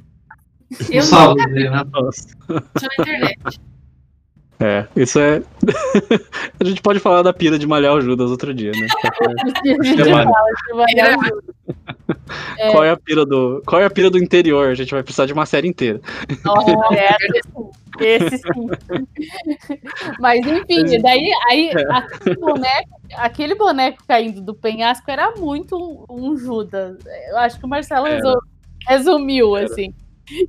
Eu 0.91 1.03
sábado, 1.03 1.37
né? 1.51 1.69
Nossa. 1.93 2.29
Só 2.49 2.87
na 2.87 2.95
internet. 2.99 3.61
É, 4.59 4.87
isso 4.95 5.19
é. 5.19 5.43
a 6.61 6.65
gente 6.65 6.81
pode 6.81 7.01
falar 7.01 7.23
da 7.23 7.33
pira 7.33 7.59
de 7.59 7.67
malhar 7.67 7.95
o 7.95 8.01
Judas 8.01 8.31
outro 8.31 8.55
dia, 8.55 8.71
né? 8.71 8.87
A 9.81 9.85
gente 9.85 10.05
fala 10.05 10.25
de 10.69 10.75
malhar 10.75 11.19
o 11.19 11.25
Judas. 11.25 11.55
É. 12.63 12.71
Qual 12.71 12.85
é 12.85 12.91
a 12.91 12.97
pira 12.97 13.27
do. 13.27 13.61
Qual 13.67 13.83
é 13.83 13.85
a 13.85 13.91
pira 13.91 14.09
do 14.09 14.19
interior? 14.19 14.69
A 14.69 14.75
gente 14.75 14.93
vai 14.93 15.03
precisar 15.03 15.27
de 15.27 15.33
uma 15.33 15.45
série 15.45 15.67
inteira. 15.67 16.01
Olha, 16.47 17.17
esse 17.99 18.39
sim. 18.39 18.69
Mas 20.21 20.47
enfim, 20.47 21.03
daí 21.03 21.29
aí, 21.51 21.73
aquele, 21.91 22.37
boneco, 22.37 23.01
aquele 23.17 23.55
boneco 23.57 24.05
caindo 24.07 24.41
do 24.41 24.55
penhasco 24.55 25.11
era 25.11 25.33
muito 25.33 25.77
um, 25.77 26.05
um 26.09 26.37
Judas. 26.37 26.99
Eu 27.31 27.39
acho 27.39 27.59
que 27.59 27.65
o 27.65 27.69
Marcelo 27.69 28.07
Era. 28.07 28.15
resu- 28.17 28.43
resumiu, 28.87 29.57
assim. 29.57 29.93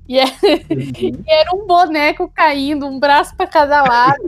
E 0.08 0.20
era, 0.20 0.32
e 0.70 1.16
era 1.28 1.56
um 1.56 1.66
boneco 1.66 2.32
caindo, 2.32 2.86
um 2.86 3.00
braço 3.00 3.36
para 3.36 3.48
cada 3.48 3.82
lado. 3.82 4.22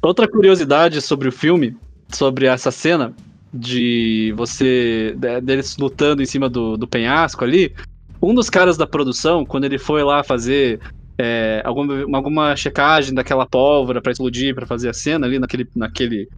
Outra 0.00 0.26
curiosidade 0.26 1.02
sobre 1.02 1.28
o 1.28 1.32
filme, 1.32 1.76
sobre 2.08 2.46
essa 2.46 2.70
cena 2.70 3.14
de 3.52 4.32
você. 4.36 5.14
de- 5.16 5.40
deles 5.40 5.76
lutando 5.78 6.22
em 6.22 6.26
cima 6.26 6.48
do, 6.48 6.76
do 6.76 6.86
penhasco 6.86 7.44
ali. 7.44 7.74
Um 8.20 8.34
dos 8.34 8.50
caras 8.50 8.76
da 8.76 8.86
produção, 8.86 9.44
quando 9.44 9.64
ele 9.64 9.78
foi 9.78 10.02
lá 10.02 10.24
fazer 10.24 10.80
é, 11.16 11.62
alguma, 11.64 12.16
alguma 12.16 12.56
checagem 12.56 13.14
daquela 13.14 13.46
pólvora 13.46 14.02
pra 14.02 14.12
explodir, 14.12 14.54
pra 14.54 14.66
fazer 14.66 14.88
a 14.88 14.94
cena 14.94 15.26
ali 15.26 15.38
naquele. 15.38 15.68
naquele 15.74 16.28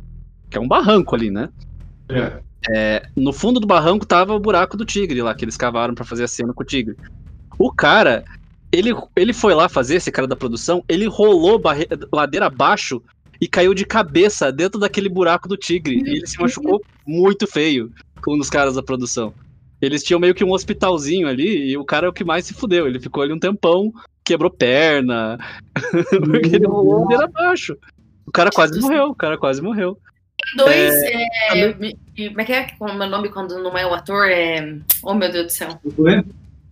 que 0.51 0.59
é 0.59 0.61
um 0.61 0.69
barranco 0.69 1.15
ali, 1.15 1.31
né? 1.31 1.49
É. 2.69 3.03
No 3.17 3.33
fundo 3.33 3.61
do 3.61 3.67
barranco 3.67 4.05
tava 4.05 4.35
o 4.35 4.41
buraco 4.41 4.77
do 4.77 4.85
tigre 4.85 5.23
lá, 5.23 5.35
que 5.35 5.45
eles 5.45 5.57
cavaram 5.57 5.95
pra 5.95 6.05
fazer 6.05 6.25
a 6.25 6.29
cena 6.29 6.53
com 6.53 6.63
o 6.63 6.67
tigre. 6.67 6.97
O 7.59 7.73
cara, 7.73 8.25
ele, 8.73 8.91
ele 9.17 9.33
foi 9.33 9.55
lá 9.55 9.69
fazer, 9.69 9.97
esse 9.97 10.11
cara 10.11 10.27
da 10.27 10.37
produção, 10.37 10.85
ele 10.89 11.07
rolou 11.07 11.61
ladeira 12.13 12.47
abaixo 12.47 13.03
e 13.41 13.49
caiu 13.49 13.73
de 13.73 13.85
cabeça 13.87 14.53
dentro 14.53 14.79
daquele 14.79 15.09
buraco 15.09 15.49
do 15.49 15.57
tigre. 15.57 15.97
E 16.05 16.17
ele 16.17 16.27
se 16.27 16.39
machucou 16.39 16.83
muito 17.07 17.47
feio, 17.47 17.91
um 18.29 18.37
dos 18.39 18.51
caras 18.51 18.75
da 18.75 18.83
produção. 18.83 19.33
Eles 19.81 20.03
tinham 20.03 20.21
meio 20.21 20.35
que 20.35 20.45
um 20.45 20.53
hospitalzinho 20.53 21.27
ali 21.27 21.71
e 21.71 21.77
o 21.79 21.85
cara 21.85 22.07
é 22.07 22.11
o 22.11 22.13
que 22.13 22.23
mais 22.25 22.45
se 22.45 22.53
fudeu. 22.53 22.87
Ele 22.87 23.01
ficou 23.01 23.23
ali 23.23 23.33
um 23.33 23.39
tempão, 23.39 23.93
quebrou 24.23 24.51
perna, 24.51 25.39
porque 26.11 26.57
ele 26.57 26.67
rolou 26.67 27.03
ladeira 27.03 27.25
abaixo. 27.25 27.77
O 28.27 28.31
cara 28.31 28.51
quase 28.51 28.79
morreu, 28.79 29.07
o 29.07 29.15
cara 29.15 29.39
quase 29.39 29.63
morreu. 29.63 29.99
Dois. 30.57 30.93
é, 31.53 31.75
me- 31.75 31.97
como 32.29 32.41
é 32.41 32.45
que 32.45 32.53
é 32.53 32.63
como 32.79 32.91
é 32.91 32.95
o 32.95 32.99
meu 32.99 33.09
nome 33.09 33.29
quando 33.31 33.63
não 33.63 33.77
é 33.77 33.87
o 33.87 33.95
ator? 33.95 34.29
É... 34.29 34.79
Oh, 35.03 35.15
meu 35.15 35.31
Deus 35.33 35.47
do 35.47 35.53
céu. 35.53 35.81
O 35.83 35.91
dublê? 35.91 36.25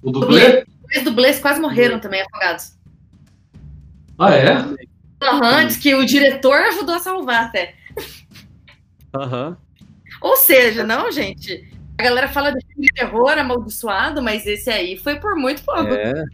O 0.03 0.11
dublê? 0.11 0.65
Dois 0.93 1.05
dublês 1.05 1.39
quase 1.39 1.61
morreram 1.61 1.99
também 1.99 2.23
afogados. 2.23 2.73
Ah, 4.19 4.35
é? 4.35 4.55
Aham, 5.23 5.67
diz 5.67 5.77
que 5.77 5.95
o 5.95 6.05
diretor 6.05 6.61
ajudou 6.61 6.95
a 6.95 6.99
salvar 6.99 7.45
até. 7.47 7.75
Aham. 9.15 9.57
Ou 10.21 10.37
seja, 10.37 10.85
não, 10.85 11.11
gente. 11.11 11.69
A 11.99 12.03
galera 12.03 12.29
fala 12.29 12.53
de 12.53 12.65
filme 12.67 12.87
de 12.87 12.93
terror 12.93 13.31
amaldiçoado, 13.31 14.23
mas 14.23 14.47
esse 14.47 14.71
aí 14.71 14.97
foi 14.97 15.17
por 15.17 15.35
muito 15.35 15.63
pouco. 15.65 15.93
É. 15.93 16.25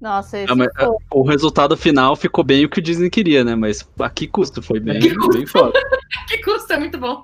Nossa, 0.00 0.38
esse 0.38 0.50
Ah, 0.50 0.54
mas, 0.54 0.68
foi. 0.74 0.88
O 1.10 1.22
resultado 1.22 1.76
final 1.76 2.16
ficou 2.16 2.42
bem 2.44 2.64
o 2.64 2.68
que 2.68 2.78
o 2.78 2.82
Disney 2.82 3.10
queria, 3.10 3.44
né? 3.44 3.54
Mas 3.54 3.86
a 3.98 4.08
que 4.08 4.26
custo? 4.26 4.62
Foi 4.62 4.80
bem, 4.80 4.98
que 5.00 5.14
custo? 5.14 5.32
bem 5.32 5.46
foda. 5.46 5.72
Que 6.28 6.38
custa, 6.38 6.74
é 6.74 6.78
muito 6.78 6.98
bom. 6.98 7.22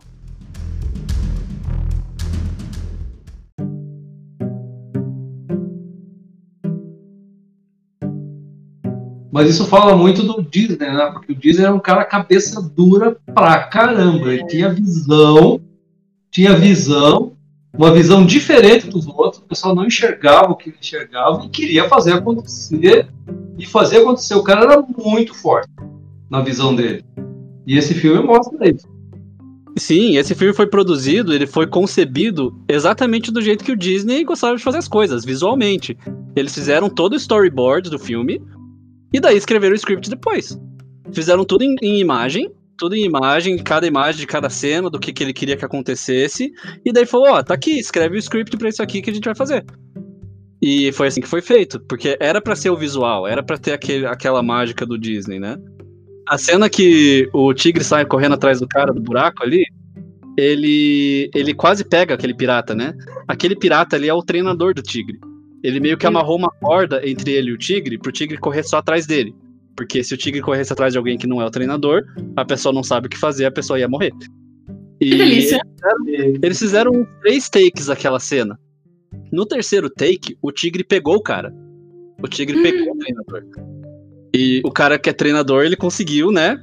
Mas 9.33 9.49
isso 9.49 9.65
fala 9.65 9.97
muito 9.97 10.23
do 10.23 10.43
Disney, 10.43 10.77
né? 10.77 11.11
Porque 11.11 11.33
o 11.33 11.35
Disney 11.35 11.65
era 11.65 11.75
um 11.75 11.81
cara 11.81 12.05
cabeça 12.05 12.61
dura 12.61 13.17
pra 13.35 13.65
caramba. 13.65 14.31
Ele 14.31 14.47
tinha 14.47 14.69
visão, 14.69 15.59
tinha 16.31 16.55
visão, 16.55 17.33
uma 17.73 17.91
visão 17.91 18.27
diferente 18.27 18.89
dos 18.89 19.07
outros. 19.07 19.43
O 19.43 19.47
pessoal 19.47 19.75
não 19.75 19.87
enxergava 19.87 20.53
o 20.53 20.55
que 20.55 20.69
ele 20.69 20.77
enxergava 20.79 21.47
e 21.47 21.49
queria 21.49 21.89
fazer 21.89 22.13
acontecer. 22.13 23.09
E 23.57 23.65
fazer 23.65 24.01
acontecer. 24.01 24.35
O 24.35 24.43
cara 24.43 24.65
era 24.65 24.85
muito 25.03 25.35
forte 25.35 25.71
na 26.29 26.43
visão 26.43 26.77
dele. 26.77 27.03
E 27.67 27.79
esse 27.79 27.95
filme 27.95 28.23
mostra 28.23 28.69
isso. 28.69 28.87
Sim, 29.79 30.19
esse 30.19 30.35
filme 30.35 30.53
foi 30.53 30.67
produzido, 30.67 31.33
ele 31.33 31.47
foi 31.47 31.67
concebido 31.67 32.55
exatamente 32.69 33.33
do 33.33 33.41
jeito 33.41 33.65
que 33.65 33.73
o 33.73 33.77
Disney 33.77 34.25
gostava 34.25 34.59
de 34.59 34.63
fazer 34.63 34.77
as 34.77 34.89
coisas, 34.89 35.25
visualmente. 35.25 35.97
Eles 36.37 36.53
fizeram 36.53 36.91
todo 36.91 37.15
o 37.15 37.17
storyboard 37.17 37.89
do 37.89 37.99
filme 37.99 38.39
e 39.13 39.21
daí 39.21 39.37
escreveram 39.37 39.73
o 39.73 39.77
script 39.77 40.09
depois. 40.09 40.59
Fizeram 41.13 41.45
tudo 41.45 41.63
em, 41.63 41.77
em 41.83 42.01
imagem, 42.01 42.51
tudo 42.79 42.97
em 42.97 43.05
imagem, 43.05 43.59
cada 43.59 43.87
imagem 43.87 44.21
de 44.21 44.27
cada 44.27 44.49
cena, 44.49 44.89
do 44.89 44.99
que, 44.99 45.13
que 45.13 45.23
ele 45.23 45.33
queria 45.33 45.57
que 45.57 45.65
acontecesse. 45.65 46.51
E 46.85 46.93
daí 46.93 47.07
falou: 47.07 47.29
Ó, 47.29 47.43
tá 47.43 47.55
aqui, 47.55 47.79
escreve 47.79 48.17
o 48.17 48.19
script 48.19 48.57
pra 48.57 48.69
isso 48.69 48.83
aqui 48.83 49.03
que 49.03 49.11
a 49.11 49.15
gente 49.15 49.25
vai 49.25 49.35
fazer. 49.35 49.65
E 50.61 50.93
foi 50.93 51.09
assim 51.09 51.21
que 51.21 51.29
foi 51.29 51.43
feito, 51.43 51.81
porque 51.81 52.17
era 52.21 52.41
pra 52.41 52.55
ser 52.55 52.71
o 52.71 52.77
visual, 52.77 53.27
era 53.27 53.43
pra 53.43 53.59
ter 53.59 53.73
aquele, 53.73 54.07
aquela 54.07 54.43
mágica 54.43 54.87
do 54.87 54.97
Disney, 54.97 55.41
né? 55.41 55.57
A 56.29 56.39
cena 56.39 56.71
que 56.71 57.29
o 57.33 57.53
tigre 57.53 57.83
sai 57.83 58.07
correndo 58.07 58.35
atrás 58.35 58.61
do 58.61 58.69
cara 58.69 58.93
do 58.93 59.01
buraco 59.01 59.43
ali, 59.43 59.65
ele 60.39 61.29
ele 61.35 61.53
quase 61.53 61.85
pega 61.85 62.15
aquele 62.15 62.33
pirata, 62.33 62.75
né? 62.75 62.95
Aquele 63.27 63.57
pirata 63.57 63.97
ali 63.97 64.09
é 64.09 64.15
o 64.15 64.23
treinador 64.23 64.73
do 64.73 64.83
tigre. 64.83 65.19
Ele 65.63 65.81
meio 65.81 65.97
que 65.97 66.07
amarrou 66.07 66.37
uma 66.37 66.51
corda 66.51 67.07
entre 67.09 67.33
ele 67.33 67.51
e 67.51 67.53
o 67.53 67.59
tigre 67.59 67.99
pro 67.99 68.13
tigre 68.13 68.37
correr 68.39 68.63
só 68.63 68.79
atrás 68.79 69.07
dele. 69.07 69.35
Porque 69.77 70.03
se 70.03 70.13
o 70.13 70.17
tigre 70.17 70.41
corresse 70.43 70.73
atrás 70.73 70.93
de 70.93 70.99
alguém 70.99 71.17
que 71.17 71.27
não 71.27 71.41
é 71.41 71.47
o 71.47 71.51
treinador, 71.51 72.05
a 72.37 72.45
pessoa 72.45 72.73
não 72.73 72.83
sabe 72.83 73.07
o 73.07 73.11
que 73.11 73.19
fazer, 73.19 73.47
a 73.47 73.51
pessoa 73.51 73.79
ia 73.79 73.89
morrer. 73.89 74.13
E 75.01 75.11
Que 75.11 75.17
delícia. 75.17 75.61
eles 76.43 76.59
fizeram 76.59 76.93
uns 76.93 77.09
três 77.21 77.49
takes 77.49 77.87
daquela 77.87 78.21
cena. 78.21 78.59
No 79.33 79.47
terceiro 79.47 79.89
take, 79.89 80.37
o 80.43 80.53
tigre 80.53 80.85
pegou 80.85 81.17
o 81.17 81.23
cara. 81.23 81.53
O 82.23 82.29
tigre 82.29 82.63
pegou 82.63 82.95
o 82.95 82.99
treinador. 82.99 83.45
E 84.35 84.61
o 84.65 84.71
cara 84.71 84.99
que 84.99 85.11
é 85.11 85.13
treinador, 85.13 85.65
ele 85.65 85.77
conseguiu, 85.77 86.31
né? 86.31 86.61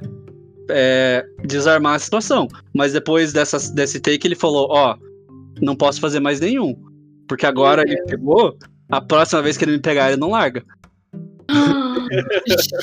é, 0.70 1.24
desarmar 1.44 1.94
a 1.94 1.98
situação. 1.98 2.48
Mas 2.74 2.92
depois 2.92 3.32
dessa, 3.32 3.58
desse 3.74 4.00
take, 4.00 4.26
ele 4.26 4.34
falou: 4.34 4.68
Ó, 4.70 4.96
não 5.60 5.76
posso 5.76 6.00
fazer 6.00 6.20
mais 6.20 6.40
nenhum. 6.40 6.74
Porque 7.28 7.46
agora 7.46 7.82
ele 7.82 8.02
pegou, 8.04 8.56
a 8.90 9.00
próxima 9.00 9.42
vez 9.42 9.56
que 9.56 9.64
ele 9.64 9.72
me 9.72 9.78
pegar, 9.80 10.08
ele 10.08 10.20
não 10.20 10.30
larga. 10.30 10.62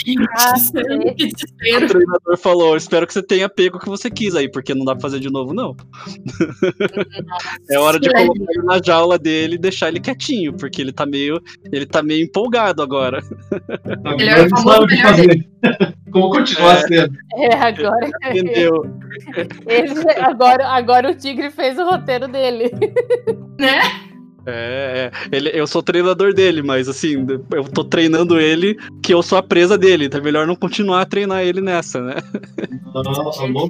Que 0.03 0.15
O 1.84 1.88
treinador 1.88 2.38
falou: 2.38 2.77
Espero 2.77 3.05
que 3.05 3.11
você 3.13 3.21
tenha 3.21 3.49
pego 3.49 3.75
o 3.77 3.79
que 3.79 3.89
você 3.89 4.09
quis 4.09 4.34
aí, 4.35 4.49
porque 4.49 4.73
não 4.73 4.85
dá 4.85 4.93
pra 4.93 5.01
fazer 5.01 5.19
de 5.19 5.29
novo, 5.29 5.53
não. 5.53 5.75
É 7.69 7.77
hora 7.77 7.99
de 7.99 8.09
colocar 8.09 8.51
ele 8.53 8.63
na 8.63 8.79
jaula 8.81 9.19
dele 9.19 9.55
e 9.55 9.57
deixar 9.57 9.89
ele 9.89 9.99
quietinho, 9.99 10.53
porque 10.53 10.81
ele 10.81 10.93
tá 10.93 11.05
meio, 11.05 11.41
ele 11.71 11.85
tá 11.85 12.01
meio 12.01 12.23
empolgado 12.23 12.81
agora. 12.81 13.21
Ele 13.51 13.93
Agora 14.05 14.23
era 14.23 14.39
ele 14.41 14.49
famoso 14.49 14.69
sabe 14.69 14.84
o 14.84 14.88
que 14.88 14.95
melhor 14.95 15.09
fazer. 15.09 15.49
Como 16.11 16.29
continuar 16.29 16.77
sendo. 16.88 17.17
É, 17.35 17.55
agora, 17.55 18.09
Entendeu? 18.29 18.85
ele- 19.67 20.09
agora, 20.21 20.67
agora 20.69 21.11
o 21.11 21.15
Tigre 21.15 21.51
fez 21.51 21.77
o 21.77 21.84
roteiro 21.84 22.27
dele. 22.29 22.71
Né? 23.59 24.06
É, 24.47 25.11
é. 25.11 25.35
Ele, 25.35 25.51
eu 25.53 25.67
sou 25.67 25.83
treinador 25.83 26.33
dele, 26.33 26.61
mas 26.61 26.87
assim, 26.87 27.25
eu 27.51 27.63
tô 27.65 27.83
treinando 27.83 28.39
ele 28.39 28.77
que 29.03 29.13
eu 29.13 29.21
sou 29.21 29.37
a 29.37 29.43
presa 29.43 29.77
dele. 29.77 30.05
Então 30.05 30.21
é 30.21 30.23
melhor 30.23 30.47
não 30.47 30.55
continuar 30.55 31.01
a 31.01 31.05
treinar 31.05 31.43
ele 31.43 31.59
nessa, 31.59 32.01
né? 32.01 32.15
Não, 32.93 33.03
tá 33.03 33.47
bom. 33.51 33.67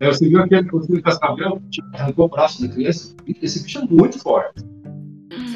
É, 0.00 0.08
você 0.08 0.28
viu 0.28 0.42
aquele 0.42 0.68
que 0.68 1.02
cascavel? 1.02 1.62
Arrancou 1.94 2.26
o 2.26 2.28
braço 2.28 2.60
da 2.60 2.68
criança? 2.68 3.14
Esse 3.40 3.62
bicho 3.62 3.78
é 3.78 3.86
muito 3.86 4.18
forte. 4.18 4.62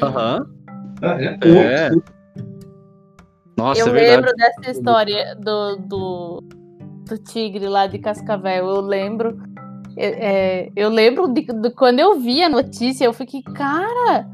Aham. 0.01 0.45
Ah, 1.01 1.21
é? 1.21 1.37
É. 1.43 1.91
Nossa, 3.55 3.81
eu 3.81 3.87
é 3.87 3.91
verdade. 3.91 4.15
lembro 4.15 4.35
dessa 4.35 4.71
história 4.71 5.35
do, 5.35 5.75
do, 5.75 6.43
do 7.07 7.17
tigre 7.17 7.67
lá 7.67 7.85
de 7.85 7.99
Cascavel. 7.99 8.65
Eu 8.65 8.81
lembro. 8.81 9.37
É, 10.01 10.07
é, 10.07 10.71
eu 10.77 10.89
lembro 10.89 11.27
de, 11.27 11.41
de 11.41 11.69
quando 11.71 11.99
eu 11.99 12.17
vi 12.17 12.41
a 12.41 12.47
notícia, 12.47 13.03
eu 13.03 13.11
fiquei, 13.11 13.41
cara, 13.41 14.25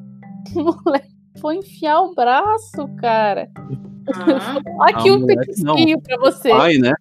o 0.55 0.77
moleque 0.85 1.07
foi 1.41 1.55
enfiar 1.55 2.01
o 2.01 2.13
braço, 2.13 2.87
cara. 2.99 3.49
Ah, 4.13 4.89
Aqui 4.89 5.09
Ah, 5.09 5.13
um 5.13 5.25
petisquinho 5.25 5.99
pra 5.99 6.17
você. 6.17 6.51
O 6.51 6.57
pai, 6.57 6.77
né? 6.77 6.93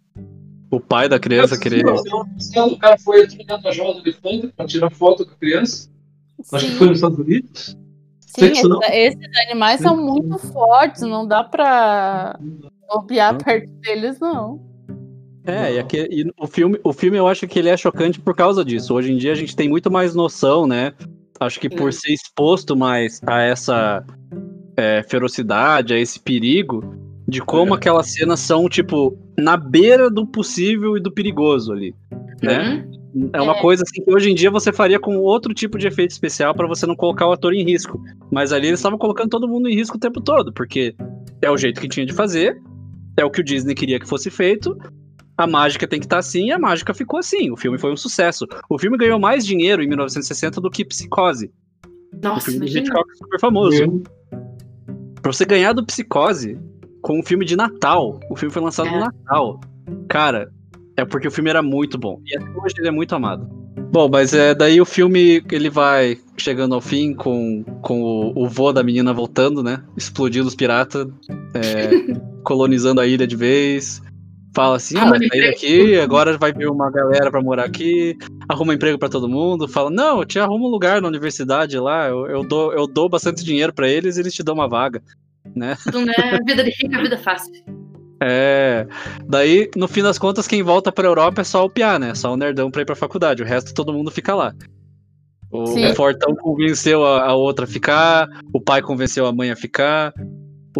O 0.70 0.80
pai 0.80 1.08
da 1.10 1.18
criança 1.18 1.58
querer. 1.58 1.84
O 1.86 2.78
cara 2.78 2.96
foi 2.98 3.26
treinar 3.26 3.62
na 3.62 3.70
jaula 3.70 3.94
do 3.94 4.00
elefante 4.00 4.48
para 4.48 4.66
tirar 4.66 4.90
foto 4.90 5.26
com 5.26 5.32
a 5.32 5.36
criança. 5.36 5.90
Acho 6.52 6.64
que 6.64 6.72
Sim. 6.72 6.78
foi 6.78 6.86
nos 6.88 6.98
Estados 6.98 7.18
Unidos. 7.18 7.76
Sim, 8.20 8.68
não. 8.68 8.80
esses 8.82 9.38
animais 9.46 9.80
são 9.80 9.96
muito 9.96 10.38
fortes, 10.38 11.02
não 11.02 11.24
dá 11.26 11.44
pra 11.44 12.36
bobear 12.88 13.36
perto 13.44 13.68
deles, 13.80 14.18
não. 14.18 14.73
É, 15.46 15.74
e, 15.74 15.78
aqui- 15.78 16.08
e 16.10 16.24
o, 16.38 16.46
filme, 16.46 16.78
o 16.82 16.92
filme 16.92 17.18
eu 17.18 17.26
acho 17.26 17.46
que 17.46 17.58
ele 17.58 17.68
é 17.68 17.76
chocante 17.76 18.18
por 18.20 18.34
causa 18.34 18.64
disso. 18.64 18.94
Hoje 18.94 19.12
em 19.12 19.16
dia 19.16 19.32
a 19.32 19.34
gente 19.36 19.54
tem 19.54 19.68
muito 19.68 19.90
mais 19.90 20.14
noção, 20.14 20.66
né? 20.66 20.92
Acho 21.38 21.60
que 21.60 21.68
por 21.68 21.92
ser 21.92 22.12
exposto 22.12 22.74
mais 22.76 23.20
a 23.26 23.40
essa 23.42 24.04
é, 24.76 25.02
ferocidade, 25.08 25.92
a 25.92 25.98
esse 25.98 26.18
perigo, 26.18 26.82
de 27.28 27.40
como 27.40 27.74
É. 27.74 27.76
aquelas 27.76 28.12
cenas 28.12 28.40
são, 28.40 28.68
tipo, 28.68 29.16
na 29.38 29.56
beira 29.56 30.10
do 30.10 30.26
possível 30.26 30.96
e 30.96 31.00
do 31.00 31.12
perigoso 31.12 31.72
ali. 31.72 31.94
Né? 32.42 32.84
hum, 33.14 33.30
É 33.32 33.40
uma 33.40 33.56
É. 33.56 33.60
coisa 33.60 33.84
assim 33.86 34.02
que 34.02 34.12
hoje 34.12 34.30
em 34.30 34.34
dia 34.34 34.50
você 34.50 34.72
faria 34.72 34.98
com 34.98 35.16
outro 35.18 35.54
tipo 35.54 35.78
de 35.78 35.86
efeito 35.86 36.10
especial 36.10 36.52
pra 36.54 36.66
você 36.66 36.84
não 36.86 36.96
colocar 36.96 37.28
o 37.28 37.32
ator 37.32 37.54
em 37.54 37.62
risco. 37.64 38.02
Mas 38.30 38.52
ali 38.52 38.66
eles 38.68 38.80
estavam 38.80 38.98
colocando 38.98 39.28
todo 39.30 39.46
mundo 39.48 39.68
em 39.68 39.74
risco 39.74 39.96
o 39.96 40.00
tempo 40.00 40.20
todo, 40.20 40.52
porque 40.52 40.94
é 41.40 41.48
o 41.50 41.56
jeito 41.56 41.80
que 41.80 41.88
tinha 41.88 42.04
de 42.04 42.12
fazer, 42.12 42.60
é 43.16 43.24
o 43.24 43.30
que 43.30 43.40
o 43.40 43.44
Disney 43.44 43.74
queria 43.74 44.00
que 44.00 44.08
fosse 44.08 44.30
feito. 44.30 44.76
A 45.36 45.46
mágica 45.46 45.86
tem 45.88 45.98
que 45.98 46.06
estar 46.06 46.18
assim, 46.18 46.46
e 46.46 46.52
a 46.52 46.58
mágica 46.58 46.94
ficou 46.94 47.18
assim. 47.18 47.50
O 47.50 47.56
filme 47.56 47.78
foi 47.78 47.92
um 47.92 47.96
sucesso. 47.96 48.46
O 48.68 48.78
filme 48.78 48.96
ganhou 48.96 49.18
mais 49.18 49.44
dinheiro 49.44 49.82
em 49.82 49.88
1960 49.88 50.60
do 50.60 50.70
que 50.70 50.84
Psicose. 50.84 51.50
o 52.12 52.18
Nossa, 52.22 52.46
filme 52.50 52.60
do 52.60 52.64
imagina. 52.66 52.80
Hitchcock 52.86 53.16
super 53.18 53.40
famoso. 53.40 54.02
Pra 55.20 55.32
você 55.32 55.44
ganhar 55.44 55.72
do 55.72 55.84
Psicose 55.84 56.58
com 57.02 57.18
um 57.18 57.22
filme 57.22 57.44
de 57.44 57.56
Natal, 57.56 58.20
o 58.30 58.36
filme 58.36 58.52
foi 58.52 58.62
lançado 58.62 58.90
no 58.90 58.96
É. 58.96 59.00
Natal. 59.00 59.60
Cara, 60.08 60.50
é 60.96 61.04
porque 61.04 61.26
o 61.28 61.30
filme 61.30 61.50
era 61.50 61.62
muito 61.62 61.98
bom. 61.98 62.20
E 62.26 62.36
até 62.36 62.48
hoje 62.50 62.74
ele 62.78 62.88
é 62.88 62.92
muito 62.92 63.14
amado. 63.14 63.48
Bom, 63.90 64.08
mas 64.08 64.32
é 64.34 64.54
daí 64.54 64.80
o 64.80 64.84
filme 64.84 65.42
ele 65.50 65.70
vai 65.70 66.18
chegando 66.36 66.74
ao 66.74 66.80
fim 66.80 67.14
com, 67.14 67.62
com 67.80 68.02
o, 68.02 68.44
o 68.44 68.48
vô 68.48 68.72
da 68.72 68.82
menina 68.82 69.12
voltando, 69.12 69.62
né? 69.62 69.82
Explodindo 69.96 70.48
os 70.48 70.54
piratas, 70.54 71.06
é, 71.54 71.90
colonizando 72.42 73.00
a 73.00 73.06
ilha 73.06 73.26
de 73.26 73.36
vez. 73.36 74.02
Fala 74.54 74.76
assim, 74.76 74.96
ah, 74.96 75.08
emprego. 75.08 75.46
daqui, 75.50 75.98
agora 75.98 76.38
vai 76.38 76.52
vir 76.52 76.68
uma 76.68 76.88
galera 76.88 77.28
pra 77.28 77.42
morar 77.42 77.64
aqui, 77.64 78.16
arruma 78.48 78.72
emprego 78.72 78.96
pra 78.96 79.08
todo 79.08 79.28
mundo. 79.28 79.66
Fala, 79.66 79.90
não, 79.90 80.20
eu 80.20 80.24
te 80.24 80.38
arrumo 80.38 80.68
um 80.68 80.70
lugar 80.70 81.02
na 81.02 81.08
universidade 81.08 81.76
lá, 81.76 82.08
eu, 82.08 82.26
eu, 82.26 82.44
dou, 82.44 82.72
eu 82.72 82.86
dou 82.86 83.08
bastante 83.08 83.44
dinheiro 83.44 83.72
pra 83.72 83.88
eles 83.88 84.16
e 84.16 84.20
eles 84.20 84.32
te 84.32 84.44
dão 84.44 84.54
uma 84.54 84.68
vaga. 84.68 85.02
Né? 85.56 85.76
Vida 86.46 86.62
de 86.62 86.70
rico 86.70 86.94
é 86.94 87.02
vida 87.02 87.18
fácil. 87.18 87.52
É. 88.26 88.86
Daí, 89.28 89.68
no 89.76 89.86
fim 89.86 90.00
das 90.00 90.18
contas, 90.18 90.46
quem 90.46 90.62
volta 90.62 90.90
pra 90.90 91.06
Europa 91.06 91.42
é 91.42 91.44
só 91.44 91.62
o 91.64 91.68
Piá, 91.68 91.98
né? 91.98 92.14
Só 92.14 92.32
o 92.32 92.36
nerdão 92.36 92.70
pra 92.70 92.80
ir 92.80 92.84
pra 92.86 92.94
faculdade. 92.94 93.42
O 93.42 93.44
resto 93.44 93.74
todo 93.74 93.92
mundo 93.92 94.10
fica 94.10 94.34
lá. 94.34 94.54
O, 95.50 95.66
Sim. 95.66 95.94
Fortão 95.94 96.34
convenceu 96.34 97.04
a, 97.04 97.24
a 97.26 97.34
outra 97.34 97.64
a 97.64 97.68
ficar, 97.68 98.28
o 98.52 98.60
pai 98.60 98.80
convenceu 98.80 99.26
a 99.26 99.32
mãe 99.32 99.50
a 99.50 99.56
ficar, 99.56 100.14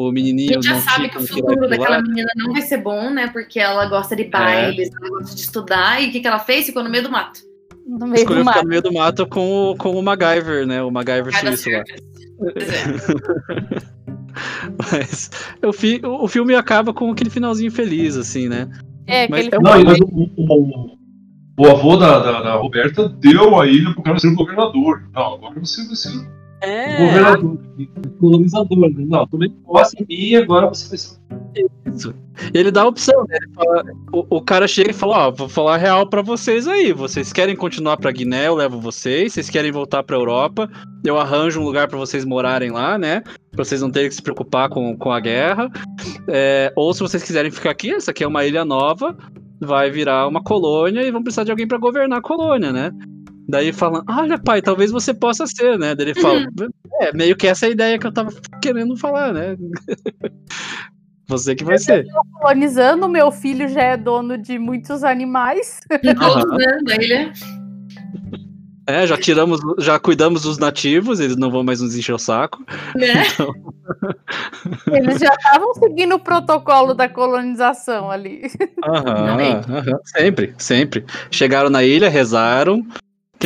o 0.03 0.09
A 0.09 0.13
menininho 0.13 0.55
gente 0.55 0.67
já 0.67 0.81
sabe 0.81 1.09
que 1.09 1.19
o 1.19 1.27
futuro 1.27 1.69
daquela 1.69 2.03
menina 2.03 2.29
não 2.37 2.53
vai 2.53 2.63
ser 2.63 2.79
bom, 2.79 3.11
né? 3.11 3.29
Porque 3.29 3.59
ela 3.61 3.87
gosta 3.87 4.15
de 4.17 4.25
bailes, 4.25 4.91
ela 5.01 5.09
gosta 5.11 5.35
de 5.35 5.41
estudar. 5.41 6.03
E 6.03 6.09
o 6.09 6.13
que, 6.13 6.21
que 6.21 6.27
ela 6.27 6.39
fez? 6.39 6.67
Ficou 6.67 6.83
no 6.83 6.91
meio 6.91 7.05
do 7.05 7.11
mato. 7.11 7.41
No 7.87 8.07
meio 8.07 8.15
Escolheu 8.21 8.45
do 8.45 8.49
ficar 8.49 8.57
mar. 8.57 8.63
no 8.65 8.69
meio 8.71 8.83
do 8.83 8.93
mato 8.93 9.27
com 9.27 9.71
o, 9.73 9.77
com 9.77 9.91
o 9.91 10.03
MacGyver, 10.03 10.67
né? 10.67 10.83
O 10.83 10.91
MacGyver 10.91 11.33
suíço 11.39 11.71
lá. 11.71 11.79
é. 11.79 11.85
Mas 14.93 15.31
o, 15.63 15.73
fi, 15.73 16.01
o 16.05 16.27
filme 16.27 16.55
acaba 16.55 16.93
com 16.93 17.11
aquele 17.11 17.31
finalzinho 17.31 17.71
feliz, 17.71 18.17
assim, 18.17 18.49
né? 18.49 18.69
É, 19.07 19.29
Mas 19.29 19.47
aquele 19.47 19.57
é 19.57 19.59
Não, 19.59 19.85
mas 19.85 20.01
o, 20.01 20.31
o- 20.37 20.99
o 21.57 21.67
avô 21.67 21.97
da, 21.97 22.19
da, 22.19 22.43
da 22.43 22.55
Roberta 22.57 23.09
deu 23.09 23.61
a 23.61 23.67
ilha 23.67 23.93
pro 23.93 24.03
cara 24.03 24.19
ser 24.19 24.35
governador. 24.35 25.09
Não, 25.15 25.35
agora 25.35 25.61
você 25.61 25.87
vai 25.87 25.95
ser 25.95 26.11
É, 26.67 26.97
governador, 27.07 27.59
colonizador. 28.21 28.79
né? 28.79 29.05
Não, 29.09 29.27
também 29.27 29.51
posse 29.65 29.97
mim, 30.09 30.35
agora 30.37 30.69
você 30.69 30.89
vai 30.89 30.99
ser. 30.99 32.15
Ele 32.53 32.71
dá 32.73 32.83
a 32.83 32.89
opção, 32.89 33.25
né? 33.29 33.37
Ele 33.41 33.53
fala- 33.55 33.85
o, 34.13 34.37
o 34.39 34.43
cara 34.43 34.67
chega 34.67 34.91
e 34.91 34.95
fala, 34.95 35.29
ó, 35.29 35.31
vou 35.31 35.49
falar 35.49 35.77
real 35.77 36.09
pra 36.09 36.21
vocês 36.23 36.67
aí. 36.67 36.93
Vocês 36.93 37.33
querem 37.33 37.55
continuar 37.55 37.97
pra 37.97 38.11
Guiné, 38.11 38.49
eu 38.49 38.57
levo 38.57 38.81
vocês. 38.81 39.33
Vocês 39.33 39.49
querem 39.49 39.71
voltar 39.71 40.03
pra 40.03 40.17
Europa, 40.17 40.69
eu 41.05 41.17
arranjo 41.19 41.61
um 41.61 41.65
lugar 41.65 41.87
pra 41.87 41.97
vocês 41.99 42.25
morarem 42.25 42.71
lá, 42.71 42.99
né? 42.99 43.21
Pra 43.53 43.65
vocês 43.65 43.81
não 43.81 43.91
terem 43.91 44.09
que 44.09 44.15
se 44.17 44.23
preocupar 44.23 44.69
com, 44.69 44.97
com 44.97 45.13
a 45.13 45.21
guerra. 45.21 45.71
É, 46.29 46.73
ou 46.77 46.93
se 46.93 47.01
vocês 47.01 47.23
quiserem 47.23 47.51
ficar 47.53 47.71
aqui, 47.71 47.93
essa 47.93 48.11
aqui 48.11 48.25
é 48.25 48.27
uma 48.29 48.45
ilha 48.45 48.65
nova, 48.65 49.17
vai 49.61 49.91
virar 49.91 50.27
uma 50.27 50.43
colônia 50.43 51.03
e 51.03 51.11
vão 51.13 51.23
precisar 51.23 51.45
de 51.45 51.53
alguém 51.53 51.69
pra 51.69 51.79
governar 51.79 52.19
a 52.19 52.23
colônia, 52.23 52.73
né? 52.73 52.91
Daí 53.49 53.73
falam, 53.73 54.03
olha 54.09 54.39
pai, 54.39 54.63
talvez 54.63 54.91
você 54.91 55.13
possa 55.13 55.47
ser, 55.47 55.79
né? 55.79 55.95
Daí 55.95 56.09
ele 56.09 56.21
fala, 56.21 56.47
é, 57.01 57.13
meio 57.13 57.37
que 57.37 57.47
essa 57.47 57.67
é 57.67 57.69
a 57.69 57.73
ideia 57.73 57.99
que 57.99 58.07
eu 58.07 58.13
tava 58.13 58.33
querendo 58.63 58.97
falar, 58.97 59.33
né? 59.33 59.57
Você 61.27 61.55
que 61.55 61.65
vai 61.65 61.79
ser. 61.79 62.07
colonizando, 62.35 63.09
meu 63.09 63.33
filho 63.33 63.67
já 63.69 63.83
é 63.83 63.97
dono 63.97 64.37
de 64.37 64.59
muitos 64.59 65.03
animais. 65.03 65.81
Todos, 66.21 66.59
né? 66.59 66.79
Da 66.85 66.97
ilha. 66.97 67.33
É, 68.87 69.07
já 69.07 69.17
tiramos, 69.17 69.61
já 69.79 69.99
cuidamos 69.99 70.43
dos 70.43 70.59
nativos, 70.59 71.19
eles 71.19 71.37
não 71.37 71.51
vão 71.51 71.65
mais 71.65 71.81
nos 71.81 71.97
encher 71.97 72.13
o 72.13 72.19
saco. 72.19 72.63
Né? 72.95 73.23
Eles 74.93 75.19
já 75.19 75.33
estavam 75.33 75.73
seguindo 75.75 76.15
o 76.17 76.19
protocolo 76.19 76.93
da 76.93 77.09
colonização 77.09 78.11
ali. 78.11 78.43
Aham, 78.85 79.63
aham, 79.71 80.01
sempre, 80.05 80.55
sempre. 80.59 81.05
Chegaram 81.31 81.71
na 81.71 81.83
ilha, 81.83 82.11
rezaram, 82.11 82.87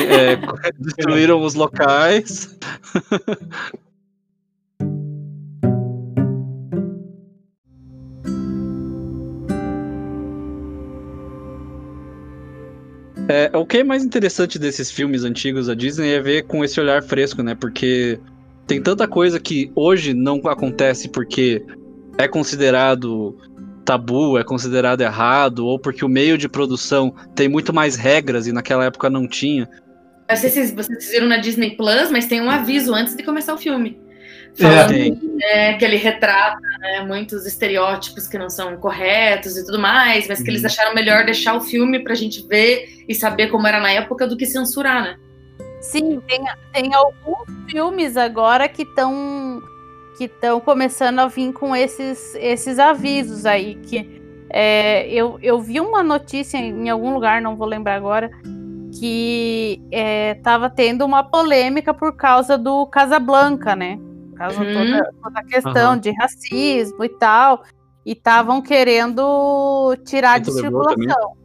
é, 0.03 0.37
destruíram 0.79 1.43
os 1.43 1.55
locais. 1.55 2.57
É, 13.31 13.55
o 13.55 13.67
que 13.67 13.77
é 13.77 13.85
mais 13.85 14.03
interessante 14.03 14.59
desses 14.59 14.91
filmes 14.91 15.23
antigos 15.23 15.67
da 15.67 15.75
Disney 15.75 16.15
é 16.15 16.21
ver 16.21 16.45
com 16.45 16.65
esse 16.65 16.81
olhar 16.81 17.03
fresco, 17.03 17.43
né? 17.43 17.55
Porque 17.55 18.19
tem 18.67 18.81
tanta 18.81 19.07
coisa 19.07 19.39
que 19.39 19.71
hoje 19.75 20.15
não 20.15 20.41
acontece 20.47 21.11
porque 21.11 21.63
é 22.17 22.27
considerado 22.27 23.37
tabu, 23.85 24.39
é 24.39 24.45
considerado 24.45 25.03
errado, 25.03 25.67
ou 25.67 25.79
porque 25.79 26.05
o 26.05 26.09
meio 26.09 26.39
de 26.39 26.49
produção 26.49 27.15
tem 27.35 27.49
muito 27.49 27.73
mais 27.73 27.97
regras 27.97 28.47
e 28.47 28.53
naquela 28.53 28.87
época 28.87 29.11
não 29.11 29.29
tinha. 29.29 29.69
Não 30.29 30.37
sei 30.37 30.51
se 30.51 30.75
vocês 30.75 31.11
viram 31.11 31.27
na 31.27 31.39
Disney 31.39 31.71
Plus, 31.77 32.11
mas 32.11 32.27
tem 32.27 32.41
um 32.41 32.51
aviso 32.51 32.95
antes 32.95 33.17
de 33.17 33.23
começar 33.23 33.55
o 33.55 33.59
filme. 33.59 33.99
É. 34.59 34.63
Falando 34.63 34.89
Tem. 34.89 35.21
né, 35.37 35.75
que 35.75 35.85
ele 35.85 35.97
retrata 35.97 36.61
né, 36.81 37.05
muitos 37.07 37.47
estereótipos 37.47 38.27
que 38.27 38.37
não 38.37 38.51
são 38.51 38.77
corretos 38.77 39.57
e 39.57 39.65
tudo 39.65 39.79
mais, 39.79 40.27
mas 40.29 40.43
que 40.43 40.51
eles 40.51 40.63
Uhum. 40.63 40.67
acharam 40.67 40.95
melhor 40.95 41.25
deixar 41.25 41.55
o 41.55 41.61
filme 41.61 42.01
pra 42.01 42.15
gente 42.15 42.47
ver 42.47 43.05
e 43.09 43.15
saber 43.15 43.49
como 43.49 43.67
era 43.67 43.81
na 43.81 43.93
época 43.93 44.27
do 44.27 44.37
que 44.37 44.45
censurar, 44.47 45.03
né? 45.03 45.17
Sim, 45.81 46.21
tem, 46.27 46.45
tem 46.73 46.95
alguns 46.95 47.47
filmes 47.71 48.17
agora 48.17 48.69
que 48.69 48.83
estão 48.83 49.63
que 50.17 50.25
estão 50.25 50.59
começando 50.59 51.21
a 51.21 51.29
vir 51.29 51.53
com 51.53 51.77
esses, 51.77 52.35
esses 52.35 52.81
avisos 52.81 53.47
aí. 53.47 53.77
Que 53.77 54.21
é, 54.51 55.09
eu, 55.09 55.39
eu 55.41 55.61
vi 55.61 55.79
uma 55.79 56.03
notícia 56.03 56.59
em 56.59 56.91
algum 56.91 57.15
lugar, 57.15 57.41
não 57.41 57.55
vou 57.55 57.69
lembrar 57.69 57.95
agora, 57.95 58.29
que 58.93 59.81
estava 60.37 60.71
tendo 60.71 61.05
uma 61.05 61.23
polêmica 61.23 61.93
por 61.93 62.17
causa 62.17 62.57
do 62.57 62.87
Casablanca, 62.87 63.75
né? 63.77 63.99
Por 64.31 64.39
causa 64.39 64.61
Uhum. 64.63 64.73
toda, 64.73 65.13
toda 65.23 65.41
a 65.41 65.45
questão 65.45 65.91
Aham. 65.93 65.99
de 65.99 66.11
racismo 66.13 67.05
e 67.05 67.09
tal. 67.09 67.63
E 68.07 68.13
estavam 68.13 68.63
querendo 68.63 69.97
tirar 70.05 70.41
de 70.41 70.51
circulação. 70.51 71.37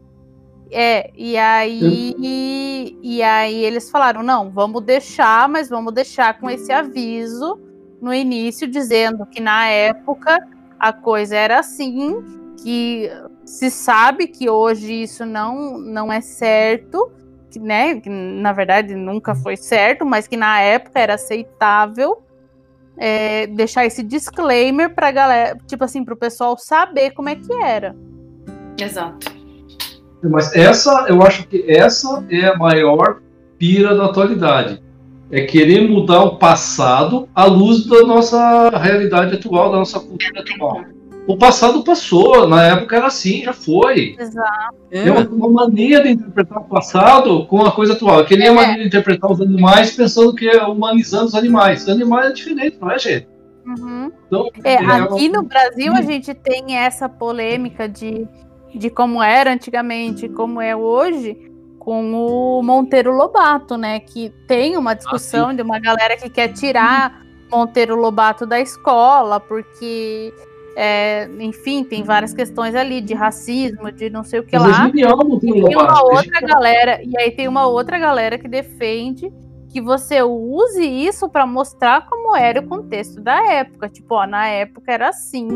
É, 0.71 1.11
e 1.15 1.37
aí, 1.37 2.15
e 3.03 3.21
aí 3.21 3.63
eles 3.63 3.91
falaram, 3.91 4.23
não, 4.23 4.49
vamos 4.49 4.81
deixar, 4.83 5.47
mas 5.47 5.69
vamos 5.69 5.93
deixar 5.93 6.39
com 6.39 6.49
esse 6.49 6.71
aviso 6.71 7.59
no 8.01 8.11
início, 8.13 8.67
dizendo 8.67 9.25
que 9.25 9.39
na 9.39 9.67
época 9.67 10.39
a 10.79 10.91
coisa 10.91 11.35
era 11.35 11.59
assim, 11.59 12.15
que 12.63 13.07
se 13.45 13.69
sabe 13.69 14.27
que 14.27 14.49
hoje 14.49 15.03
isso 15.03 15.25
não, 15.25 15.77
não 15.77 16.11
é 16.11 16.21
certo, 16.21 17.11
que, 17.53 17.59
né? 17.59 17.99
Que, 17.99 18.09
na 18.09 18.51
verdade 18.51 18.95
nunca 18.95 19.35
foi 19.35 19.55
certo, 19.55 20.05
mas 20.05 20.27
que 20.27 20.35
na 20.35 20.59
época 20.59 20.99
era 20.99 21.13
aceitável. 21.15 22.21
é, 22.97 23.47
deixar 23.47 23.85
esse 23.85 24.03
disclaimer 24.03 24.93
pra 24.93 25.11
galera, 25.11 25.57
tipo 25.65 25.83
assim, 25.83 26.03
pro 26.03 26.15
pessoal 26.15 26.57
saber 26.57 27.11
como 27.11 27.29
é 27.29 27.35
que 27.35 27.51
era. 27.53 27.95
Exato. 28.79 29.31
Mas 30.21 30.55
essa, 30.55 31.05
eu 31.09 31.21
acho 31.21 31.47
que 31.47 31.65
essa 31.67 32.23
é 32.29 32.47
a 32.47 32.57
maior 32.57 33.19
pira 33.57 33.95
da 33.95 34.05
atualidade. 34.05 34.81
É 35.31 35.41
querer 35.41 35.89
mudar 35.89 36.23
o 36.23 36.37
passado 36.37 37.27
à 37.33 37.45
luz 37.45 37.87
da 37.87 38.03
nossa 38.03 38.69
realidade 38.69 39.35
atual, 39.35 39.71
da 39.71 39.77
nossa 39.79 39.99
cultura 39.99 40.41
atual. 40.41 40.81
O 41.25 41.37
passado 41.37 41.83
passou, 41.83 42.47
na 42.47 42.63
época 42.63 42.97
era 42.97 43.07
assim, 43.07 43.43
já 43.43 43.53
foi. 43.53 44.15
Exato. 44.19 44.75
É 44.91 45.09
uma, 45.09 45.21
uma 45.29 45.49
mania 45.49 46.01
de 46.03 46.09
interpretar 46.09 46.57
o 46.59 46.65
passado 46.65 47.45
com 47.45 47.61
a 47.65 47.71
coisa 47.71 47.93
atual. 47.93 48.19
É 48.21 48.25
que 48.25 48.35
nem 48.35 48.49
a 48.49 48.51
É. 48.51 48.55
mania 48.55 48.75
de 48.79 48.87
interpretar 48.87 49.31
os 49.31 49.39
animais 49.39 49.95
pensando 49.95 50.33
que 50.35 50.47
é 50.49 50.63
humanizando 50.65 51.25
os 51.27 51.35
animais. 51.35 51.83
Os 51.83 51.89
animais 51.89 52.29
é 52.31 52.33
diferente, 52.33 52.77
não 52.79 52.91
é, 52.91 52.99
gente? 52.99 53.27
Uhum. 53.65 54.11
Então, 54.27 54.49
É, 54.65 54.73
é 54.73 54.77
aqui 54.77 55.29
uma- 55.29 55.41
no 55.41 55.43
Brasil 55.47 55.93
a 55.93 56.01
gente 56.01 56.33
tem 56.33 56.75
essa 56.75 57.07
polêmica 57.07 57.87
de, 57.87 58.27
de 58.75 58.89
como 58.89 59.23
era 59.23 59.53
antigamente 59.53 60.25
e 60.25 60.29
como 60.29 60.59
é 60.59 60.75
hoje 60.75 61.37
com 61.79 62.13
o 62.13 62.61
Monteiro 62.61 63.15
Lobato, 63.15 63.77
né? 63.77 63.99
Que 64.01 64.29
tem 64.47 64.75
uma 64.75 64.93
discussão 64.93 65.53
de 65.53 65.61
uma 65.61 65.79
galera 65.79 66.17
que 66.17 66.29
quer 66.29 66.49
tirar 66.49 67.21
Monteiro 67.49 67.95
Lobato 67.95 68.45
da 68.45 68.59
escola, 68.59 69.39
porque, 69.39 70.33
é, 70.75 71.29
enfim, 71.39 71.83
tem 71.83 72.03
várias 72.03 72.33
questões 72.33 72.73
ali 72.75 72.99
de 73.01 73.13
racismo, 73.13 73.91
de 73.91 74.09
não 74.09 74.23
sei 74.23 74.39
o 74.39 74.43
que 74.43 74.57
Mas 74.57 74.71
lá. 74.71 74.87
genial 74.87 75.17
tem 75.39 75.59
E 75.59 75.63
tem 75.63 75.75
uma 75.75 76.03
outra 76.03 76.41
galera, 76.41 77.01
e 77.03 77.17
aí 77.17 77.31
tem 77.31 77.47
uma 77.47 77.67
outra 77.67 77.99
galera 77.99 78.37
que 78.37 78.47
defende 78.47 79.31
que 79.69 79.81
você 79.81 80.21
use 80.21 80.83
isso 80.83 81.27
para 81.29 81.45
mostrar 81.47 82.07
como 82.07 82.35
era 82.35 82.59
o 82.59 82.67
contexto 82.67 83.19
da 83.19 83.43
época. 83.53 83.89
Tipo, 83.89 84.15
ó, 84.15 84.27
na 84.27 84.47
época 84.47 84.91
era 84.91 85.09
assim, 85.09 85.47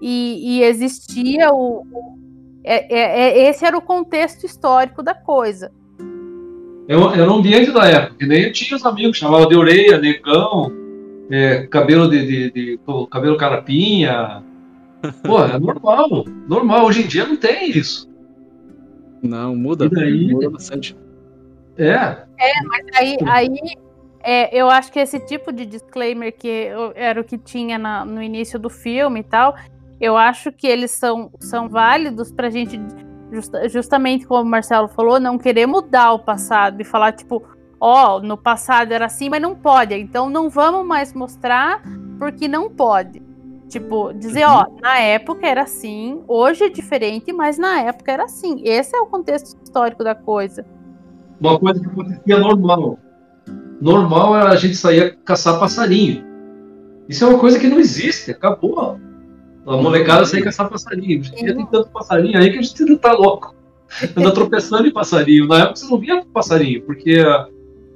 e, 0.00 0.58
e 0.58 0.62
existia 0.62 1.50
o. 1.52 1.80
o- 1.80 2.18
é- 2.64 2.94
é- 2.94 3.20
é- 3.20 3.48
esse 3.48 3.64
era 3.64 3.76
o 3.76 3.80
contexto 3.80 4.44
histórico 4.44 5.02
da 5.02 5.14
coisa. 5.14 5.72
Era 6.86 7.00
era 7.22 7.30
um 7.32 7.36
ambiente 7.36 7.70
da 7.70 7.86
época, 7.86 8.16
que 8.18 8.26
nem 8.26 8.44
eu 8.44 8.52
tinha 8.52 8.76
os 8.76 8.84
amigos, 8.84 9.16
chamava 9.18 9.46
de 9.46 9.56
orelha, 9.56 9.98
negão, 9.98 10.70
é, 11.30 11.66
cabelo 11.66 12.08
de, 12.08 12.26
de- 12.26 12.50
de- 12.50 12.80
cabelo 13.10 13.36
carapinha. 13.36 14.42
Pô, 15.22 15.44
é 15.44 15.58
normal, 15.58 16.24
normal. 16.48 16.86
Hoje 16.86 17.02
em 17.04 17.06
dia 17.06 17.24
não 17.26 17.36
tem 17.36 17.70
isso. 17.70 18.08
Não, 19.22 19.54
muda. 19.54 19.86
E 19.86 19.90
daí? 19.90 20.32
Muda 20.32 20.50
bastante. 20.50 20.96
É, 21.76 22.24
Aí, 22.96 23.16
aí 23.28 23.48
é, 24.22 24.56
eu 24.56 24.68
acho 24.68 24.90
que 24.92 24.98
esse 24.98 25.20
tipo 25.20 25.52
de 25.52 25.64
disclaimer 25.64 26.34
que 26.36 26.48
eu- 26.48 26.92
era 26.96 27.20
o 27.20 27.24
que 27.24 27.38
tinha 27.38 27.78
na- 27.78 28.04
no 28.04 28.20
início 28.22 28.58
do 28.58 28.68
filme 28.68 29.20
e 29.20 29.22
tal, 29.22 29.54
eu 30.00 30.16
acho 30.16 30.50
que 30.50 30.66
eles 30.66 30.90
são, 30.90 31.30
são 31.38 31.68
válidos 31.68 32.32
pra 32.32 32.50
gente, 32.50 32.80
justa- 33.32 33.68
justamente 33.68 34.26
como 34.26 34.42
o 34.42 34.50
Marcelo 34.50 34.88
falou, 34.88 35.20
não 35.20 35.38
querer 35.38 35.66
mudar 35.66 36.12
o 36.12 36.18
passado 36.18 36.80
e 36.80 36.84
falar, 36.84 37.12
tipo, 37.12 37.44
ó, 37.80 38.20
no 38.20 38.36
passado 38.36 38.92
era 38.92 39.06
assim, 39.06 39.28
mas 39.28 39.40
não 39.40 39.54
pode, 39.54 39.94
então 39.94 40.28
não 40.28 40.48
vamos 40.48 40.86
mais 40.86 41.12
mostrar 41.12 41.82
porque 42.18 42.48
não 42.48 42.68
pode. 42.70 43.22
Tipo, 43.68 44.14
dizer, 44.14 44.44
ó, 44.44 44.66
na 44.80 44.98
época 44.98 45.46
era 45.46 45.62
assim, 45.62 46.22
hoje 46.26 46.64
é 46.64 46.70
diferente, 46.70 47.32
mas 47.32 47.58
na 47.58 47.82
época 47.82 48.10
era 48.10 48.24
assim. 48.24 48.62
Esse 48.64 48.96
é 48.96 49.00
o 49.00 49.06
contexto 49.06 49.56
histórico 49.62 50.02
da 50.02 50.14
coisa. 50.14 50.64
uma 51.38 51.58
coisa 51.58 51.78
que 51.78 51.86
acontecia 51.86 52.38
normal. 52.38 52.98
Normal 53.80 54.36
era 54.36 54.50
a 54.50 54.56
gente 54.56 54.74
sair 54.74 55.18
caçar 55.24 55.60
passarinho. 55.60 56.24
Isso 57.08 57.24
é 57.24 57.28
uma 57.28 57.38
coisa 57.38 57.58
que 57.58 57.66
não 57.66 57.78
existe, 57.78 58.30
acabou. 58.30 58.98
A 59.66 59.76
molecada 59.76 60.24
sair 60.24 60.42
caçar 60.42 60.70
passarinho. 60.70 61.20
Hoje 61.20 61.32
tem 61.32 61.66
tanto 61.66 61.90
passarinho 61.90 62.38
aí 62.38 62.50
que 62.50 62.58
a 62.58 62.62
gente 62.62 62.84
não 62.84 62.96
tá 62.96 63.12
louco. 63.12 63.54
Anda 64.16 64.32
tropeçando 64.32 64.88
em 64.88 64.92
passarinho. 64.92 65.46
Na 65.46 65.60
época 65.60 65.76
você 65.76 65.90
não 65.90 65.98
via 65.98 66.24
passarinho, 66.32 66.82
porque 66.82 67.20
a, 67.20 67.48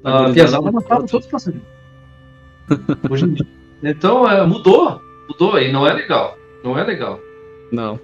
a 0.05 0.31
piazada 0.33 0.71
matava 0.73 1.07
todos 1.07 1.27
os 1.27 1.31
passarinhos. 1.31 1.67
Hoje 3.11 3.25
em 3.27 3.35
dia. 3.35 3.47
Então 3.83 4.29
é, 4.31 4.45
mudou, 4.47 5.01
mudou 5.29 5.59
e 5.59 5.71
não 5.73 5.87
é 5.87 5.93
legal. 5.93 6.37
Não 6.65 6.79
é 6.79 6.85
legal. 6.85 7.19
Não. 7.73 7.99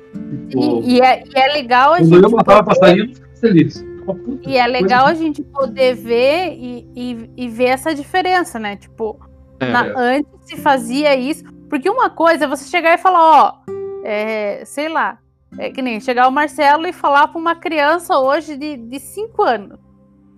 Tipo, 0.49 0.83
E, 0.83 0.95
e 0.97 1.01
é, 1.01 1.23
e 1.25 1.39
é 1.39 1.53
legal 1.53 1.93
a 1.95 1.99
quando 1.99 2.09
gente 2.15 2.23
eu 2.25 2.31
matava 2.31 2.63
poder- 2.65 2.81
passarinho, 2.81 3.13
feliz. 3.41 3.85
E 4.47 4.57
é 4.57 4.67
legal 4.67 5.05
coisa 5.05 5.21
a 5.21 5.23
gente 5.25 5.43
poder 5.43 5.95
ver 5.95 6.55
e, 6.55 6.89
e, 6.97 7.31
e 7.37 7.49
ver 7.49 7.67
essa 7.67 7.95
diferença, 7.95 8.59
né? 8.59 8.77
Tipo, 8.77 9.21
É. 9.61 9.71
na- 9.71 9.93
antes 9.97 10.31
se 10.47 10.57
fazia 10.57 11.15
isso. 11.15 11.45
Porque 11.69 11.89
uma 11.91 12.09
coisa 12.09 12.45
é 12.45 12.49
você 12.49 12.69
chegar 12.71 12.95
e 12.95 12.99
falar, 12.99 13.21
ó, 13.21 13.53
é, 14.03 14.63
sei 14.65 14.89
lá, 14.89 15.19
é 15.59 15.71
que 15.71 15.83
nem 15.83 16.01
chegar 16.01 16.27
o 16.27 16.33
Marcelo 16.33 16.87
e 16.87 16.93
falar 16.95 17.29
pra 17.29 17.39
uma 17.39 17.55
criança 17.55 18.19
hoje 18.19 18.57
de 18.79 18.99
5 18.99 19.43
anos. 19.43 19.79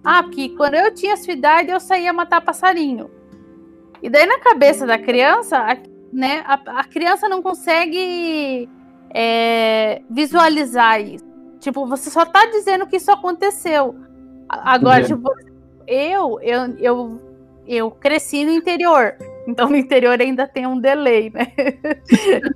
Ah, 0.04 0.22
porque 0.22 0.50
quando 0.50 0.74
eu 0.74 0.94
tinha 0.94 1.16
sua 1.16 1.32
idade 1.32 1.70
eu 1.70 1.80
saía 1.80 2.12
matar 2.12 2.40
passarinho. 2.40 3.10
E 4.02 4.08
daí 4.08 4.26
na 4.26 4.38
cabeça 4.38 4.86
da 4.86 4.98
criança, 4.98 5.58
a, 5.58 5.76
né, 6.12 6.42
a, 6.46 6.80
a 6.80 6.84
criança 6.84 7.28
não 7.28 7.42
consegue 7.42 8.68
é, 9.14 10.02
visualizar 10.08 11.00
isso. 11.00 11.24
Tipo, 11.58 11.86
você 11.86 12.08
só 12.08 12.24
tá 12.24 12.46
dizendo 12.46 12.86
que 12.86 12.96
isso 12.96 13.12
aconteceu. 13.12 13.94
Agora, 14.48 15.02
É. 15.02 15.04
tipo, 15.04 15.30
eu, 15.86 16.40
eu, 16.40 16.78
eu, 16.78 17.20
eu 17.66 17.90
cresci 17.90 18.44
no 18.44 18.52
interior. 18.52 19.14
Então, 19.46 19.68
no 19.68 19.76
interior 19.76 20.20
ainda 20.20 20.46
tem 20.46 20.66
um 20.66 20.80
delay, 20.80 21.30
né? 21.30 21.52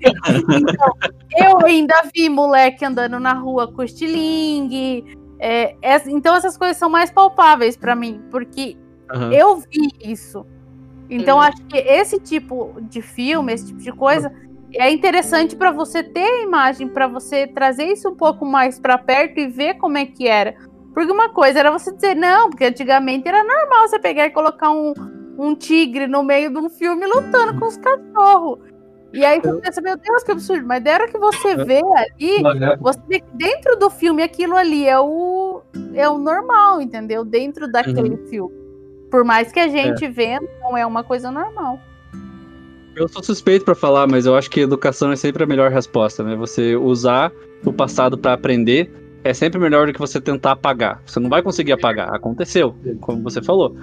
então, 0.01 0.93
eu 1.37 1.67
ainda 1.67 1.95
vi 2.15 2.29
moleque 2.29 2.85
andando 2.85 3.19
na 3.21 3.33
rua 3.33 3.71
com 3.71 3.83
estilingue. 3.83 5.05
É, 5.39 5.77
essa- 5.83 6.11
então, 6.11 6.35
essas 6.35 6.57
coisas 6.57 6.77
são 6.77 6.89
mais 6.89 7.11
palpáveis 7.11 7.77
pra 7.77 7.95
mim, 7.95 8.23
porque 8.31 8.77
Aham. 9.11 9.33
eu 9.33 9.57
vi 9.57 9.89
isso. 10.03 10.47
Então, 11.11 11.37
Uhum. 11.37 11.43
acho 11.43 11.63
que 11.67 11.77
esse 11.77 12.19
tipo 12.19 12.75
de 12.83 13.03
filme, 13.03 13.53
esse 13.53 13.67
tipo 13.67 13.81
de 13.81 13.93
coisa, 13.93 14.33
é 14.73 14.91
interessante 14.91 15.55
pra 15.55 15.71
você 15.71 16.03
ter 16.03 16.25
a 16.25 16.43
imagem, 16.43 16.89
pra 16.89 17.07
você 17.07 17.47
trazer 17.47 17.85
isso 17.93 18.09
um 18.09 18.15
pouco 18.17 18.45
mais 18.47 18.79
pra 18.81 18.97
perto 18.99 19.39
e 19.39 19.47
ver 19.47 19.75
como 19.75 19.99
é 19.99 20.07
que 20.07 20.27
era. 20.27 20.55
Porque 20.95 21.13
uma 21.13 21.29
coisa 21.29 21.59
era 21.59 21.71
você 21.71 21.93
dizer, 21.93 22.15
não, 22.15 22.49
porque 22.51 22.65
antigamente 22.65 23.29
era 23.29 23.43
normal 23.45 23.87
você 23.89 23.99
pegar 23.99 24.27
e 24.27 24.31
colocar 24.31 24.71
um, 24.71 24.93
um 25.39 25.55
tigre 25.55 26.07
no 26.07 26.23
meio 26.23 26.51
de 26.51 26.59
um 26.59 26.71
filme 26.71 27.05
lutando 27.07 27.59
com 27.59 27.67
os 27.67 27.77
cachorros. 27.77 28.59
E 29.15 29.25
aí 29.25 29.41
você 29.41 29.61
pensa, 29.61 29.81
meu 29.81 29.97
Deus, 29.97 30.23
que 30.25 30.33
absurdo. 30.33 30.67
Mas 30.67 30.83
da 30.83 30.93
hora 30.93 31.09
que 31.09 31.19
você 31.19 31.57
vê 31.65 31.81
ali, 31.97 32.37
época. 32.37 32.79
você 32.81 33.01
vê 33.09 33.21
que 33.21 33.37
dentro 33.37 33.77
do 33.77 33.89
filme 33.89 34.23
aquilo 34.23 34.57
ali 34.57 34.87
é 34.87 34.99
o, 34.99 35.63
é 35.95 36.09
o 36.09 36.19
normal, 36.19 36.81
entendeu? 36.81 37.25
Dentro 37.25 37.71
daquele 37.71 38.17
filme. 38.29 38.53
Por 39.11 39.25
mais 39.25 39.53
que 39.53 39.61
a 39.61 39.69
gente 39.69 40.09
vendo, 40.09 40.49
não 40.61 40.77
é 40.77 40.85
uma 40.85 41.05
coisa 41.05 41.31
normal. 41.31 41.79
Eu 42.97 43.09
sou 43.09 43.23
suspeito 43.23 43.65
pra 43.65 43.75
falar, 43.75 44.07
mas 44.09 44.27
eu 44.27 44.37
acho 44.37 44.51
que 44.51 44.61
educação 44.61 45.13
é 45.13 45.17
sempre 45.17 45.45
a 45.45 45.47
melhor 45.47 45.71
resposta, 45.71 46.23
né? 46.23 46.35
Você 46.37 46.75
usar 46.75 47.33
o 47.65 47.73
passado 47.73 48.19
pra 48.19 48.33
aprender 48.33 48.91
é 49.25 49.33
sempre 49.33 49.59
melhor 49.59 49.87
do 49.87 49.93
que 49.93 49.99
você 49.99 50.21
tentar 50.21 50.53
apagar. 50.53 51.01
Você 51.07 51.19
não 51.19 51.31
vai 51.31 51.43
conseguir 51.43 51.73
apagar. 51.73 52.15
Aconteceu, 52.15 52.77
como 53.01 53.23
você 53.23 53.41
falou. 53.41 53.75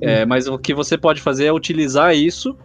É, 0.00 0.24
mas 0.24 0.48
o 0.48 0.58
que 0.58 0.72
você 0.72 0.96
pode 0.96 1.20
fazer 1.20 1.46
é 1.46 1.52
utilizar 1.52 2.14
isso 2.16 2.56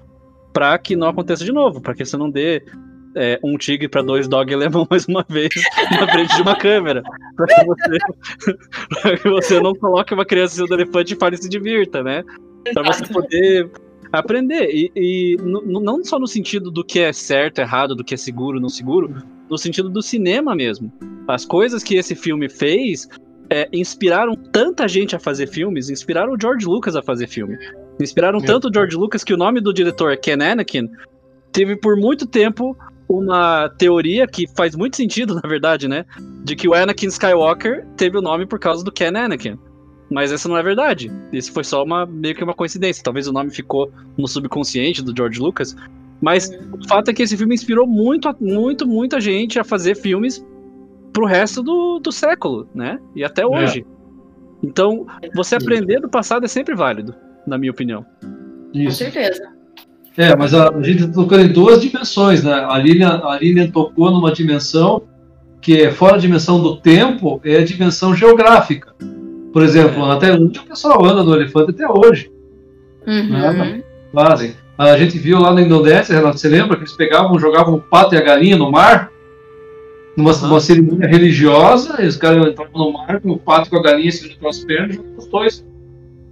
pra 0.57 0.75
que 0.79 0.95
não 0.95 1.07
aconteça 1.07 1.45
de 1.45 1.51
novo, 1.51 1.79
pra 1.79 1.93
que 1.93 2.03
você 2.03 2.17
não 2.17 2.31
dê 2.31 2.63
é, 3.15 3.39
um 3.43 3.59
tigre 3.59 3.87
pra 3.87 4.01
dois 4.01 4.27
dog 4.27 4.51
alemão 4.51 4.87
mais 4.89 5.05
uma 5.05 5.23
vez 5.29 5.51
na 5.91 6.07
frente 6.07 6.35
de 6.35 6.41
uma 6.41 6.55
câmera. 6.55 7.03
Pra 7.35 7.45
que 7.45 7.63
você, 7.63 9.17
que 9.21 9.29
você 9.29 9.59
não 9.61 9.75
coloque 9.75 10.15
uma 10.15 10.25
criança 10.25 10.65
do 10.65 10.73
elefante 10.73 11.13
e 11.13 11.15
fale 11.15 11.35
e 11.35 11.37
se 11.43 11.47
divirta, 11.47 12.01
né? 12.01 12.23
Pra 12.73 12.81
você 12.81 13.05
poder 13.05 13.69
aprender. 14.11 14.67
E, 14.73 14.91
e 14.95 15.37
não 15.43 16.03
só 16.03 16.17
no 16.17 16.25
sentido 16.25 16.71
do 16.71 16.83
que 16.83 17.01
é 17.01 17.13
certo, 17.13 17.59
errado, 17.59 17.95
do 17.95 18.03
que 18.03 18.15
é 18.15 18.17
seguro, 18.17 18.59
não 18.59 18.67
seguro, 18.67 19.13
no 19.47 19.59
sentido 19.59 19.91
do 19.91 20.01
cinema 20.01 20.55
mesmo. 20.55 20.91
As 21.27 21.45
coisas 21.45 21.83
que 21.83 21.97
esse 21.97 22.15
filme 22.15 22.49
fez 22.49 23.07
é, 23.51 23.69
inspiraram 23.71 24.35
tanta 24.35 24.87
gente 24.87 25.15
a 25.15 25.19
fazer 25.19 25.45
filmes, 25.45 25.91
inspiraram 25.91 26.33
o 26.33 26.41
George 26.41 26.65
Lucas 26.65 26.95
a 26.95 27.03
fazer 27.03 27.27
filme. 27.27 27.55
Inspiraram 27.99 28.39
É. 28.39 28.45
tanto 28.45 28.69
o 28.69 28.73
George 28.73 28.95
Lucas 28.95 29.23
que 29.23 29.33
o 29.33 29.37
nome 29.37 29.59
do 29.61 29.73
diretor, 29.73 30.15
Ken 30.17 30.41
Anakin, 30.41 30.89
teve 31.51 31.75
por 31.75 31.95
muito 31.97 32.25
tempo 32.27 32.77
uma 33.09 33.69
teoria 33.77 34.27
que 34.27 34.45
faz 34.55 34.75
muito 34.75 34.97
sentido, 34.97 35.35
na 35.41 35.47
verdade, 35.47 35.87
né? 35.87 36.05
De 36.43 36.55
que 36.55 36.67
o 36.67 36.73
Anakin 36.73 37.07
Skywalker 37.07 37.85
teve 37.95 38.17
o 38.17 38.21
nome 38.21 38.45
por 38.45 38.59
causa 38.59 38.83
do 38.83 38.91
Ken 38.91 39.15
Anakin. 39.15 39.57
Mas 40.09 40.31
essa 40.31 40.47
não 40.47 40.57
é 40.57 40.63
verdade. 40.63 41.11
Isso 41.33 41.51
foi 41.51 41.63
só 41.63 41.83
uma 41.83 42.05
meio 42.05 42.33
que 42.33 42.43
uma 42.43 42.53
coincidência. 42.53 43.03
Talvez 43.03 43.27
o 43.27 43.33
nome 43.33 43.51
ficou 43.51 43.91
no 44.17 44.27
subconsciente 44.27 45.03
do 45.03 45.13
George 45.15 45.39
Lucas. 45.39 45.75
Mas 46.21 46.49
o 46.49 46.87
fato 46.87 47.09
é 47.09 47.13
que 47.13 47.23
esse 47.23 47.35
filme 47.35 47.53
inspirou 47.53 47.85
muito, 47.85 48.33
muito, 48.39 48.87
muita 48.87 49.19
gente 49.19 49.59
a 49.59 49.63
fazer 49.65 49.95
filmes 49.95 50.43
pro 51.11 51.25
resto 51.25 51.61
do, 51.61 51.99
do 51.99 52.11
século, 52.11 52.67
né? 52.73 52.99
E 53.15 53.23
até 53.23 53.45
hoje. 53.45 53.85
Então, 54.63 55.05
você 55.35 55.55
aprender 55.55 55.99
do 55.99 56.09
passado 56.09 56.45
é 56.45 56.47
sempre 56.47 56.73
válido, 56.73 57.13
na 57.47 57.57
minha 57.57 57.71
opinião. 57.71 58.05
Com 58.21 58.79
Isso. 58.79 58.97
certeza. 58.97 59.41
É, 60.17 60.35
mas 60.35 60.53
a, 60.53 60.69
a 60.69 60.81
gente 60.81 61.01
está 61.03 61.13
tocando 61.13 61.43
em 61.45 61.53
duas 61.53 61.81
dimensões, 61.81 62.43
né? 62.43 62.53
A 62.67 62.77
Lilian, 62.77 63.21
a 63.23 63.37
Lilian 63.39 63.69
tocou 63.69 64.11
numa 64.11 64.31
dimensão 64.31 65.03
que 65.61 65.81
é 65.81 65.91
fora 65.91 66.15
a 66.15 66.19
dimensão 66.19 66.61
do 66.61 66.77
tempo, 66.77 67.39
é 67.43 67.57
a 67.57 67.63
dimensão 67.63 68.15
geográfica. 68.15 68.95
Por 69.53 69.63
exemplo, 69.63 70.03
É. 70.03 70.07
na 70.07 70.17
Tailândia 70.17 70.61
o 70.61 70.65
pessoal 70.65 71.03
anda 71.05 71.23
no 71.23 71.33
elefante 71.35 71.71
até 71.71 71.87
hoje. 71.87 72.31
Uhum. 73.05 73.81
Fazem. 74.13 74.53
A 74.77 74.97
gente 74.97 75.17
viu 75.17 75.39
lá 75.39 75.53
na 75.53 75.61
Indonésia, 75.61 76.15
Renato, 76.15 76.37
você 76.37 76.47
lembra 76.49 76.75
que 76.75 76.83
eles 76.83 76.93
pegavam, 76.93 77.39
jogavam 77.39 77.75
o 77.75 77.81
pato 77.81 78.13
e 78.13 78.17
a 78.17 78.21
galinha 78.21 78.57
no 78.57 78.71
mar? 78.71 79.09
Numa, 80.15 80.31
Aham. 80.31 80.47
numa 80.47 80.59
cerimônia 80.59 81.07
religiosa, 81.07 82.01
e 82.01 82.07
os 82.07 82.17
caras 82.17 82.47
entravam 82.47 82.73
no 82.73 82.93
mar 82.93 83.19
com 83.21 83.31
o 83.31 83.37
pato 83.37 83.67
e 83.67 83.69
com 83.69 83.77
a 83.77 83.81
galinha 83.83 84.11
segurando 84.11 84.39
pelas 84.39 84.59
pernas, 84.65 84.91
e 84.91 84.93
jogavam 84.97 85.17
os 85.17 85.27
dois. 85.27 85.65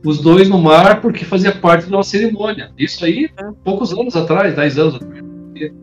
Os 0.05 0.21
dois 0.21 0.47
no 0.47 0.59
mar, 0.59 1.01
porque 1.01 1.25
fazia 1.25 1.51
parte 1.51 1.87
de 1.87 1.93
uma 1.93 2.03
cerimônia. 2.03 2.69
Isso 2.77 3.03
aí, 3.03 3.27
É. 3.37 3.43
poucos 3.63 3.91
anos 3.91 4.15
atrás, 4.15 4.55
10 4.55 4.77
anos 4.77 4.95
atrás. 4.95 5.25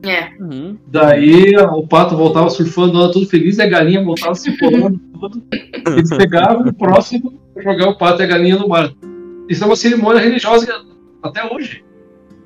É. 0.05 0.29
Uhum. 0.41 0.77
Daí 0.87 1.57
o 1.57 1.87
pato 1.87 2.17
voltava 2.17 2.49
surfando, 2.51 3.11
tudo 3.11 3.27
feliz, 3.27 3.59
e 3.59 3.63
a 3.63 3.67
galinha 3.67 4.05
voltava 4.05 4.35
se 4.35 4.57
colando 4.59 5.01
tudo. 5.19 5.43
Eles 5.97 6.11
pegavam 6.17 6.63
o 6.69 6.73
próximo 6.75 7.41
para 7.53 7.63
jogar 7.65 7.89
o 7.89 7.99
pato 7.99 8.23
e 8.23 8.25
a 8.25 8.29
galinha 8.29 8.57
no 8.57 8.69
mar. 8.69 8.93
Isso 9.49 9.65
é 9.65 9.67
uma 9.67 9.77
cerimônia 9.77 10.21
religiosa 10.21 10.69
até 11.23 11.53
hoje. 11.53 11.85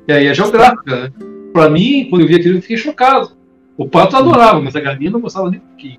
E 0.09 0.12
aí 0.12 0.27
é 0.27 0.35
geográfica, 0.35 0.97
né? 1.03 1.12
Pra 1.53 1.69
mim, 1.69 2.07
quando 2.09 2.23
eu 2.23 2.28
vi 2.28 2.36
aquilo, 2.36 2.57
eu 2.59 2.62
fiquei 2.62 2.77
chocado. 2.77 3.32
O 3.77 3.89
pato 3.89 4.16
adorava, 4.16 4.61
mas 4.61 4.74
a 4.77 4.81
galinha 4.81 5.11
não 5.11 5.20
gostava 5.20 5.51
nem 5.51 5.59
um 5.61 5.62
pouquinho. 5.62 5.98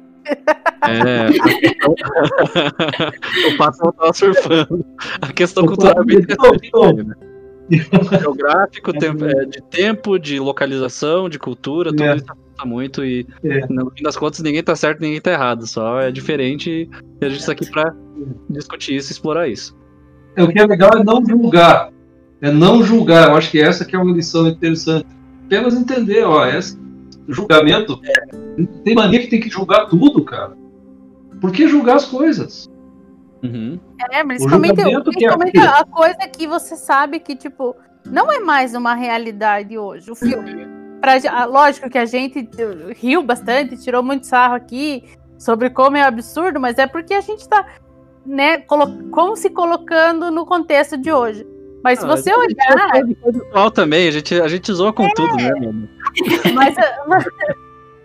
É. 0.87 1.27
questão- 1.59 1.95
o 3.53 3.57
pato 3.57 3.77
não 3.83 3.91
tava 3.91 4.13
surfando. 4.13 4.85
A 5.21 5.33
questão 5.33 5.65
cultural 5.65 6.01
é 6.01 6.05
bem 6.05 6.25
pato 6.25 6.43
não, 6.43 6.55
interessante, 6.55 7.03
né? 7.07 7.15
Geográfico, 8.21 8.93
tempo- 8.93 9.25
é, 9.25 9.45
de 9.45 9.61
tempo, 9.69 10.17
de 10.17 10.39
localização, 10.39 11.27
de 11.27 11.37
cultura, 11.37 11.89
tudo 11.91 12.03
É. 12.03 12.15
isso 12.15 12.25
afeta 12.31 12.65
muito 12.65 13.03
e 13.03 13.27
É. 13.43 13.65
no 13.69 13.91
fim 13.91 14.03
das 14.03 14.15
contas 14.15 14.39
ninguém 14.41 14.63
tá 14.63 14.75
certo, 14.75 15.01
ninguém 15.01 15.19
tá 15.19 15.31
errado, 15.31 15.67
só 15.67 15.99
é 15.99 16.11
diferente 16.11 16.89
e 17.21 17.25
a 17.25 17.29
gente 17.29 17.45
tá 17.45 17.51
aqui 17.51 17.69
pra 17.69 17.93
discutir 18.49 18.95
isso 18.95 19.11
e 19.11 19.13
explorar 19.13 19.47
isso. 19.49 19.75
É, 20.35 20.43
O 20.43 20.47
que 20.47 20.59
é 20.59 20.65
legal 20.65 20.91
é 20.95 21.03
não 21.03 21.21
julgar. 21.25 21.89
É 22.41 22.51
não 22.51 22.83
julgar. 22.83 23.29
Eu 23.29 23.35
acho 23.35 23.49
que 23.51 23.59
essa 23.59 23.83
que 23.83 23.95
é 23.95 23.99
uma 23.99 24.15
lição 24.15 24.47
interessante. 24.47 25.05
Apenas 25.47 25.73
entender, 25.75 26.23
ó, 26.23 26.45
esse 26.45 26.77
julgamento. 27.27 27.99
Tem 28.83 28.95
mania 28.95 29.19
que 29.19 29.27
tem 29.27 29.39
que 29.39 29.49
julgar 29.49 29.87
tudo, 29.87 30.23
cara. 30.23 30.55
Por 31.41 31.51
que 31.51 31.67
julgar 31.67 31.97
as 31.97 32.05
coisas? 32.05 32.67
Uhum. 33.43 33.79
É, 34.11 34.23
principalmente, 34.23 34.77
julgamento 34.81 35.11
que 35.11 35.25
é 35.25 35.29
principalmente 35.29 35.59
aquilo. 35.59 35.73
a 35.75 35.85
coisa 35.85 36.17
que 36.27 36.47
você 36.47 36.75
sabe 36.75 37.19
que, 37.19 37.35
tipo, 37.35 37.75
não 38.05 38.31
é 38.31 38.39
mais 38.39 38.73
uma 38.73 38.93
realidade 38.95 39.77
hoje. 39.77 40.09
O 40.11 40.15
filme. 40.15 40.67
Pra, 40.99 41.45
lógico 41.45 41.89
que 41.89 41.97
a 41.97 42.05
gente 42.05 42.39
eh, 42.57 42.93
riu 42.95 43.21
bastante, 43.21 43.77
tirou 43.77 44.01
muito 44.01 44.25
sarro 44.25 44.55
aqui 44.55 45.03
sobre 45.37 45.69
como 45.69 45.95
é 45.95 46.01
absurdo, 46.01 46.59
mas 46.59 46.79
é 46.79 46.87
porque 46.87 47.13
a 47.13 47.21
gente 47.21 47.47
tá, 47.47 47.67
né, 48.25 48.57
colo- 48.61 49.07
como 49.11 49.35
se 49.35 49.51
colocando 49.51 50.31
no 50.31 50.43
contexto 50.43 50.97
de 50.97 51.11
hoje. 51.11 51.45
Mas 51.83 51.99
se 51.99 52.05
Ah, 52.05 52.07
você 52.09 52.33
olhar, 52.33 52.95
é 52.95 53.03
visual 53.03 53.71
também, 53.71 54.07
a 54.07 54.11
gente, 54.11 54.39
a 54.41 54.47
gente 54.47 54.73
zoa 54.73 54.91
com 54.91 55.07
tudo, 55.13 55.35
né, 55.35 55.51
mano? 55.59 55.89
Mas, 56.53 56.75
mas, 57.07 57.25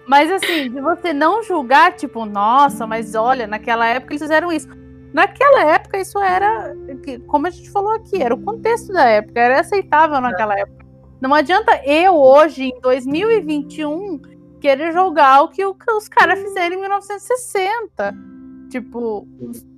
mas, 0.06 0.30
assim, 0.30 0.70
de 0.70 0.80
você 0.80 1.12
não 1.12 1.42
julgar, 1.42 1.92
tipo, 1.96 2.24
nossa, 2.24 2.86
mas 2.86 3.14
olha, 3.14 3.46
naquela 3.46 3.86
época 3.86 4.12
eles 4.12 4.22
fizeram 4.22 4.52
isso. 4.52 4.68
Naquela 5.12 5.64
época, 5.64 5.98
isso 5.98 6.18
era, 6.18 6.74
que- 7.02 7.18
como 7.20 7.46
a 7.46 7.50
gente 7.50 7.70
falou 7.70 7.92
aqui, 7.92 8.22
era 8.22 8.34
o 8.34 8.40
contexto 8.42 8.92
da 8.92 9.04
época, 9.04 9.38
era 9.40 9.60
aceitável 9.60 10.20
naquela 10.20 10.58
época. 10.58 10.84
Não 11.20 11.34
adianta 11.34 11.80
eu, 11.84 12.14
hoje, 12.14 12.64
em 12.64 12.80
2021, 12.80 14.20
querer 14.60 14.92
julgar 14.92 15.42
o 15.42 15.48
que, 15.48 15.64
o 15.64 15.74
que 15.74 15.90
os 15.92 16.08
caras 16.08 16.38
fizeram 16.40 16.76
em 16.76 16.80
1960. 16.80 18.14
Tipo, 18.70 19.26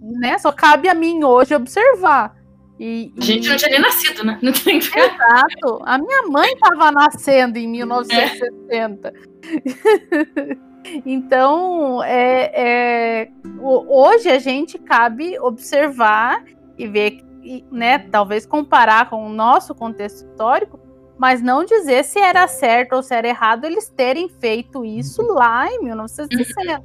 né? 0.00 0.38
Só 0.38 0.52
cabe 0.52 0.88
a 0.88 0.94
mim 0.94 1.24
hoje 1.24 1.54
observar. 1.54 2.34
E, 2.78 3.12
A 3.16 3.24
gente 3.24 3.46
e- 3.46 3.50
não 3.50 3.56
tinha 3.56 3.70
nem 3.70 3.80
nascido, 3.80 4.24
né? 4.24 4.38
Não 4.42 4.52
tem 4.52 4.80
que 4.80 4.98
Exato. 4.98 5.80
A 5.84 5.98
minha 5.98 6.22
mãe 6.22 6.52
estava 6.52 6.90
nascendo 6.90 7.58
em 7.58 7.68
1960. 7.68 9.12
então, 11.06 12.02
é, 12.02 13.22
é, 13.22 13.28
hoje 13.60 14.28
a 14.28 14.38
gente 14.38 14.78
cabe 14.78 15.38
observar 15.38 16.42
e 16.76 16.88
ver, 16.88 17.20
e, 17.42 17.64
né, 17.70 17.98
talvez 17.98 18.44
comparar 18.44 19.08
com 19.08 19.24
o 19.24 19.32
nosso 19.32 19.74
contexto 19.74 20.26
histórico, 20.26 20.80
mas 21.16 21.40
não 21.40 21.64
dizer 21.64 22.04
se 22.04 22.18
era 22.18 22.46
certo 22.48 22.94
ou 22.96 23.02
se 23.02 23.14
era 23.14 23.28
errado 23.28 23.64
eles 23.64 23.88
terem 23.88 24.28
feito 24.28 24.84
isso 24.84 25.22
lá 25.22 25.70
em 25.70 25.80
1960. 25.84 26.82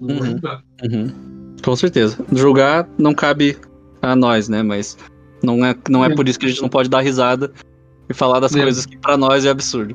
Uhum. 0.00 0.40
Uhum. 0.84 1.56
Com 1.64 1.74
certeza. 1.74 2.24
Julgar 2.32 2.88
não 2.96 3.12
cabe 3.12 3.58
a 4.02 4.14
nós, 4.16 4.48
né? 4.48 4.62
Mas 4.62 4.96
não 5.42 5.64
é, 5.64 5.74
não 5.88 6.04
é 6.04 6.08
Sim. 6.08 6.14
por 6.14 6.28
isso 6.28 6.38
que 6.38 6.46
a 6.46 6.48
gente 6.48 6.62
não 6.62 6.68
pode 6.68 6.88
dar 6.88 7.00
risada 7.00 7.50
e 8.08 8.14
falar 8.14 8.40
das 8.40 8.52
Sim. 8.52 8.62
coisas 8.62 8.86
que 8.86 8.96
pra 8.98 9.16
nós 9.16 9.44
é 9.44 9.50
absurdo. 9.50 9.94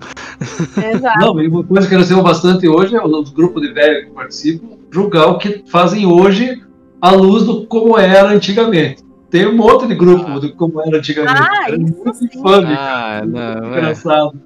Exato. 0.93 1.19
Não, 1.19 1.41
e 1.41 1.47
uma 1.47 1.63
coisa 1.63 1.87
que 1.87 1.95
nós 1.95 2.07
temos 2.07 2.23
bastante 2.23 2.67
hoje 2.67 2.95
é 2.95 3.03
os 3.03 3.29
grupos 3.31 3.61
de 3.61 3.73
velhos 3.73 4.05
que 4.05 4.11
participam 4.11 4.77
julgar 4.91 5.27
o 5.27 5.37
que 5.37 5.63
fazem 5.69 6.05
hoje 6.05 6.61
à 7.01 7.11
luz 7.11 7.43
do 7.43 7.65
como 7.65 7.97
era 7.97 8.29
antigamente. 8.29 9.03
Tem 9.31 9.47
um 9.47 9.55
monte 9.55 9.87
de 9.87 9.95
grupo 9.95 10.25
Ah. 10.29 10.39
do 10.39 10.53
como 10.55 10.79
era 10.81 10.97
antigamente. 10.97 11.41
Ah, 11.41 11.67
era 11.67 11.75
isso 11.75 11.95
muito 11.95 12.13
sim. 12.13 12.25
infame, 12.25 12.67
Ah, 12.77 13.23
não, 13.25 13.39
é. 13.41 13.77
engraçado. 13.79 14.39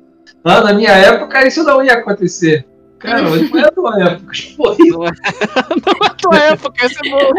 Lá 0.46 0.64
na 0.64 0.74
minha 0.74 0.92
época 0.92 1.46
isso 1.46 1.64
não 1.64 1.84
ia 1.84 1.94
acontecer. 1.94 2.66
Cara, 3.00 3.22
mas 3.24 3.50
não 3.52 3.60
é 3.60 3.62
da 3.64 3.72
tua 3.72 4.02
época. 4.04 4.34
Não 4.90 5.06
é, 5.06 5.12
não 5.86 6.06
é 6.08 6.10
tua 6.20 6.38
época, 6.38 6.86
esse 6.86 6.98
é 7.06 7.10
bom. 7.12 7.34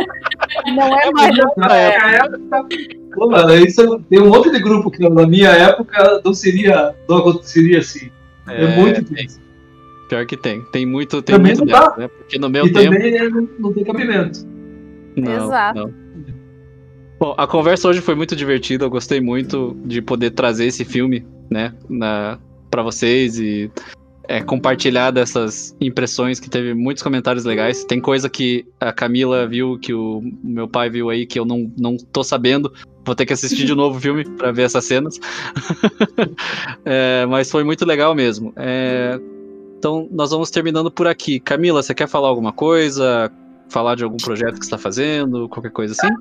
Não 0.77 0.99
é 1.01 1.11
mais. 1.11 1.37
na 1.57 1.67
minha 1.67 2.17
época. 2.17 2.67
Pô, 3.15 3.29
mano, 3.31 3.55
isso, 3.57 3.99
tem 4.09 4.21
um 4.21 4.29
monte 4.29 4.51
de 4.53 4.61
grupo 4.61 4.91
que 4.91 5.09
na 5.09 5.27
minha 5.27 5.51
época 5.51 6.21
não 6.25 6.33
seria, 6.33 6.95
não 7.09 7.19
aconteceria 7.19 7.81
assim. 7.81 8.09
É, 8.47 8.67
muito 8.77 9.03
difícil. 9.03 9.43
Pior 10.09 10.25
que 10.27 10.37
tem. 10.37 10.63
Tem 10.73 10.87
muito, 10.87 11.21
tem 11.21 11.37
Também 11.37 11.55
muito 11.57 11.67
não 11.71 11.81
dá. 11.81 11.89
dessa, 11.89 12.01
né? 12.01 12.09
Porque 12.09 12.39
no 12.39 12.49
meu 12.49 12.67
E 12.67 12.73
tempo. 12.73 12.95
também 12.95 13.17
é, 13.17 13.29
não, 13.29 13.49
não 13.59 13.73
tem 13.73 13.85
cabimento. 13.85 14.47
Não, 15.17 15.33
Exato. 15.47 15.79
não. 15.79 15.95
Bom, 17.19 17.35
a 17.37 17.47
conversa 17.49 17.89
hoje 17.89 18.01
foi 18.01 18.15
muito 18.15 18.37
divertida. 18.37 18.85
Eu 18.85 18.91
gostei 18.91 19.21
muito 19.21 19.77
de 19.85 20.01
poder 20.01 20.31
trazer 20.31 20.67
esse 20.67 20.85
filme, 20.85 21.27
né, 21.51 21.75
na, 21.91 22.39
para 22.71 22.83
vocês 22.83 23.39
e 23.41 23.71
é, 24.29 24.43
compartilhar 24.43 25.11
dessas 25.11 25.75
impressões 25.81 26.39
que 26.39 26.51
teve 26.51 26.75
muitos 26.75 27.03
comentários 27.03 27.47
legais. 27.47 27.83
Tem 27.85 27.99
coisa 27.99 28.29
que 28.29 28.67
a 28.79 28.93
Camila 28.93 29.47
viu, 29.49 29.79
que 29.79 29.95
o 29.95 30.23
meu 30.45 30.69
pai 30.69 30.91
viu 30.91 31.09
aí, 31.09 31.27
que 31.27 31.41
eu 31.41 31.47
não, 31.47 31.73
não 31.79 31.97
tô 31.97 32.23
sabendo. 32.23 32.71
Vou 33.07 33.15
ter 33.15 33.25
que 33.25 33.33
assistir 33.33 33.65
de 33.65 33.73
novo 33.75 33.97
o 33.97 34.01
filme 34.01 34.29
para 34.37 34.53
ver 34.53 34.63
essas 34.63 34.85
cenas. 34.85 35.19
É, 36.85 37.27
mas 37.27 37.51
foi 37.51 37.65
muito 37.65 37.85
legal 37.85 38.15
mesmo. 38.15 38.53
É, 38.57 39.21
então, 39.79 40.09
nós 40.11 40.31
vamos 40.31 40.51
terminando 40.51 40.91
por 40.91 41.07
aqui. 41.07 41.39
Camila, 41.39 41.83
você 41.83 41.95
quer 41.95 42.09
falar 42.09 42.29
alguma 42.29 42.53
coisa? 42.53 43.31
Falar 43.71 43.95
de 43.97 44.05
algum 44.05 44.17
projeto 44.17 44.59
que 44.59 44.65
está 44.65 44.79
fazendo? 44.79 45.49
Qualquer 45.49 45.71
coisa 45.71 45.93
assim? 45.93 46.13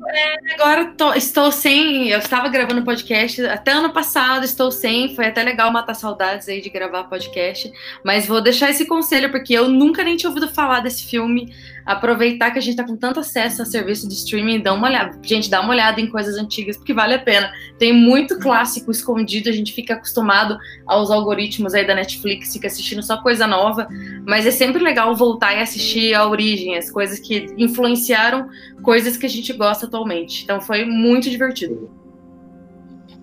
Agora 0.53 0.85
tô- 0.97 1.13
estou 1.13 1.51
sem. 1.51 2.09
Eu 2.09 2.19
estava 2.19 2.49
gravando 2.49 2.83
podcast 2.83 3.45
até 3.45 3.71
ano 3.71 3.91
passado, 3.93 4.43
estou 4.43 4.69
sem. 4.69 5.15
Foi 5.15 5.27
até 5.27 5.43
legal 5.43 5.71
matar 5.71 5.93
saudades 5.93 6.49
aí 6.49 6.59
de 6.61 6.69
gravar 6.69 7.05
podcast. 7.05 7.71
Mas 8.03 8.27
vou 8.27 8.41
deixar 8.41 8.69
esse 8.69 8.85
conselho, 8.85 9.31
porque 9.31 9.53
eu 9.53 9.69
nunca 9.69 10.03
nem 10.03 10.17
tinha 10.17 10.29
ouvido 10.29 10.49
falar 10.49 10.81
desse 10.81 11.05
filme. 11.05 11.53
Aproveitar 11.87 12.51
que 12.51 12.59
a 12.59 12.61
gente 12.61 12.75
tá 12.75 12.83
com 12.83 12.97
tanto 12.97 13.21
acesso 13.21 13.61
a 13.61 13.65
serviço 13.65 14.09
de 14.09 14.13
streaming, 14.15 14.59
dá 14.59 14.73
uma 14.73 14.89
olhada. 14.89 15.17
Gente, 15.23 15.49
dá 15.49 15.61
uma 15.61 15.69
olhada 15.69 16.01
em 16.01 16.07
coisas 16.07 16.35
antigas, 16.35 16.75
porque 16.75 16.93
vale 16.93 17.13
a 17.13 17.19
pena. 17.19 17.49
Tem 17.79 17.93
muito 17.93 18.37
clássico 18.39 18.91
escondido, 18.91 19.47
a 19.47 19.53
gente 19.53 19.71
fica 19.71 19.93
acostumado 19.93 20.57
aos 20.85 21.09
algoritmos 21.09 21.73
aí 21.73 21.87
da 21.87 21.95
Netflix, 21.95 22.51
fica 22.51 22.67
assistindo 22.67 23.01
só 23.01 23.21
coisa 23.21 23.47
nova. 23.47 23.87
Mas 24.27 24.45
é 24.45 24.51
sempre 24.51 24.83
legal 24.83 25.15
voltar 25.15 25.53
e 25.53 25.61
assistir 25.61 26.13
a 26.13 26.27
origem, 26.27 26.77
as 26.77 26.91
coisas 26.91 27.19
que 27.19 27.47
influenciaram 27.57 28.49
coisas 28.83 29.15
que 29.15 29.25
a 29.25 29.29
gente 29.29 29.53
gosta 29.53 29.85
atualmente. 29.85 30.43
Então 30.43 30.59
foi 30.59 30.83
muito 30.83 31.29
divertido. 31.29 31.89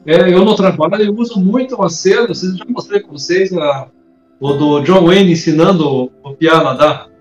É, 0.07 0.33
eu 0.33 0.43
no 0.43 0.55
trabalho 0.55 1.03
eu 1.03 1.15
uso 1.15 1.39
muito 1.39 1.75
uma 1.75 1.91
cena, 1.91 2.29
vocês 2.29 2.57
já 2.57 2.65
mostrei 2.67 3.01
com 3.01 3.13
vocês 3.13 3.53
a, 3.53 3.89
o 4.41 4.53
do 4.53 4.81
John 4.81 5.07
Wayne 5.07 5.33
ensinando 5.33 5.87
o, 5.87 6.11
o 6.23 6.35
Pia 6.35 6.53
a 6.55 6.65
nadar. 6.65 7.14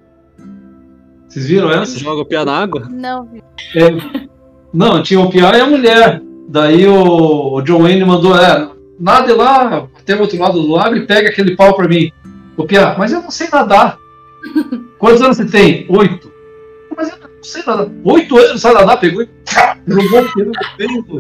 Vocês 1.34 1.48
viram 1.48 1.72
essa? 1.72 1.94
Você 1.94 2.00
joga 2.00 2.22
o 2.22 2.26
pé 2.26 2.46
na 2.46 2.56
água? 2.56 2.88
Não. 2.92 3.28
É, 3.76 4.28
não, 4.72 5.02
tinha 5.02 5.20
o 5.20 5.32
Pia 5.32 5.58
e 5.58 5.62
a 5.62 5.66
mulher. 5.66 6.22
Daí 6.48 6.86
o, 6.86 7.56
o 7.56 7.62
John 7.64 7.82
Wayne 7.82 8.06
mandou, 8.06 8.38
é, 8.38 8.70
nade 9.00 9.32
lá 9.32 9.88
até 10.00 10.16
o 10.16 10.22
outro 10.22 10.38
lado 10.38 10.62
do 10.62 10.72
lago 10.72 10.96
e 10.96 11.08
pega 11.08 11.30
aquele 11.30 11.56
pau 11.56 11.76
pra 11.76 11.88
mim. 11.88 12.12
O 12.56 12.66
Pia, 12.66 12.94
mas 13.00 13.12
eu 13.12 13.20
não 13.20 13.32
sei 13.32 13.48
nadar. 13.52 13.98
Quantos 15.00 15.24
anos 15.24 15.38
você 15.38 15.46
tem? 15.46 15.88
Oito. 15.90 16.32
Mas 16.96 17.10
eu 17.10 17.18
não 17.18 17.44
sei 17.44 17.64
nadar. 17.66 17.88
Oito 18.04 18.38
anos, 18.38 18.52
não 18.52 18.58
sabe 18.60 18.76
nadar? 18.76 19.00
Pegou 19.00 19.24
e 19.24 19.30
jogou 19.88 20.22
o 20.22 20.34
Pia 20.34 20.46
no 20.46 20.52
peito 20.78 21.20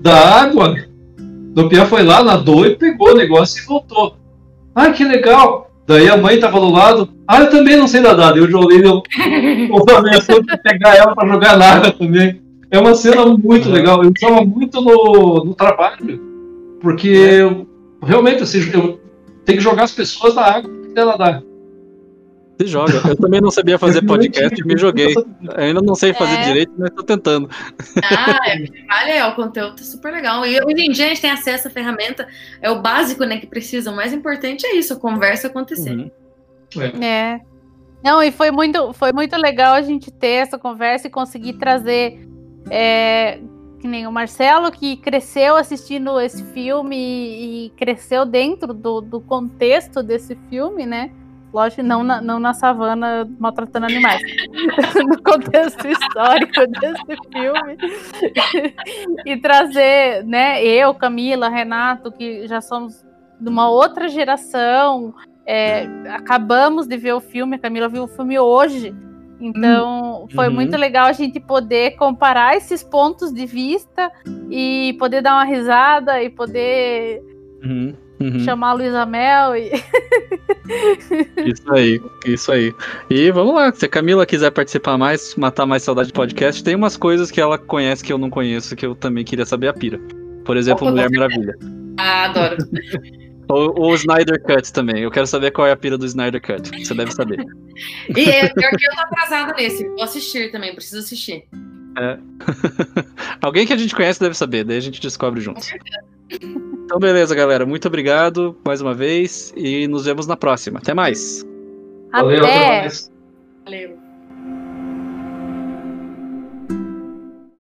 da 0.00 0.40
água. 0.40 0.74
O 1.56 1.68
Pia 1.68 1.86
foi 1.86 2.02
lá, 2.02 2.24
nadou 2.24 2.66
e 2.66 2.74
pegou 2.74 3.12
o 3.12 3.16
negócio 3.16 3.62
e 3.62 3.64
voltou. 3.64 4.16
Ai, 4.74 4.92
que 4.92 5.04
legal! 5.04 5.69
Daí 5.90 6.08
a 6.08 6.16
mãe 6.16 6.38
tava 6.38 6.60
do 6.60 6.70
lado. 6.70 7.08
Ah, 7.26 7.40
eu 7.40 7.50
também 7.50 7.76
não 7.76 7.88
sei 7.88 8.00
nadar. 8.00 8.32
Daí 8.32 8.40
o 8.40 8.48
Jolene 8.48 8.84
eu 8.84 9.02
ameaçou 9.96 10.40
de 10.40 10.56
pegar 10.62 10.94
ela 10.94 11.16
pra 11.16 11.26
jogar 11.26 11.58
na 11.58 11.68
água 11.68 11.90
também. 11.90 12.40
É 12.70 12.78
uma 12.78 12.94
cena 12.94 13.26
muito 13.26 13.68
legal. 13.68 14.00
Eu 14.04 14.10
estava 14.10 14.40
muito 14.44 14.80
no, 14.80 15.44
no 15.46 15.52
trabalho. 15.52 16.20
Porque 16.80 17.40
realmente, 18.04 18.44
assim, 18.44 18.60
eu 18.72 19.00
tenho 19.44 19.58
que 19.58 19.64
jogar 19.64 19.82
as 19.82 19.90
pessoas 19.90 20.36
na 20.36 20.42
água 20.42 20.70
pra 20.94 21.04
nadar. 21.04 21.42
Se 22.60 22.66
joga. 22.66 23.00
Eu 23.08 23.16
também 23.16 23.40
não 23.40 23.50
sabia 23.50 23.78
fazer 23.78 24.02
podcast 24.02 24.60
e 24.60 24.66
me 24.66 24.76
joguei. 24.76 25.14
Eu 25.14 25.24
ainda 25.56 25.80
não 25.80 25.94
sei 25.94 26.12
fazer 26.12 26.34
É. 26.34 26.44
direito, 26.44 26.72
mas 26.76 26.90
tô 26.90 27.02
tentando. 27.02 27.48
Ah, 28.02 28.38
é, 28.50 28.58
vale, 28.86 29.10
é, 29.12 29.26
o 29.26 29.34
conteúdo 29.34 29.76
tá 29.76 29.82
super 29.82 30.12
legal. 30.12 30.44
E 30.44 30.62
hoje 30.62 30.84
em 30.84 30.90
dia 30.90 31.06
a 31.06 31.08
gente 31.08 31.22
tem 31.22 31.30
acesso 31.30 31.68
à 31.68 31.70
ferramenta, 31.70 32.28
é 32.60 32.70
o 32.70 32.82
básico, 32.82 33.24
né, 33.24 33.38
que 33.38 33.46
precisa. 33.46 33.90
O 33.90 33.96
mais 33.96 34.12
importante 34.12 34.66
é 34.66 34.76
isso, 34.76 34.92
a 34.92 34.96
conversa 34.96 35.46
acontecer. 35.46 35.92
Uhum. 35.92 36.10
É. 37.02 37.40
Não, 38.04 38.22
e 38.22 38.30
foi 38.30 38.50
muito, 38.50 38.92
foi 38.92 39.10
muito 39.10 39.34
legal 39.38 39.72
a 39.72 39.80
gente 39.80 40.10
ter 40.10 40.42
essa 40.42 40.58
conversa 40.58 41.06
e 41.06 41.10
conseguir 41.10 41.54
trazer 41.54 42.28
é, 42.68 43.38
que 43.80 43.88
nem 43.88 44.06
o 44.06 44.12
Marcelo, 44.12 44.70
que 44.70 44.98
cresceu 44.98 45.56
assistindo 45.56 46.20
esse 46.20 46.44
filme 46.52 46.94
e, 46.94 47.66
e 47.66 47.70
cresceu 47.70 48.26
dentro 48.26 48.74
do, 48.74 49.00
do 49.00 49.18
contexto 49.18 50.02
desse 50.02 50.36
filme, 50.50 50.84
né? 50.84 51.10
Lógico, 51.52 51.82
não 51.82 52.02
na, 52.04 52.20
não 52.20 52.38
na 52.38 52.54
savana 52.54 53.28
maltratando 53.38 53.86
animais. 53.86 54.22
no 55.06 55.22
contexto 55.22 55.86
histórico 55.88 56.66
desse 56.80 57.16
filme. 57.32 57.76
e 59.26 59.36
trazer, 59.36 60.24
né, 60.24 60.64
eu, 60.64 60.94
Camila, 60.94 61.48
Renato, 61.48 62.12
que 62.12 62.46
já 62.46 62.60
somos 62.60 63.04
de 63.40 63.48
uma 63.48 63.68
outra 63.68 64.08
geração, 64.08 65.12
é, 65.46 65.86
acabamos 66.10 66.86
de 66.86 66.96
ver 66.96 67.14
o 67.14 67.20
filme, 67.20 67.56
a 67.56 67.58
Camila 67.58 67.88
viu 67.88 68.04
o 68.04 68.08
filme 68.08 68.38
hoje. 68.38 68.94
Então, 69.40 70.28
foi 70.34 70.48
Uhum. 70.48 70.54
muito 70.54 70.76
legal 70.76 71.06
a 71.06 71.12
gente 71.12 71.40
poder 71.40 71.92
comparar 71.96 72.56
esses 72.56 72.84
pontos 72.84 73.32
de 73.32 73.46
vista 73.46 74.12
e 74.50 74.94
poder 74.98 75.22
dar 75.22 75.32
uma 75.34 75.44
risada 75.44 76.22
e 76.22 76.28
poder 76.28 77.22
Uhum, 77.64 77.94
uhum. 78.20 78.40
chamar 78.40 78.70
a 78.70 78.72
Luísa 78.74 79.06
Mel. 79.06 79.56
E... 79.56 79.70
Isso 81.44 81.72
aí, 81.72 82.00
isso 82.24 82.52
aí. 82.52 82.72
E 83.08 83.30
vamos 83.32 83.54
lá, 83.54 83.72
se 83.72 83.86
a 83.86 83.88
Camila 83.88 84.24
quiser 84.24 84.52
participar 84.52 84.96
mais, 84.96 85.34
matar 85.34 85.66
mais 85.66 85.82
saudade 85.82 86.08
de 86.08 86.12
podcast, 86.12 86.62
tem 86.62 86.76
umas 86.76 86.96
coisas 86.96 87.28
que 87.28 87.40
ela 87.40 87.58
conhece 87.58 88.04
que 88.04 88.12
eu 88.12 88.18
não 88.18 88.30
conheço, 88.30 88.76
que 88.76 88.86
eu 88.86 88.94
também 88.94 89.24
queria 89.24 89.44
saber 89.44 89.66
a 89.66 89.72
pira. 89.72 90.00
Por 90.44 90.56
exemplo, 90.56 90.86
Opa, 90.86 90.92
Mulher 90.92 91.10
Maravilha. 91.10 91.58
Ah, 91.98 92.26
adoro. 92.26 92.56
Ou 93.48 93.90
o 93.90 93.94
Snyder 93.94 94.40
Cut 94.44 94.72
também. 94.72 95.02
Eu 95.02 95.10
quero 95.10 95.26
saber 95.26 95.50
qual 95.50 95.66
é 95.66 95.72
a 95.72 95.76
pira 95.76 95.98
do 95.98 96.06
Snyder 96.06 96.40
Cut. 96.40 96.70
Você 96.84 96.94
deve 96.94 97.10
saber. 97.12 97.44
E 98.16 98.28
é 98.28 98.48
pior 98.48 98.70
que 98.70 98.86
eu 98.86 98.90
tô 98.94 99.00
atrasada 99.00 99.54
nesse. 99.54 99.88
Vou 99.88 100.02
assistir 100.02 100.52
também, 100.52 100.74
preciso 100.74 100.98
assistir. 100.98 101.44
Alguém 103.40 103.66
que 103.66 103.72
a 103.72 103.76
gente 103.76 103.94
conhece 103.94 104.20
deve 104.20 104.34
saber, 104.34 104.64
daí 104.64 104.76
a 104.76 104.80
gente 104.80 105.00
descobre 105.00 105.40
juntos. 105.40 105.70
Então, 106.90 106.98
beleza, 106.98 107.36
galera. 107.36 107.64
Muito 107.64 107.86
obrigado 107.86 108.56
mais 108.66 108.80
uma 108.80 108.92
vez 108.92 109.52
e 109.56 109.86
nos 109.86 110.06
vemos 110.06 110.26
na 110.26 110.36
próxima. 110.36 110.80
Até 110.80 110.92
mais. 110.92 111.46
Valeu, 112.10 112.44
até 112.44 112.52
Até! 112.52 112.80
mais. 112.80 113.12
Valeu. 113.64 113.99